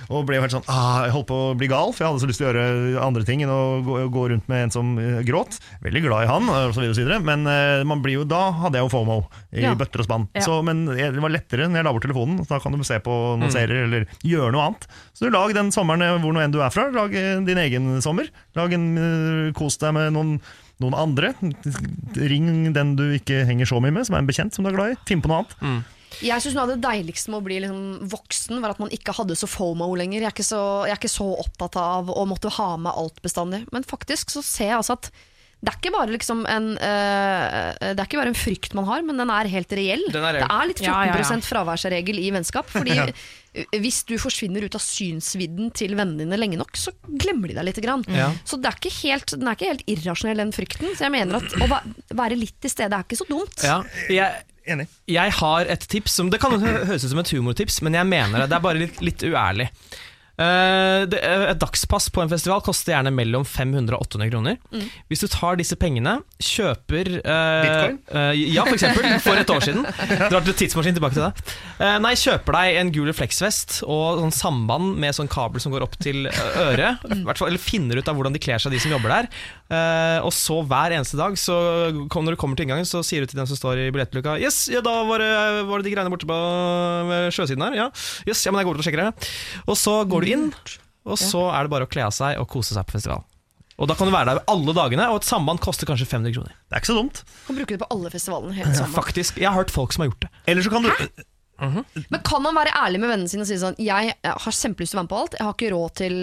Og 0.10 0.26
ble 0.26 0.40
helt 0.42 0.56
sånn 0.56 0.66
ah, 0.72 1.04
Jeg 1.06 1.14
holdt 1.14 1.28
på 1.30 1.38
å 1.38 1.52
bli 1.60 1.70
gal, 1.70 1.94
for 1.94 2.02
jeg 2.02 2.10
hadde 2.10 2.24
så 2.24 2.30
lyst 2.32 2.42
til 2.42 2.48
å 2.50 2.54
gjøre 2.54 3.04
andre 3.06 3.26
ting 3.28 3.44
enn 3.46 3.54
å 3.54 3.60
gå, 3.86 4.00
gå 4.16 4.26
rundt 4.34 4.50
med 4.50 4.66
en 4.66 4.74
som 4.74 4.96
eh, 5.02 5.20
gråt. 5.28 5.60
Veldig 5.86 6.02
glad 6.08 6.26
i 6.26 6.32
han, 6.32 6.50
og 6.50 6.74
så 6.74 6.82
videre 6.82 6.96
og 6.96 6.98
så 6.98 7.06
videre. 7.06 7.22
Men 7.30 7.46
man 7.86 8.02
blir 8.02 8.18
jo, 8.20 8.26
da 8.30 8.42
hadde 8.64 8.80
jeg 8.82 8.88
jo 8.88 8.94
FOMO 8.96 9.20
i 9.54 9.62
Ja. 9.68 9.76
bøtter 9.78 10.02
og 10.02 10.10
spann. 10.10 10.28
Ja. 10.34 10.42
Så, 10.48 10.58
men 10.66 10.86
det 10.90 11.22
var 11.22 11.34
lettere 11.34 11.70
når 11.70 11.82
jeg 11.84 11.88
la 11.88 11.94
bort 11.96 12.06
telefonen. 12.08 12.42
Så 12.42 12.56
da 12.56 12.62
kan 12.64 12.74
du 12.74 12.86
se 12.88 12.98
på 13.06 13.14
noen 13.38 13.54
serier 13.54 13.86
eller 13.86 14.10
gjøre 14.26 14.54
noe 14.56 14.66
annet. 14.72 14.90
Så 15.14 15.28
du 15.28 15.34
lag 15.36 15.54
den 15.54 15.70
sommeren 15.76 16.02
hvor 16.24 16.34
nå 16.34 16.42
enn 16.42 16.54
du 16.54 16.62
er 16.66 16.74
fra. 16.74 16.90
Lag 16.94 17.14
din 17.14 17.62
egen 17.68 17.96
sommer. 18.06 18.30
Lag 18.58 18.74
en, 18.74 18.90
Kos 19.58 19.78
deg 19.82 19.94
med 19.96 20.16
noen, 20.16 20.38
noen 20.84 20.96
andre. 20.98 21.34
Ring 22.16 22.74
den 22.76 22.96
du 23.00 23.06
ikke 23.18 23.44
henger 23.48 23.70
så 23.70 23.82
mye 23.84 23.94
med, 23.96 24.08
som 24.08 24.18
er 24.18 24.24
en 24.24 24.30
bekjent 24.30 24.56
som 24.56 24.66
du 24.66 24.72
er 24.72 24.78
glad 24.78 24.96
i. 24.96 24.98
Finn 25.10 25.24
på 25.24 25.32
noe 25.32 25.44
annet. 25.44 25.92
Jeg 26.24 26.44
syns 26.44 26.56
noe 26.56 26.64
av 26.64 26.72
det 26.72 26.82
deiligste 26.84 27.32
med 27.32 27.42
å 27.42 27.46
bli 27.46 27.60
liksom 27.64 28.10
voksen, 28.12 28.60
var 28.64 28.76
at 28.76 28.82
man 28.84 28.92
ikke 28.96 29.16
hadde 29.18 29.36
så 29.36 29.50
FOMO 29.52 29.90
lenger. 30.00 30.22
Jeg 30.22 30.30
er, 30.30 30.36
ikke 30.36 30.48
så, 30.48 30.62
jeg 30.88 30.96
er 30.96 31.02
ikke 31.02 31.12
så 31.12 31.28
opptatt 31.44 31.80
av 31.82 32.12
å 32.14 32.26
måtte 32.30 32.52
ha 32.56 32.70
med 32.80 32.96
alt 32.96 33.20
bestandig. 33.26 33.66
Men 33.76 33.88
faktisk 33.88 34.32
så 34.32 34.44
ser 34.46 34.72
jeg 34.72 34.80
altså 34.80 34.96
at 35.00 35.10
det 35.66 35.72
er 35.72 35.78
ikke 35.80 35.96
bare 35.96 36.14
liksom 36.14 36.44
en 36.52 36.66
eh, 36.78 37.70
Det 37.80 37.96
er 37.98 38.06
ikke 38.06 38.20
bare 38.20 38.30
en 38.30 38.38
frykt 38.38 38.76
man 38.78 38.86
har, 38.86 39.02
men 39.08 39.18
den 39.18 39.32
er 39.34 39.50
helt 39.50 39.72
reell. 39.74 40.04
Den 40.14 40.22
er 40.28 40.38
reell. 40.38 40.46
Det 40.46 40.58
er 40.60 40.70
litt 40.70 40.82
14 40.84 40.92
Ja, 40.92 41.00
ja, 41.10 41.18
ja. 41.24 41.40
fraværsregel 41.48 42.20
i 42.22 42.30
vennskap. 42.36 42.70
Fordi 42.70 43.00
hvis 43.80 44.02
du 44.10 44.16
forsvinner 44.20 44.66
ut 44.66 44.76
av 44.78 44.84
synsvidden 44.84 45.70
til 45.76 45.96
vennene 45.98 46.26
dine 46.26 46.40
lenge 46.40 46.60
nok, 46.60 46.76
så 46.80 46.94
glemmer 47.06 47.52
de 47.52 47.58
deg 47.58 47.70
litt. 47.70 47.82
Grann. 47.86 48.06
Ja. 48.10 48.30
Så 48.48 48.58
det 48.62 48.72
er 48.72 48.80
ikke 48.80 48.94
helt, 49.04 49.36
den 49.36 49.50
er 49.50 49.58
ikke 49.58 49.70
helt 49.74 49.90
irrasjonell, 49.92 50.40
den 50.42 50.54
frykten. 50.56 50.94
Så 50.96 51.06
jeg 51.06 51.14
mener 51.14 51.40
at 51.42 51.56
å 51.60 51.68
være 52.18 52.38
litt 52.40 52.56
til 52.64 52.72
stede 52.72 52.98
er 52.98 53.06
ikke 53.06 53.20
så 53.20 53.28
dumt. 53.30 53.66
Ja, 53.66 53.82
jeg, 54.12 54.46
Enig. 54.66 54.88
jeg 55.12 55.36
har 55.40 55.70
et 55.76 55.86
tips 55.92 56.16
som 56.18 56.32
Det 56.34 56.40
kan 56.42 56.56
høres 56.62 57.06
ut 57.06 57.12
som 57.12 57.22
et 57.22 57.34
humortips, 57.36 57.82
men 57.86 57.98
jeg 58.00 58.10
mener 58.10 58.42
det. 58.42 58.50
Det 58.52 58.58
er 58.58 58.66
bare 58.66 58.82
litt, 58.82 59.02
litt 59.06 59.28
uærlig. 59.28 59.70
Eh, 60.36 61.06
det, 61.08 61.20
et 61.24 61.60
dagspass 61.62 62.10
på 62.12 62.20
en 62.24 62.32
festival 62.32 62.60
koster 62.66 62.92
gjerne 62.92 63.12
mellom 63.16 63.46
500 63.48 63.96
og 63.96 64.04
800 64.10 64.32
kroner. 64.34 64.58
Hvis 65.08 65.24
du 65.24 65.28
tar 65.32 65.56
disse 65.60 65.78
pengene, 65.80 66.18
kjøper 66.44 67.12
eh, 67.22 67.62
Bitcoin? 67.64 68.00
eh, 68.12 68.42
ja, 68.56 68.66
for 68.68 68.76
eksempel. 68.76 69.08
For 69.24 69.40
et 69.40 69.54
år 69.56 69.64
siden. 69.64 69.86
Drar 70.32 70.44
til 70.44 70.58
tidsmaskin 70.60 70.98
tilbake 70.98 71.16
til 71.16 71.24
deg. 71.28 71.54
Uh, 71.80 71.98
nei, 72.04 72.14
kjøper 72.20 72.56
deg 72.58 72.80
en 72.82 72.92
gul 72.96 73.08
refleksvest 73.10 73.82
og 73.88 74.22
sånn 74.24 74.36
samband 74.36 75.00
med 75.02 75.16
sånn 75.16 75.32
kabel 75.32 75.64
som 75.64 75.74
går 75.76 75.84
opp 75.88 75.96
til 76.04 76.28
eh, 76.32 76.60
øret. 76.68 77.04
hvert 77.26 77.40
fall- 77.40 77.50
Eller 77.54 77.64
finner 77.64 78.00
ut 78.00 78.12
av 78.12 78.16
hvordan 78.20 78.36
de 78.36 78.44
kler 78.44 78.60
seg, 78.60 78.76
de 78.76 78.80
som 78.84 78.92
jobber 78.96 79.12
der. 79.16 79.32
Eh, 79.66 80.20
og 80.22 80.30
så 80.36 80.60
hver 80.70 80.94
eneste 80.94 81.18
dag, 81.18 81.38
så 81.42 81.56
kom, 82.14 82.26
når 82.26 82.36
du 82.36 82.42
kommer 82.42 82.58
til 82.58 82.68
inngangen, 82.68 82.86
så 82.86 83.02
sier 83.06 83.26
du 83.26 83.32
til 83.32 83.40
den 83.40 83.50
som 83.50 83.58
står 83.58 83.82
i 83.82 83.92
billettluka 83.94 84.36
Yes, 84.42 84.68
ja, 84.70 84.84
da 84.86 84.94
var 85.10 85.24
det, 85.24 85.30
var 85.66 85.82
det 85.82 85.90
de 85.90 85.94
greiene 85.96 86.14
borte 86.14 86.30
på 86.30 86.40
sjøsiden 87.34 87.66
her. 87.66 87.78
Ja, 87.80 87.88
yes, 88.30 88.44
ja 88.46 88.54
men 88.54 88.62
jeg 88.62 88.70
går 88.70 88.78
ut 88.78 88.84
og 88.84 88.90
sjekker 88.90 89.06
det. 89.08 89.30
Og 89.66 89.80
så 89.80 90.00
går 90.10 90.26
du 90.26 90.34
inn, 90.36 90.50
og 91.06 91.18
så 91.22 91.48
er 91.54 91.66
det 91.66 91.74
bare 91.74 91.88
å 91.90 91.92
kle 91.92 92.06
av 92.06 92.14
seg 92.16 92.38
og 92.42 92.50
kose 92.52 92.78
seg 92.78 92.86
på 92.86 93.00
festival. 93.00 93.26
Og 93.76 93.90
da 93.92 93.96
kan 93.98 94.08
du 94.08 94.14
være 94.14 94.32
der 94.32 94.46
alle 94.52 94.74
dagene, 94.76 95.10
og 95.12 95.20
et 95.20 95.28
samband 95.28 95.60
koster 95.64 95.90
kanskje 95.90 96.08
500 96.08 96.36
kroner. 96.38 96.54
Det 96.70 96.78
er 96.78 96.84
ikke 96.84 96.94
så 96.94 97.00
dumt. 97.02 97.24
Kan 97.48 97.58
bruke 97.58 97.76
det 97.76 97.82
på 97.82 97.90
alle 97.92 98.12
festivalene. 98.14 98.56
Helt 98.56 98.78
sammen. 98.78 98.96
Faktisk, 98.96 99.42
Jeg 99.42 99.50
har 99.50 99.58
hørt 99.58 99.74
folk 99.74 99.92
som 99.92 100.06
har 100.06 100.14
gjort 100.14 100.28
det. 100.28 100.32
Eller 100.48 100.64
så 100.64 100.72
kan 100.72 100.86
du 100.86 101.26
Men 101.58 102.24
kan 102.28 102.44
man 102.44 102.58
være 102.58 102.74
ærlig 102.76 103.00
med 103.00 103.12
vennene 103.14 103.32
sine 103.32 103.46
og 103.46 103.48
si 103.48 103.56
sånn 103.62 103.78
Jeg 103.80 104.16
har 104.26 104.56
kjempelyst 104.58 104.92
til 104.92 104.98
å 104.98 105.02
være 105.02 105.08
med 105.08 105.12
på 105.14 105.20
alt, 105.22 105.36
jeg 105.38 105.46
har 105.48 105.54
ikke 105.56 105.70
råd 105.72 105.94
til 106.02 106.16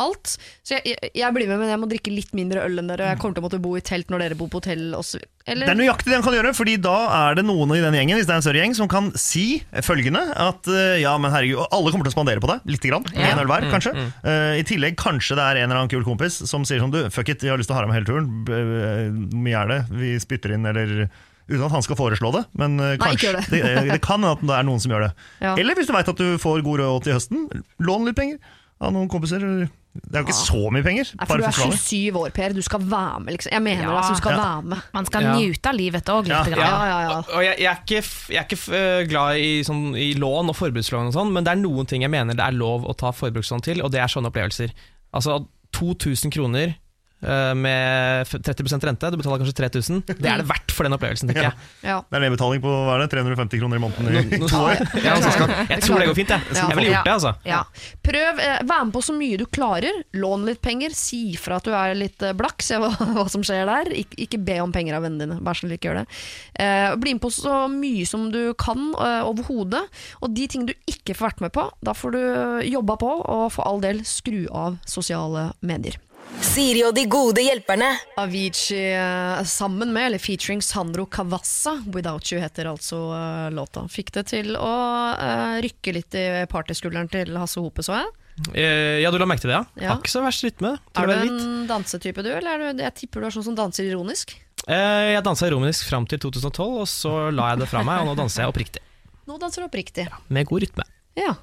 alt. 0.00 0.36
Så 0.64 0.76
jeg, 0.78 0.94
jeg, 0.94 1.10
jeg 1.20 1.34
blir 1.36 1.50
med, 1.50 1.60
men 1.60 1.72
jeg 1.72 1.80
må 1.82 1.88
drikke 1.90 2.14
litt 2.14 2.32
mindre 2.36 2.64
øl 2.64 2.80
enn 2.80 2.88
dere. 2.92 3.04
Og 3.04 3.12
jeg 3.12 3.20
kommer 3.22 3.36
til 3.36 3.44
å 3.44 3.46
måtte 3.48 3.60
bo 3.64 3.74
i 3.76 3.84
telt 3.84 4.12
når 4.12 4.24
dere 4.24 4.38
bor 4.38 4.50
på 4.52 4.62
hotell. 4.62 4.86
Også. 4.96 5.20
Det 5.20 5.52
Eller 5.52 5.72
er 5.72 5.78
nøyaktig 5.78 6.10
det 6.10 6.16
han 6.18 6.24
kan 6.24 6.36
gjøre, 6.36 6.54
fordi 6.56 6.76
da 6.84 6.96
er 7.18 7.38
det 7.38 7.44
noen 7.48 7.72
i 7.76 7.82
den 7.84 7.96
gjengen 7.96 8.18
hvis 8.18 8.28
det 8.28 8.34
er 8.34 8.40
en 8.40 8.46
større 8.46 8.62
gjeng, 8.62 8.76
som 8.76 8.90
kan 8.90 9.12
si 9.18 9.46
følgende 9.84 10.24
at 10.48 10.68
eh, 10.72 10.98
ja, 11.04 11.14
men 11.20 11.32
herregud, 11.32 11.62
alle 11.72 11.92
kommer 11.94 12.08
til 12.08 12.12
å 12.12 12.16
spandere 12.18 12.42
på 12.44 12.50
det, 12.52 12.58
lite 12.68 12.90
grann. 12.92 13.08
Ja. 13.14 13.32
En 13.32 13.44
øl 13.44 13.48
hver, 13.52 13.68
kanskje. 13.72 13.94
Eh, 14.24 14.58
I 14.60 14.66
tillegg 14.68 14.98
kanskje 15.00 15.38
det 15.38 15.46
er 15.46 15.62
en 15.62 15.70
eller 15.70 15.82
annen 15.82 15.92
kul 15.92 16.04
kompis 16.06 16.40
som 16.48 16.66
sier 16.68 16.82
sånn 16.82 16.92
du, 16.92 17.00
fuck 17.14 17.32
it, 17.32 17.44
jeg 17.44 17.54
har 17.54 17.60
lyst 17.60 17.72
til 17.72 17.76
å 17.76 17.80
ha 17.80 17.86
deg 17.86 17.92
med 17.92 18.00
hele 18.00 18.08
turen. 18.08 18.28
Hvor 18.48 19.42
mye 19.46 19.64
er 19.64 19.72
det? 19.72 19.80
Vi 20.00 20.14
spytter 20.22 20.56
inn, 20.56 20.68
eller 20.68 21.08
Uten 21.48 21.64
at 21.64 21.72
han 21.72 21.82
skal 21.82 21.96
foreslå 21.96 22.30
det, 22.34 22.44
men 22.60 22.76
kanskje. 22.76 22.84
Nei, 22.84 22.94
ikke 22.96 23.08
kanskje 23.08 23.26
gjør 23.28 23.40
det. 23.40 23.50
det. 23.50 23.88
eh, 23.88 23.92
det 23.94 24.00
kan 24.04 24.20
hende 24.20 24.32
at 24.36 24.42
det 24.44 24.56
er 24.58 24.66
noen 24.68 24.80
som 24.84 24.92
gjør 24.92 25.06
det. 25.08 25.12
Ja. 25.40 25.56
Eller 25.56 25.74
hvis 25.78 25.86
du 25.88 25.92
veit 25.96 26.08
at 26.12 26.16
du 26.20 26.38
får 26.38 26.62
god 26.66 26.80
råd 26.84 27.02
til 27.08 27.16
høsten, 27.16 27.48
lån 27.80 28.04
litt 28.10 28.16
penger 28.16 28.38
av 28.80 28.92
noen 28.92 29.08
kompiser. 29.10 29.40
Det 29.98 30.14
er 30.14 30.20
jo 30.22 30.26
ikke 30.28 30.36
så 30.36 30.60
mye 30.70 30.84
penger. 30.86 31.08
Nei, 31.18 31.26
for 31.26 31.40
du 31.40 31.42
er 31.48 31.50
festivaler. 31.56 31.78
27 31.80 32.18
år, 32.20 32.30
Per. 32.36 32.52
Du 32.54 32.60
skal 32.62 32.84
være 32.86 33.20
med, 33.24 33.32
liksom. 33.34 33.50
Jeg 33.56 33.62
mener 33.64 33.82
Ja. 33.88 33.96
altså, 33.98 34.12
du 34.14 34.20
skal 34.20 34.36
Ja. 34.36 34.42
være 34.44 34.62
med. 34.70 34.78
Man 34.94 35.06
skal 35.08 35.22
Ja. 35.24 35.32
nyte 35.34 35.66
av 35.66 35.74
livet 35.74 36.04
òg, 36.14 36.22
litt. 36.28 36.52
Ja. 36.52 36.68
Ja, 36.68 36.86
ja, 36.86 37.00
ja. 37.08 37.16
Og 37.18 37.32
og 37.34 37.42
jeg, 37.42 37.56
jeg 37.58 37.70
er 37.72 37.80
ikke, 37.82 38.02
jeg 38.28 38.38
er 38.38 38.46
ikke 38.46 38.60
øh, 38.78 39.08
glad 39.08 39.36
i, 39.42 39.62
sånn, 39.66 39.96
i 39.96 40.12
lån 40.14 40.48
og 40.52 40.56
forbrukslån, 40.56 41.08
og 41.08 41.14
sånn, 41.16 41.32
men 41.32 41.42
det 41.44 41.50
er 41.56 41.62
noen 41.64 41.86
ting 41.88 42.02
jeg 42.02 42.10
mener 42.10 42.34
det 42.38 42.44
er 42.46 42.52
lov 42.54 42.84
å 42.86 42.94
ta 42.96 43.10
forbrukslån 43.10 43.62
til, 43.66 43.82
og 43.82 43.90
det 43.90 43.98
er 44.04 44.06
sånne 44.06 44.30
opplevelser. 44.30 44.70
Altså 45.12 45.40
2000 45.74 46.30
kroner 46.30 46.68
eh, 46.68 46.74
med 47.18 48.28
30% 48.30 48.84
rente. 48.86 49.10
Du 49.10 49.16
betaler 49.18 49.42
kanskje 49.42 49.56
3000. 49.58 50.02
Det 50.06 50.16
er 50.22 50.42
det 50.42 50.46
verdt 50.48 50.72
for 50.74 50.86
den 50.86 50.94
opplevelsen, 50.94 51.30
tenker 51.30 51.48
jeg. 51.48 51.66
Ja. 51.82 51.98
Det 52.06 52.18
er 52.18 52.24
nedbetaling 52.24 52.62
på 52.62 52.70
hva 52.70 52.94
er 52.94 53.04
det, 53.04 53.10
350 53.16 53.60
kroner 53.62 53.80
i 53.80 53.82
måneden 53.82 54.32
i 54.36 54.38
to 54.38 54.60
år. 54.60 54.82
Ja, 55.02 55.16
altså, 55.16 55.48
jeg 55.68 55.82
tror 55.82 56.02
det 56.02 56.08
går 56.10 56.18
fint, 56.18 56.32
jeg. 56.34 56.54
Jeg 56.54 56.78
ville 56.78 56.92
gjort 56.92 57.08
det, 57.08 57.14
altså. 57.16 57.32
Ja. 57.48 57.62
Prøv, 58.06 58.42
eh, 58.44 58.60
Vær 58.68 58.84
med 58.86 58.94
på 58.94 59.02
så 59.04 59.16
mye 59.16 59.38
du 59.40 59.46
klarer. 59.50 60.02
Lån 60.18 60.46
litt 60.48 60.62
penger. 60.64 60.94
Si 60.96 61.22
fra 61.40 61.58
at 61.58 61.66
du 61.66 61.74
er 61.74 61.94
litt 61.98 62.22
eh, 62.22 62.36
blakk. 62.38 62.62
Se 62.64 62.78
hva, 62.80 62.92
hva 63.16 63.26
som 63.30 63.44
skjer 63.46 63.66
der. 63.68 63.92
Ik 63.98 64.14
ikke 64.28 64.40
be 64.44 64.58
om 64.62 64.74
penger 64.74 64.98
av 64.98 65.06
vennene 65.06 65.26
dine. 65.26 65.40
Vær 65.44 65.58
så 65.58 65.66
snill, 65.66 65.76
ikke 65.78 65.90
gjør 65.90 66.02
det. 66.02 66.06
Eh, 66.62 66.88
bli 67.02 67.16
med 67.16 67.24
på 67.24 67.32
så 67.34 67.60
mye 67.72 68.06
som 68.08 68.28
du 68.34 68.42
kan 68.58 68.90
eh, 68.94 69.22
overhodet. 69.26 69.84
Og 70.22 70.34
de 70.36 70.48
ting 70.50 70.68
du 70.68 70.74
ikke 70.90 71.16
får 71.18 71.32
vært 71.32 71.46
med 71.48 71.54
på, 71.56 71.68
da 71.84 71.94
får 71.96 72.14
du 72.14 72.22
jobba 72.68 72.98
på, 73.00 73.10
og 73.26 73.48
for 73.54 73.68
all 73.68 73.82
del 73.82 74.04
skru 74.08 74.44
av 74.54 74.78
sosiale 74.88 75.50
medier. 75.66 75.98
Siri 76.38 76.82
og 76.86 76.92
de 76.94 77.04
gode 77.10 77.42
hjelperne. 77.42 77.88
Avicii 78.20 78.92
eh, 78.94 79.40
sammen 79.48 79.90
med, 79.94 80.06
eller 80.10 80.22
featuring 80.22 80.60
Sandro 80.62 81.06
Cavazza, 81.10 81.76
'Without 81.86 82.28
You' 82.30 82.40
heter 82.42 82.68
altså 82.70 82.98
eh, 83.16 83.48
låta. 83.54 83.86
Fikk 83.90 84.12
det 84.14 84.26
til 84.30 84.54
å 84.58 84.72
eh, 85.18 85.58
rykke 85.64 85.94
litt 85.96 86.14
i 86.18 86.24
partyskulderen 86.50 87.10
til 87.10 87.34
Hasse 87.40 87.62
Hope, 87.62 87.82
så 87.82 87.96
jeg. 87.98 88.12
Eh, 88.54 89.00
Ja, 89.02 89.10
du 89.10 89.18
la 89.18 89.26
merke 89.26 89.42
til 89.46 89.50
det, 89.50 89.58
ja? 89.58 89.64
Ja. 89.82 89.88
Har 89.94 90.02
ikke 90.02 90.14
så 90.14 90.22
verst 90.22 90.44
rytme. 90.46 90.76
til 90.78 91.02
å 91.02 91.02
Er 91.02 91.06
du 91.08 91.12
være 91.14 91.24
hvit. 91.26 91.40
en 91.42 91.66
dansetype, 91.72 92.22
du? 92.22 92.30
Eller 92.36 92.50
er 92.54 92.72
du, 92.76 92.82
jeg 92.84 92.94
tipper 92.94 93.20
du 93.20 93.26
er 93.26 93.34
sånn 93.34 93.48
som 93.50 93.56
danser 93.58 93.88
ironisk. 93.90 94.36
Eh, 94.68 95.14
Jeg 95.16 95.24
dansa 95.24 95.48
ironisk 95.50 95.88
fram 95.90 96.06
til 96.06 96.18
2012, 96.22 96.78
og 96.84 96.86
så 96.86 97.16
la 97.34 97.50
jeg 97.54 97.64
det 97.64 97.68
fra 97.72 97.82
meg, 97.82 98.00
og 98.04 98.12
nå 98.12 98.14
danser 98.22 98.44
jeg 98.44 98.52
oppriktig. 98.54 98.82
Nå 99.26 99.38
danser 99.42 99.62
du 99.64 99.66
oppriktig. 99.68 100.06
Med 100.28 100.46
god 100.46 100.62
rytme. 100.62 100.84
Ja. 101.18 101.34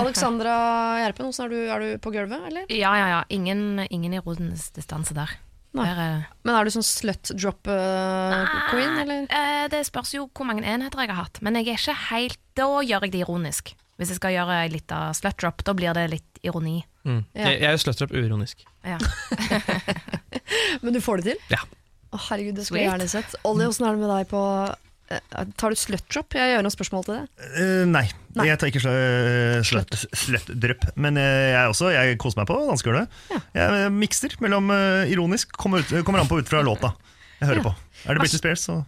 Alexandra 0.00 0.56
Gjerpen, 1.02 1.30
er 1.32 1.52
du, 1.52 1.56
er 1.68 1.84
du 1.84 2.02
på 2.02 2.12
gulvet, 2.14 2.44
eller? 2.50 2.68
Ja, 2.72 2.92
ja, 2.98 3.08
ja. 3.16 3.22
Ingen, 3.32 3.82
ingen 3.88 4.14
ironisk 4.18 4.76
distanse 4.76 5.16
der. 5.16 5.32
Nei. 5.72 5.86
Der, 5.88 6.00
eh, 6.04 6.24
Men 6.44 6.56
er 6.58 6.68
du 6.68 6.72
sånn 6.74 6.84
slut 6.84 7.30
drop 7.32 7.68
uh, 7.70 8.42
queen, 8.68 8.98
eller? 9.00 9.24
eh, 9.32 9.68
det 9.72 9.86
spørs 9.88 10.12
jo 10.12 10.26
hvor 10.28 10.44
mange 10.48 10.66
enheter 10.68 11.00
jeg 11.00 11.12
har 11.12 11.22
hatt. 11.24 11.40
Men 11.40 11.56
jeg 11.56 11.72
er 11.72 11.80
ikke 11.80 11.96
helt 12.10 12.40
Da 12.58 12.68
gjør 12.84 13.06
jeg 13.06 13.14
det 13.14 13.22
ironisk. 13.24 13.72
Hvis 13.96 14.12
jeg 14.12 14.18
skal 14.18 14.34
gjøre 14.34 14.58
litt 14.72 14.92
av 14.92 15.14
slut 15.16 15.38
drop, 15.40 15.64
da 15.64 15.72
blir 15.76 15.96
det 15.96 16.08
litt 16.12 16.42
ironi. 16.44 16.82
Mm. 17.06 17.22
Ja. 17.32 17.48
Jeg, 17.48 17.60
jeg 17.62 17.70
er 17.70 17.80
slut 17.80 18.00
drop 18.02 18.12
uironisk. 18.12 18.64
Ja. 18.84 18.98
Men 20.82 20.96
du 20.96 21.00
får 21.00 21.22
det 21.22 21.32
til? 21.32 21.44
Ja. 21.54 21.62
Å, 22.12 22.20
herregud, 22.28 22.58
det 22.58 22.66
skulle 22.66 22.82
jeg 22.82 22.90
gjerne 22.90 23.08
sett. 23.08 23.36
Ollie, 23.48 23.68
åssen 23.70 23.86
er 23.88 23.96
det 23.96 24.02
med 24.02 24.12
deg 24.12 24.28
på 24.32 24.42
Tar 25.60 25.74
du 25.74 25.78
slutdrop? 25.78 26.36
Jeg 26.38 26.54
gjør 26.54 26.64
noen 26.66 26.74
spørsmål 26.74 27.06
til 27.06 27.14
det. 27.18 27.50
Uh, 27.56 27.84
nei. 27.90 28.04
Nei. 28.38 28.46
jeg 28.48 28.60
tar 28.60 28.70
ikke 28.72 28.82
slutdrop. 28.84 29.68
sløtt 29.68 29.98
sløttdrypp. 30.24 30.86
Men 30.96 31.20
eh, 31.20 31.52
jeg 31.52 31.74
også, 31.74 31.90
jeg 31.92 32.16
koser 32.22 32.40
meg 32.40 32.48
på 32.48 32.56
dansegulvet. 32.70 33.20
Jeg 33.52 33.84
eh, 33.84 33.90
mikser 33.92 34.38
mellom 34.40 34.72
eh, 34.72 35.12
ironisk, 35.12 35.52
kommer, 35.60 35.84
ut, 35.84 35.92
kommer 36.06 36.22
an 36.22 36.30
på 36.30 36.40
ut 36.40 36.48
fra 36.48 36.64
låta 36.64 36.94
jeg 37.42 37.48
hører 37.50 37.60
Ja. 37.60 37.68
på. 37.68 37.74
Er 38.06 38.14
det 38.14 38.22
Britney 38.22 38.38
Spears, 38.38 38.60
så 38.68 38.84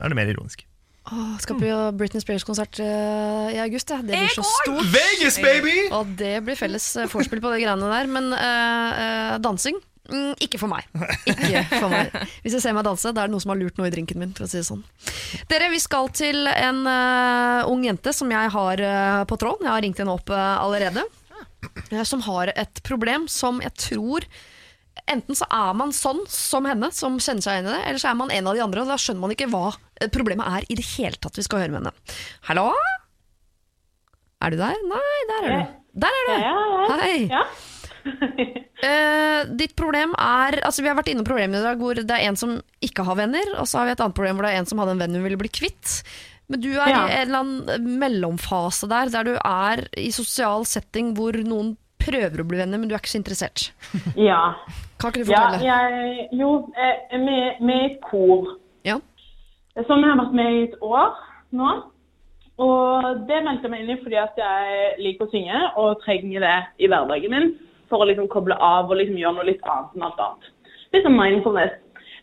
er 0.00 0.12
det 0.12 0.16
mer 0.18 0.28
ironisk. 0.28 0.66
Åh, 1.06 1.36
skal 1.38 1.56
på 1.60 1.96
Britney 1.96 2.20
Spears-konsert 2.20 2.80
uh, 2.82 3.46
i 3.54 3.58
august. 3.62 3.90
Ja. 3.90 4.02
Det 4.02 4.18
blir 4.18 4.32
så 4.34 4.42
stort. 4.42 4.88
Vegas, 4.90 5.38
baby! 5.38 5.76
Og 5.94 6.16
det 6.18 6.40
blir 6.44 6.58
felles 6.58 6.88
eh, 6.98 7.06
vorspiel 7.08 7.40
på 7.40 7.52
de 7.54 7.62
greiene 7.62 7.92
der. 7.92 8.10
Men 8.10 8.32
uh, 8.34 8.40
uh, 8.42 9.36
dansing? 9.40 9.78
Mm, 10.10 10.34
ikke 10.42 10.58
for 10.58 10.70
meg. 10.70 10.86
Ikke 11.26 11.62
for 11.70 11.88
meg. 11.90 12.10
Hvis 12.42 12.58
jeg 12.58 12.62
ser 12.62 12.74
meg 12.76 12.84
danse, 12.86 13.10
da 13.14 13.24
er 13.24 13.30
det 13.30 13.34
noe 13.34 13.42
som 13.42 13.54
har 13.54 13.58
lurt 13.58 13.78
noe 13.78 13.88
i 13.88 13.94
drinken 13.94 14.20
min. 14.22 14.34
For 14.36 14.46
å 14.46 14.50
si 14.50 14.60
det 14.60 14.66
sånn. 14.68 14.82
Dere, 15.50 15.70
Vi 15.72 15.80
skal 15.82 16.10
til 16.16 16.48
en 16.48 16.82
uh, 16.88 17.68
ung 17.70 17.84
jente 17.86 18.12
som 18.16 18.30
jeg 18.32 18.52
har 18.56 18.82
uh, 18.82 19.22
på 19.28 19.38
tråden. 19.40 19.66
Jeg 19.68 19.74
har 19.74 19.84
ringt 19.84 20.02
henne 20.02 20.16
opp 20.16 20.32
uh, 20.32 20.58
allerede. 20.64 21.04
som 22.08 22.22
har 22.26 22.52
et 22.54 22.82
problem 22.86 23.26
som 23.28 23.62
jeg 23.64 23.74
tror 23.74 24.26
Enten 25.06 25.36
så 25.38 25.46
er 25.52 25.74
man 25.76 25.92
sånn 25.94 26.22
som 26.26 26.64
henne, 26.66 26.88
som 26.90 27.18
kjenner 27.20 27.44
seg 27.44 27.58
igjen 27.58 27.68
i 27.68 27.74
det, 27.74 27.82
eller 27.86 28.00
så 28.02 28.08
er 28.10 28.16
man 28.18 28.32
en 28.32 28.48
av 28.48 28.56
de 28.56 28.62
andre, 28.64 28.82
og 28.82 28.88
da 28.90 28.96
skjønner 28.98 29.22
man 29.22 29.34
ikke 29.36 29.46
hva 29.52 29.68
problemet 30.10 30.48
er 30.50 30.66
i 30.72 30.76
det 30.80 30.86
hele 30.96 31.20
tatt. 31.20 31.36
Vi 31.38 31.44
skal 31.46 31.62
høre 31.62 31.74
med 31.74 31.84
henne. 31.84 32.16
Hallo? 32.48 32.64
Er 34.42 34.50
du 34.50 34.58
der? 34.58 34.80
Nei, 34.88 35.14
der 35.30 35.46
er 35.46 35.52
du. 35.52 35.76
Der 36.06 36.18
er 36.18 36.26
du! 36.32 36.96
Hei. 37.04 37.18
Ja. 38.06 38.46
Eh, 38.86 39.46
ditt 39.56 39.72
problem 39.74 40.10
er 40.20 40.58
altså 40.66 40.82
Vi 40.84 40.88
har 40.90 40.98
vært 40.98 41.08
innom 41.08 41.24
problemet 41.24 41.62
i 41.62 41.64
dag 41.64 41.78
hvor 41.80 41.96
det 41.96 42.12
er 42.12 42.26
en 42.28 42.36
som 42.36 42.50
ikke 42.84 43.06
har 43.08 43.16
venner, 43.16 43.48
og 43.56 43.64
så 43.66 43.78
har 43.80 43.86
vi 43.88 43.94
et 43.94 44.02
annet 44.04 44.14
problem 44.18 44.36
hvor 44.36 44.44
det 44.46 44.50
er 44.52 44.60
en 44.60 44.68
som 44.68 44.82
hadde 44.82 44.92
en 44.92 45.00
venn 45.00 45.16
hun 45.16 45.24
ville 45.24 45.38
bli 45.40 45.48
kvitt. 45.48 45.94
Men 46.52 46.60
du 46.60 46.68
er 46.74 46.90
Ja. 46.92 46.98
i 47.08 47.14
en 47.16 47.22
eller 47.22 47.38
annen 47.40 47.88
mellomfase 48.02 48.86
der, 48.92 49.08
der 49.10 49.24
du 49.24 49.32
er 49.40 49.86
i 49.96 50.10
sosial 50.14 50.66
setting 50.68 51.14
hvor 51.16 51.32
noen 51.40 51.72
prøver 52.04 52.44
å 52.44 52.46
bli 52.46 52.60
venner, 52.60 52.78
men 52.78 52.86
du 52.88 52.94
er 52.94 53.00
ikke 53.00 53.14
så 53.16 53.18
interessert. 53.22 53.64
ja. 54.28 54.42
Kan 55.00 55.10
ikke 55.10 55.24
du 55.24 55.32
ja 55.32 55.40
fortelle? 55.40 55.72
jeg, 55.72 56.28
jo, 56.36 56.52
vi 56.76 57.18
med, 57.24 57.76
i 57.80 57.84
et 57.88 58.00
kor 58.04 58.58
Ja. 58.84 59.00
som 59.88 60.04
jeg 60.04 60.12
har 60.12 60.20
vært 60.20 60.36
med 60.36 60.52
i 60.52 60.64
et 60.68 60.76
år 60.84 61.16
nå. 61.56 61.72
Og 62.60 63.24
det 63.26 63.40
meldte 63.44 63.66
jeg 63.66 63.72
meg 63.72 63.82
inn 63.86 63.96
i 63.96 64.02
fordi 64.04 64.20
at 64.20 64.36
jeg 64.40 65.00
liker 65.00 65.26
å 65.26 65.32
synge 65.32 65.64
og 65.80 65.98
trenger 66.04 66.44
det 66.44 66.58
i 66.84 66.92
hverdagen 66.92 67.32
min 67.32 67.50
for 67.90 68.02
å 68.02 68.08
liksom 68.08 68.28
koble 68.32 68.56
av 68.62 68.90
og 68.90 69.00
liksom 69.00 69.18
gjøre 69.20 69.38
noe 69.38 69.48
litt 69.48 69.64
annet 69.64 69.94
enn 69.96 70.06
alt 70.06 70.22
annet. 70.22 70.50
Litt 70.94 71.06
sånn 71.06 71.18
mindfulness. 71.18 71.74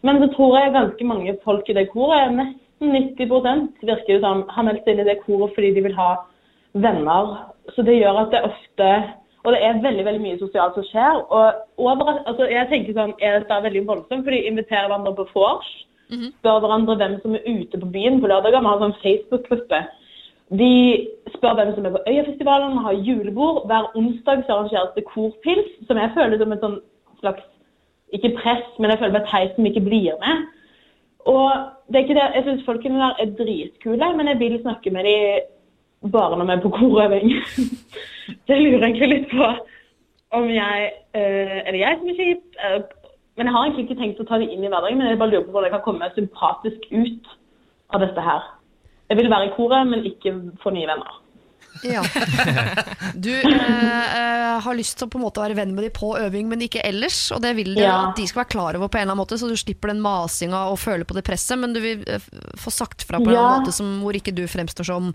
Men 0.03 0.19
så 0.19 0.27
tror 0.33 0.57
jeg 0.59 0.75
ganske 0.75 1.07
mange 1.07 1.35
folk 1.45 1.69
i 1.71 1.75
det 1.77 1.87
koret, 1.93 2.35
nesten 2.35 2.91
90 2.91 3.87
virker 3.87 4.17
det 4.17 4.21
som, 4.23 4.43
har 4.51 4.67
meldt 4.67 4.83
seg 4.83 4.95
inn 4.95 5.03
i 5.05 5.09
det 5.09 5.21
koret 5.23 5.53
fordi 5.55 5.71
de 5.75 5.85
vil 5.85 5.95
ha 5.95 6.09
venner. 6.73 7.35
Så 7.75 7.85
det 7.87 7.99
gjør 7.99 8.25
at 8.25 8.33
det 8.33 8.47
ofte 8.49 8.93
Og 9.43 9.51
det 9.51 9.59
er 9.59 9.81
veldig 9.83 10.03
veldig 10.07 10.21
mye 10.23 10.37
sosialt 10.39 10.77
som 10.77 10.85
skjer. 10.87 11.17
Og 11.35 11.87
over, 11.89 12.13
altså 12.31 12.45
jeg 12.47 12.67
tenker 12.69 12.95
sånn, 12.95 13.11
Er 13.19 13.41
dette 13.41 13.57
veldig 13.65 13.81
voldsomt? 13.89 14.23
For 14.23 14.31
de 14.31 14.39
inviterer 14.47 14.87
hverandre 14.87 15.11
på 15.17 15.25
vors. 15.33 15.67
Spør 16.39 16.61
hverandre 16.63 16.95
hvem 16.95 17.17
som 17.19 17.35
er 17.35 17.43
ute 17.49 17.79
på 17.81 17.89
byen 17.91 18.21
på 18.21 18.29
lørdager. 18.31 18.63
Vi 18.63 18.71
har 18.71 18.77
en 18.77 18.85
sånn 18.85 19.01
Facebook-gruppe. 19.03 19.81
De 20.59 20.73
spør 21.33 21.55
hvem 21.57 21.71
som 21.75 21.85
er 21.85 21.95
på 21.95 22.03
Øyafestivalen, 22.07 22.77
har 22.85 22.91
julebord. 23.07 23.65
Hver 23.65 23.91
onsdag 23.97 24.43
så 24.45 24.53
arrangeres 24.53 24.95
det 24.95 25.05
korpils, 25.05 25.71
som 25.87 25.97
jeg 25.97 26.13
føler 26.17 26.37
som 26.37 26.53
et 26.53 26.65
sånn 26.65 26.79
slags 27.21 27.49
Ikke 28.13 28.35
press, 28.37 28.65
men 28.77 28.91
jeg 28.91 28.99
føler 29.01 29.15
meg 29.15 29.29
teit 29.31 29.55
som 29.55 29.65
ikke 29.65 29.81
blir 29.81 30.19
med. 30.21 30.43
Og 31.25 31.49
det 31.89 31.97
er 31.97 32.03
ikke 32.05 32.17
det, 32.19 32.27
Jeg 32.35 32.43
syns 32.45 32.65
folkene 32.65 32.99
der 33.01 33.21
er 33.23 33.35
dritkule, 33.39 34.09
men 34.17 34.27
jeg 34.27 34.39
vil 34.39 34.59
snakke 34.61 34.91
med 34.93 35.07
dem 35.09 36.11
bare 36.11 36.37
når 36.37 36.45
vi 36.45 36.51
er 36.51 36.61
på 36.61 36.69
korøving. 36.69 37.31
Så 38.45 38.53
jeg 38.53 38.61
lurer 38.61 38.83
egentlig 38.83 39.09
litt 39.09 39.29
på 39.31 39.47
om 40.37 40.49
jeg 40.49 40.91
eh, 41.15 41.57
Er 41.65 41.71
det 41.71 41.79
jeg 41.79 41.97
som 41.99 42.09
er 42.11 42.19
kjip? 42.19 42.43
Eh, 42.65 42.81
men 43.37 43.47
jeg 43.47 43.53
har 43.55 43.65
egentlig 43.65 43.83
ikke 43.87 44.01
tenkt 44.01 44.19
å 44.21 44.27
ta 44.29 44.37
det 44.37 44.51
inn 44.53 44.65
i 44.65 44.69
hverdagen, 44.69 44.99
men 44.99 45.09
jeg 45.09 45.17
bare 45.17 45.31
lurer 45.31 45.45
på 45.47 45.55
hvordan 45.55 45.71
jeg 45.71 45.75
kan 45.77 45.85
komme 45.87 46.09
sympatisk 46.13 46.85
ut 46.91 47.31
av 47.95 48.03
dette 48.03 48.21
her. 48.21 48.43
Jeg 49.13 49.19
vil 49.21 49.29
være 49.29 49.45
i 49.51 49.53
koret, 49.53 49.85
men 49.91 50.07
ikke 50.09 50.33
få 50.63 50.73
nye 50.73 50.89
venner. 50.89 51.19
Ja. 51.85 52.01
Du 53.13 53.29
eh, 53.29 53.45
eh, 53.45 54.61
har 54.65 54.75
lyst 54.77 54.97
til 54.97 55.05
å 55.07 55.11
på 55.11 55.19
en 55.19 55.23
måte 55.25 55.41
være 55.43 55.57
venn 55.57 55.73
med 55.75 55.85
dem 55.85 55.93
på 55.93 56.13
øving, 56.17 56.47
men 56.49 56.63
ikke 56.65 56.81
ellers. 56.85 57.17
Og 57.35 57.41
det 57.43 57.51
vil 57.57 57.73
du 57.75 57.81
Ja. 57.81 58.09
at 58.09 58.17
de 58.17 58.25
skal 58.29 58.43
være 58.43 58.53
klar 58.55 58.77
over 58.79 58.89
på 58.89 58.97
en 58.97 59.03
eller 59.03 59.13
annen 59.13 59.21
måte, 59.21 59.37
så 59.37 59.49
du 59.49 59.57
slipper 59.59 59.91
den 59.91 60.01
masinga 60.01 60.63
og 60.71 60.79
føle 60.81 61.05
på 61.05 61.17
det 61.17 61.25
presset. 61.27 61.59
Men 61.61 61.75
du 61.75 61.81
vil 61.83 62.03
eh, 62.09 62.25
få 62.57 62.73
sagt 62.73 63.05
fra 63.05 63.19
på 63.21 63.29
en 63.29 63.35
annen 63.35 63.43
Ja. 63.43 63.59
måte 63.59 63.75
som, 63.75 63.91
hvor 64.01 64.17
ikke 64.17 64.33
du 64.35 64.45
fremstår 64.49 64.89
som 64.89 65.13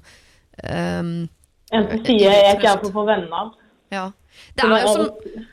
ehm, 0.62 1.28
Enten 1.68 2.00
sier 2.06 2.30
jeg 2.32 2.56
ikke 2.56 2.70
er 2.70 2.78
for 2.80 2.88
å 2.88 2.94
få 2.94 3.04
venner. 3.08 3.50
Ja. 3.92 4.06
Det 4.56 4.64
er 4.64 4.86
jo 4.86 4.94
som 4.94 5.08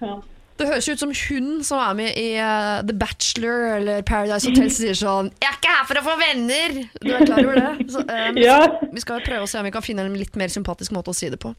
ja. 0.06 0.16
Det 0.56 0.68
høres 0.70 0.88
ut 0.88 1.02
som 1.02 1.12
hun 1.12 1.48
som 1.68 1.82
er 1.84 1.96
med 1.98 2.16
i 2.20 2.30
eh, 2.40 2.78
The 2.88 2.96
Bachelor 2.96 3.66
eller 3.76 4.06
Paradise 4.08 4.48
Hotel 4.48 4.70
sier 4.72 4.96
sånn 4.96 5.28
'Jeg 5.36 5.50
er 5.50 5.58
ikke 5.58 5.74
her 5.74 5.88
for 5.90 6.00
å 6.00 6.04
få 6.06 6.16
venner!' 6.22 6.78
Du 7.04 7.12
er 7.12 7.26
klar 7.28 7.44
over 7.44 7.60
det? 7.60 7.88
Så, 7.92 8.04
um, 8.08 8.40
Ja. 8.40 8.60
Vi 8.88 9.04
skal 9.04 9.20
prøve 9.26 9.44
å 9.44 9.50
se 9.52 9.60
om 9.60 9.68
vi 9.68 9.74
kan 9.76 9.84
finne 9.84 10.06
en 10.08 10.16
litt 10.16 10.36
mer 10.40 10.48
sympatisk 10.48 10.96
måte 10.96 11.12
å 11.12 11.18
si 11.18 11.28
det 11.30 11.42
på. 11.44 11.52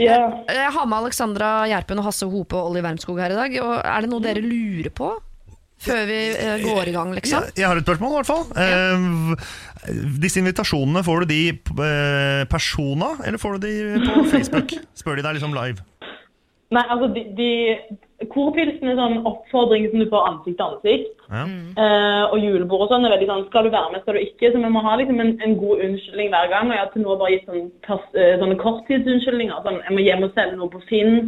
ja. 0.00 0.20
Jeg 0.48 0.72
har 0.72 0.86
med 0.88 0.98
Alexandra 1.04 1.68
Gjerpen 1.68 2.00
og 2.00 2.08
Hasse 2.08 2.24
Hope 2.24 2.56
og 2.56 2.70
Olli 2.70 2.80
Wermskog 2.84 3.20
her 3.20 3.36
i 3.36 3.38
dag. 3.38 3.58
Og 3.60 3.74
er 3.84 4.00
det 4.00 4.10
noe 4.10 4.24
dere 4.24 4.40
lurer 4.40 4.90
på 4.90 5.12
før 5.78 6.08
vi 6.08 6.18
uh, 6.34 6.56
går 6.64 6.88
i 6.88 6.92
gang, 6.96 7.12
liksom? 7.14 7.44
Jeg, 7.52 7.60
jeg 7.60 7.68
har 7.68 7.76
et 7.76 7.84
spørsmål, 7.86 8.10
i 8.10 8.18
hvert 8.18 8.32
fall. 8.32 8.46
Uh, 8.56 9.36
disse 10.24 10.40
invitasjonene, 10.40 11.04
får 11.06 11.22
du 11.22 11.30
de 11.30 11.42
eh, 11.52 12.42
persona, 12.50 13.12
eller 13.24 13.38
får 13.38 13.58
du 13.58 13.68
de 13.68 14.00
på 14.08 14.24
Facebook? 14.32 14.74
Spør 14.98 15.20
de 15.20 15.22
deg 15.28 15.38
liksom 15.38 15.54
live? 15.54 15.84
Nei, 16.74 16.82
altså 16.90 17.08
de, 17.14 17.22
de 17.38 17.50
Korpilsen 18.32 18.88
er 18.90 18.96
sånn 18.98 19.20
oppfordring 19.30 19.84
som 19.92 20.00
du 20.02 20.08
får 20.10 20.24
ansikt 20.26 20.56
til 20.58 20.66
ansikt. 20.66 21.12
Ja. 21.30 21.44
Eh, 21.78 22.24
og 22.32 22.38
julebord 22.42 22.86
og 22.86 22.90
sånn 22.90 23.04
er 23.06 23.12
veldig 23.14 23.28
sånn 23.30 23.44
Skal 23.50 23.68
du 23.68 23.70
være 23.70 23.92
med, 23.92 24.00
skal 24.02 24.16
du 24.16 24.22
ikke? 24.24 24.50
Så 24.50 24.58
vi 24.62 24.70
må 24.74 24.82
ha 24.82 24.94
liksom 24.98 25.20
en, 25.22 25.34
en 25.44 25.54
god 25.60 25.84
unnskyldning 25.86 26.32
hver 26.34 26.48
gang. 26.50 26.66
Og 26.70 26.74
jeg 26.74 26.82
har 26.82 26.90
til 26.94 27.04
nå 27.04 27.18
bare 27.20 27.34
gitt 27.36 27.46
sånn, 27.46 27.68
pers- 27.86 28.14
eh, 28.18 28.34
sånne 28.42 28.56
korttidsunnskyldninger. 28.62 29.60
Sånn 29.68 29.78
jeg 29.84 29.94
må 29.98 30.06
hjem 30.08 30.26
og 30.26 30.34
selge 30.34 30.58
noe 30.58 30.72
på 30.72 30.82
Finn. 30.90 31.20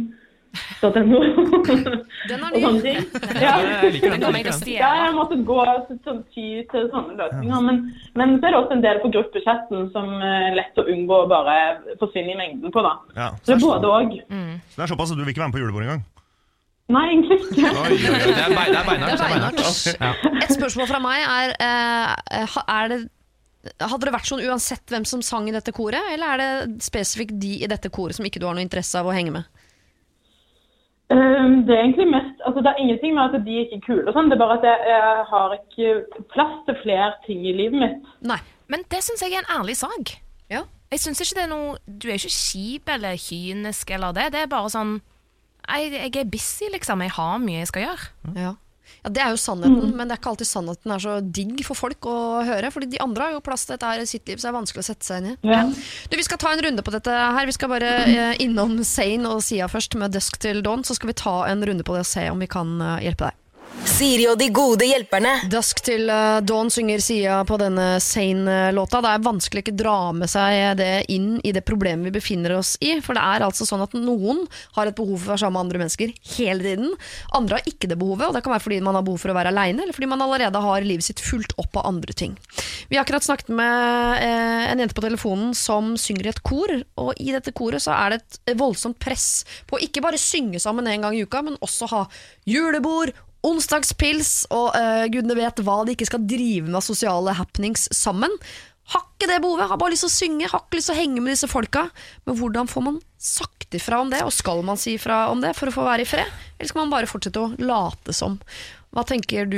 .no. 0.81 0.91
Den 2.27 2.41
er 2.43 2.51
og 2.51 2.59
sånne 2.59 2.71
ny. 2.75 2.81
ting. 2.83 3.05
Ja. 3.45 3.53
Den 3.61 4.19
den. 4.19 4.35
jeg 4.35 4.75
Ja, 4.81 4.89
jeg 5.05 5.13
måtte 5.15 5.37
gå 5.47 5.59
sånn, 6.03 6.19
ty 6.35 6.47
til 6.73 6.89
sånne 6.91 7.15
løsninger. 7.21 7.61
Men, 7.69 7.79
men 8.19 8.33
så 8.41 8.49
er 8.49 8.51
det 8.51 8.59
også 8.59 8.75
en 8.75 8.83
del 8.83 8.99
på 9.05 9.13
gruppechatten 9.15 9.87
som 9.95 10.11
er 10.19 10.57
lett 10.59 10.75
å 10.81 10.83
unngå 10.91 11.21
å 11.23 11.29
bare 11.31 11.55
forsvinne 12.03 12.35
i 12.35 12.39
mengden 12.41 12.73
på. 12.75 12.83
da. 12.83 12.97
Ja. 13.15 13.29
Så 13.45 13.55
Så 13.55 13.55
det 13.55 13.55
er 13.55 13.61
er, 13.61 13.67
både 13.69 13.93
òg. 13.95 14.17
så 14.27 14.75
det 14.75 14.83
er 14.83 14.91
såpass 14.91 15.13
at 15.15 15.17
du 15.17 15.23
vil 15.23 15.31
ikke 15.31 15.45
være 15.45 15.53
med 15.53 15.55
på 15.55 15.63
julebord 15.63 15.87
engang? 15.87 16.03
Nei, 16.91 17.03
egentlig 17.13 17.37
ikke. 17.39 17.71
Oi, 17.71 17.95
oi, 17.95 18.11
oi, 18.11 18.19
det 18.27 18.43
er, 18.43 18.53
bei, 18.57 18.65
det 18.67 18.77
er 18.81 18.85
beinhardt. 18.89 19.11
Det 19.11 19.23
er 19.23 19.31
beinhardt. 19.31 19.63
Ja. 20.01 20.11
Et 20.43 20.53
spørsmål 20.57 20.89
fra 20.91 20.99
meg 21.03 21.23
er, 21.23 21.53
eh, 21.63 22.45
ha- 22.55 22.67
er 22.81 22.93
det, 22.95 23.01
Hadde 23.77 24.07
det 24.07 24.13
vært 24.15 24.25
sånn 24.25 24.41
uansett 24.41 24.89
hvem 24.89 25.03
som 25.05 25.21
sang 25.21 25.45
i 25.45 25.51
dette 25.53 25.69
koret, 25.77 26.01
eller 26.15 26.31
er 26.33 26.39
det 26.41 26.79
spesifikt 26.81 27.35
de 27.43 27.59
i 27.61 27.67
dette 27.69 27.91
koret 27.93 28.17
som 28.17 28.25
ikke 28.25 28.39
du 28.41 28.47
har 28.47 28.55
noe 28.57 28.63
interesse 28.65 28.97
av 28.97 29.05
å 29.05 29.13
henge 29.13 29.35
med? 29.35 29.45
Um, 31.11 31.59
det 31.67 31.75
er 31.75 31.83
egentlig 31.83 32.07
mest, 32.09 32.39
altså 32.47 32.63
det 32.63 32.71
er 32.71 32.79
ingenting 32.81 33.13
med 33.17 33.35
at 33.35 33.45
de 33.45 33.57
ikke 33.61 33.77
er 33.77 33.83
kule 33.85 34.05
og 34.07 34.15
sånn, 34.15 34.29
det 34.31 34.37
er 34.37 34.41
bare 34.41 34.55
at 34.57 34.65
jeg, 34.65 34.79
jeg 34.87 35.23
har 35.29 35.55
ikke 35.57 36.23
plass 36.31 36.53
til 36.69 36.77
flere 36.81 37.09
ting 37.27 37.41
i 37.45 37.53
livet 37.57 37.77
mitt. 37.83 38.11
Nei. 38.31 38.39
Men 38.71 38.85
det 38.89 39.01
syns 39.03 39.21
jeg 39.25 39.35
er 39.35 39.43
en 39.43 39.53
ærlig 39.59 39.75
sak. 39.77 40.13
Ja. 40.49 40.61
Jeg 40.91 41.03
synes 41.03 41.19
ikke 41.21 41.37
det 41.37 41.43
er 41.45 41.51
noe 41.51 41.75
Du 41.85 42.07
er 42.09 42.17
ikke 42.17 42.31
kjip 42.33 42.89
eller 42.95 43.19
kynisk 43.19 43.91
eller 43.91 44.15
det. 44.15 44.29
Det 44.33 44.41
er 44.45 44.49
bare 44.51 44.71
sånn 44.71 44.97
Jeg, 45.67 45.93
jeg 45.93 46.15
er 46.23 46.29
busy, 46.33 46.67
liksom. 46.73 47.01
Jeg 47.05 47.13
har 47.15 47.39
mye 47.41 47.61
jeg 47.61 47.69
skal 47.69 47.85
gjøre. 47.85 48.09
Ja. 48.35 48.51
ja, 49.03 49.09
Det 49.09 49.21
er 49.23 49.33
jo 49.33 49.39
sannheten, 49.41 49.91
men 49.95 50.07
det 50.09 50.15
er 50.15 50.21
ikke 50.21 50.31
alltid 50.33 50.49
sannheten 50.49 50.93
er 50.95 51.03
så 51.03 51.17
digg 51.21 51.61
for 51.67 51.77
folk 51.79 52.07
å 52.09 52.15
høre. 52.47 52.71
Fordi 52.73 52.89
de 52.91 53.01
andre 53.03 53.27
har 53.27 53.35
jo 53.37 53.43
plass 53.45 53.65
til 53.67 53.75
dette 53.75 53.91
her 53.91 54.03
i 54.03 54.09
sitt 54.09 54.27
liv, 54.27 54.39
så 54.41 54.47
det 54.49 54.51
er 54.53 54.57
vanskelig 54.59 54.83
å 54.83 54.89
sette 54.89 55.07
seg 55.07 55.21
inn 55.21 55.33
i. 55.33 55.35
Ja. 55.53 55.61
Du, 56.09 56.17
Vi 56.17 56.27
skal 56.27 56.41
ta 56.41 56.53
en 56.55 56.63
runde 56.65 56.85
på 56.85 56.95
dette 56.95 57.11
her. 57.11 57.45
Vi 57.49 57.55
skal 57.57 57.71
bare 57.71 57.91
eh, 58.07 58.33
innom 58.43 58.79
Sane 58.87 59.29
og 59.31 59.43
Sia 59.45 59.69
først, 59.71 59.95
med 60.01 60.15
Dusk 60.17 60.41
til 60.41 60.63
Dawn. 60.65 60.83
Så 60.87 60.97
skal 60.97 61.13
vi 61.13 61.19
ta 61.21 61.37
en 61.51 61.63
runde 61.67 61.85
på 61.87 61.95
det 61.97 62.05
og 62.05 62.11
se 62.11 62.27
om 62.33 62.41
vi 62.41 62.49
kan 62.51 62.75
eh, 62.81 63.05
hjelpe 63.07 63.29
deg. 63.29 63.40
Siri 64.01 64.23
og 64.29 64.39
de 64.39 64.47
gode 64.53 64.85
hjelperne. 64.85 65.31
Dusk 65.51 65.83
til 65.85 66.09
eh, 66.09 66.39
Dawn 66.45 66.71
synger 66.73 67.01
Sia 67.03 67.37
på 67.45 67.57
denne 67.61 67.99
Sane-låta. 68.01 68.99
Det 69.03 69.11
er 69.13 69.23
vanskelig 69.25 69.61
ikke 69.63 69.75
dra 69.77 69.95
med 70.17 70.29
seg 70.31 70.79
det 70.79 71.05
inn 71.13 71.35
i 71.45 71.53
det 71.55 71.63
problemet 71.67 72.09
vi 72.09 72.15
befinner 72.15 72.55
oss 72.57 72.75
i. 72.81 72.95
For 73.05 73.17
det 73.17 73.23
er 73.23 73.45
altså 73.45 73.67
sånn 73.69 73.83
at 73.85 73.95
noen 73.97 74.43
har 74.75 74.89
et 74.89 74.97
behov 74.97 75.15
for 75.21 75.29
å 75.29 75.33
være 75.35 75.43
sammen 75.43 75.57
med 75.57 75.65
andre 75.67 75.81
mennesker 75.83 76.13
hele 76.35 76.65
tiden. 76.65 76.97
Andre 77.37 77.59
har 77.59 77.71
ikke 77.71 77.91
det 77.91 77.99
behovet, 78.01 78.27
og 78.27 78.35
det 78.37 78.43
kan 78.45 78.55
være 78.55 78.65
fordi 78.65 78.81
man 78.89 78.97
har 78.97 79.07
behov 79.07 79.21
for 79.23 79.33
å 79.33 79.37
være 79.37 79.53
aleine, 79.53 79.85
eller 79.85 79.97
fordi 79.97 80.11
man 80.11 80.25
allerede 80.25 80.65
har 80.65 80.89
livet 80.89 81.07
sitt 81.07 81.23
fulgt 81.23 81.55
opp 81.61 81.81
av 81.81 81.89
andre 81.93 82.17
ting. 82.17 82.37
Vi 82.89 82.97
har 82.97 83.05
akkurat 83.05 83.29
snakket 83.29 83.53
med 83.53 84.25
eh, 84.25 84.67
en 84.73 84.81
jente 84.81 84.97
på 84.97 85.05
telefonen 85.05 85.55
som 85.57 85.95
synger 85.99 86.27
i 86.27 86.33
et 86.33 86.45
kor, 86.45 86.73
og 87.01 87.13
i 87.21 87.31
dette 87.33 87.53
koret 87.53 87.85
så 87.85 87.95
er 87.97 88.15
det 88.17 88.23
et 88.49 88.57
voldsomt 88.59 88.99
press 89.01 89.43
på 89.69 89.79
ikke 89.81 90.03
bare 90.03 90.21
synge 90.21 90.61
sammen 90.61 90.89
en 90.89 91.07
gang 91.07 91.17
i 91.17 91.25
uka, 91.25 91.45
men 91.45 91.59
også 91.61 91.89
ha 91.93 92.07
julebord, 92.49 93.13
onsdagspils 93.47 94.33
og 94.53 94.73
uh, 94.75 95.05
gudene 95.11 95.37
vet 95.39 95.61
hva 95.65 95.79
de 95.87 95.95
ikke 95.95 96.09
skal 96.09 96.25
drive 96.29 96.67
med 96.67 96.77
av 96.81 96.85
sosiale 96.85 97.33
happenings 97.37 97.87
sammen. 97.95 98.33
Har 98.91 99.05
ikke 99.05 99.29
det 99.29 99.37
behovet, 99.43 99.69
har 99.69 99.79
bare 99.79 99.93
lyst 99.93 100.03
til 100.03 100.11
å 100.11 100.17
synge, 100.17 100.49
har 100.51 100.63
ikke 100.65 100.79
lyst 100.79 100.89
til 100.91 100.97
å 100.97 100.99
henge 100.99 101.21
med 101.23 101.33
disse 101.35 101.47
folka. 101.47 101.85
Men 102.27 102.37
hvordan 102.41 102.67
får 102.69 102.85
man 102.89 102.99
sagt 103.21 103.77
ifra 103.77 104.01
om 104.03 104.09
det, 104.11 104.19
og 104.25 104.33
skal 104.35 104.61
man 104.67 104.79
si 104.81 104.97
ifra 104.97 105.23
om 105.31 105.39
det 105.43 105.53
for 105.55 105.71
å 105.71 105.75
få 105.77 105.85
være 105.87 106.03
i 106.03 106.09
fred? 106.09 106.27
Eller 106.57 106.69
skal 106.73 106.83
man 106.83 106.91
bare 106.93 107.07
fortsette 107.09 107.39
å 107.39 107.53
late 107.61 108.13
som? 108.17 108.39
Hva 108.91 109.05
tenker 109.07 109.45
du, 109.47 109.55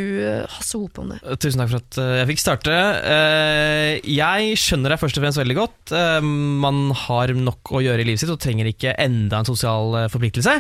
Hasse 0.54 0.78
Hope, 0.78 1.02
om 1.02 1.10
det? 1.10 1.18
Tusen 1.42 1.58
takk 1.64 1.72
for 1.72 1.80
at 1.82 1.98
eh, 2.04 2.12
jeg 2.20 2.28
fikk 2.30 2.42
starte. 2.44 2.76
Eh, 3.10 3.96
Jeg 4.14 4.60
skjønner 4.62 4.94
deg 4.94 5.02
først 5.02 5.18
og 5.18 5.24
fremst 5.26 5.42
veldig 5.42 5.56
godt. 5.58 5.94
Eh, 5.98 6.20
Man 6.68 6.84
har 7.08 7.34
nok 7.34 7.72
å 7.74 7.82
gjøre 7.82 8.04
i 8.06 8.08
livet 8.12 8.22
sitt 8.22 8.30
og 8.30 8.38
trenger 8.44 8.70
ikke 8.70 8.94
enda 9.02 9.42
en 9.42 9.50
sosial 9.50 9.98
eh, 10.04 10.10
forpliktelse. 10.14 10.54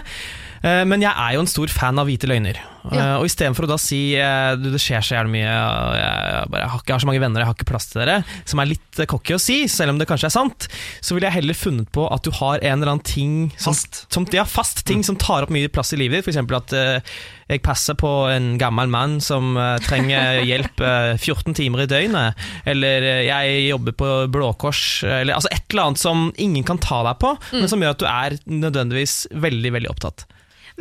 Eh, 0.63 0.83
Men 0.87 1.01
jeg 1.03 1.11
er 1.11 1.35
jo 1.35 1.43
en 1.43 1.51
stor 1.51 1.67
fan 1.73 1.99
av 1.99 2.07
hvite 2.07 2.29
løgner. 2.29 2.59
Eh, 2.59 2.69
Ja. 2.93 3.15
Og 3.15 3.23
istedenfor 3.29 3.63
å 3.63 3.69
da 3.71 3.77
si 3.79 4.15
eh, 4.19 4.55
du, 4.59 4.65
det 4.73 4.79
skjer 4.83 4.99
så 5.05 5.15
jævlig 5.15 5.37
mye, 5.37 5.47
jeg, 5.47 6.47
bare, 6.51 6.63
jeg, 6.65 6.69
har 6.73 6.79
ikke, 6.81 6.89
jeg 6.89 6.95
har 6.97 7.03
så 7.03 7.07
mange 7.07 7.21
venner, 7.23 7.39
jeg 7.39 7.47
har 7.47 7.55
ikke 7.55 7.67
plass 7.69 7.85
til 7.87 8.01
dere, 8.01 8.17
som 8.49 8.59
er 8.59 8.67
litt 8.73 8.99
eh, 8.99 9.07
cocky 9.07 9.37
å 9.37 9.39
si, 9.39 9.55
selv 9.71 9.93
om 9.93 10.01
det 10.01 10.07
kanskje 10.09 10.27
er 10.27 10.33
sant, 10.35 10.67
så 10.99 11.15
ville 11.15 11.29
jeg 11.29 11.37
heller 11.37 11.55
funnet 11.55 11.87
på 11.95 12.09
at 12.11 12.27
du 12.27 12.31
har 12.41 12.59
en 12.59 12.81
eller 12.81 12.91
annen 12.91 13.05
ting 13.07 13.37
som, 13.55 13.71
Fast. 13.71 14.01
som, 14.11 14.27
ja, 14.35 14.43
fast 14.43 14.83
ting 14.89 14.99
som 15.07 15.15
tar 15.15 15.47
opp 15.47 15.53
mye 15.55 15.71
plass 15.71 15.93
i 15.95 15.99
livet 16.01 16.27
ditt. 16.27 16.35
F.eks. 16.35 16.51
at 16.59 16.75
uh, 16.75 17.15
jeg 17.53 17.63
passer 17.63 17.95
på 17.99 18.11
en 18.33 18.53
gammel 18.59 18.91
mann 18.91 19.15
som 19.23 19.55
uh, 19.55 19.77
trenger 19.87 20.41
hjelp 20.51 20.83
uh, 20.83 21.15
14 21.15 21.55
timer 21.55 21.85
i 21.85 21.89
døgnet. 21.89 22.43
Eller 22.67 23.07
eh, 23.07 23.23
jeg 23.29 23.63
jobber 23.69 23.95
på 24.03 24.11
Blå 24.33 24.51
Kors. 24.59 24.83
Eller 25.07 25.37
altså 25.39 25.51
et 25.55 25.63
eller 25.71 25.87
annet 25.87 26.03
som 26.03 26.27
ingen 26.35 26.67
kan 26.67 26.83
ta 26.83 26.99
deg 27.07 27.19
på, 27.23 27.33
men 27.55 27.71
som 27.71 27.79
gjør 27.83 27.95
at 27.95 28.03
du 28.03 28.07
er 28.11 28.37
nødvendigvis 28.59 29.21
veldig 29.31 29.73
veldig 29.79 29.91
opptatt. 29.95 30.27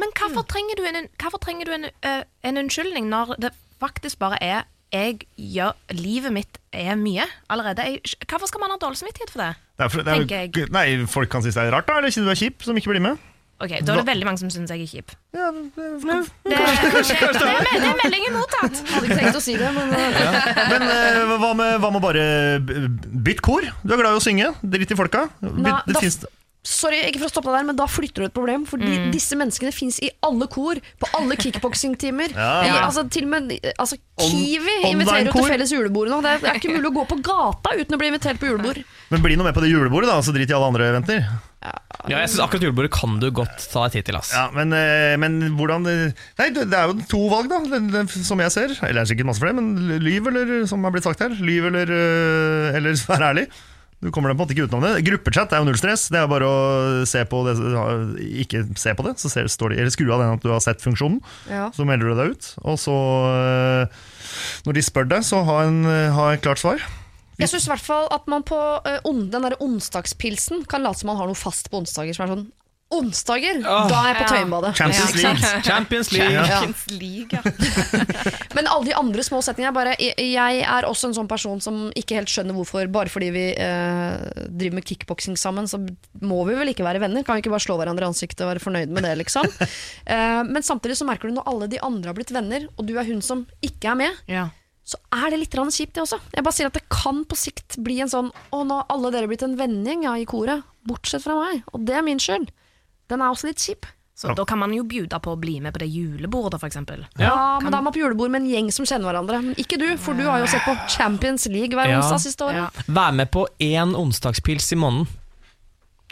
Men 0.01 0.13
hvorfor 0.19 0.47
trenger 0.49 0.79
du 0.81 0.85
en, 0.89 1.09
hvorfor 1.21 1.43
trenger 1.43 1.69
du 1.69 1.73
en, 1.77 1.89
uh, 2.07 2.23
en 2.49 2.61
unnskyldning 2.63 3.09
når 3.13 3.35
det 3.43 3.53
faktisk 3.83 4.19
bare 4.23 4.39
er 4.43 4.63
jeg 4.93 5.23
gjør, 5.41 5.73
Livet 5.97 6.33
mitt 6.37 6.59
er 6.77 6.97
mye 7.01 7.25
allerede. 7.49 7.85
Jeg, 7.89 8.01
hvorfor 8.29 8.51
skal 8.51 8.61
man 8.61 8.75
ha 8.75 8.77
dårlig 8.81 9.01
samvittighet 9.01 9.31
for 9.33 9.41
det? 9.41 9.53
Det 9.81 9.85
er 9.87 9.93
for, 9.95 10.05
det 10.05 10.13
er, 10.13 10.49
jeg. 10.53 10.67
nei, 10.75 10.87
folk 11.09 11.31
kan 11.33 11.41
synes 11.45 11.57
det 11.57 11.65
er 11.65 11.73
rart, 11.73 11.89
da. 11.89 11.97
Eller 12.03 12.13
synes 12.13 12.29
du 12.29 12.33
er 12.35 12.41
kjip 12.43 12.67
som 12.67 12.77
ikke 12.77 12.93
blir 12.93 13.01
med? 13.05 13.17
Ok, 13.63 13.71
Da 13.87 13.95
er 13.95 14.01
det 14.01 14.07
veldig 14.09 14.27
mange 14.27 14.41
som 14.43 14.51
syns 14.51 14.73
jeg 14.75 14.83
er 14.83 14.91
kjip. 14.91 15.13
Ja, 15.39 15.49
det, 15.55 15.65
Det, 15.73 15.87
det, 16.03 16.13
det, 16.45 17.19
er, 17.23 17.69
det 17.71 17.89
er 17.89 17.99
meldingen 18.03 18.35
mottatt. 18.35 18.81
Hadde 18.91 19.07
ikke 19.07 19.19
tenkt 19.21 19.39
å 19.39 19.43
si 19.45 19.55
det, 19.61 19.69
men 19.77 19.93
ja. 19.95 20.33
Men 20.73 20.87
eh, 20.91 21.35
hva 21.39 21.53
med, 21.61 21.77
hva 21.85 21.91
med 21.95 22.03
bare 22.03 22.25
bytt 23.31 23.41
kor? 23.47 23.65
Du 23.85 23.95
er 23.95 24.03
glad 24.03 24.17
i 24.17 24.19
å 24.19 24.25
synge. 24.25 24.51
Drit 24.67 24.91
i 24.93 24.99
folka. 24.99 25.29
Det 25.41 25.53
da- 25.63 25.85
finnes, 26.01 26.19
Sorry, 26.63 27.01
ikke 27.09 27.19
for 27.19 27.27
å 27.27 27.33
stoppe 27.33 27.51
deg 27.51 27.57
der, 27.59 27.67
men 27.73 27.79
da 27.79 27.89
flytter 27.91 28.23
du 28.23 28.27
et 28.29 28.35
problem. 28.37 28.63
Fordi 28.71 29.11
disse 29.11 29.35
menneskene 29.39 29.73
fins 29.75 29.97
i 29.99 30.13
alle 30.23 30.47
kor, 30.47 30.79
på 31.03 31.09
alle 31.19 31.35
kickboksingtimer. 31.41 32.35
Ja. 32.43 32.85
Altså, 32.87 33.03
til 33.11 33.25
og 33.27 33.33
med 33.33 33.51
altså, 33.81 33.97
On- 34.23 34.31
Kiwi 34.31 34.75
inviterer 34.93 35.27
jo 35.27 35.33
til 35.35 35.49
felles 35.51 35.73
julebord 35.75 36.11
nå. 36.13 36.21
Det 36.23 36.31
er, 36.37 36.43
det 36.45 36.51
er 36.53 36.59
ikke 36.61 36.71
mulig 36.77 36.91
å 36.93 36.95
gå 37.01 37.05
på 37.11 37.19
gata 37.27 37.73
uten 37.79 37.97
å 37.97 37.99
bli 37.99 38.11
invitert 38.13 38.39
på 38.39 38.47
julebord. 38.51 38.79
men 39.11 39.25
bli 39.25 39.35
nå 39.39 39.47
med 39.47 39.55
på 39.57 39.63
det 39.65 39.71
julebordet, 39.73 40.11
da, 40.13 40.21
så 40.23 40.35
drit 40.35 40.51
i 40.51 40.55
alle 40.57 40.69
andre 40.71 40.87
eventer. 40.93 41.25
Ja, 41.63 41.73
jeg 42.11 42.31
synes 42.31 42.43
Akkurat 42.47 42.65
julebordet 42.67 42.91
kan 42.95 43.19
du 43.23 43.29
godt 43.35 43.67
ta 43.73 43.85
deg 43.87 43.97
tid 43.99 44.07
til. 44.11 44.19
ass. 44.19 44.31
Ja, 44.35 44.47
men, 44.55 44.73
eh, 44.75 45.15
men 45.23 45.37
hvordan 45.59 45.85
Nei, 45.87 46.49
det 46.55 46.65
er 46.75 46.91
jo 46.91 46.97
to 47.11 47.21
valg, 47.31 47.51
da, 47.51 47.61
som 48.23 48.43
jeg 48.43 48.55
ser. 48.55 48.75
Eller 48.83 49.03
det 49.03 49.05
er 49.05 49.11
sikkert 49.13 49.31
masse 49.33 49.43
flere, 49.43 49.59
men 49.59 49.99
lyv, 50.03 50.31
eller 50.31 50.55
som 50.71 50.83
har 50.87 50.95
blitt 50.95 51.07
sagt 51.07 51.23
her. 51.23 51.35
Lyv 51.39 51.69
eller, 51.73 51.91
eh, 51.99 52.79
eller 52.79 52.99
vær 53.11 53.29
ærlig. 53.33 53.47
Du 54.03 54.11
kommer 54.11 54.33
deg 54.33 54.37
på 54.37 54.43
en 54.43 54.47
måte 54.49 54.57
ikke 54.57 54.67
utenom 54.67 54.83
det. 54.83 55.05
Gruppechat 55.07 55.53
er 55.55 55.63
jo 55.63 55.69
null 55.69 55.79
stress. 55.79 56.09
Det 56.11 56.19
er 56.19 56.31
bare 56.31 56.49
å 56.49 56.57
se 57.07 57.23
på 57.31 57.43
det, 57.47 57.55
ikke 58.43 58.65
se 58.81 58.97
på 58.99 59.07
det, 59.07 59.13
så 59.23 59.31
ser, 59.31 59.51
står 59.53 59.73
det, 59.73 59.83
eller 59.85 59.95
skru 59.95 60.09
av 60.11 60.25
den 60.25 60.35
at 60.35 60.43
du 60.43 60.51
har 60.51 60.65
sett 60.65 60.83
funksjonen. 60.83 61.21
Ja. 61.47 61.69
Så 61.77 61.87
melder 61.87 62.11
du 62.11 62.19
deg 62.19 62.35
ut. 62.35 62.49
Og 62.67 62.81
så, 62.83 62.97
eh, 63.31 64.01
når 64.67 64.79
de 64.79 64.85
spør 64.89 65.07
deg, 65.15 65.23
så 65.29 65.45
ha, 65.47 65.61
en, 65.69 65.85
ha 65.87 66.33
et 66.33 66.43
klart 66.43 66.63
svar. 66.63 66.83
Jeg 67.39 67.51
syns 67.51 67.67
i 67.67 67.73
hvert 67.73 67.85
fall 67.87 68.11
at 68.15 68.27
man 68.31 68.45
på 68.47 68.59
eh, 68.89 68.99
den 69.07 69.47
der 69.47 69.57
onsdagspilsen 69.63 70.67
kan 70.71 70.85
late 70.85 71.01
som 71.01 71.13
man 71.13 71.23
har 71.23 71.31
noe 71.31 71.39
fast 71.39 71.71
på 71.71 71.81
onsdager. 71.81 72.19
Som 72.19 72.27
er 72.27 72.35
sånn 72.35 72.49
Onsdager! 72.93 73.61
oh, 73.65 73.87
da 73.89 74.01
er 74.03 74.11
jeg 74.11 74.17
på 74.19 74.23
Ja. 74.23 74.31
Tøyenbadet. 74.33 74.73
Champions? 74.77 75.15
League. 75.17 75.63
Champions 75.65 76.13
League. 76.13 76.45
Champions 76.47 76.85
League, 76.91 77.33
ja. 77.33 77.43
Men 78.57 78.69
alle 78.69 78.91
de 78.91 78.95
andre 78.99 79.25
små 79.25 79.41
setningene 79.45 79.73
bare 79.77 79.95
jeg, 79.97 80.15
jeg 80.19 80.61
er 80.61 80.89
også 80.89 81.11
en 81.11 81.17
sånn 81.17 81.31
person 81.31 81.63
som 81.65 81.87
ikke 81.99 82.19
helt 82.21 82.33
skjønner 82.33 82.57
hvorfor 82.57 82.91
Bare 82.93 83.13
fordi 83.13 83.31
vi 83.33 83.45
eh, 83.57 84.47
driver 84.49 84.79
med 84.79 84.87
kickboksing 84.89 85.39
sammen, 85.41 85.69
så 85.71 85.81
må 86.21 86.43
vi 86.49 86.57
vel 86.59 86.73
ikke 86.73 86.85
være 86.85 87.01
venner? 87.03 87.25
Kan 87.25 87.39
vi 87.39 87.45
ikke 87.45 87.55
bare 87.55 87.65
slå 87.65 87.79
hverandre 87.81 88.05
i 88.05 88.11
ansiktet 88.11 88.45
og 88.45 88.53
være 88.53 88.65
fornøyd 88.65 88.93
med 88.93 89.07
det, 89.09 89.17
liksom? 89.25 89.49
Eh, 90.13 90.41
men 90.45 90.65
samtidig 90.65 90.97
så 90.99 91.07
merker 91.07 91.31
du 91.31 91.37
når 91.37 91.47
alle 91.49 91.67
de 91.71 91.79
andre 91.85 92.11
har 92.11 92.17
blitt 92.17 92.33
venner, 92.35 92.65
og 92.77 92.87
du 92.89 92.93
er 92.99 93.07
hun 93.07 93.21
som 93.25 93.45
ikke 93.65 93.93
er 93.93 93.99
med, 93.99 94.17
ja. 94.31 94.47
så 94.85 94.99
er 95.15 95.33
det 95.33 95.39
litt 95.45 95.55
kjipt, 95.55 95.95
det 95.95 96.03
også. 96.03 96.19
Jeg 96.35 96.45
bare 96.45 96.57
sier 96.57 96.69
at 96.69 96.77
det 96.77 96.83
kan 96.93 97.23
på 97.29 97.39
sikt 97.39 97.79
bli 97.85 98.01
en 98.03 98.11
sånn 98.11 98.33
Å, 98.33 98.63
nå 98.67 98.81
har 98.81 98.91
alle 98.93 99.13
dere 99.15 99.31
blitt 99.31 99.45
en 99.47 99.57
vennegjeng 99.59 100.05
ja, 100.09 100.17
i 100.19 100.27
koret, 100.29 100.67
bortsett 100.89 101.25
fra 101.25 101.39
meg. 101.39 101.63
Og 101.73 101.87
det 101.87 101.97
er 101.97 102.05
min 102.07 102.21
skyld. 102.23 102.51
Den 103.09 103.21
er 103.21 103.31
også 103.33 103.49
litt 103.51 103.59
kjip. 103.59 103.87
Så 104.15 104.35
da 104.37 104.45
kan 104.47 104.59
man 104.61 104.71
jo 104.77 104.85
bjuda 104.87 105.19
på 105.25 105.33
å 105.33 105.39
bli 105.41 105.57
med 105.65 105.73
på 105.75 105.81
det 105.81 105.89
julebordet, 105.91 106.61
for 106.61 106.69
eksempel. 106.69 107.01
Ja, 107.19 107.59
men 107.63 107.73
da 107.73 107.79
er 107.79 107.83
man 107.83 107.93
på 107.95 107.99
julebord 107.99 108.31
med 108.31 108.43
en 108.45 108.51
gjeng 108.51 108.69
som 108.71 108.85
kjenner 108.87 109.09
hverandre. 109.11 109.41
Men 109.43 109.55
ikke 109.59 109.79
du, 109.81 109.97
for 109.99 110.15
du 110.15 110.23
har 110.29 110.39
jo 110.39 110.47
sett 110.53 110.63
på 110.63 110.75
Champions 110.93 111.47
League 111.51 111.75
hver 111.75 111.89
Ja. 111.91 111.99
onsdag 111.99 112.21
siste 112.21 112.45
året. 112.45 112.55
Ja. 112.77 112.85
Vær 112.87 113.11
med 113.13 113.31
på 113.33 113.47
én 113.59 113.97
onsdagspils 113.97 114.71
i 114.73 114.77
måneden. 114.77 115.09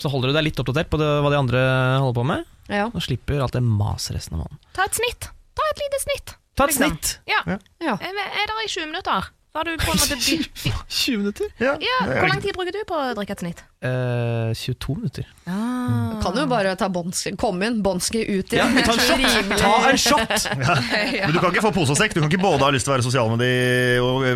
Så 0.00 0.08
holder 0.10 0.28
du 0.32 0.34
deg 0.34 0.44
litt 0.48 0.58
oppdatert 0.58 0.88
på 0.90 0.98
det, 0.98 1.06
hva 1.22 1.30
de 1.30 1.36
andre 1.38 1.60
holder 2.00 2.16
på 2.18 2.26
med. 2.26 2.44
Ja. 2.72 2.86
Og 2.88 3.02
slipper 3.04 3.42
alt 3.44 3.52
det 3.52 3.62
maset 3.62 4.16
resten 4.16 4.34
av 4.38 4.46
måneden. 4.46 4.58
Ta 4.74 4.84
et 4.88 4.94
snitt. 4.96 5.28
Ta 5.54 5.62
et 5.70 5.78
lite 5.84 6.00
snitt. 6.02 6.34
Ta 6.56 6.64
et 6.64 6.70
Liksom. 6.72 6.88
snitt! 6.90 7.18
Ja. 7.28 7.42
Ja. 7.80 7.94
Er 8.00 8.16
er 8.16 8.46
dere 8.48 8.64
i 8.64 8.68
20 8.68 8.86
minutter? 8.90 9.28
Da 9.50 9.58
har 9.58 9.66
du 9.66 9.72
på 9.82 9.90
en 9.90 9.98
måte 9.98 10.16
20 10.88 11.16
minutter? 11.18 11.48
Ja, 11.58 11.72
Ja, 11.82 11.96
Hvor 12.06 12.28
lang 12.30 12.38
tid 12.42 12.54
bruker 12.54 12.70
du 12.76 12.84
på 12.86 12.94
å 12.94 13.08
drikke 13.18 13.34
et 13.34 13.40
snitt? 13.42 13.62
Eh, 13.82 14.52
22 14.54 14.94
minutter. 15.00 15.26
Du 15.42 16.20
kan 16.22 16.36
du 16.36 16.42
bare 16.46 16.76
ta 16.78 16.86
Bonski, 16.92 17.32
komme 17.40 17.66
inn, 17.66 17.80
bånske 17.82 18.20
ut 18.28 18.52
Ja, 18.54 18.68
igjen. 18.68 18.86
ta 18.86 18.94
en 18.94 19.24
shot! 19.24 19.50
Ta 19.58 19.72
en 19.90 19.98
shot! 19.98 20.46
Men 20.52 21.34
du 21.34 21.40
kan 21.42 21.50
ikke 21.50 21.64
få 21.66 21.72
pose 21.74 21.96
og 21.96 21.98
sekk. 21.98 22.14
Du 22.14 22.20
kan 22.22 22.30
ikke 22.30 22.42
både 22.44 22.62
ha 22.62 22.70
lyst 22.76 22.86
til 22.86 22.92
å 22.92 22.96
være 22.98 23.06
sosial 23.08 23.32
med 23.32 23.42
de 23.42 23.50
og, 24.04 24.26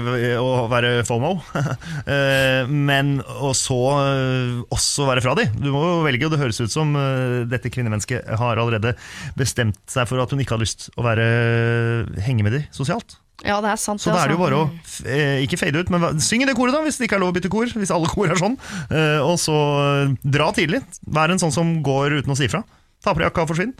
og 0.43 0.69
være 0.75 0.95
FOMO, 1.07 1.35
Eh, 2.15 2.67
men 2.69 3.17
og 3.25 3.55
så 3.57 3.77
eh, 4.03 4.59
også 4.75 5.07
være 5.09 5.23
fra 5.25 5.37
de. 5.39 5.47
Du 5.57 5.71
må 5.73 5.81
jo 5.87 6.01
velge, 6.05 6.27
og 6.27 6.35
det 6.35 6.41
høres 6.43 6.59
ut 6.61 6.73
som 6.75 6.91
eh, 6.99 7.45
dette 7.49 7.71
kvinnemennesket 7.73 8.27
har 8.41 8.61
allerede 8.61 8.97
bestemt 9.39 9.79
seg 9.91 10.09
for 10.11 10.21
at 10.25 10.35
hun 10.35 10.43
ikke 10.43 10.57
har 10.59 10.63
lyst 10.65 10.89
å 10.99 11.05
være 11.07 11.29
henge 12.27 12.45
med 12.47 12.59
de 12.59 12.65
sosialt. 12.75 13.21
Ja, 13.43 13.59
det 13.61 13.73
er 13.73 13.81
sant. 13.83 14.01
Så 14.01 14.13
da 14.15 14.23
er 14.23 14.31
det 14.31 14.37
jo 14.39 14.45
altså. 14.45 14.63
bare 15.03 15.11
å 15.11 15.11
eh, 15.11 15.43
ikke 15.45 15.59
fade 15.59 15.83
ut, 15.83 15.91
men 15.91 16.21
syng 16.23 16.45
i 16.45 16.47
det 16.49 16.55
koret, 16.57 16.73
da, 16.77 16.85
hvis 16.87 17.01
det 17.01 17.09
ikke 17.09 17.19
er 17.19 17.25
lov 17.25 17.33
å 17.33 17.37
bytte 17.37 17.51
kor. 17.53 17.67
Hvis 17.67 17.91
alle 17.93 18.09
kor 18.13 18.31
er 18.31 18.39
sånn. 18.41 18.55
Eh, 18.89 19.21
og 19.25 19.35
så 19.43 19.57
eh, 19.83 20.15
dra 20.23 20.53
tidlig. 20.55 20.81
Vær 21.19 21.35
en 21.35 21.43
sånn 21.43 21.53
som 21.55 21.75
går 21.85 22.21
uten 22.21 22.33
å 22.33 22.39
si 22.39 22.49
fra. 22.53 22.63
Ta 23.05 23.13
på 23.13 23.21
deg 23.21 23.29
jakka 23.33 23.45
og 23.45 23.51
forsvinn 23.51 23.75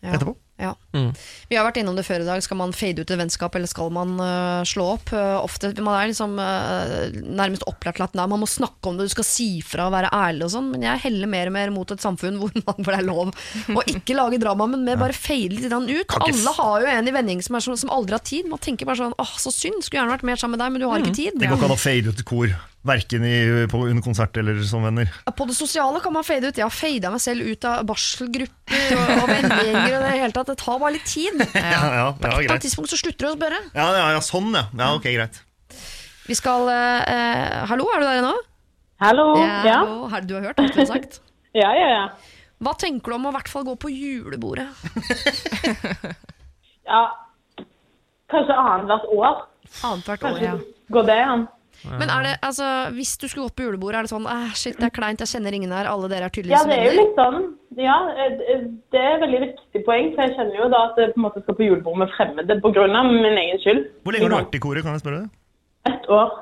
Ja. 0.00 0.14
etterpå. 0.16 0.34
Ja. 0.58 0.72
Mm. 0.90 1.12
Vi 1.48 1.54
har 1.54 1.62
vært 1.68 1.78
innom 1.78 1.94
det 1.94 2.02
før 2.06 2.24
i 2.24 2.26
dag. 2.26 2.42
Skal 2.42 2.58
man 2.58 2.74
fade 2.74 3.04
ut 3.04 3.10
et 3.10 3.20
vennskap, 3.20 3.54
eller 3.54 3.70
skal 3.70 3.92
man 3.94 4.16
uh, 4.18 4.66
slå 4.66 4.88
opp? 4.96 5.12
Uh, 5.14 5.38
ofte, 5.38 5.70
Man 5.78 5.94
er 5.94 6.10
liksom 6.10 6.34
uh, 6.34 7.14
nærmest 7.14 7.66
opplært 7.70 8.00
til 8.00 8.06
at 8.08 8.16
nei, 8.18 8.26
man 8.30 8.42
må 8.42 8.48
snakke 8.50 8.90
om 8.90 8.98
det, 8.98 9.06
du 9.06 9.14
skal 9.14 9.26
si 9.28 9.48
fra 9.62 9.86
og 9.86 9.94
være 9.94 10.10
ærlig 10.14 10.48
og 10.48 10.52
sånn, 10.56 10.72
men 10.74 10.86
jeg 10.88 11.04
heller 11.06 11.30
mer 11.30 11.52
og 11.52 11.54
mer 11.54 11.74
mot 11.74 11.94
et 11.94 12.02
samfunn 12.02 12.40
hvor, 12.42 12.50
man, 12.66 12.80
hvor 12.80 12.90
det 12.90 12.98
er 12.98 13.06
lov 13.06 13.30
å 13.78 13.84
ikke 13.94 14.18
lage 14.18 14.42
drama, 14.42 14.66
men 14.72 14.82
mer 14.88 14.98
bare 15.00 15.16
fade 15.16 15.54
litt 15.54 15.70
ut. 15.70 16.18
Alle 16.18 16.56
har 16.58 16.82
jo 16.82 16.90
en 16.96 17.10
i 17.10 17.14
vending 17.14 17.44
som, 17.44 17.60
som 17.62 17.94
aldri 17.94 18.18
har 18.18 18.24
tid. 18.26 18.50
Man 18.50 18.62
tenker 18.62 18.88
bare 18.88 19.04
sånn 19.04 19.14
åh, 19.14 19.36
så 19.38 19.54
synd, 19.54 19.84
skulle 19.84 20.02
gjerne 20.02 20.16
vært 20.16 20.26
mer 20.26 20.42
sammen 20.42 20.58
med 20.58 20.64
deg, 20.64 20.74
men 20.74 20.82
du 20.82 20.90
har 20.90 21.04
ikke 21.04 21.14
tid. 21.14 21.38
Det 21.38 21.52
går 21.52 21.60
ikke 21.60 21.70
an 21.70 21.76
å 21.76 21.80
fade 21.80 22.10
ut 22.10 22.18
et 22.18 22.26
kor, 22.26 22.50
verken 22.88 23.24
i, 23.28 23.36
på, 23.70 23.82
under 23.86 24.04
konsert 24.04 24.36
eller 24.40 24.58
som 24.66 24.84
venner. 24.86 25.10
På 25.36 25.46
det 25.48 25.56
sosiale 25.58 26.00
kan 26.04 26.14
man 26.14 26.26
fade 26.26 26.50
ut. 26.50 26.58
Jeg 26.58 26.66
har 26.66 26.74
fada 26.74 27.12
meg 27.14 27.22
selv 27.22 27.46
ut 27.46 27.68
av 27.68 27.84
barselgrupper 27.88 28.96
og, 28.96 29.12
og 29.22 29.30
vennegjenger 29.30 29.96
og 29.98 30.06
det 30.06 30.14
hele 30.14 30.34
tatt. 30.36 30.50
Det 30.52 30.58
tar 30.64 30.80
bare 30.82 30.94
litt 30.96 31.08
tid. 31.08 31.38
På 31.44 31.62
Ja, 31.68 31.68
ja, 31.68 31.78
et 31.78 31.92
ja, 31.92 32.08
eller 32.16 32.34
annet 32.34 32.50
greit. 32.50 32.64
tidspunkt 32.66 32.92
så 32.92 33.00
slutter 33.00 33.26
du 33.26 33.30
å 33.30 33.36
spørre. 33.36 33.60
Ja, 33.76 33.88
ja, 33.96 34.08
ja, 34.16 34.24
sånn, 34.24 34.50
ja. 34.56 34.64
ja. 34.80 34.90
Ok, 34.96 35.08
greit. 35.14 35.40
Vi 36.28 36.36
skal 36.36 36.68
eh, 36.68 37.12
eh, 37.14 37.60
Hallo, 37.70 37.86
er 37.94 38.02
du 38.02 38.06
der 38.08 38.20
ennå? 38.20 38.34
Hallo? 39.00 39.28
Ja. 39.40 39.78
hallo. 40.10 40.26
Du 40.28 40.34
har 40.36 40.50
hørt 40.50 40.60
alt 40.60 40.76
vi 40.76 40.84
har 40.84 40.92
sagt? 40.96 41.20
Ja, 41.56 41.70
ja, 41.72 41.86
ja. 41.88 42.02
Hva 42.62 42.74
tenker 42.78 43.10
du 43.10 43.16
om 43.16 43.24
å 43.26 43.30
i 43.32 43.36
hvert 43.38 43.48
fall 43.50 43.64
gå 43.66 43.72
på 43.80 43.88
julebordet? 43.90 44.66
ja. 46.90 47.00
Kanskje 48.30 48.56
annethvert 48.60 49.06
år. 49.14 49.38
Annethvert 49.88 50.20
år, 50.20 50.26
Kanskje 50.26 50.44
ja. 50.44 50.56
går 50.92 51.06
det 51.08 51.16
an. 51.24 51.46
Men 51.86 52.10
er 52.10 52.26
det, 52.26 52.32
altså, 52.42 52.66
hvis 52.96 53.14
du 53.20 53.28
skulle 53.28 53.46
gått 53.46 53.56
på 53.58 53.66
julebordet, 53.68 54.00
er 54.00 54.08
det 54.08 54.10
sånn 54.10 54.26
eh, 54.26 54.50
Shit, 54.58 54.78
det 54.80 54.88
er 54.88 54.94
kleint, 54.94 55.22
jeg 55.22 55.30
kjenner 55.30 55.54
ingen 55.54 55.74
her, 55.74 55.86
alle 55.86 56.10
dere 56.10 56.26
er 56.26 56.50
Ja, 56.50 56.64
det 56.66 56.78
er 56.78 56.88
jo 56.88 56.96
litt 56.98 57.18
sånn. 57.18 57.38
Ja, 57.78 57.98
eh, 58.18 58.64
det 58.90 58.98
er 58.98 59.16
et 59.16 59.22
veldig 59.22 59.42
viktig 59.46 59.84
poeng, 59.86 60.12
for 60.16 60.26
jeg 60.26 60.34
kjenner 60.38 60.58
jo 60.58 60.70
da 60.72 60.84
at 60.88 60.98
jeg 60.98 61.14
på 61.14 61.20
en 61.20 61.26
måte 61.28 61.42
skal 61.44 61.58
på 61.58 61.68
julebord 61.68 62.00
med 62.02 62.10
fremmede 62.16 62.58
av 62.58 63.12
min 63.12 63.42
egen 63.44 63.62
skyld. 63.62 63.84
Hvor 64.02 64.16
lenge 64.16 64.26
har 64.26 64.34
du 64.34 64.40
vært 64.40 64.58
i 64.58 64.62
koret, 64.64 64.86
kan 64.86 64.98
jeg 64.98 65.04
spørre 65.04 65.20
deg? 65.22 65.34
Et 65.88 66.08
år. 66.12 66.32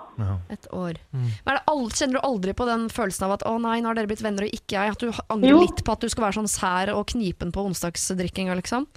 Et 0.50 0.68
år. 0.72 0.96
Mm. 1.12 1.26
Men 1.44 1.52
er 1.52 1.58
det 1.58 1.66
aldri, 1.70 1.98
kjenner 2.00 2.16
du 2.16 2.26
aldri 2.26 2.54
på 2.56 2.66
den 2.66 2.88
følelsen 2.90 3.26
av 3.26 3.34
at 3.36 3.44
å 3.46 3.52
nei, 3.62 3.76
nå 3.82 3.90
har 3.90 3.98
dere 3.98 4.10
blitt 4.10 4.24
venner 4.24 4.46
og 4.46 4.56
ikke 4.56 4.78
jeg? 4.78 4.94
At 4.96 5.04
du 5.04 5.20
angrer 5.28 5.52
Jo. 5.52 5.60
litt 5.62 5.84
på 5.84 5.92
at 5.92 6.02
du 6.02 6.08
skal 6.10 6.26
være 6.26 6.38
sånn 6.40 6.50
sær 6.50 6.94
og 6.96 7.06
knipen 7.12 7.52
på 7.54 7.66
onsdagsdrikkinga, 7.68 8.56
liksom? 8.58 8.88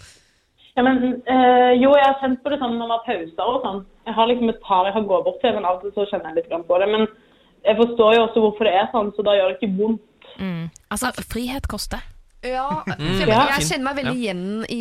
Ja, 0.77 0.85
men 0.85 1.01
øh, 1.03 1.73
jo, 1.75 1.91
jeg 1.97 2.05
har 2.05 2.19
kjent 2.21 2.39
på 2.43 2.53
det 2.53 2.61
sånn 2.61 2.77
når 2.77 2.87
man 2.87 2.93
har 2.95 3.03
pauser 3.03 3.51
og 3.51 3.65
sånn. 3.65 3.81
Jeg 4.10 4.16
har 4.18 4.30
liksom 4.32 4.49
et 4.51 4.62
par 4.66 4.88
jeg 4.89 4.95
kan 4.97 5.05
gå 5.10 5.18
bort 5.26 5.41
til, 5.43 5.53
men 5.55 5.66
av 5.70 5.78
og 5.80 5.86
til 5.86 5.93
så 5.95 6.07
kjenner 6.10 6.32
jeg 6.34 6.41
litt 6.43 6.68
på 6.70 6.78
det. 6.82 6.88
Men 6.89 7.07
jeg 7.68 7.78
forstår 7.78 8.16
jo 8.18 8.22
også 8.28 8.41
hvorfor 8.45 8.66
det 8.70 8.78
er 8.80 8.88
sånn, 8.93 9.12
så 9.16 9.26
da 9.28 9.36
gjør 9.38 9.51
det 9.53 9.60
ikke 9.60 9.76
vondt. 9.78 10.05
Altså, 10.89 11.12
frihet 11.30 11.68
koster. 11.70 12.01
Ja, 12.39 12.70
jeg, 12.88 13.28
Ja. 13.28 13.41
jeg 13.57 13.66
kjenner 13.68 13.89
meg 13.89 13.97
veldig 13.99 14.16
igjen 14.16 14.43
i, 14.72 14.78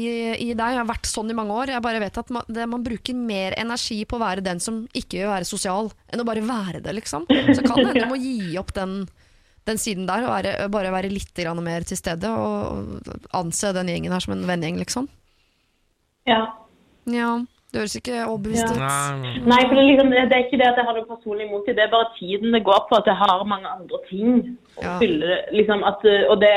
i 0.47 0.49
deg. 0.55 0.63
Jeg 0.77 0.79
har 0.79 0.87
vært 0.87 1.09
sånn 1.11 1.33
i 1.33 1.35
mange 1.35 1.57
år. 1.59 1.73
Jeg 1.75 1.83
bare 1.83 2.01
vet 2.05 2.21
at 2.23 2.29
man, 2.31 2.47
det, 2.47 2.69
man 2.71 2.85
bruker 2.87 3.17
mer 3.19 3.57
energi 3.59 3.97
på 4.07 4.15
å 4.17 4.23
være 4.23 4.45
den 4.47 4.63
som 4.63 4.85
ikke 4.95 5.25
vil 5.25 5.33
være 5.33 5.49
sosial, 5.49 5.91
enn 6.13 6.23
å 6.23 6.27
bare 6.29 6.45
være 6.47 6.81
det, 6.85 6.95
liksom. 7.01 7.27
Så 7.27 7.65
kan 7.67 7.81
det 7.83 7.89
hende 7.91 8.05
du 8.07 8.13
må 8.13 8.21
gi 8.23 8.55
opp 8.63 8.71
den, 8.79 8.95
den 9.67 9.83
siden 9.83 10.07
der 10.07 10.23
og 10.29 10.31
være, 10.37 10.55
bare 10.71 10.95
være 10.95 11.11
litt 11.11 11.35
grann 11.35 11.59
mer 11.67 11.83
til 11.89 11.99
stede 11.99 12.31
og 12.31 13.11
anse 13.37 13.75
den 13.75 13.91
gjengen 13.91 14.15
her 14.15 14.23
som 14.23 14.37
en 14.39 14.47
vennegjeng, 14.49 14.79
liksom. 14.87 15.11
Ja. 16.31 16.45
Ja, 17.11 17.33
det 17.73 17.81
høres 17.83 17.97
ikke 18.01 18.17
overbevist 18.27 18.71
ut. 18.73 18.79
Nei, 18.81 19.39
Nei, 19.45 19.61
for 19.69 19.75
det 19.77 19.83
er, 19.85 19.89
liksom, 19.93 20.11
det 20.11 20.33
er 20.33 20.45
ikke 20.47 20.59
det 20.61 20.69
at 20.73 20.77
jeg 20.81 20.87
har 20.89 20.95
noe 20.97 21.09
personlig 21.15 21.47
imot 21.49 21.67
det. 21.67 21.77
Det 21.77 21.85
er 21.85 21.91
bare 21.93 22.11
tiden 22.19 22.53
det 22.57 22.65
går 22.65 22.87
på, 22.89 22.97
at 22.97 23.07
jeg 23.07 23.17
har 23.21 23.45
mange 23.45 23.69
andre 23.69 23.99
ting 24.09 24.59
å 24.79 24.83
Ja. 24.83 24.99
fylle. 24.99 25.41
Liksom, 25.53 25.85
at, 25.85 26.01
uh, 26.05 26.31
og 26.33 26.41
det 26.41 26.55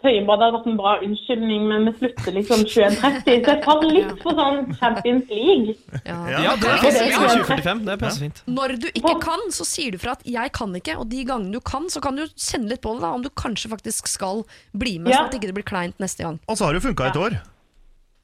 Tøyenbadet 0.00 0.40
hadde 0.46 0.54
vært 0.56 0.66
en 0.70 0.76
bra 0.80 0.92
unnskyldning, 1.04 1.64
men 1.68 1.82
vi 1.84 1.92
slutter 1.98 2.32
liksom 2.32 2.62
21.30. 2.64 3.44
Så 3.44 3.50
jeg 3.52 3.64
faller 3.66 3.90
litt 3.92 4.22
for 4.22 4.32
sånn 4.38 4.62
Champions 4.80 5.26
League. 5.28 5.74
Ja. 6.06 6.16
Ja, 6.40 6.54
det 6.56 6.70
passer 6.80 7.02
er 7.04 7.10
fint. 7.10 7.18
sant. 7.20 7.42
2045, 7.44 7.82
det 7.84 7.96
passer 8.00 8.24
fint. 8.24 8.40
Når 8.48 8.74
du 8.80 8.86
ikke 8.94 9.12
kan, 9.20 9.42
så 9.52 9.66
sier 9.68 9.92
du 9.92 9.98
fra 10.00 10.12
at 10.16 10.24
'jeg 10.24 10.52
kan 10.56 10.72
ikke', 10.72 10.96
og 10.96 11.10
de 11.10 11.20
gangene 11.28 11.52
du 11.52 11.60
kan, 11.60 11.84
så 11.92 12.00
kan 12.00 12.16
du 12.16 12.24
kjenne 12.32 12.70
litt 12.70 12.80
på 12.80 12.94
det, 12.94 13.02
da, 13.02 13.12
om 13.12 13.20
du 13.22 13.28
kanskje 13.28 13.68
faktisk 13.68 14.08
skal 14.08 14.42
bli 14.72 14.98
med, 14.98 15.12
Ja. 15.12 15.18
sånn 15.18 15.26
at 15.28 15.34
ikke 15.34 15.52
det 15.52 15.54
blir 15.54 15.68
kleint 15.68 15.98
neste 16.00 16.24
gang. 16.24 16.40
Og 16.48 16.56
så 16.56 16.64
har 16.64 16.72
det 16.72 16.82
jo 16.82 16.88
funka 16.88 17.06
et 17.10 17.16
år. 17.20 17.36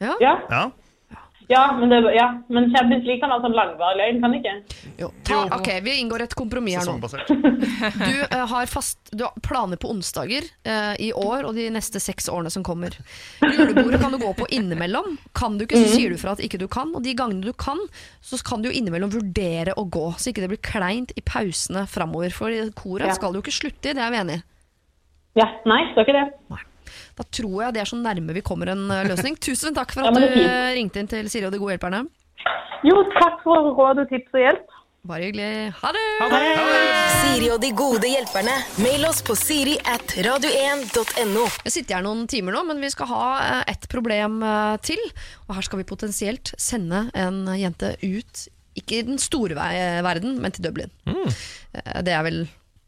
Ja? 0.01 0.15
Ja, 0.21 0.71
Ja. 1.49 1.77
men, 1.81 1.89
det, 1.89 2.15
ja. 2.15 2.27
men 2.49 2.71
Champions 2.75 3.05
League 3.07 3.21
kan 3.23 3.31
være 3.31 3.45
sånn 3.47 3.57
langvarig 3.57 3.99
løgn, 4.01 4.21
kan 4.23 4.35
det 4.35 4.41
ikke? 4.41 4.55
Jo. 5.01 5.11
Ta, 5.27 5.41
ok, 5.57 5.71
vi 5.87 5.97
inngår 6.01 6.25
et 6.27 6.35
kompromiss 6.39 6.81
her 6.81 6.89
nå. 6.89 6.97
Du, 8.07 8.17
uh, 8.33 8.43
har 8.51 8.71
fast, 8.71 8.99
du 9.13 9.25
har 9.27 9.35
planer 9.45 9.79
på 9.81 9.91
onsdager 9.93 10.47
uh, 10.67 10.95
i 11.03 11.13
år 11.15 11.47
og 11.49 11.55
de 11.59 11.69
neste 11.75 12.03
seks 12.03 12.31
årene 12.33 12.51
som 12.53 12.65
kommer. 12.67 12.97
Julebordet 13.43 14.01
kan 14.03 14.15
du 14.15 14.21
gå 14.23 14.33
på 14.39 14.49
innimellom. 14.55 15.17
Kan 15.37 15.59
du 15.61 15.67
ikke, 15.67 15.81
så 15.85 15.97
sier 15.97 16.15
du 16.15 16.21
fra 16.21 16.35
at 16.37 16.43
ikke 16.45 16.61
du 16.63 16.67
kan. 16.73 16.95
Og 16.97 17.05
de 17.07 17.15
gangene 17.19 17.47
du 17.47 17.55
kan, 17.55 17.81
så 18.25 18.41
kan 18.47 18.65
du 18.65 18.71
jo 18.71 18.77
innimellom 18.77 19.13
vurdere 19.15 19.77
å 19.79 19.87
gå, 19.87 20.09
så 20.19 20.33
ikke 20.33 20.47
det 20.47 20.53
blir 20.55 20.63
kleint 20.65 21.15
i 21.17 21.25
pausene 21.27 21.87
framover. 21.91 22.35
For 22.35 22.53
i 22.53 22.65
koret 22.77 23.11
Ja. 23.11 23.17
skal 23.17 23.33
du 23.33 23.41
jo 23.41 23.47
ikke 23.47 23.61
slutte 23.61 23.93
i, 23.93 23.97
det 23.97 24.03
er 24.03 24.15
vi 24.15 24.23
enig 24.23 24.41
i. 24.41 24.45
Ja, 25.37 25.51
nei, 25.69 25.83
det 25.85 25.93
står 25.93 26.09
ikke 26.09 26.17
det. 26.17 26.65
Da 27.17 27.25
tror 27.25 27.63
jeg 27.65 27.77
det 27.77 27.83
er 27.83 27.89
så 27.89 27.97
nærme 27.97 28.37
vi 28.37 28.45
kommer 28.45 28.73
en 28.75 28.87
eh, 28.93 29.07
løsning. 29.09 29.39
Tusen 29.47 29.77
takk 29.77 29.95
for 29.97 30.05
at 30.05 30.13
ja, 30.13 30.21
du 30.21 30.41
eh, 30.43 30.73
ringte 30.77 31.01
inn 31.01 31.11
til 31.11 31.29
Siri 31.33 31.49
og 31.49 31.55
de 31.55 31.61
gode 31.63 31.77
hjelperne. 31.77 32.05
Jo, 32.87 32.99
takk 33.17 33.41
for 33.45 33.73
råd 33.79 34.05
og 34.05 34.11
tips 34.11 34.37
og 34.37 34.43
hjelp. 34.45 34.75
Bare 35.07 35.29
hyggelig. 35.29 35.71
Ha 35.79 35.93
det! 35.95 36.05
Ha 36.19 36.27
det! 36.33 36.43
Siri 37.23 37.49
og 37.55 37.61
de 37.63 37.71
gode 37.79 38.11
hjelperne. 38.11 38.57
Mail 38.83 39.07
oss 39.07 39.23
på 39.25 39.37
siri 39.39 39.77
at 39.87 40.17
radio1.no. 40.27 41.45
Jeg 41.63 41.75
sitter 41.77 41.99
her 41.99 42.05
noen 42.05 42.25
timer 42.31 42.57
nå, 42.57 42.65
men 42.67 42.83
vi 42.83 42.91
skal 42.93 43.11
ha 43.13 43.23
et 43.63 43.77
ett 43.77 43.89
problem 43.93 44.41
eh, 44.43 44.77
til. 44.85 45.01
Og 45.47 45.57
her 45.57 45.67
skal 45.69 45.81
vi 45.81 45.89
potensielt 45.89 46.53
sende 46.61 47.07
en 47.17 47.45
jente 47.57 47.95
ut, 48.03 48.47
ikke 48.77 49.01
i 49.01 49.07
den 49.09 49.23
store 49.23 49.57
verden, 50.05 50.37
men 50.43 50.53
til 50.53 50.67
Dublin. 50.67 50.93
Mm. 51.09 51.31
Det 52.05 52.13
er 52.13 52.27
vel 52.27 52.43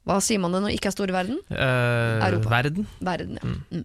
Hva 0.09 0.19
sier 0.25 0.41
man 0.41 0.55
det 0.57 0.63
når 0.65 0.73
ikke 0.73 0.89
er 0.89 0.95
store 0.95 1.13
verden? 1.13 1.37
Uh, 1.53 2.23
Europa. 2.25 2.49
verden. 2.55 2.87
Verden, 3.05 3.37
ja. 3.37 3.51
Mm. 3.77 3.85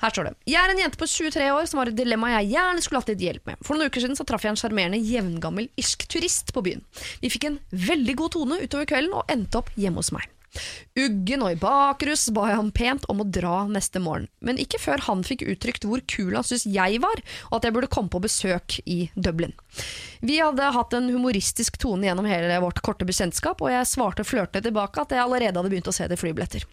Her 0.00 0.14
står 0.14 0.30
det. 0.30 0.32
Jeg 0.48 0.62
er 0.62 0.72
en 0.72 0.80
jente 0.80 1.00
på 1.00 1.08
23 1.10 1.50
år 1.52 1.68
som 1.68 1.82
har 1.82 1.90
et 1.90 1.98
dilemma 1.98 2.32
jeg 2.38 2.54
gjerne 2.54 2.84
skulle 2.84 3.02
hatt 3.02 3.12
litt 3.12 3.26
hjelp 3.26 3.52
med. 3.52 3.60
For 3.66 3.76
noen 3.76 3.92
uker 3.92 4.04
siden 4.04 4.16
så 4.16 4.24
traff 4.28 4.46
jeg 4.46 4.54
en 4.54 4.60
sjarmerende 4.60 5.02
jevngammel 5.02 5.68
irsk 5.76 6.08
turist 6.08 6.54
på 6.56 6.64
byen. 6.64 6.84
Vi 7.20 7.32
fikk 7.34 7.50
en 7.50 7.60
veldig 7.70 8.16
god 8.22 8.36
tone 8.38 8.62
utover 8.64 8.88
kvelden 8.88 9.20
og 9.20 9.28
endte 9.34 9.60
opp 9.60 9.74
hjemme 9.76 10.00
hos 10.00 10.14
meg. 10.16 10.24
Uggen 10.98 11.44
og 11.46 11.54
i 11.54 11.58
bakrus 11.60 12.28
ba 12.34 12.48
jeg 12.50 12.60
ham 12.60 12.70
pent 12.74 13.06
om 13.12 13.22
å 13.22 13.28
dra 13.28 13.62
neste 13.70 14.02
morgen, 14.02 14.28
men 14.44 14.60
ikke 14.60 14.80
før 14.82 15.04
han 15.08 15.24
fikk 15.26 15.46
uttrykt 15.48 15.86
hvor 15.88 16.02
kul 16.10 16.34
han 16.36 16.46
syntes 16.46 16.66
jeg 16.70 17.02
var, 17.04 17.22
og 17.50 17.58
at 17.58 17.68
jeg 17.68 17.76
burde 17.76 17.92
komme 17.92 18.12
på 18.12 18.22
besøk 18.24 18.80
i 18.86 19.00
Dublin. 19.14 19.54
Vi 20.20 20.40
hadde 20.42 20.72
hatt 20.74 20.96
en 20.96 21.10
humoristisk 21.12 21.78
tone 21.82 22.08
gjennom 22.08 22.28
hele 22.28 22.58
vårt 22.64 22.82
korte 22.84 23.06
bekjentskap, 23.08 23.62
og 23.62 23.72
jeg 23.72 23.90
svarte 23.90 24.26
flørtende 24.26 24.68
tilbake 24.68 25.04
at 25.04 25.14
jeg 25.14 25.24
allerede 25.24 25.54
hadde 25.54 25.72
begynt 25.72 25.90
å 25.90 25.94
se 25.94 26.06
etter 26.06 26.20
flybilletter. 26.20 26.66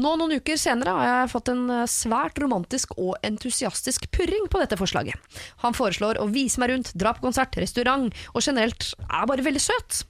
Nå 0.00 0.14
Noen 0.18 0.38
uker 0.40 0.58
senere 0.60 0.94
har 0.96 1.08
jeg 1.08 1.32
fått 1.32 1.50
en 1.52 1.66
eh, 1.70 1.88
svært 1.90 2.40
romantisk 2.42 2.94
og 2.96 3.14
entusiastisk 3.26 4.08
purring 4.14 4.48
på 4.50 4.62
dette 4.62 4.78
forslaget. 4.80 5.18
Han 5.64 5.76
foreslår 5.76 6.20
å 6.20 6.28
vise 6.32 6.60
meg 6.62 6.72
rundt, 6.72 6.94
dra 6.98 7.14
på 7.16 7.24
konsert, 7.26 7.56
restaurant, 7.60 8.10
og 8.32 8.44
generelt 8.44 8.92
er 9.06 9.28
bare 9.30 9.46
veldig 9.46 9.62
søt. 9.62 10.02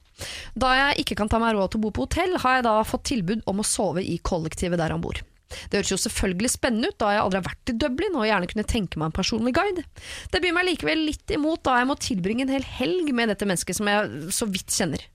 Da 0.59 0.73
jeg 0.77 1.03
ikke 1.03 1.17
kan 1.19 1.31
ta 1.31 1.41
meg 1.41 1.55
råd 1.57 1.73
til 1.73 1.81
å 1.81 1.85
bo 1.85 1.93
på 1.95 2.07
hotell, 2.07 2.37
har 2.43 2.59
jeg 2.59 2.67
da 2.67 2.79
fått 2.87 3.07
tilbud 3.11 3.45
om 3.49 3.61
å 3.61 3.67
sove 3.67 4.03
i 4.03 4.17
kollektivet 4.23 4.81
der 4.81 4.95
han 4.95 5.03
bor. 5.03 5.21
Det 5.69 5.79
høres 5.79 5.93
jo 5.93 5.99
selvfølgelig 6.01 6.51
spennende 6.53 6.89
ut, 6.89 6.97
da 7.01 7.13
jeg 7.13 7.23
aldri 7.23 7.39
har 7.41 7.47
vært 7.49 7.71
i 7.71 7.77
Dublin 7.77 8.17
og 8.17 8.27
gjerne 8.27 8.49
kunne 8.49 8.69
tenke 8.69 8.99
meg 8.99 9.11
en 9.11 9.17
personlig 9.19 9.53
guide. 9.53 9.85
Det 10.33 10.41
byr 10.43 10.55
meg 10.55 10.69
likevel 10.71 11.03
litt 11.09 11.33
imot 11.35 11.63
da 11.67 11.79
jeg 11.79 11.89
må 11.89 11.97
tilbringe 12.01 12.47
en 12.47 12.55
hel 12.55 12.65
helg 12.79 13.11
med 13.15 13.29
dette 13.29 13.47
mennesket 13.47 13.77
som 13.77 13.89
jeg 13.91 14.33
så 14.33 14.49
vidt 14.49 14.73
kjenner. 14.73 15.05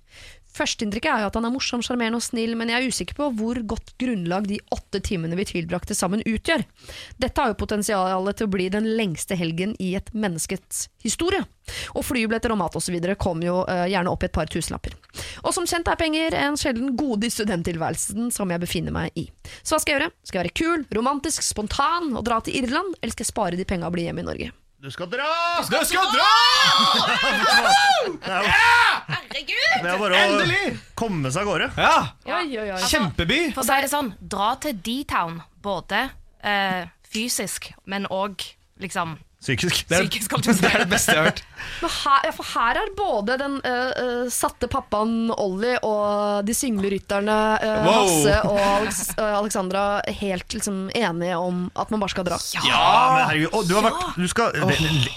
Førsteinntrykket 0.55 1.11
er 1.13 1.23
jo 1.23 1.29
at 1.31 1.37
han 1.39 1.47
er 1.47 1.53
morsom, 1.55 1.83
sjarmerende 1.85 2.19
og 2.19 2.25
snill, 2.25 2.55
men 2.59 2.73
jeg 2.73 2.81
er 2.81 2.93
usikker 2.93 3.19
på 3.19 3.29
hvor 3.39 3.61
godt 3.69 3.93
grunnlag 4.01 4.49
de 4.49 4.59
åtte 4.75 5.01
timene 5.05 5.37
vi 5.39 5.47
tilbrakte 5.49 5.97
sammen 5.97 6.25
utgjør. 6.27 6.65
Dette 7.21 7.43
har 7.43 7.53
jo 7.53 7.59
potensialet 7.61 8.39
til 8.39 8.49
å 8.49 8.53
bli 8.53 8.69
den 8.73 8.89
lengste 8.99 9.39
helgen 9.39 9.77
i 9.83 9.93
et 9.99 10.11
menneskets 10.17 10.87
historie. 11.05 11.45
Og 11.95 12.07
flybilletter 12.09 12.53
og 12.55 12.61
mat 12.63 12.77
osv. 12.79 12.97
kommer 13.21 13.47
jo 13.47 13.57
uh, 13.69 13.85
gjerne 13.91 14.13
opp 14.13 14.25
i 14.25 14.29
et 14.31 14.35
par 14.35 14.49
tusenlapper. 14.51 14.97
Og 15.45 15.53
som 15.55 15.69
kjent 15.69 15.91
er 15.91 16.01
penger 16.01 16.37
en 16.39 16.57
sjelden 16.59 16.95
gode 16.99 17.29
i 17.29 17.35
studenttilværelsen 17.35 18.33
som 18.35 18.51
jeg 18.51 18.65
befinner 18.65 18.95
meg 18.95 19.13
i. 19.21 19.29
Så 19.63 19.77
hva 19.77 19.83
skal 19.83 19.95
jeg 19.95 20.01
gjøre? 20.01 20.15
Skal 20.25 20.41
jeg 20.41 20.49
være 20.49 20.59
kul, 20.63 20.89
romantisk, 20.99 21.45
spontan 21.45 22.15
og 22.17 22.25
dra 22.27 22.41
til 22.45 22.63
Irland, 22.63 22.97
eller 23.03 23.15
skal 23.15 23.27
jeg 23.27 23.35
spare 23.35 23.61
de 23.61 23.69
penga 23.69 23.91
og 23.91 23.95
bli 23.99 24.09
hjemme 24.09 24.25
i 24.25 24.31
Norge? 24.31 24.51
Du 24.79 24.91
skal 24.95 25.09
dra! 25.11 25.27
Du 25.67 25.75
skal 25.85 26.05
dra! 26.15 26.27
Det 29.83 29.91
er 29.91 29.99
bare 29.99 30.21
å 30.23 30.45
komme 30.99 31.33
seg 31.35 31.43
av 31.43 31.49
gårde. 31.49 31.67
Ja! 31.75 31.97
Oi, 32.37 32.45
oi, 32.61 32.69
oi. 32.77 32.79
Kjempeby! 32.87 33.41
For 33.57 33.65
å 33.65 33.67
si 33.67 33.79
det 33.83 33.91
sånn, 33.91 34.13
dra 34.23 34.53
til 34.63 34.79
D-Town, 34.87 35.41
både 35.67 36.05
eh, 36.47 36.87
fysisk, 37.11 37.73
men 37.91 38.07
òg 38.07 38.47
liksom 38.79 39.17
Psykisk. 39.39 39.85
Det 39.87 39.95
er, 39.95 40.07
Psykisk, 40.09 40.33
det 40.63 40.67
er 40.67 40.83
det 40.83 40.89
beste 40.91 41.15
jeg 41.15 41.21
har 41.21 41.29
hørt. 41.31 41.43
Men 41.79 41.93
her, 41.95 42.25
ja, 42.27 42.33
for 42.35 42.49
her 42.57 42.81
er 42.81 42.89
både 42.99 43.37
den 43.39 43.55
uh, 43.63 44.27
satte 44.35 44.67
pappaen 44.71 45.31
Ollie 45.31 45.77
og 45.87 46.47
de 46.47 46.57
single 46.57 46.91
rytterne 46.91 47.37
uh, 47.63 47.87
Wow. 47.87 48.09
Hasse 48.09 48.35
og 48.49 48.59
Alex, 48.59 49.01
uh, 49.15 49.37
Alexandra 49.39 49.85
helt 50.21 50.57
liksom 50.57 50.89
enige 50.91 51.39
om 51.39 51.69
at 51.79 51.95
man 51.95 52.03
bare 52.03 52.15
skal 52.17 52.27
dra. 52.27 52.41
Ja, 52.67 52.83
men 53.15 53.23
herregud 53.29 53.55
oh, 53.55 53.65
du, 53.69 53.77
har 53.79 53.87
vært, 53.87 54.19
du, 54.19 54.27
skal, 54.33 54.59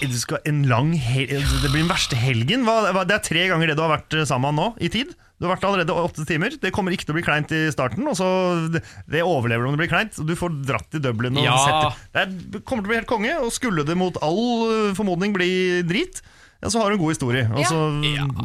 du 0.06 0.18
skal 0.22 0.50
en 0.52 0.62
lang 0.70 0.94
hel, 0.94 1.34
Det 1.34 1.72
blir 1.72 1.82
den 1.82 1.90
verste 1.90 2.18
helgen. 2.18 2.66
Hva, 2.68 3.02
det 3.02 3.18
er 3.18 3.26
tre 3.26 3.46
ganger 3.50 3.72
det 3.72 3.78
du 3.80 3.84
har 3.84 3.96
vært 3.96 4.22
sammen 4.30 4.58
nå 4.58 4.70
i 4.78 4.92
tid. 4.92 5.16
Du 5.42 5.48
har 5.48 5.56
vært 5.56 5.64
allerede 5.66 5.94
åtte 5.98 6.22
timer. 6.28 6.54
Det 6.62 6.70
kommer 6.70 6.94
ikke 6.94 7.08
til 7.08 7.16
å 7.16 7.18
bli 7.18 7.24
kleint 7.26 7.50
i 7.50 7.64
starten. 7.74 8.06
Og 8.06 8.14
så 8.14 8.26
det, 8.70 8.84
det 9.10 9.24
overlever 9.26 9.66
du 9.66 9.72
om 9.72 9.74
det 9.74 9.80
blir 9.82 9.90
kleint. 9.90 10.14
og 10.22 10.28
Du 10.30 10.36
får 10.38 10.54
dratt 10.68 10.86
til 10.94 11.02
Dublin. 11.02 11.34
Og 11.40 11.42
Ja. 11.48 11.56
setter, 11.58 11.98
det 12.14 12.22
er, 12.22 12.62
kommer 12.62 12.86
til 12.86 12.92
å 12.92 12.92
bli 12.92 13.00
helt 13.00 13.10
konge. 13.10 13.34
Og 13.42 13.50
skulle 13.50 13.82
det 13.88 13.96
mot 13.98 14.14
all 14.22 14.38
eh, 14.70 14.94
formodning 14.94 15.34
bli 15.34 15.50
drit, 15.82 16.22
ja, 16.62 16.70
så 16.70 16.78
har 16.78 16.92
du 16.92 16.94
en 16.94 17.02
god 17.02 17.10
historie. 17.16 17.42
Og 17.50 17.66
så 17.66 17.82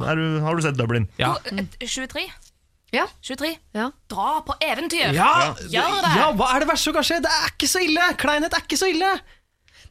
er 0.09 0.17
du, 0.17 0.25
har 0.41 0.57
du 0.57 0.65
sett 0.65 0.79
Dublin. 0.81 1.05
Ja. 1.21 1.35
Og, 1.37 1.53
eh, 1.53 1.69
23. 1.85 2.25
Ja. 2.95 3.05
23. 3.21 3.53
Ja. 3.75 3.91
Dra 4.09 4.41
på 4.47 4.55
eventyr! 4.63 5.11
Ja, 5.13 5.53
Gjør 5.69 5.97
det! 6.01 6.11
ja, 6.17 6.27
hva 6.39 6.47
er 6.55 6.63
det 6.63 6.69
verste 6.69 6.87
som 6.89 6.95
kan 6.95 7.05
skje? 7.05 7.17
Det 7.21 7.29
er 7.29 7.49
ikke 7.51 7.67
så 7.69 7.81
ille! 7.83 8.05
Kleinhet 8.17 8.55
er 8.57 8.63
ikke 8.65 8.79
så 8.79 8.89
ille! 8.89 9.09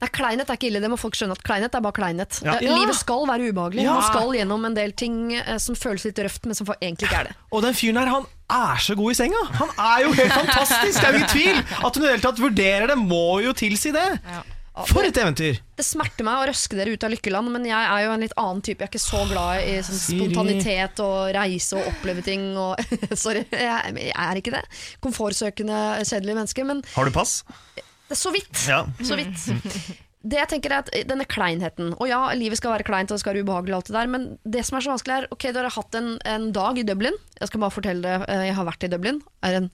Nei, 0.03 0.09
Kleinhet 0.12 0.51
er 0.51 0.59
ikke 0.59 0.68
ille, 0.70 0.80
det 0.84 0.90
må 0.92 0.99
folk 1.01 1.16
skjønne 1.16 1.36
at 1.38 1.42
kleinhet 1.47 1.76
er 1.78 1.84
bare 1.84 1.97
kleinhet. 1.97 2.40
Ja. 2.44 2.57
Eh, 2.61 2.66
Livet 2.68 2.99
skal 2.99 3.26
være 3.30 3.51
ubehagelig. 3.51 3.84
Ja. 3.86 3.94
Man 3.97 4.09
skal 4.11 4.34
gjennom 4.36 4.66
en 4.68 4.76
del 4.76 4.92
ting 4.99 5.20
eh, 5.38 5.57
som 5.62 5.78
føles 5.78 6.05
litt 6.09 6.18
røft, 6.26 6.44
men 6.49 6.59
som 6.59 6.68
egentlig 6.76 7.09
ikke 7.09 7.22
er 7.22 7.30
det. 7.30 7.38
Og 7.53 7.64
den 7.64 7.76
fyren 7.78 8.01
her, 8.03 8.11
han 8.12 8.26
er 8.53 8.82
så 8.84 8.97
god 8.99 9.14
i 9.14 9.16
senga! 9.18 9.40
Han 9.61 9.72
er 9.86 10.03
jo 10.05 10.12
helt 10.18 10.36
fantastisk! 10.36 11.01
Det 11.01 11.07
er 11.07 11.16
jo 11.16 11.22
ingen 11.22 11.32
tvil! 11.32 11.62
At 11.80 11.97
hun 11.97 12.05
i 12.05 12.07
det 12.07 12.12
hele 12.16 12.26
tatt 12.28 12.44
vurderer 12.44 12.92
det, 12.92 12.99
må 13.01 13.24
jo 13.47 13.57
tilsi 13.57 13.94
det! 13.97 14.11
For 14.84 15.07
et 15.09 15.16
eventyr! 15.16 15.57
Det 15.78 15.84
smerter 15.88 16.26
meg 16.26 16.36
å 16.42 16.49
røske 16.51 16.76
dere 16.76 16.92
ut 16.92 17.05
av 17.07 17.12
lykkeland, 17.14 17.49
men 17.55 17.64
jeg 17.64 17.80
er 17.94 18.03
jo 18.05 18.11
en 18.12 18.20
litt 18.20 18.34
annen 18.36 18.61
type. 18.61 18.84
Jeg 18.84 18.90
er 18.90 18.92
ikke 18.92 19.01
så 19.01 19.22
glad 19.30 19.64
i 19.64 19.78
sånn 19.86 20.03
spontanitet 20.03 21.01
og 21.01 21.30
reise 21.32 21.78
og 21.80 21.88
oppleve 21.94 22.24
ting. 22.26 22.44
Og, 22.61 22.76
sorry, 23.24 23.47
jeg, 23.49 23.94
jeg 24.11 24.12
er 24.26 24.40
ikke 24.42 24.53
det. 24.59 24.61
Komfortsøkende, 25.07 25.78
kjedelig 26.05 26.36
menneske. 26.42 26.66
Men 26.68 26.84
Har 26.92 27.09
du 27.09 27.14
pass? 27.16 27.38
Det 28.07 28.15
er 28.15 28.21
så 28.21 28.33
vidt. 28.35 28.67
Ja. 28.69 28.83
Så 29.03 29.19
vidt. 29.19 29.47
Det 30.27 30.39
jeg 30.41 30.51
tenker 30.51 30.73
er 30.75 30.83
at 30.83 30.89
Denne 31.07 31.23
kleinheten 31.29 31.93
Og 32.01 32.09
ja, 32.11 32.19
livet 32.35 32.59
skal 32.59 32.73
være 32.73 32.87
kleint 32.87 33.13
og 33.13 33.15
det 33.15 33.23
skal 33.23 33.37
være 33.37 33.45
ubehagelig, 33.47 33.75
og 33.77 33.79
alt 33.79 33.91
det 33.91 33.95
der 33.95 34.11
men 34.11 34.25
det 34.43 34.65
som 34.67 34.79
er 34.79 34.87
så 34.87 34.91
vanskelig, 34.95 35.17
er 35.17 35.29
Ok, 35.35 35.47
dere 35.55 35.71
har 35.71 35.77
hatt 35.77 35.99
en, 35.99 36.09
en 36.27 36.49
dag 36.57 36.81
i 36.81 36.87
Dublin. 36.87 37.19
Jeg 37.39 37.51
skal 37.51 37.63
bare 37.63 37.75
fortelle 37.75 38.03
dere, 38.03 38.27
eh, 38.33 38.47
jeg 38.49 38.57
har 38.59 38.67
vært 38.67 38.87
i 38.89 38.91
Dublin. 38.91 39.21
er 39.47 39.61
en 39.61 39.69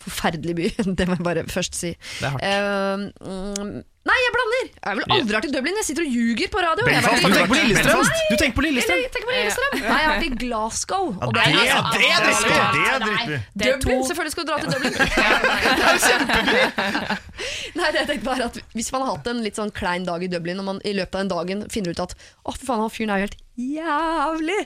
forferdelig 0.00 0.54
by. 0.58 0.66
Det 0.98 1.04
må 1.08 1.14
jeg 1.18 1.24
bare 1.26 1.42
først 1.50 1.74
si. 1.78 1.90
Det 2.20 2.26
er 2.26 2.30
hardt. 2.34 2.44
Eh, 2.44 2.96
mm, 3.20 3.72
nei, 4.10 4.16
jeg 4.24 4.32
blander! 4.36 4.64
Jeg 4.70 4.86
har 4.88 4.96
vel 4.98 5.04
aldri 5.16 5.32
vært 5.36 5.48
i 5.48 5.52
Dublin. 5.54 5.76
Jeg 5.80 5.86
sitter 5.90 6.04
og 6.06 6.10
ljuger 6.16 6.48
på 6.54 6.58
radio. 6.64 6.82
Vært 6.88 7.04
Du 7.04 7.08
tenker 7.20 7.50
på 7.50 7.58
Lillestrøm! 7.58 8.00
Du 8.30 8.36
tenker 8.40 8.56
på 8.56 8.64
Lillestrøm! 8.64 9.00
jeg 9.04 9.12
tenker 9.16 9.28
på 9.28 9.34
Lillestrøm. 9.36 9.72
Nei, 9.76 9.82
jeg 9.84 10.08
har 10.08 10.14
vært 10.14 10.26
i 10.26 10.32
Glasgow. 10.44 11.04
Ja, 11.10 11.18
og 11.26 11.30
det, 11.36 11.40
det 11.40 11.48
er- 11.50 11.90
det 11.94 12.08
er 12.10 12.20
drittig! 13.04 13.38
Det 13.54 13.66
er 13.66 13.74
er 13.74 13.78
Dublin, 13.80 14.00
to 14.00 14.08
selvfølgelig 14.08 14.34
skal 14.34 14.44
du 14.44 14.48
dra 14.50 14.56
til 14.60 14.68
Dublin. 14.74 14.94
Nei, 17.78 17.88
det 17.92 18.00
jeg 18.02 18.08
tenkte 18.10 18.26
bare 18.26 18.46
at 18.50 18.58
Hvis 18.76 18.90
man 18.94 19.04
har 19.04 19.14
hatt 19.16 19.28
en 19.30 19.42
litt 19.44 19.58
sånn 19.58 19.72
klein 19.74 20.04
dag 20.08 20.22
i 20.24 20.28
Dublin, 20.32 20.60
og 20.62 20.66
man 20.72 20.80
i 20.86 20.92
løpet 20.96 21.14
av 21.16 21.20
den 21.24 21.32
dagen 21.32 21.64
finner 21.72 21.94
ut 21.94 22.02
at 22.04 22.14
Å, 22.16 22.52
for 22.54 22.64
faen, 22.66 22.82
han 22.84 22.92
fyren 22.92 23.12
er 23.14 23.22
jo 23.22 23.28
helt 23.28 23.40
jævlig, 23.60 24.60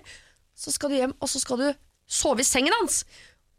så 0.64 0.70
skal 0.74 0.92
du 0.92 0.96
hjem, 1.00 1.14
og 1.18 1.30
så 1.30 1.40
skal 1.42 1.60
du 1.60 1.68
sove 2.14 2.44
i 2.44 2.46
sengen 2.46 2.74
hans. 2.78 3.02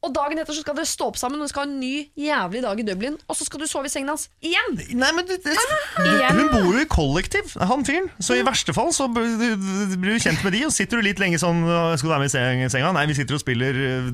Og 0.05 0.13
dagen 0.13 0.37
etter 0.37 0.53
så 0.53 0.61
skal 0.61 0.77
dere 0.77 0.89
stå 0.89 1.07
opp 1.09 1.17
sammen, 1.17 1.39
og 1.41 1.47
du 1.47 1.51
skal 1.51 1.65
ha 1.65 1.69
en 1.69 1.79
ny 1.81 2.05
jævlig 2.19 2.61
dag 2.65 2.81
i 2.81 2.85
Dublin, 2.85 3.15
og 3.25 3.37
så 3.37 3.47
skal 3.47 3.63
du 3.63 3.65
sove 3.69 3.89
i 3.89 3.93
sengen 3.93 4.11
hans 4.13 4.27
igjen. 4.45 4.75
Nei, 4.99 5.09
men 5.17 5.25
det, 5.25 5.39
det, 5.45 5.55
Hun 6.35 6.51
bor 6.51 6.69
jo 6.69 6.83
i 6.83 6.89
kollektiv, 6.89 7.55
han 7.57 7.85
fyren. 7.87 8.11
Så 8.21 8.37
i 8.37 8.45
verste 8.45 8.75
fall 8.75 8.93
så 8.95 9.07
blir 9.09 9.57
du, 9.57 10.13
kjent 10.21 10.45
med 10.45 10.53
de, 10.53 10.63
og 10.67 10.73
sitter 10.75 11.01
du 11.01 11.07
litt 11.07 11.21
lenge 11.21 11.39
sånn 11.41 11.63
Skal 11.97 12.07
du 12.07 12.13
være 12.13 12.23
med 12.25 12.67
i 12.67 12.69
senga? 12.71 12.93
Nei, 12.95 13.05
vi 13.09 13.17
sitter 13.17 13.37
og 13.37 13.41
spiller 13.43 13.81
eh, 13.81 14.09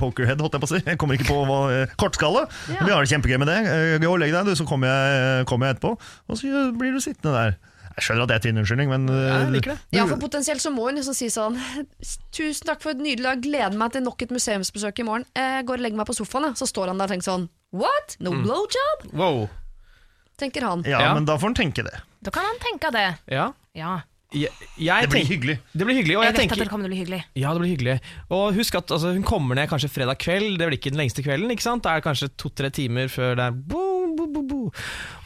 pokerhead, 0.00 0.42
holdt 0.42 0.58
jeg 0.58 0.64
på 0.64 0.70
å 0.70 0.74
si. 0.74 0.82
Jeg 0.82 1.00
kommer 1.00 1.18
ikke 1.18 1.30
på 1.30 1.40
hva 1.48 1.60
Kortskalle. 2.00 2.46
Ja. 2.72 2.82
Vi 2.82 2.94
har 2.94 3.04
det 3.04 3.12
kjempegøy 3.12 3.38
med 3.42 3.52
det. 3.52 3.60
Eh, 3.70 3.98
Gå 4.02 4.10
og 4.10 4.22
legg 4.22 4.34
deg, 4.34 4.48
du, 4.48 4.56
så 4.58 4.66
kommer 4.68 4.90
jeg, 4.90 5.46
kommer 5.50 5.68
jeg 5.70 5.78
etterpå. 5.78 5.94
Og 6.28 6.40
så 6.40 6.50
eh, 6.50 6.72
blir 6.78 6.96
du 6.96 7.02
sittende 7.04 7.36
der. 7.36 7.60
Jeg 7.96 8.04
skjønner 8.06 8.22
at 8.24 8.28
det 8.32 8.36
er 8.38 8.42
tynn 8.46 8.60
unnskyldning, 8.62 8.88
men 8.92 9.08
eh, 9.12 9.22
Ja, 9.28 9.38
jeg 9.44 9.52
liker 9.56 9.72
det. 9.74 9.78
Ja, 9.96 10.04
for 10.08 10.20
Potensielt 10.22 10.62
så 10.64 10.70
må 10.72 10.86
hun 10.88 10.96
liksom 11.00 11.14
si 11.16 11.28
sånn 11.32 11.58
Tusen 12.32 12.66
takk 12.70 12.80
for 12.84 12.94
et 12.94 13.02
nydelig 13.04 13.26
dag, 13.26 13.42
gleder 13.44 13.76
meg 13.78 13.92
til 13.92 14.04
nok 14.06 14.22
et 14.24 14.32
museumsbesøk 14.32 15.02
i 15.02 15.06
morgen. 15.08 15.26
Jeg 15.36 15.66
går 15.68 15.80
og 15.80 15.84
legger 15.86 16.00
meg 16.00 16.08
på 16.08 16.16
sofaen, 16.16 16.48
jeg. 16.50 16.56
så 16.62 16.68
står 16.70 16.92
han 16.92 16.98
der 17.02 17.10
og 17.10 17.14
tenker 17.16 17.28
sånn 17.28 17.48
What? 17.72 18.16
No 18.20 18.32
blowjob? 18.36 19.04
Wow. 19.16 19.48
tenker 20.40 20.64
han. 20.66 20.82
ja, 20.88 21.00
Ja. 21.00 21.12
men 21.14 21.24
da 21.28 21.36
får 21.38 21.52
han 21.52 21.54
tenke 21.54 21.84
det. 21.86 21.94
Da 22.22 22.30
kan 22.34 22.44
han 22.48 22.58
tenke 22.60 22.90
det. 22.92 23.06
Ja. 23.32 23.52
Ja. 23.74 24.00
Jeg, 24.32 24.48
jeg 24.80 25.02
Det 25.04 25.10
blir 25.12 25.20
tenk, 25.20 25.30
hyggelig. 25.32 25.56
Det 25.76 25.84
blir 25.86 25.96
hyggelig, 25.98 26.16
og 26.16 26.22
Jeg 26.24 26.32
jeg 26.32 26.38
vet 26.48 26.52
at 26.54 26.58
det 26.62 26.68
kommer 26.70 26.86
til 26.86 26.92
å 26.92 26.94
bli 26.94 27.00
hyggelig. 27.02 27.22
Ja, 27.36 27.50
det 27.52 27.60
blir 27.62 27.72
hyggelig. 27.74 27.96
Og 28.32 28.54
husk 28.56 28.74
at 28.78 28.90
altså, 28.96 29.10
hun 29.12 29.22
kommer 29.28 29.58
ned 29.58 29.68
kanskje 29.68 29.90
fredag 29.92 30.16
kveld. 30.22 30.56
Det 30.58 30.68
blir 30.70 30.78
ikke 30.78 30.92
den 30.94 31.02
lengste 31.02 31.24
kvelden. 31.26 31.50
ikke 31.52 31.62
sant? 31.66 31.84
Det 31.84 31.92
er 31.92 32.04
kanskje 32.06 32.30
to-tre 32.40 32.70
timer 32.72 33.10
før 33.12 33.34
det 33.36 33.44
er 33.50 33.50
boom, 33.52 34.14
boom, 34.16 34.32
boom, 34.32 34.46
boom. 34.48 34.70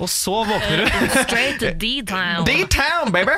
Og 0.02 0.10
så 0.10 0.34
våkner 0.48 0.82
du. 0.82 0.90
Straight 1.26 1.60
to 1.62 1.70
D-town. 1.78 2.44
D-town, 2.48 3.12
baby! 3.14 3.36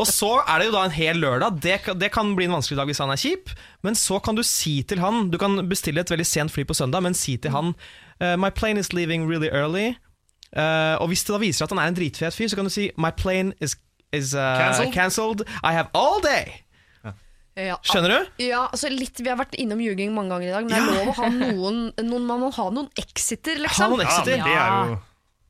Og 0.00 0.06
så 0.08 0.30
er 0.46 0.62
det 0.64 0.70
jo 0.70 0.74
da 0.78 0.84
en 0.88 0.96
hel 0.96 1.20
lørdag. 1.20 1.60
Det, 1.68 1.76
kan- 1.84 2.00
det 2.00 2.10
kan 2.16 2.32
bli 2.38 2.48
en 2.48 2.56
vanskelig 2.56 2.80
dag 2.80 2.88
hvis 2.88 3.02
han 3.04 3.12
er 3.12 3.20
kjip. 3.20 3.52
Men 3.84 3.98
så 4.00 4.20
kan 4.24 4.36
du 4.36 4.42
si 4.44 4.78
til 4.88 5.00
han 5.00 5.28
Du 5.32 5.36
kan 5.40 5.56
bestille 5.68 6.00
et 6.00 6.10
veldig 6.12 6.26
sent 6.28 6.52
fly 6.52 6.64
på 6.68 6.76
søndag, 6.76 7.04
men 7.04 7.14
si 7.16 7.36
til 7.40 7.52
han 7.54 7.74
uh, 8.24 8.36
My 8.40 8.48
plane 8.52 8.80
is 8.80 8.92
leaving 8.96 9.28
really 9.28 9.48
early. 9.52 9.92
Uh, 10.56 10.96
og 10.98 11.12
hvis 11.12 11.22
det 11.28 11.36
da 11.36 11.38
viser 11.44 11.64
at 11.68 11.70
han 11.76 11.78
er 11.78 11.92
en 11.92 11.96
dritfet 12.00 12.34
fyr, 12.34 12.48
så 12.50 12.56
kan 12.58 12.66
du 12.66 12.72
si 12.74 12.88
My 12.98 13.12
plane 13.14 13.52
is, 13.62 13.76
is 14.12 14.34
uh, 14.34 14.90
Cancelled? 14.92 15.46
I 15.62 15.72
have 15.72 15.88
all 15.94 16.20
day. 16.20 16.64
Ja, 17.58 17.76
Skjønner 17.84 18.12
du? 18.12 18.42
Ja, 18.44 18.64
altså 18.70 18.88
litt, 18.92 19.18
Vi 19.20 19.28
har 19.28 19.38
vært 19.40 19.56
innom 19.60 19.80
ljuging 19.82 20.14
mange 20.14 20.32
ganger 20.32 20.48
i 20.48 20.54
dag, 20.54 20.66
men 20.66 20.72
det 20.72 20.80
er 20.80 21.02
lov 21.02 21.12
å 21.12 21.16
ha 21.18 21.30
noen, 21.34 21.80
noen 22.06 22.26
Man 22.28 22.44
må 22.44 22.50
ha 22.56 22.66
noen 22.72 22.90
exiter, 23.00 23.60
Ha 23.66 23.88
noen 23.90 24.04
exiter. 24.06 24.38
Ja, 24.38 24.46
men 24.46 24.48
det 24.48 24.60
er 24.62 24.92
jo 24.94 24.98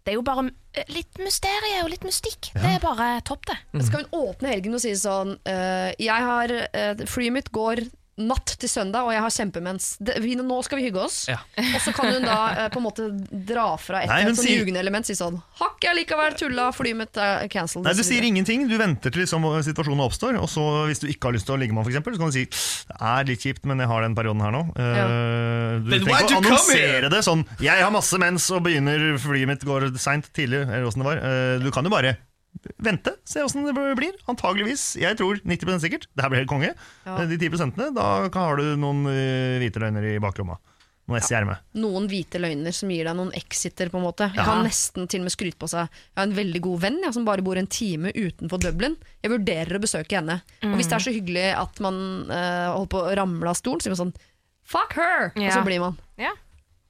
Det 0.00 0.12
er 0.14 0.16
jo 0.16 0.24
bare 0.26 0.46
eh, 0.48 0.90
litt 0.96 1.20
mysterie 1.20 1.84
og 1.84 1.92
litt 1.92 2.06
mystikk. 2.08 2.50
Det 2.56 2.72
er 2.72 2.82
bare 2.82 3.12
topp, 3.28 3.44
det. 3.52 3.58
Skal 3.86 4.06
hun 4.06 4.24
åpne 4.30 4.54
helgen 4.54 4.78
og 4.78 4.82
si 4.82 4.94
sånn 4.98 5.36
uh, 5.36 5.90
Jeg 6.00 6.28
har 6.30 6.56
uh, 6.56 7.04
Flyet 7.10 7.36
mitt 7.36 7.52
går 7.54 7.84
natt 8.20 8.54
til 8.60 8.70
søndag, 8.70 9.06
og 9.06 9.14
jeg 9.14 9.22
har 9.24 9.32
kjempemens. 9.34 9.90
Det, 10.00 10.16
vi, 10.22 10.34
nå 10.38 10.58
skal 10.66 10.80
vi 10.80 10.86
hygge 10.88 11.02
oss. 11.04 11.22
Ja. 11.30 11.38
Og 11.74 11.80
så 11.84 11.92
kan 11.96 12.12
hun 12.12 12.26
da 12.26 12.38
eh, 12.52 12.68
på 12.72 12.80
en 12.80 12.86
måte 12.86 13.08
dra 13.30 13.72
fra 13.80 14.02
et, 14.04 14.10
Nei, 14.10 14.20
et 14.24 14.34
sånn 14.34 14.46
sier- 14.46 14.62
jugende 14.62 14.82
element. 14.82 15.08
Si 15.08 15.16
sånn 15.18 15.38
Hakk, 15.60 15.78
jeg 15.84 15.96
likevel 15.98 16.36
tulla, 16.38 16.68
flyet 16.76 16.98
mitt 16.98 17.20
er 17.20 17.46
cancelled. 17.52 17.86
Nei, 17.88 17.94
Du 17.96 18.04
sier 18.06 18.26
ingenting. 18.26 18.66
Du 18.70 18.76
venter 18.80 19.12
til 19.12 19.24
liksom, 19.24 19.46
situasjonen 19.66 20.04
oppstår. 20.06 20.38
Og 20.40 20.48
så 20.52 20.64
hvis 20.90 21.02
du 21.02 21.08
ikke 21.10 21.30
har 21.30 21.36
lyst 21.38 21.48
til 21.48 21.56
å 21.56 21.60
ligge 21.60 21.76
med 21.76 21.84
ham, 21.84 21.92
eksempel, 21.92 22.16
så 22.16 22.22
kan 22.24 22.32
du 22.32 22.38
si 22.38 22.46
det 22.90 22.98
er 23.00 23.28
litt 23.28 23.44
kjipt, 23.44 23.66
men 23.68 23.82
jeg 23.82 23.90
har 23.90 24.06
den 24.06 24.16
perioden 24.18 24.44
her 24.44 24.54
nå. 24.54 24.64
Eh, 24.76 25.04
du 25.84 25.92
Then 25.92 26.06
trenger 26.06 26.26
ikke 26.26 26.38
å 26.38 26.42
annonsere 26.44 27.10
det 27.12 27.20
sånn 27.26 27.44
Jeg 27.62 27.82
har 27.82 27.92
masse 27.94 28.18
mens 28.20 28.48
og 28.54 28.64
begynner 28.66 29.14
flyet 29.20 29.50
mitt 29.50 29.64
går 29.66 29.90
seint 30.00 30.28
tidlig. 30.36 30.64
Eller 30.66 30.88
åssen 30.88 31.04
det 31.04 31.08
var. 31.10 31.22
Uh, 31.24 31.56
du 31.62 31.70
kan 31.74 31.86
jo 31.86 31.92
bare 31.92 32.16
vente, 32.82 33.14
se 33.24 33.42
åssen 33.44 33.64
det 33.66 33.74
blir. 33.74 34.16
Antageligvis. 34.30 34.94
Jeg 35.00 35.16
tror 35.20 35.40
90% 35.44 35.84
sikkert. 35.84 36.08
Det 36.14 36.24
her 36.24 36.32
blir 36.32 36.42
helt 36.42 36.50
konge. 36.50 36.72
Ja. 37.06 37.18
Eh, 37.20 37.28
De 37.30 37.38
10% 37.38 37.78
da 37.96 38.08
har 38.34 38.60
du 38.60 38.74
noen 38.80 39.06
eh, 39.10 39.60
hvite 39.62 39.82
løgner 39.82 40.10
i 40.14 40.18
baklomma. 40.22 40.58
Noen 41.10 41.18
S 41.24 41.30
i 41.32 41.34
ermet. 41.34 41.62
Noen 41.74 42.06
hvite 42.10 42.38
løgner 42.38 42.74
som 42.74 42.90
gir 42.92 43.08
deg 43.08 43.16
noen 43.18 43.32
exiter, 43.34 43.88
på 43.90 43.98
en 43.98 44.04
måte. 44.04 44.28
Jeg 44.30 44.46
Kan 44.46 44.62
nesten 44.62 45.08
til 45.10 45.24
og 45.24 45.26
med 45.26 45.34
skryte 45.34 45.58
på 45.58 45.66
seg. 45.72 45.88
Jeg 45.90 46.20
har 46.20 46.28
en 46.28 46.36
veldig 46.36 46.60
god 46.62 46.82
venn 46.84 47.00
jeg, 47.02 47.14
som 47.16 47.24
bare 47.26 47.42
bor 47.42 47.58
en 47.58 47.66
time 47.70 48.12
utenfor 48.14 48.62
Dublin. 48.62 48.94
Jeg 49.24 49.32
vurderer 49.32 49.78
å 49.78 49.82
besøke 49.82 50.20
henne. 50.20 50.38
Og 50.68 50.76
hvis 50.78 50.90
det 50.92 50.98
er 51.00 51.06
så 51.08 51.14
hyggelig 51.14 51.48
at 51.58 51.82
man 51.82 51.98
uh, 52.30 52.76
holder 52.76 52.92
på 52.94 53.00
å 53.02 53.16
ramle 53.18 53.50
av 53.50 53.58
stolen, 53.58 53.82
så 53.82 53.90
blir 53.90 53.96
man 53.98 54.04
sånn 54.04 54.14
Fuck 54.70 54.94
her! 55.00 55.32
Og 55.34 55.50
så 55.50 55.64
blir 55.66 55.82
man. 55.82 55.96
Ja. 56.20 56.30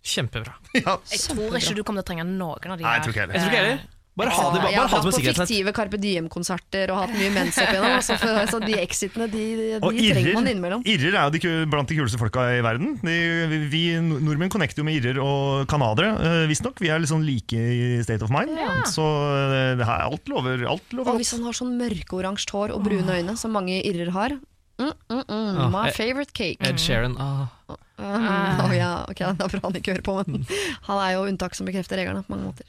Kjempebra. 0.05 0.53
Ja. 0.77 0.99
Jeg 1.09 1.23
tror 1.31 1.57
ikke 1.57 1.79
du 1.79 1.83
kommer 1.87 2.05
til 2.05 2.05
å 2.05 2.09
trenge 2.11 2.29
noen 2.29 2.75
av 2.75 2.77
de 2.77 2.85
Nei, 2.85 2.93
jeg 2.99 3.07
tror 3.07 3.15
ikke 3.17 3.25
Jeg 3.31 3.41
tror 3.41 3.49
ikke 3.55 3.63
heller. 3.63 3.83
Bare 4.21 4.35
ha 4.37 4.47
det, 4.55 4.61
jeg 4.61 4.79
bare, 4.79 4.87
har 4.87 4.91
bare 4.91 5.01
ha 5.01 5.01
det 5.01 5.11
dratt 5.11 5.17
på 5.17 5.35
på 5.41 5.47
fiktive 5.49 5.75
Carpe 5.77 6.01
Diem-konserter 6.01 6.93
og 6.95 7.01
hatt 7.03 7.15
mye 7.17 7.31
mens 7.35 7.59
opp 7.61 7.73
igjennom. 7.73 7.97
Altså, 7.99 8.17
for, 8.21 8.41
så 8.51 8.61
de 8.63 8.77
exitene 8.81 9.29
de, 9.33 9.45
de, 9.59 9.69
de 9.81 10.07
trenger 10.13 10.39
man 10.39 10.51
innimellom. 10.53 10.85
irrer 10.89 11.17
er 11.17 11.29
jo 11.29 11.35
de, 11.37 11.53
blant 11.73 11.91
de 11.91 11.99
kuleste 11.99 12.21
folka 12.21 12.47
i 12.59 12.61
verden. 12.65 12.97
De, 13.05 13.17
vi, 13.73 13.85
nordmenn 14.05 14.53
connecter 14.53 14.83
jo 14.85 14.89
med 14.89 15.01
irrer 15.01 15.21
og 15.25 15.67
canadere, 15.71 16.13
uh, 16.21 16.45
visstnok. 16.51 16.81
Vi 16.83 16.93
er 16.93 17.03
litt 17.03 17.13
sånn 17.13 17.27
like 17.27 17.57
i 17.57 18.01
state 18.07 18.27
of 18.27 18.33
mind. 18.35 18.53
Så 18.91 19.05
eh, 19.05 19.75
det 19.79 19.87
her, 19.87 20.07
alt 20.07 20.31
lover 20.31 20.65
alt 20.69 20.95
lover 20.97 21.15
Og 21.15 21.21
hvis 21.21 21.33
han 21.37 21.45
har 21.47 21.57
sånn 21.57 21.75
mørkeoransje 21.81 22.55
hår 22.55 22.75
og 22.75 22.85
brune 22.87 23.19
øyne, 23.21 23.37
som 23.41 23.53
mange 23.55 23.79
irrer 23.87 24.13
har 24.15 24.37
mm, 24.37 24.93
mm, 25.11 25.23
mm, 25.23 25.61
Ah, 25.61 25.71
My 25.73 25.89
eh, 25.89 25.97
favorite 25.97 26.33
cake. 26.37 26.59
Ed 26.67 26.81
Sheeran. 26.81 27.17
Ah. 27.21 27.49
Mm, 28.01 28.61
å 28.65 28.69
ja, 28.73 28.93
ok, 29.11 29.19
Det 29.37 29.45
er 29.45 29.53
bra 29.53 29.61
han 29.67 29.77
ikke 29.77 29.93
hører 29.93 30.07
på, 30.07 30.15
men 30.31 30.47
han 30.89 31.01
er 31.03 31.15
jo 31.17 31.27
unntak 31.29 31.57
som 31.57 31.69
bekrefter 31.69 32.01
reglene 32.01 32.25
på 32.25 32.33
mange 32.33 32.49
måter. 32.49 32.69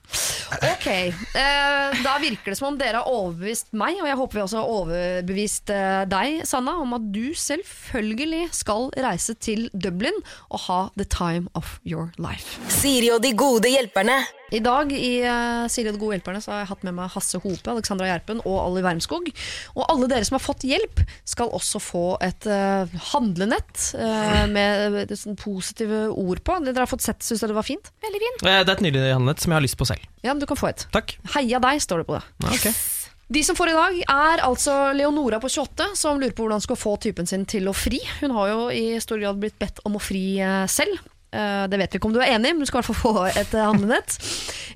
Ok, 0.74 0.88
eh, 0.90 2.02
Da 2.04 2.18
virker 2.20 2.52
det 2.52 2.58
som 2.60 2.72
om 2.72 2.80
dere 2.80 3.00
har 3.00 3.12
overbevist 3.12 3.72
meg, 3.78 4.02
og 4.02 4.10
jeg 4.10 4.20
håper 4.20 4.40
vi 4.40 4.44
også 4.44 4.60
har 4.60 4.74
overbevist 4.76 5.72
eh, 5.76 6.02
deg, 6.12 6.42
Sanna, 6.50 6.76
om 6.84 6.98
at 6.98 7.08
du 7.16 7.32
selvfølgelig 7.38 8.50
skal 8.56 8.92
reise 9.00 9.38
til 9.40 9.70
Dublin 9.72 10.20
og 10.50 10.66
ha 10.68 10.82
the 11.00 11.08
time 11.08 11.48
of 11.56 11.78
your 11.88 12.12
life. 12.20 12.60
Siri 12.82 13.12
og 13.14 13.24
de 13.24 13.36
gode 13.38 13.72
hjelperne. 13.72 14.20
I 14.52 14.60
dag 14.60 14.90
i 14.92 15.22
uh, 15.24 15.64
Siri 15.72 15.88
og 15.88 15.96
de 15.96 16.02
gode 16.02 16.18
hjelperne 16.18 16.42
så 16.44 16.52
har 16.52 16.64
jeg 16.66 16.72
hatt 16.74 16.82
med 16.84 16.96
meg 16.98 17.14
Hasse 17.14 17.40
Hope, 17.40 17.72
Alexandra 17.72 18.10
Gjerpen 18.10 18.42
og 18.44 18.58
Olli 18.60 18.84
Wermskog. 18.84 19.30
Og 19.78 19.86
alle 19.86 20.10
dere 20.12 20.28
som 20.28 20.36
har 20.36 20.44
fått 20.44 20.66
hjelp, 20.68 21.00
skal 21.24 21.54
også 21.56 21.80
få 21.80 22.04
et 22.24 22.48
uh, 22.52 22.84
handlenett 23.14 23.94
uh, 23.96 24.44
med 24.52 24.91
sånn 25.20 25.38
positive 25.40 26.08
ord 26.14 26.44
på. 26.44 26.58
Det 26.64 26.74
Dere 26.74 26.86
har 26.86 26.92
fått 26.92 27.06
sett, 27.06 27.20
Syns 27.26 27.42
dere 27.44 27.54
det 27.54 27.60
var 27.60 27.68
fint? 27.68 27.92
Veldig 28.04 28.22
fint. 28.26 28.44
Eh, 28.48 28.64
Det 28.64 28.70
er 28.70 28.78
et 28.78 28.86
nydelig 28.88 29.14
handlenett 29.14 29.40
som 29.44 29.52
jeg 29.52 29.58
har 29.60 29.66
lyst 29.68 29.78
på 29.78 29.88
selv. 29.90 30.08
Ja, 30.24 30.34
men 30.34 30.40
Du 30.40 30.46
kan 30.50 30.58
få 30.58 30.70
et. 30.70 30.88
Takk. 30.92 31.18
Heia 31.36 31.60
deg, 31.60 31.82
står 31.82 32.04
det 32.04 32.08
på 32.08 32.18
det. 32.20 32.24
Ja, 32.46 32.50
okay. 32.56 32.74
De 33.32 33.44
som 33.48 33.56
får 33.56 33.70
i 33.72 33.76
dag, 33.78 33.98
er 34.12 34.42
altså 34.44 34.74
Leonora 34.94 35.40
på 35.40 35.48
28, 35.48 35.96
som 35.96 36.20
lurer 36.20 36.34
på 36.36 36.44
hvordan 36.44 36.60
hun 36.60 36.66
skal 36.68 36.76
få 36.76 36.98
typen 37.00 37.26
sin 37.30 37.46
til 37.48 37.70
å 37.72 37.74
fri. 37.74 38.02
Hun 38.20 38.32
har 38.36 38.50
jo 38.50 38.66
i 38.76 39.00
stor 39.00 39.22
grad 39.22 39.40
blitt 39.40 39.56
bedt 39.62 39.80
om 39.88 39.96
å 39.96 40.02
fri 40.04 40.40
eh, 40.44 40.66
selv. 40.68 41.00
Eh, 41.32 41.68
Det 41.72 41.78
vet 41.80 41.94
vi 41.94 42.00
ikke 42.00 42.10
om 42.10 42.16
du 42.16 42.20
er 42.20 42.34
enig, 42.36 42.52
men 42.52 42.60
du 42.66 42.68
skal 42.68 42.82
i 42.82 42.84
hvert 42.84 42.92
fall 42.92 43.14
få 43.14 43.26
et 43.30 43.54
eh, 43.56 43.64
handlenett. 43.68 44.18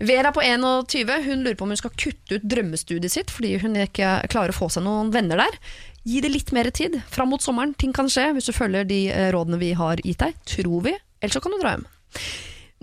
Vera 0.07 0.31
på 0.35 0.43
21 0.43 1.11
hun 1.27 1.43
lurer 1.43 1.57
på 1.59 1.65
om 1.67 1.73
hun 1.73 1.79
skal 1.81 1.91
kutte 1.99 2.37
ut 2.39 2.45
drømmestudiet 2.47 3.11
sitt 3.11 3.33
fordi 3.33 3.57
hun 3.63 3.75
ikke 3.79 4.21
klarer 4.31 4.53
å 4.55 4.59
få 4.59 4.69
seg 4.71 4.85
noen 4.87 5.11
venner 5.15 5.41
der. 5.43 5.59
Gi 6.05 6.21
det 6.23 6.31
litt 6.31 6.51
mer 6.55 6.69
tid. 6.71 6.99
Fram 7.11 7.31
mot 7.33 7.43
sommeren. 7.43 7.73
Ting 7.75 7.91
kan 7.95 8.07
skje 8.11 8.29
hvis 8.37 8.47
du 8.47 8.53
følger 8.55 8.87
de 8.87 9.01
eh, 9.11 9.29
rådene 9.35 9.59
vi 9.59 9.73
har 9.75 9.99
gitt 10.05 10.21
deg. 10.23 10.35
Tror 10.47 10.83
vi. 10.87 10.95
Ellers 11.19 11.35
så 11.35 11.43
kan 11.43 11.55
du 11.55 11.59
dra 11.59 11.75
hjem. 11.75 11.87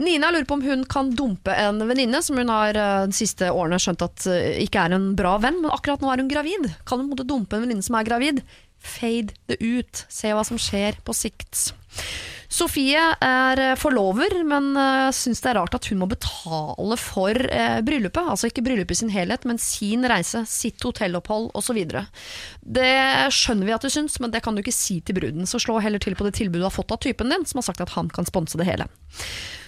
Nina 0.02 0.30
lurer 0.32 0.46
på 0.48 0.56
om 0.56 0.64
hun 0.64 0.82
kan 0.88 1.10
dumpe 1.14 1.52
en 1.54 1.78
venninne 1.86 2.20
som 2.24 2.36
hun 2.40 2.48
har 2.50 2.72
de 2.74 3.14
siste 3.14 3.50
årene 3.52 3.76
skjønt 3.78 4.02
at 4.02 4.24
ikke 4.64 4.80
er 4.88 4.94
en 4.96 5.10
bra 5.14 5.34
venn, 5.38 5.60
men 5.60 5.70
akkurat 5.70 6.00
nå 6.02 6.08
er 6.10 6.22
hun 6.24 6.30
gravid. 6.32 6.64
Kan 6.88 7.04
hun 7.04 7.12
dumpe 7.28 7.58
en 7.58 7.66
venninne 7.66 7.84
som 7.84 7.98
er 8.00 8.08
gravid? 8.08 8.40
Fade 8.82 9.36
det 9.52 9.60
ut. 9.60 10.04
Se 10.10 10.32
hva 10.34 10.42
som 10.48 10.58
skjer 10.58 10.96
på 11.04 11.14
sikt. 11.14 11.68
Sofie 12.52 13.00
er 13.00 13.60
eh, 13.60 13.74
forlover, 13.80 14.34
men 14.44 14.74
uh, 14.76 15.08
syns 15.14 15.40
det 15.40 15.52
er 15.52 15.56
rart 15.56 15.76
at 15.76 15.86
hun 15.88 16.02
må 16.02 16.08
betale 16.10 16.98
for 17.00 17.38
eh, 17.48 17.78
bryllupet. 17.84 18.28
Altså 18.34 18.50
ikke 18.50 18.64
bryllupet 18.66 18.98
i 18.98 19.00
sin 19.00 19.12
helhet, 19.14 19.46
men 19.48 19.60
sin 19.62 20.04
reise, 20.08 20.44
sitt 20.50 20.84
hotellopphold 20.84 21.48
osv. 21.56 21.80
Det 22.60 22.92
skjønner 23.32 23.70
vi 23.70 23.76
at 23.76 23.86
du 23.86 23.88
syns, 23.92 24.18
men 24.20 24.34
det 24.34 24.44
kan 24.44 24.52
du 24.52 24.60
ikke 24.60 24.76
si 24.76 25.00
til 25.00 25.16
bruden. 25.16 25.48
Så 25.48 25.62
slå 25.64 25.78
heller 25.80 26.02
til 26.02 26.18
på 26.18 26.28
det 26.28 26.36
tilbudet 26.36 26.60
du 26.60 26.68
har 26.68 26.76
fått 26.76 26.92
av 26.92 27.00
typen 27.00 27.32
din, 27.32 27.48
som 27.48 27.62
har 27.62 27.70
sagt 27.70 27.84
at 27.86 27.96
han 27.96 28.12
kan 28.12 28.28
sponse 28.28 28.60
det 28.60 28.68
hele. 28.68 28.90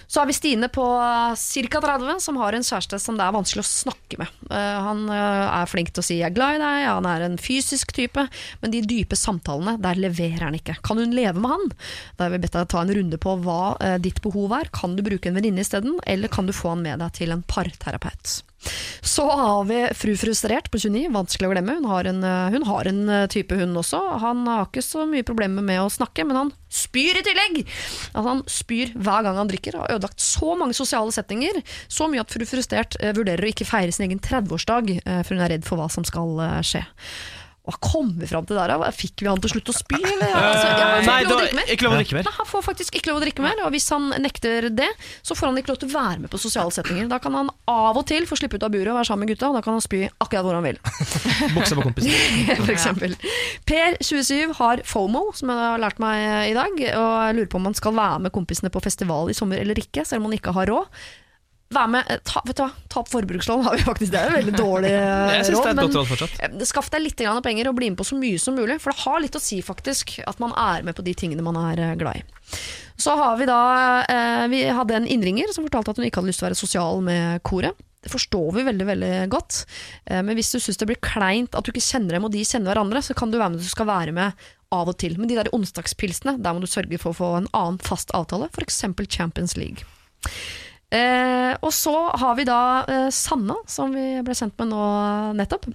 Så 0.07 0.21
har 0.21 0.29
vi 0.29 0.35
Stine 0.37 0.69
på 0.69 0.85
ca. 0.85 1.81
30, 1.81 2.19
som 2.21 2.37
har 2.37 2.53
en 2.53 2.65
kjæreste 2.65 2.99
som 3.01 3.17
det 3.17 3.25
er 3.25 3.35
vanskelig 3.35 3.63
å 3.63 3.69
snakke 3.69 4.19
med. 4.21 4.31
Eh, 4.49 4.77
han 4.87 5.05
eh, 5.09 5.45
er 5.61 5.69
flink 5.71 5.91
til 5.93 6.03
å 6.03 6.05
si 6.05 6.19
'jeg 6.19 6.29
er 6.29 6.35
glad 6.35 6.57
i 6.57 6.63
deg', 6.63 6.87
han 6.89 7.09
er 7.09 7.25
en 7.25 7.37
fysisk 7.37 7.93
type, 7.95 8.27
men 8.61 8.71
de 8.71 8.81
dype 8.81 9.17
samtalene, 9.17 9.77
der 9.81 9.95
leverer 9.95 10.47
han 10.47 10.57
ikke. 10.57 10.77
Kan 10.85 10.97
hun 11.01 11.15
leve 11.15 11.39
med 11.39 11.51
han? 11.51 11.71
Da 12.17 12.25
har 12.25 12.35
vi 12.35 12.41
bedt 12.43 12.57
deg 12.57 12.69
ta 12.69 12.81
en 12.81 12.93
runde 12.93 13.17
på 13.17 13.37
hva 13.43 13.77
eh, 13.81 13.97
ditt 13.97 14.21
behov 14.21 14.53
er. 14.59 14.69
Kan 14.71 14.95
du 14.95 15.03
bruke 15.03 15.29
en 15.29 15.37
venninne 15.37 15.63
isteden, 15.65 15.99
eller 16.05 16.27
kan 16.27 16.45
du 16.45 16.53
få 16.53 16.75
han 16.75 16.83
med 16.85 16.99
deg 16.99 17.13
til 17.13 17.31
en 17.31 17.43
parterapeut? 17.43 18.41
Så 19.05 19.25
har 19.29 19.63
vi 19.69 19.79
fru 19.93 20.15
Frustrert 20.17 20.71
på 20.71 20.79
29, 20.81 21.09
vanskelig 21.13 21.49
å 21.49 21.53
glemme. 21.53 21.77
Hun 21.79 21.89
har 21.91 22.09
en, 22.09 22.23
eh, 22.23 22.49
hun 22.55 22.65
har 22.67 22.89
en 22.89 23.01
eh, 23.09 23.27
type 23.31 23.55
hund 23.55 23.77
også. 23.77 24.01
Han 24.23 24.45
har 24.49 24.65
ikke 24.65 24.83
så 24.85 25.05
mye 25.09 25.25
problemer 25.27 25.65
med 25.65 25.83
å 25.83 25.91
snakke, 25.93 26.25
men 26.25 26.39
han 26.39 26.51
spyr 26.71 27.21
i 27.21 27.23
tillegg! 27.25 27.61
At 28.15 28.25
han 28.25 28.43
spyr 28.49 28.95
hver 28.95 29.27
gang 29.27 29.39
han 29.39 29.51
drikker. 29.51 29.79
Har 29.79 29.95
ødelagt 29.95 30.23
så 30.23 30.55
mange 30.57 30.77
sosiale 30.77 31.13
setninger. 31.15 31.61
Så 31.87 32.09
mye 32.11 32.25
at 32.25 32.33
fru 32.33 32.45
Frustrert 32.49 32.97
eh, 33.01 33.13
vurderer 33.15 33.45
å 33.45 33.53
ikke 33.53 33.69
feire 33.69 33.95
sin 33.95 34.07
egen 34.09 34.23
30-årsdag, 34.23 34.95
eh, 35.03 35.23
for 35.23 35.35
hun 35.35 35.45
er 35.45 35.55
redd 35.55 35.67
for 35.67 35.79
hva 35.79 35.89
som 35.91 36.07
skal 36.07 36.39
skje. 36.65 36.85
Hva 37.65 37.75
kom 37.81 38.11
vi 38.19 38.27
fram 38.29 38.45
til 38.45 38.57
der? 38.59 38.69
da? 38.69 38.89
Fikk 38.93 39.23
vi 39.23 39.29
han 39.29 39.41
til 39.41 39.55
slutt 39.55 39.71
å 39.71 39.75
spy? 39.75 39.97
Eller? 39.97 40.33
Altså, 40.37 40.67
jeg 40.69 41.07
har 41.09 41.23
ikke 41.25 41.25
lov 41.25 41.35
å 41.35 41.41
drikke 41.41 41.57
mer. 41.57 41.71
ikke 41.73 41.85
lov 41.87 41.95
å 41.95 41.99
drikke 41.99 42.17
mer. 42.17 42.27
Nei, 42.27 42.33
han 42.37 42.49
får 42.49 42.65
faktisk 42.67 42.99
ikke 42.99 43.09
lov 43.09 43.17
å 43.17 43.23
drikke 43.25 43.45
mer, 43.45 43.61
og 43.65 43.73
hvis 43.73 43.87
han 43.93 44.05
nekter 44.21 44.69
det, 44.75 44.89
så 45.25 45.37
får 45.37 45.49
han 45.49 45.57
ikke 45.61 45.73
lov 45.73 45.79
til 45.81 45.89
å 45.89 45.95
være 45.95 46.21
med 46.25 46.33
på 46.33 46.41
sosiale 46.41 46.75
settinger. 46.75 47.09
Da 47.09 47.19
kan 47.23 47.37
han 47.37 47.49
av 47.71 47.97
og 47.97 48.05
til 48.11 48.29
få 48.29 48.37
slippe 48.37 48.59
ut 48.59 48.67
av 48.67 48.73
buret 48.75 48.91
og 48.93 48.99
være 48.99 49.09
sammen 49.09 49.25
med 49.25 49.33
gutta, 49.33 49.49
og 49.49 49.57
da 49.57 49.65
kan 49.65 49.77
han 49.77 49.85
spy 49.85 50.03
akkurat 50.13 50.45
hvor 50.45 50.59
han 50.59 50.67
vil. 50.67 50.79
Buksa 51.57 51.79
på 51.79 51.87
kompisen. 51.89 52.13
For 52.65 52.75
eksempel. 52.75 53.17
Per, 53.65 53.97
27, 54.05 54.55
har 54.61 54.85
FOMO, 54.85 55.27
som 55.37 55.49
jeg 55.53 55.65
har 55.65 55.81
lært 55.81 56.01
meg 56.03 56.51
i 56.51 56.55
dag, 56.57 56.79
og 57.01 57.11
jeg 57.25 57.37
lurer 57.39 57.51
på 57.51 57.61
om 57.61 57.69
han 57.71 57.77
skal 57.81 57.97
være 57.97 58.25
med 58.27 58.35
kompisene 58.35 58.73
på 58.73 58.83
festival 58.85 59.33
i 59.33 59.37
sommer 59.37 59.61
eller 59.63 59.81
ikke, 59.81 60.05
selv 60.05 60.21
om 60.21 60.29
han 60.29 60.37
ikke 60.37 60.53
har 60.55 60.69
råd. 60.69 61.05
Vær 61.73 61.87
med, 61.89 62.05
eh, 62.13 62.19
ta, 62.23 62.41
vet 62.45 62.59
du 62.59 62.61
hva, 62.61 62.69
ta 62.93 62.99
opp 63.01 63.09
forbrukslån, 63.09 63.63
har 63.67 63.75
vi 63.79 63.85
faktisk, 63.87 64.11
det 64.13 64.19
er 64.21 64.35
veldig 64.37 64.53
dårlig 64.57 64.91
råd. 65.57 65.65
Men- 66.51 66.65
Skaff 66.69 66.91
deg 66.93 67.01
litt 67.01 67.17
penger 67.17 67.67
og 67.71 67.75
bli 67.75 67.89
med 67.89 67.97
på 67.97 68.05
så 68.05 68.17
mye 68.19 68.39
som 68.39 68.55
mulig, 68.55 68.77
for 68.81 68.91
det 68.93 69.01
har 69.01 69.19
litt 69.23 69.35
å 69.35 69.41
si 69.41 69.61
faktisk 69.65 70.19
at 70.27 70.39
man 70.39 70.53
er 70.53 70.83
med 70.85 70.95
på 70.95 71.03
de 71.03 71.13
tingene 71.17 71.41
man 71.45 71.57
er 71.57 71.81
eh, 71.81 71.95
glad 71.95 72.21
i. 72.21 72.23
Så 73.01 73.15
har 73.17 73.35
vi 73.37 73.45
da 73.49 73.57
eh, 74.07 74.45
Vi 74.47 74.61
hadde 74.71 74.95
en 74.95 75.07
innringer 75.07 75.51
som 75.51 75.65
fortalte 75.65 75.91
at 75.91 75.97
hun 75.99 76.05
ikke 76.07 76.21
hadde 76.21 76.29
lyst 76.31 76.39
til 76.39 76.45
å 76.45 76.49
være 76.51 76.59
sosial 76.61 77.01
med 77.03 77.41
koret. 77.43 77.75
Det 78.05 78.11
forstår 78.13 78.51
vi 78.53 78.63
veldig 78.67 78.85
veldig 78.85 79.13
godt, 79.33 79.63
eh, 80.05 80.21
men 80.21 80.37
hvis 80.37 80.53
du 80.53 80.59
syns 80.61 80.77
det 80.77 80.85
blir 80.91 81.01
kleint 81.01 81.57
at 81.57 81.65
du 81.65 81.73
ikke 81.73 81.81
kjenner 81.81 82.13
dem 82.19 82.27
og 82.29 82.31
de 82.35 82.43
kjenner 82.45 82.69
hverandre, 82.75 83.01
så 83.01 83.17
kan 83.17 83.33
du 83.33 83.39
være 83.41 83.55
med 83.55 83.65
du 83.65 83.71
skal 83.71 83.89
være 83.89 84.13
med 84.13 84.45
av 84.71 84.91
og 84.93 84.97
til. 85.01 85.17
Men 85.17 85.27
de 85.31 85.39
der 85.39 85.49
onsdagspilsene, 85.55 86.37
der 86.45 86.53
må 86.53 86.61
du 86.61 86.69
sørge 86.69 87.01
for 87.01 87.11
å 87.11 87.17
få 87.17 87.31
en 87.39 87.49
annen 87.57 87.81
fast 87.81 88.13
avtale, 88.13 88.51
f.eks. 88.53 88.83
Champions 89.09 89.57
League. 89.57 89.81
Eh, 90.93 91.53
og 91.65 91.71
så 91.73 91.93
har 92.13 92.35
vi 92.37 92.45
da 92.47 92.59
eh, 92.83 93.07
Sanna, 93.13 93.57
som 93.67 93.95
vi 93.95 94.21
ble 94.25 94.35
sendt 94.37 94.57
med 94.61 94.71
nå 94.71 94.83
nettopp. 95.37 95.69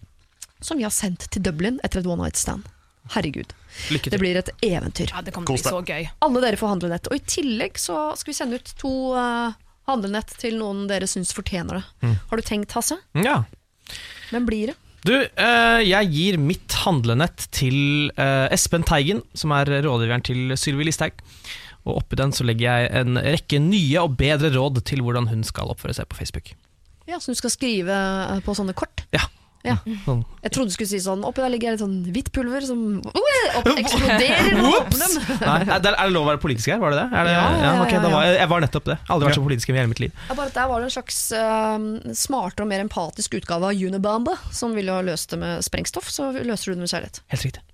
Som 0.60 0.78
vi 0.78 0.86
har 0.86 0.94
sendt 0.94 1.26
til 1.32 1.42
Dublin 1.42 1.80
etter 1.84 2.02
et 2.02 2.08
one 2.08 2.22
night 2.24 2.38
stand. 2.38 2.68
Herregud. 3.10 3.54
Lykke 3.90 4.12
Det 4.12 4.20
blir 4.20 4.38
et 4.38 4.50
eventyr. 4.62 5.10
Ja, 5.10 5.22
det 5.24 5.32
kommer 5.34 5.50
til 5.50 5.56
å 5.56 5.80
bli 5.80 5.88
så 5.88 5.96
gøy. 5.96 6.10
Alle 6.26 6.42
dere 6.44 6.60
får 6.60 6.74
handlenett. 6.74 7.08
Og 7.10 7.16
i 7.16 7.24
tillegg 7.24 7.80
så 7.80 8.10
skal 8.18 8.30
vi 8.30 8.36
sende 8.36 8.60
ut 8.60 8.70
to 8.78 8.92
uh, 9.16 9.56
handlenett 9.90 10.36
til 10.38 10.60
noen 10.60 10.84
dere 10.90 11.08
syns 11.10 11.32
fortjener 11.34 11.80
det. 11.80 12.12
Har 12.30 12.38
du 12.38 12.46
tenkt, 12.46 12.76
Hasse? 12.76 13.00
Ja. 13.18 13.40
Hvem 14.30 14.46
blir 14.46 14.70
det? 14.70 14.76
Du, 15.08 15.14
uh, 15.16 15.80
jeg 15.80 16.12
gir 16.12 16.38
mitt 16.38 16.76
handlenett 16.84 17.48
til 17.56 18.12
uh, 18.20 18.46
Espen 18.52 18.84
Teigen, 18.86 19.24
som 19.34 19.56
er 19.56 19.72
rådgiveren 19.80 20.26
til 20.28 20.54
Sylvi 20.60 20.86
Listhaug. 20.86 21.24
Og 21.88 22.02
oppi 22.02 22.18
den 22.20 22.34
så 22.36 22.44
legger 22.44 22.66
jeg 22.68 22.90
en 23.00 23.20
rekke 23.24 23.60
nye 23.62 24.04
og 24.04 24.16
bedre 24.20 24.52
råd 24.54 24.82
til 24.88 25.04
hvordan 25.04 25.30
hun 25.32 25.44
skal 25.46 25.72
oppføre 25.72 25.96
seg 25.96 26.08
på 26.10 26.18
Facebook. 26.20 26.52
Ja, 27.08 27.18
Så 27.18 27.32
du 27.32 27.40
skal 27.40 27.50
skrive 27.50 27.94
eh, 27.94 28.40
på 28.44 28.54
sånne 28.54 28.76
kort? 28.76 29.06
Ja. 29.16 29.24
Ja. 29.60 29.74
Sånn. 30.06 30.22
Jeg 30.40 30.52
trodde 30.54 30.70
du 30.70 30.72
skulle 30.72 30.88
si 30.88 30.98
sånn 31.04 31.20
Oppi 31.28 31.42
der 31.42 31.50
ligger 31.52 31.74
litt 31.74 31.82
sånn 31.82 31.98
hvitt 32.14 32.30
pulver 32.32 32.64
som 32.64 32.80
Oi, 33.04 33.40
eksploderer. 33.82 34.56
Nei, 34.56 35.58
er 35.66 35.82
det 35.84 35.92
lov 36.14 36.24
å 36.24 36.30
være 36.30 36.40
politisk 36.40 36.72
her? 36.72 36.80
Var 36.80 36.94
det 36.94 37.02
det? 37.02 37.08
Det 37.12 37.34
Ja, 37.34 37.42
ja, 37.60 38.00
da 38.00 38.08
var, 38.08 38.24
jeg, 38.24 38.38
jeg 38.40 38.50
var 38.54 38.64
nettopp 38.64 38.88
det. 38.88 38.96
Aldri 39.12 39.28
vært 39.28 39.36
så 39.36 39.44
politisk 39.44 39.72
i 39.72 39.76
hele 39.76 39.92
mitt 39.92 40.00
liv. 40.00 40.14
Ja, 40.30 40.38
bare 40.38 40.48
at 40.48 40.56
Der 40.56 40.70
var 40.70 40.80
det 40.80 40.88
en 40.88 40.94
slags 40.96 41.20
uh, 41.36 42.14
smartere 42.16 42.64
og 42.64 42.72
mer 42.72 42.86
empatisk 42.86 43.36
utgave 43.36 43.68
av 43.74 43.84
Unibamba, 43.90 44.38
som 44.48 44.72
ville 44.76 44.96
ha 44.96 45.04
løst 45.04 45.34
det 45.34 45.42
med 45.44 45.66
sprengstoff. 45.66 46.08
Så 46.08 46.32
løser 46.40 46.72
du 46.72 46.78
det 46.78 46.86
med 46.86 46.94
kjærlighet. 46.94 47.20
Helt 47.34 47.50
riktig. 47.50 47.66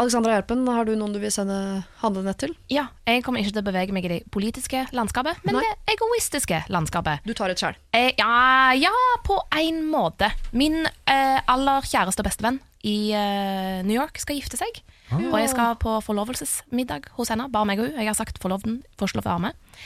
Alexandra 0.00 0.36
Hjelpen, 0.36 0.64
har 0.68 0.88
du 0.88 0.94
noen 0.98 1.14
du 1.14 1.20
vil 1.22 1.32
sende 1.34 1.56
handlenett 2.02 2.40
til? 2.42 2.54
Ja, 2.72 2.88
jeg 3.08 3.24
kommer 3.26 3.42
ikke 3.42 3.54
til 3.54 3.62
å 3.64 3.68
bevege 3.68 3.96
meg 3.96 4.08
i 4.08 4.12
det 4.16 4.20
politiske 4.34 4.84
landskapet, 4.96 5.40
men 5.46 5.58
Nei. 5.58 5.64
det 5.64 5.96
egoistiske 5.96 6.64
landskapet. 6.72 7.24
Du 7.26 7.34
tar 7.36 7.52
et 7.54 7.60
sjæl. 7.60 7.78
Eh, 7.96 8.12
ja, 8.18 8.72
ja, 8.78 8.94
på 9.26 9.38
en 9.60 9.84
måte. 9.90 10.32
Min 10.52 10.84
eh, 10.86 11.38
aller 11.40 11.86
kjæreste 11.86 12.26
bestevenn 12.26 12.60
i 12.84 13.14
eh, 13.16 13.80
New 13.86 13.96
York 13.96 14.20
skal 14.20 14.40
gifte 14.40 14.60
seg. 14.60 14.82
Og 15.14 15.36
jeg 15.38 15.52
skal 15.52 15.76
på 15.78 15.92
forlovelsesmiddag 16.02 17.10
hos 17.18 17.30
henne. 17.30 17.46
Bare 17.52 17.68
meg 17.68 17.80
og 17.80 17.86
hun. 17.88 17.98
Jeg 18.00 18.08
har 18.10 18.16
sagt 18.18 18.40
forloveden 18.42 18.80
får 18.98 19.12
ikke 19.12 19.20
lov 19.20 19.26
til 19.26 19.30
å 19.30 19.34
være 19.36 19.44
med. 19.46 19.78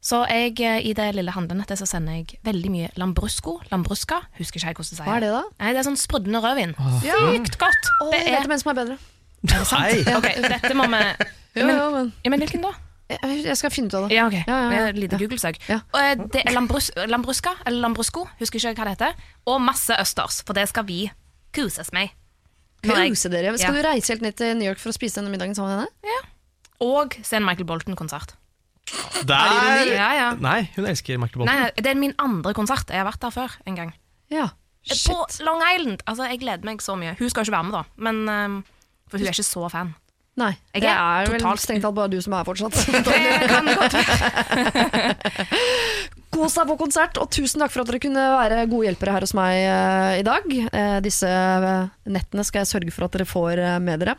Så 0.00 0.20
jeg, 0.30 0.54
eh, 0.62 0.78
i 0.86 0.92
det 0.94 1.08
lille 1.16 1.32
handlenettet 1.34 1.78
så 1.80 1.86
sender 1.86 2.12
jeg 2.20 2.38
veldig 2.46 2.70
mye 2.70 2.88
lambrusco. 2.96 3.56
Lambrusca, 3.72 4.20
husker 4.38 4.60
ikke 4.60 4.68
jeg 4.70 4.76
hvordan 4.78 4.90
det 4.90 4.98
sier. 4.98 5.06
Hva 5.08 5.16
er 5.16 5.24
det 5.24 5.30
da? 5.34 5.42
Nei, 5.58 5.72
det 5.74 5.80
er 5.80 5.86
sånn 5.88 5.98
sprudlende 5.98 6.40
rødvin. 6.44 6.74
Ja. 7.04 7.16
Sykt 7.34 7.58
godt! 7.58 7.88
Oh, 8.04 8.10
det 8.12 8.20
jeg 8.22 8.34
er, 8.34 8.36
vet 8.38 8.46
om 8.46 8.52
en 8.54 8.62
som 8.62 8.70
er 8.70 8.78
bedre. 8.78 8.98
Nei! 9.48 10.16
ok, 10.18 10.28
dette 10.48 10.74
må 10.78 10.86
vi 10.90 11.00
Ja, 11.58 11.64
men, 11.66 11.74
ja, 11.74 11.88
men 11.90 12.12
ja, 12.24 12.30
men 12.30 12.40
hvilken 12.44 12.62
da? 12.62 12.70
jeg, 13.10 13.42
jeg 13.48 13.56
skal 13.58 13.70
finne 13.74 13.88
ut 13.90 13.94
av 13.98 14.06
det. 14.06 14.14
Ja, 14.16 14.26
ok. 14.28 14.34
Ja, 14.38 14.44
ja, 14.46 14.56
ja. 14.62 14.70
Det 14.70 14.80
er 14.88 14.98
lite 15.02 15.16
Ja. 15.18 15.20
Google-søk. 15.24 15.58
Ja. 15.68 15.78
Eh, 15.98 16.14
Det 16.34 16.42
er 16.44 16.52
lambrus, 16.54 16.90
lambruska, 17.10 17.54
eller 17.66 17.80
lambrusco, 17.88 18.26
husker 18.38 18.58
ikke 18.62 18.76
hva 18.78 18.86
det 18.90 18.94
heter. 18.98 19.14
Og 19.50 19.60
masse 19.64 19.94
østers, 19.98 20.42
for 20.46 20.54
det 20.54 20.68
skal 20.70 20.84
vi 20.86 21.10
kuses 21.56 21.90
med. 21.96 22.10
Kuse 22.86 23.30
dere. 23.32 23.56
Skal 23.58 23.74
Ja. 23.74 23.82
du 23.82 23.88
reise 23.88 24.12
helt 24.14 24.22
ned 24.22 24.36
til 24.38 24.54
New 24.56 24.68
York 24.68 24.78
for 24.78 24.90
å 24.90 24.94
spise 24.94 25.18
denne 25.18 25.30
middagen 25.34 25.54
sammen 25.58 25.74
med 25.74 25.88
henne? 25.88 26.20
Og 26.80 27.16
se 27.26 27.36
en 27.40 27.44
Michael 27.44 27.66
Bolton-konsert. 27.66 28.36
Der! 29.28 29.86
Ja, 29.94 30.08
ja. 30.16 30.28
Nei, 30.40 30.70
hun 30.76 30.86
elsker 30.86 31.18
Michael 31.18 31.42
Bolton. 31.44 31.54
Nei, 31.54 31.70
det 31.76 31.86
er 31.86 31.94
min 31.98 32.14
andre 32.18 32.54
konsert. 32.54 32.88
Jeg 32.90 32.98
har 33.02 33.08
vært 33.10 33.20
der 33.22 33.30
før 33.34 33.56
en 33.66 33.76
gang. 33.76 33.94
Ja. 34.32 34.48
På 35.06 35.26
Long 35.44 35.62
Island. 35.74 36.00
Altså, 36.06 36.24
Jeg 36.30 36.40
gleder 36.40 36.64
meg 36.64 36.80
så 36.84 36.94
mye. 36.96 37.16
Hun 37.18 37.28
skal 37.30 37.40
jo 37.44 37.48
ikke 37.50 37.56
være 37.58 37.64
med, 37.64 37.72
da. 37.72 37.82
Men, 37.96 38.22
ehm, 38.28 38.58
for 39.10 39.18
hun 39.18 39.26
er 39.26 39.32
ikke 39.36 39.42
så 39.44 39.68
fan. 39.72 39.94
Nei, 40.38 40.52
Jeg 40.74 40.82
det 40.82 40.90
er 40.90 40.94
er 40.94 41.26
vel 41.32 41.40
totalt- 41.42 41.60
strengt 41.60 41.82
tatt 41.82 41.94
bare 41.94 42.08
du 42.12 42.20
som 42.22 42.32
er 42.38 42.44
fortsatt. 42.46 42.72
Det 43.08 43.48
kan 43.50 43.66
godt. 43.74 43.94
Kos 46.38 46.54
deg 46.54 46.68
på 46.70 46.76
konsert, 46.78 47.18
og 47.18 47.32
tusen 47.34 47.58
takk 47.58 47.72
for 47.74 47.82
at 47.82 47.88
dere 47.90 47.98
kunne 48.02 48.24
være 48.38 48.66
gode 48.70 48.86
hjelpere 48.86 49.14
her 49.16 49.24
hos 49.26 49.34
meg 49.34 49.56
eh, 49.58 50.18
i 50.20 50.26
dag. 50.26 50.44
Eh, 50.46 50.98
disse 51.02 51.26
eh, 51.26 51.88
nettene 52.14 52.44
skal 52.46 52.62
jeg 52.62 52.70
sørge 52.70 52.94
for 52.94 53.08
at 53.08 53.16
dere 53.16 53.26
får 53.26 53.62
med 53.82 54.04
dere. 54.04 54.14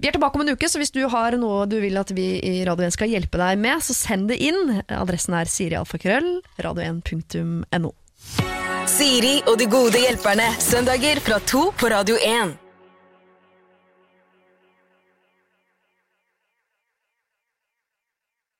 Vi 0.00 0.08
er 0.08 0.14
tilbake 0.14 0.38
om 0.38 0.46
en 0.46 0.54
uke, 0.54 0.70
så 0.70 0.78
hvis 0.80 0.94
du 0.94 1.02
har 1.10 1.34
noe 1.40 1.66
du 1.68 1.76
vil 1.82 1.98
at 1.98 2.14
vi 2.14 2.28
i 2.38 2.54
Radio 2.68 2.86
1 2.86 2.94
skal 2.94 3.10
hjelpe 3.10 3.42
deg 3.42 3.58
med, 3.66 3.82
så 3.82 3.98
send 3.98 4.30
det 4.30 4.38
inn. 4.46 4.78
Adressen 4.86 5.34
er 5.36 5.50
sirialfakrøll, 5.50 6.32
radio1.no. 6.62 7.94
Siri 8.90 9.36
og 9.50 9.58
de 9.58 9.68
gode 9.70 10.06
hjelperne. 10.06 10.52
Søndager 10.62 11.20
fra 11.24 11.42
to 11.50 11.68
på 11.74 11.90
Radio 11.90 12.14
1. 12.22 12.69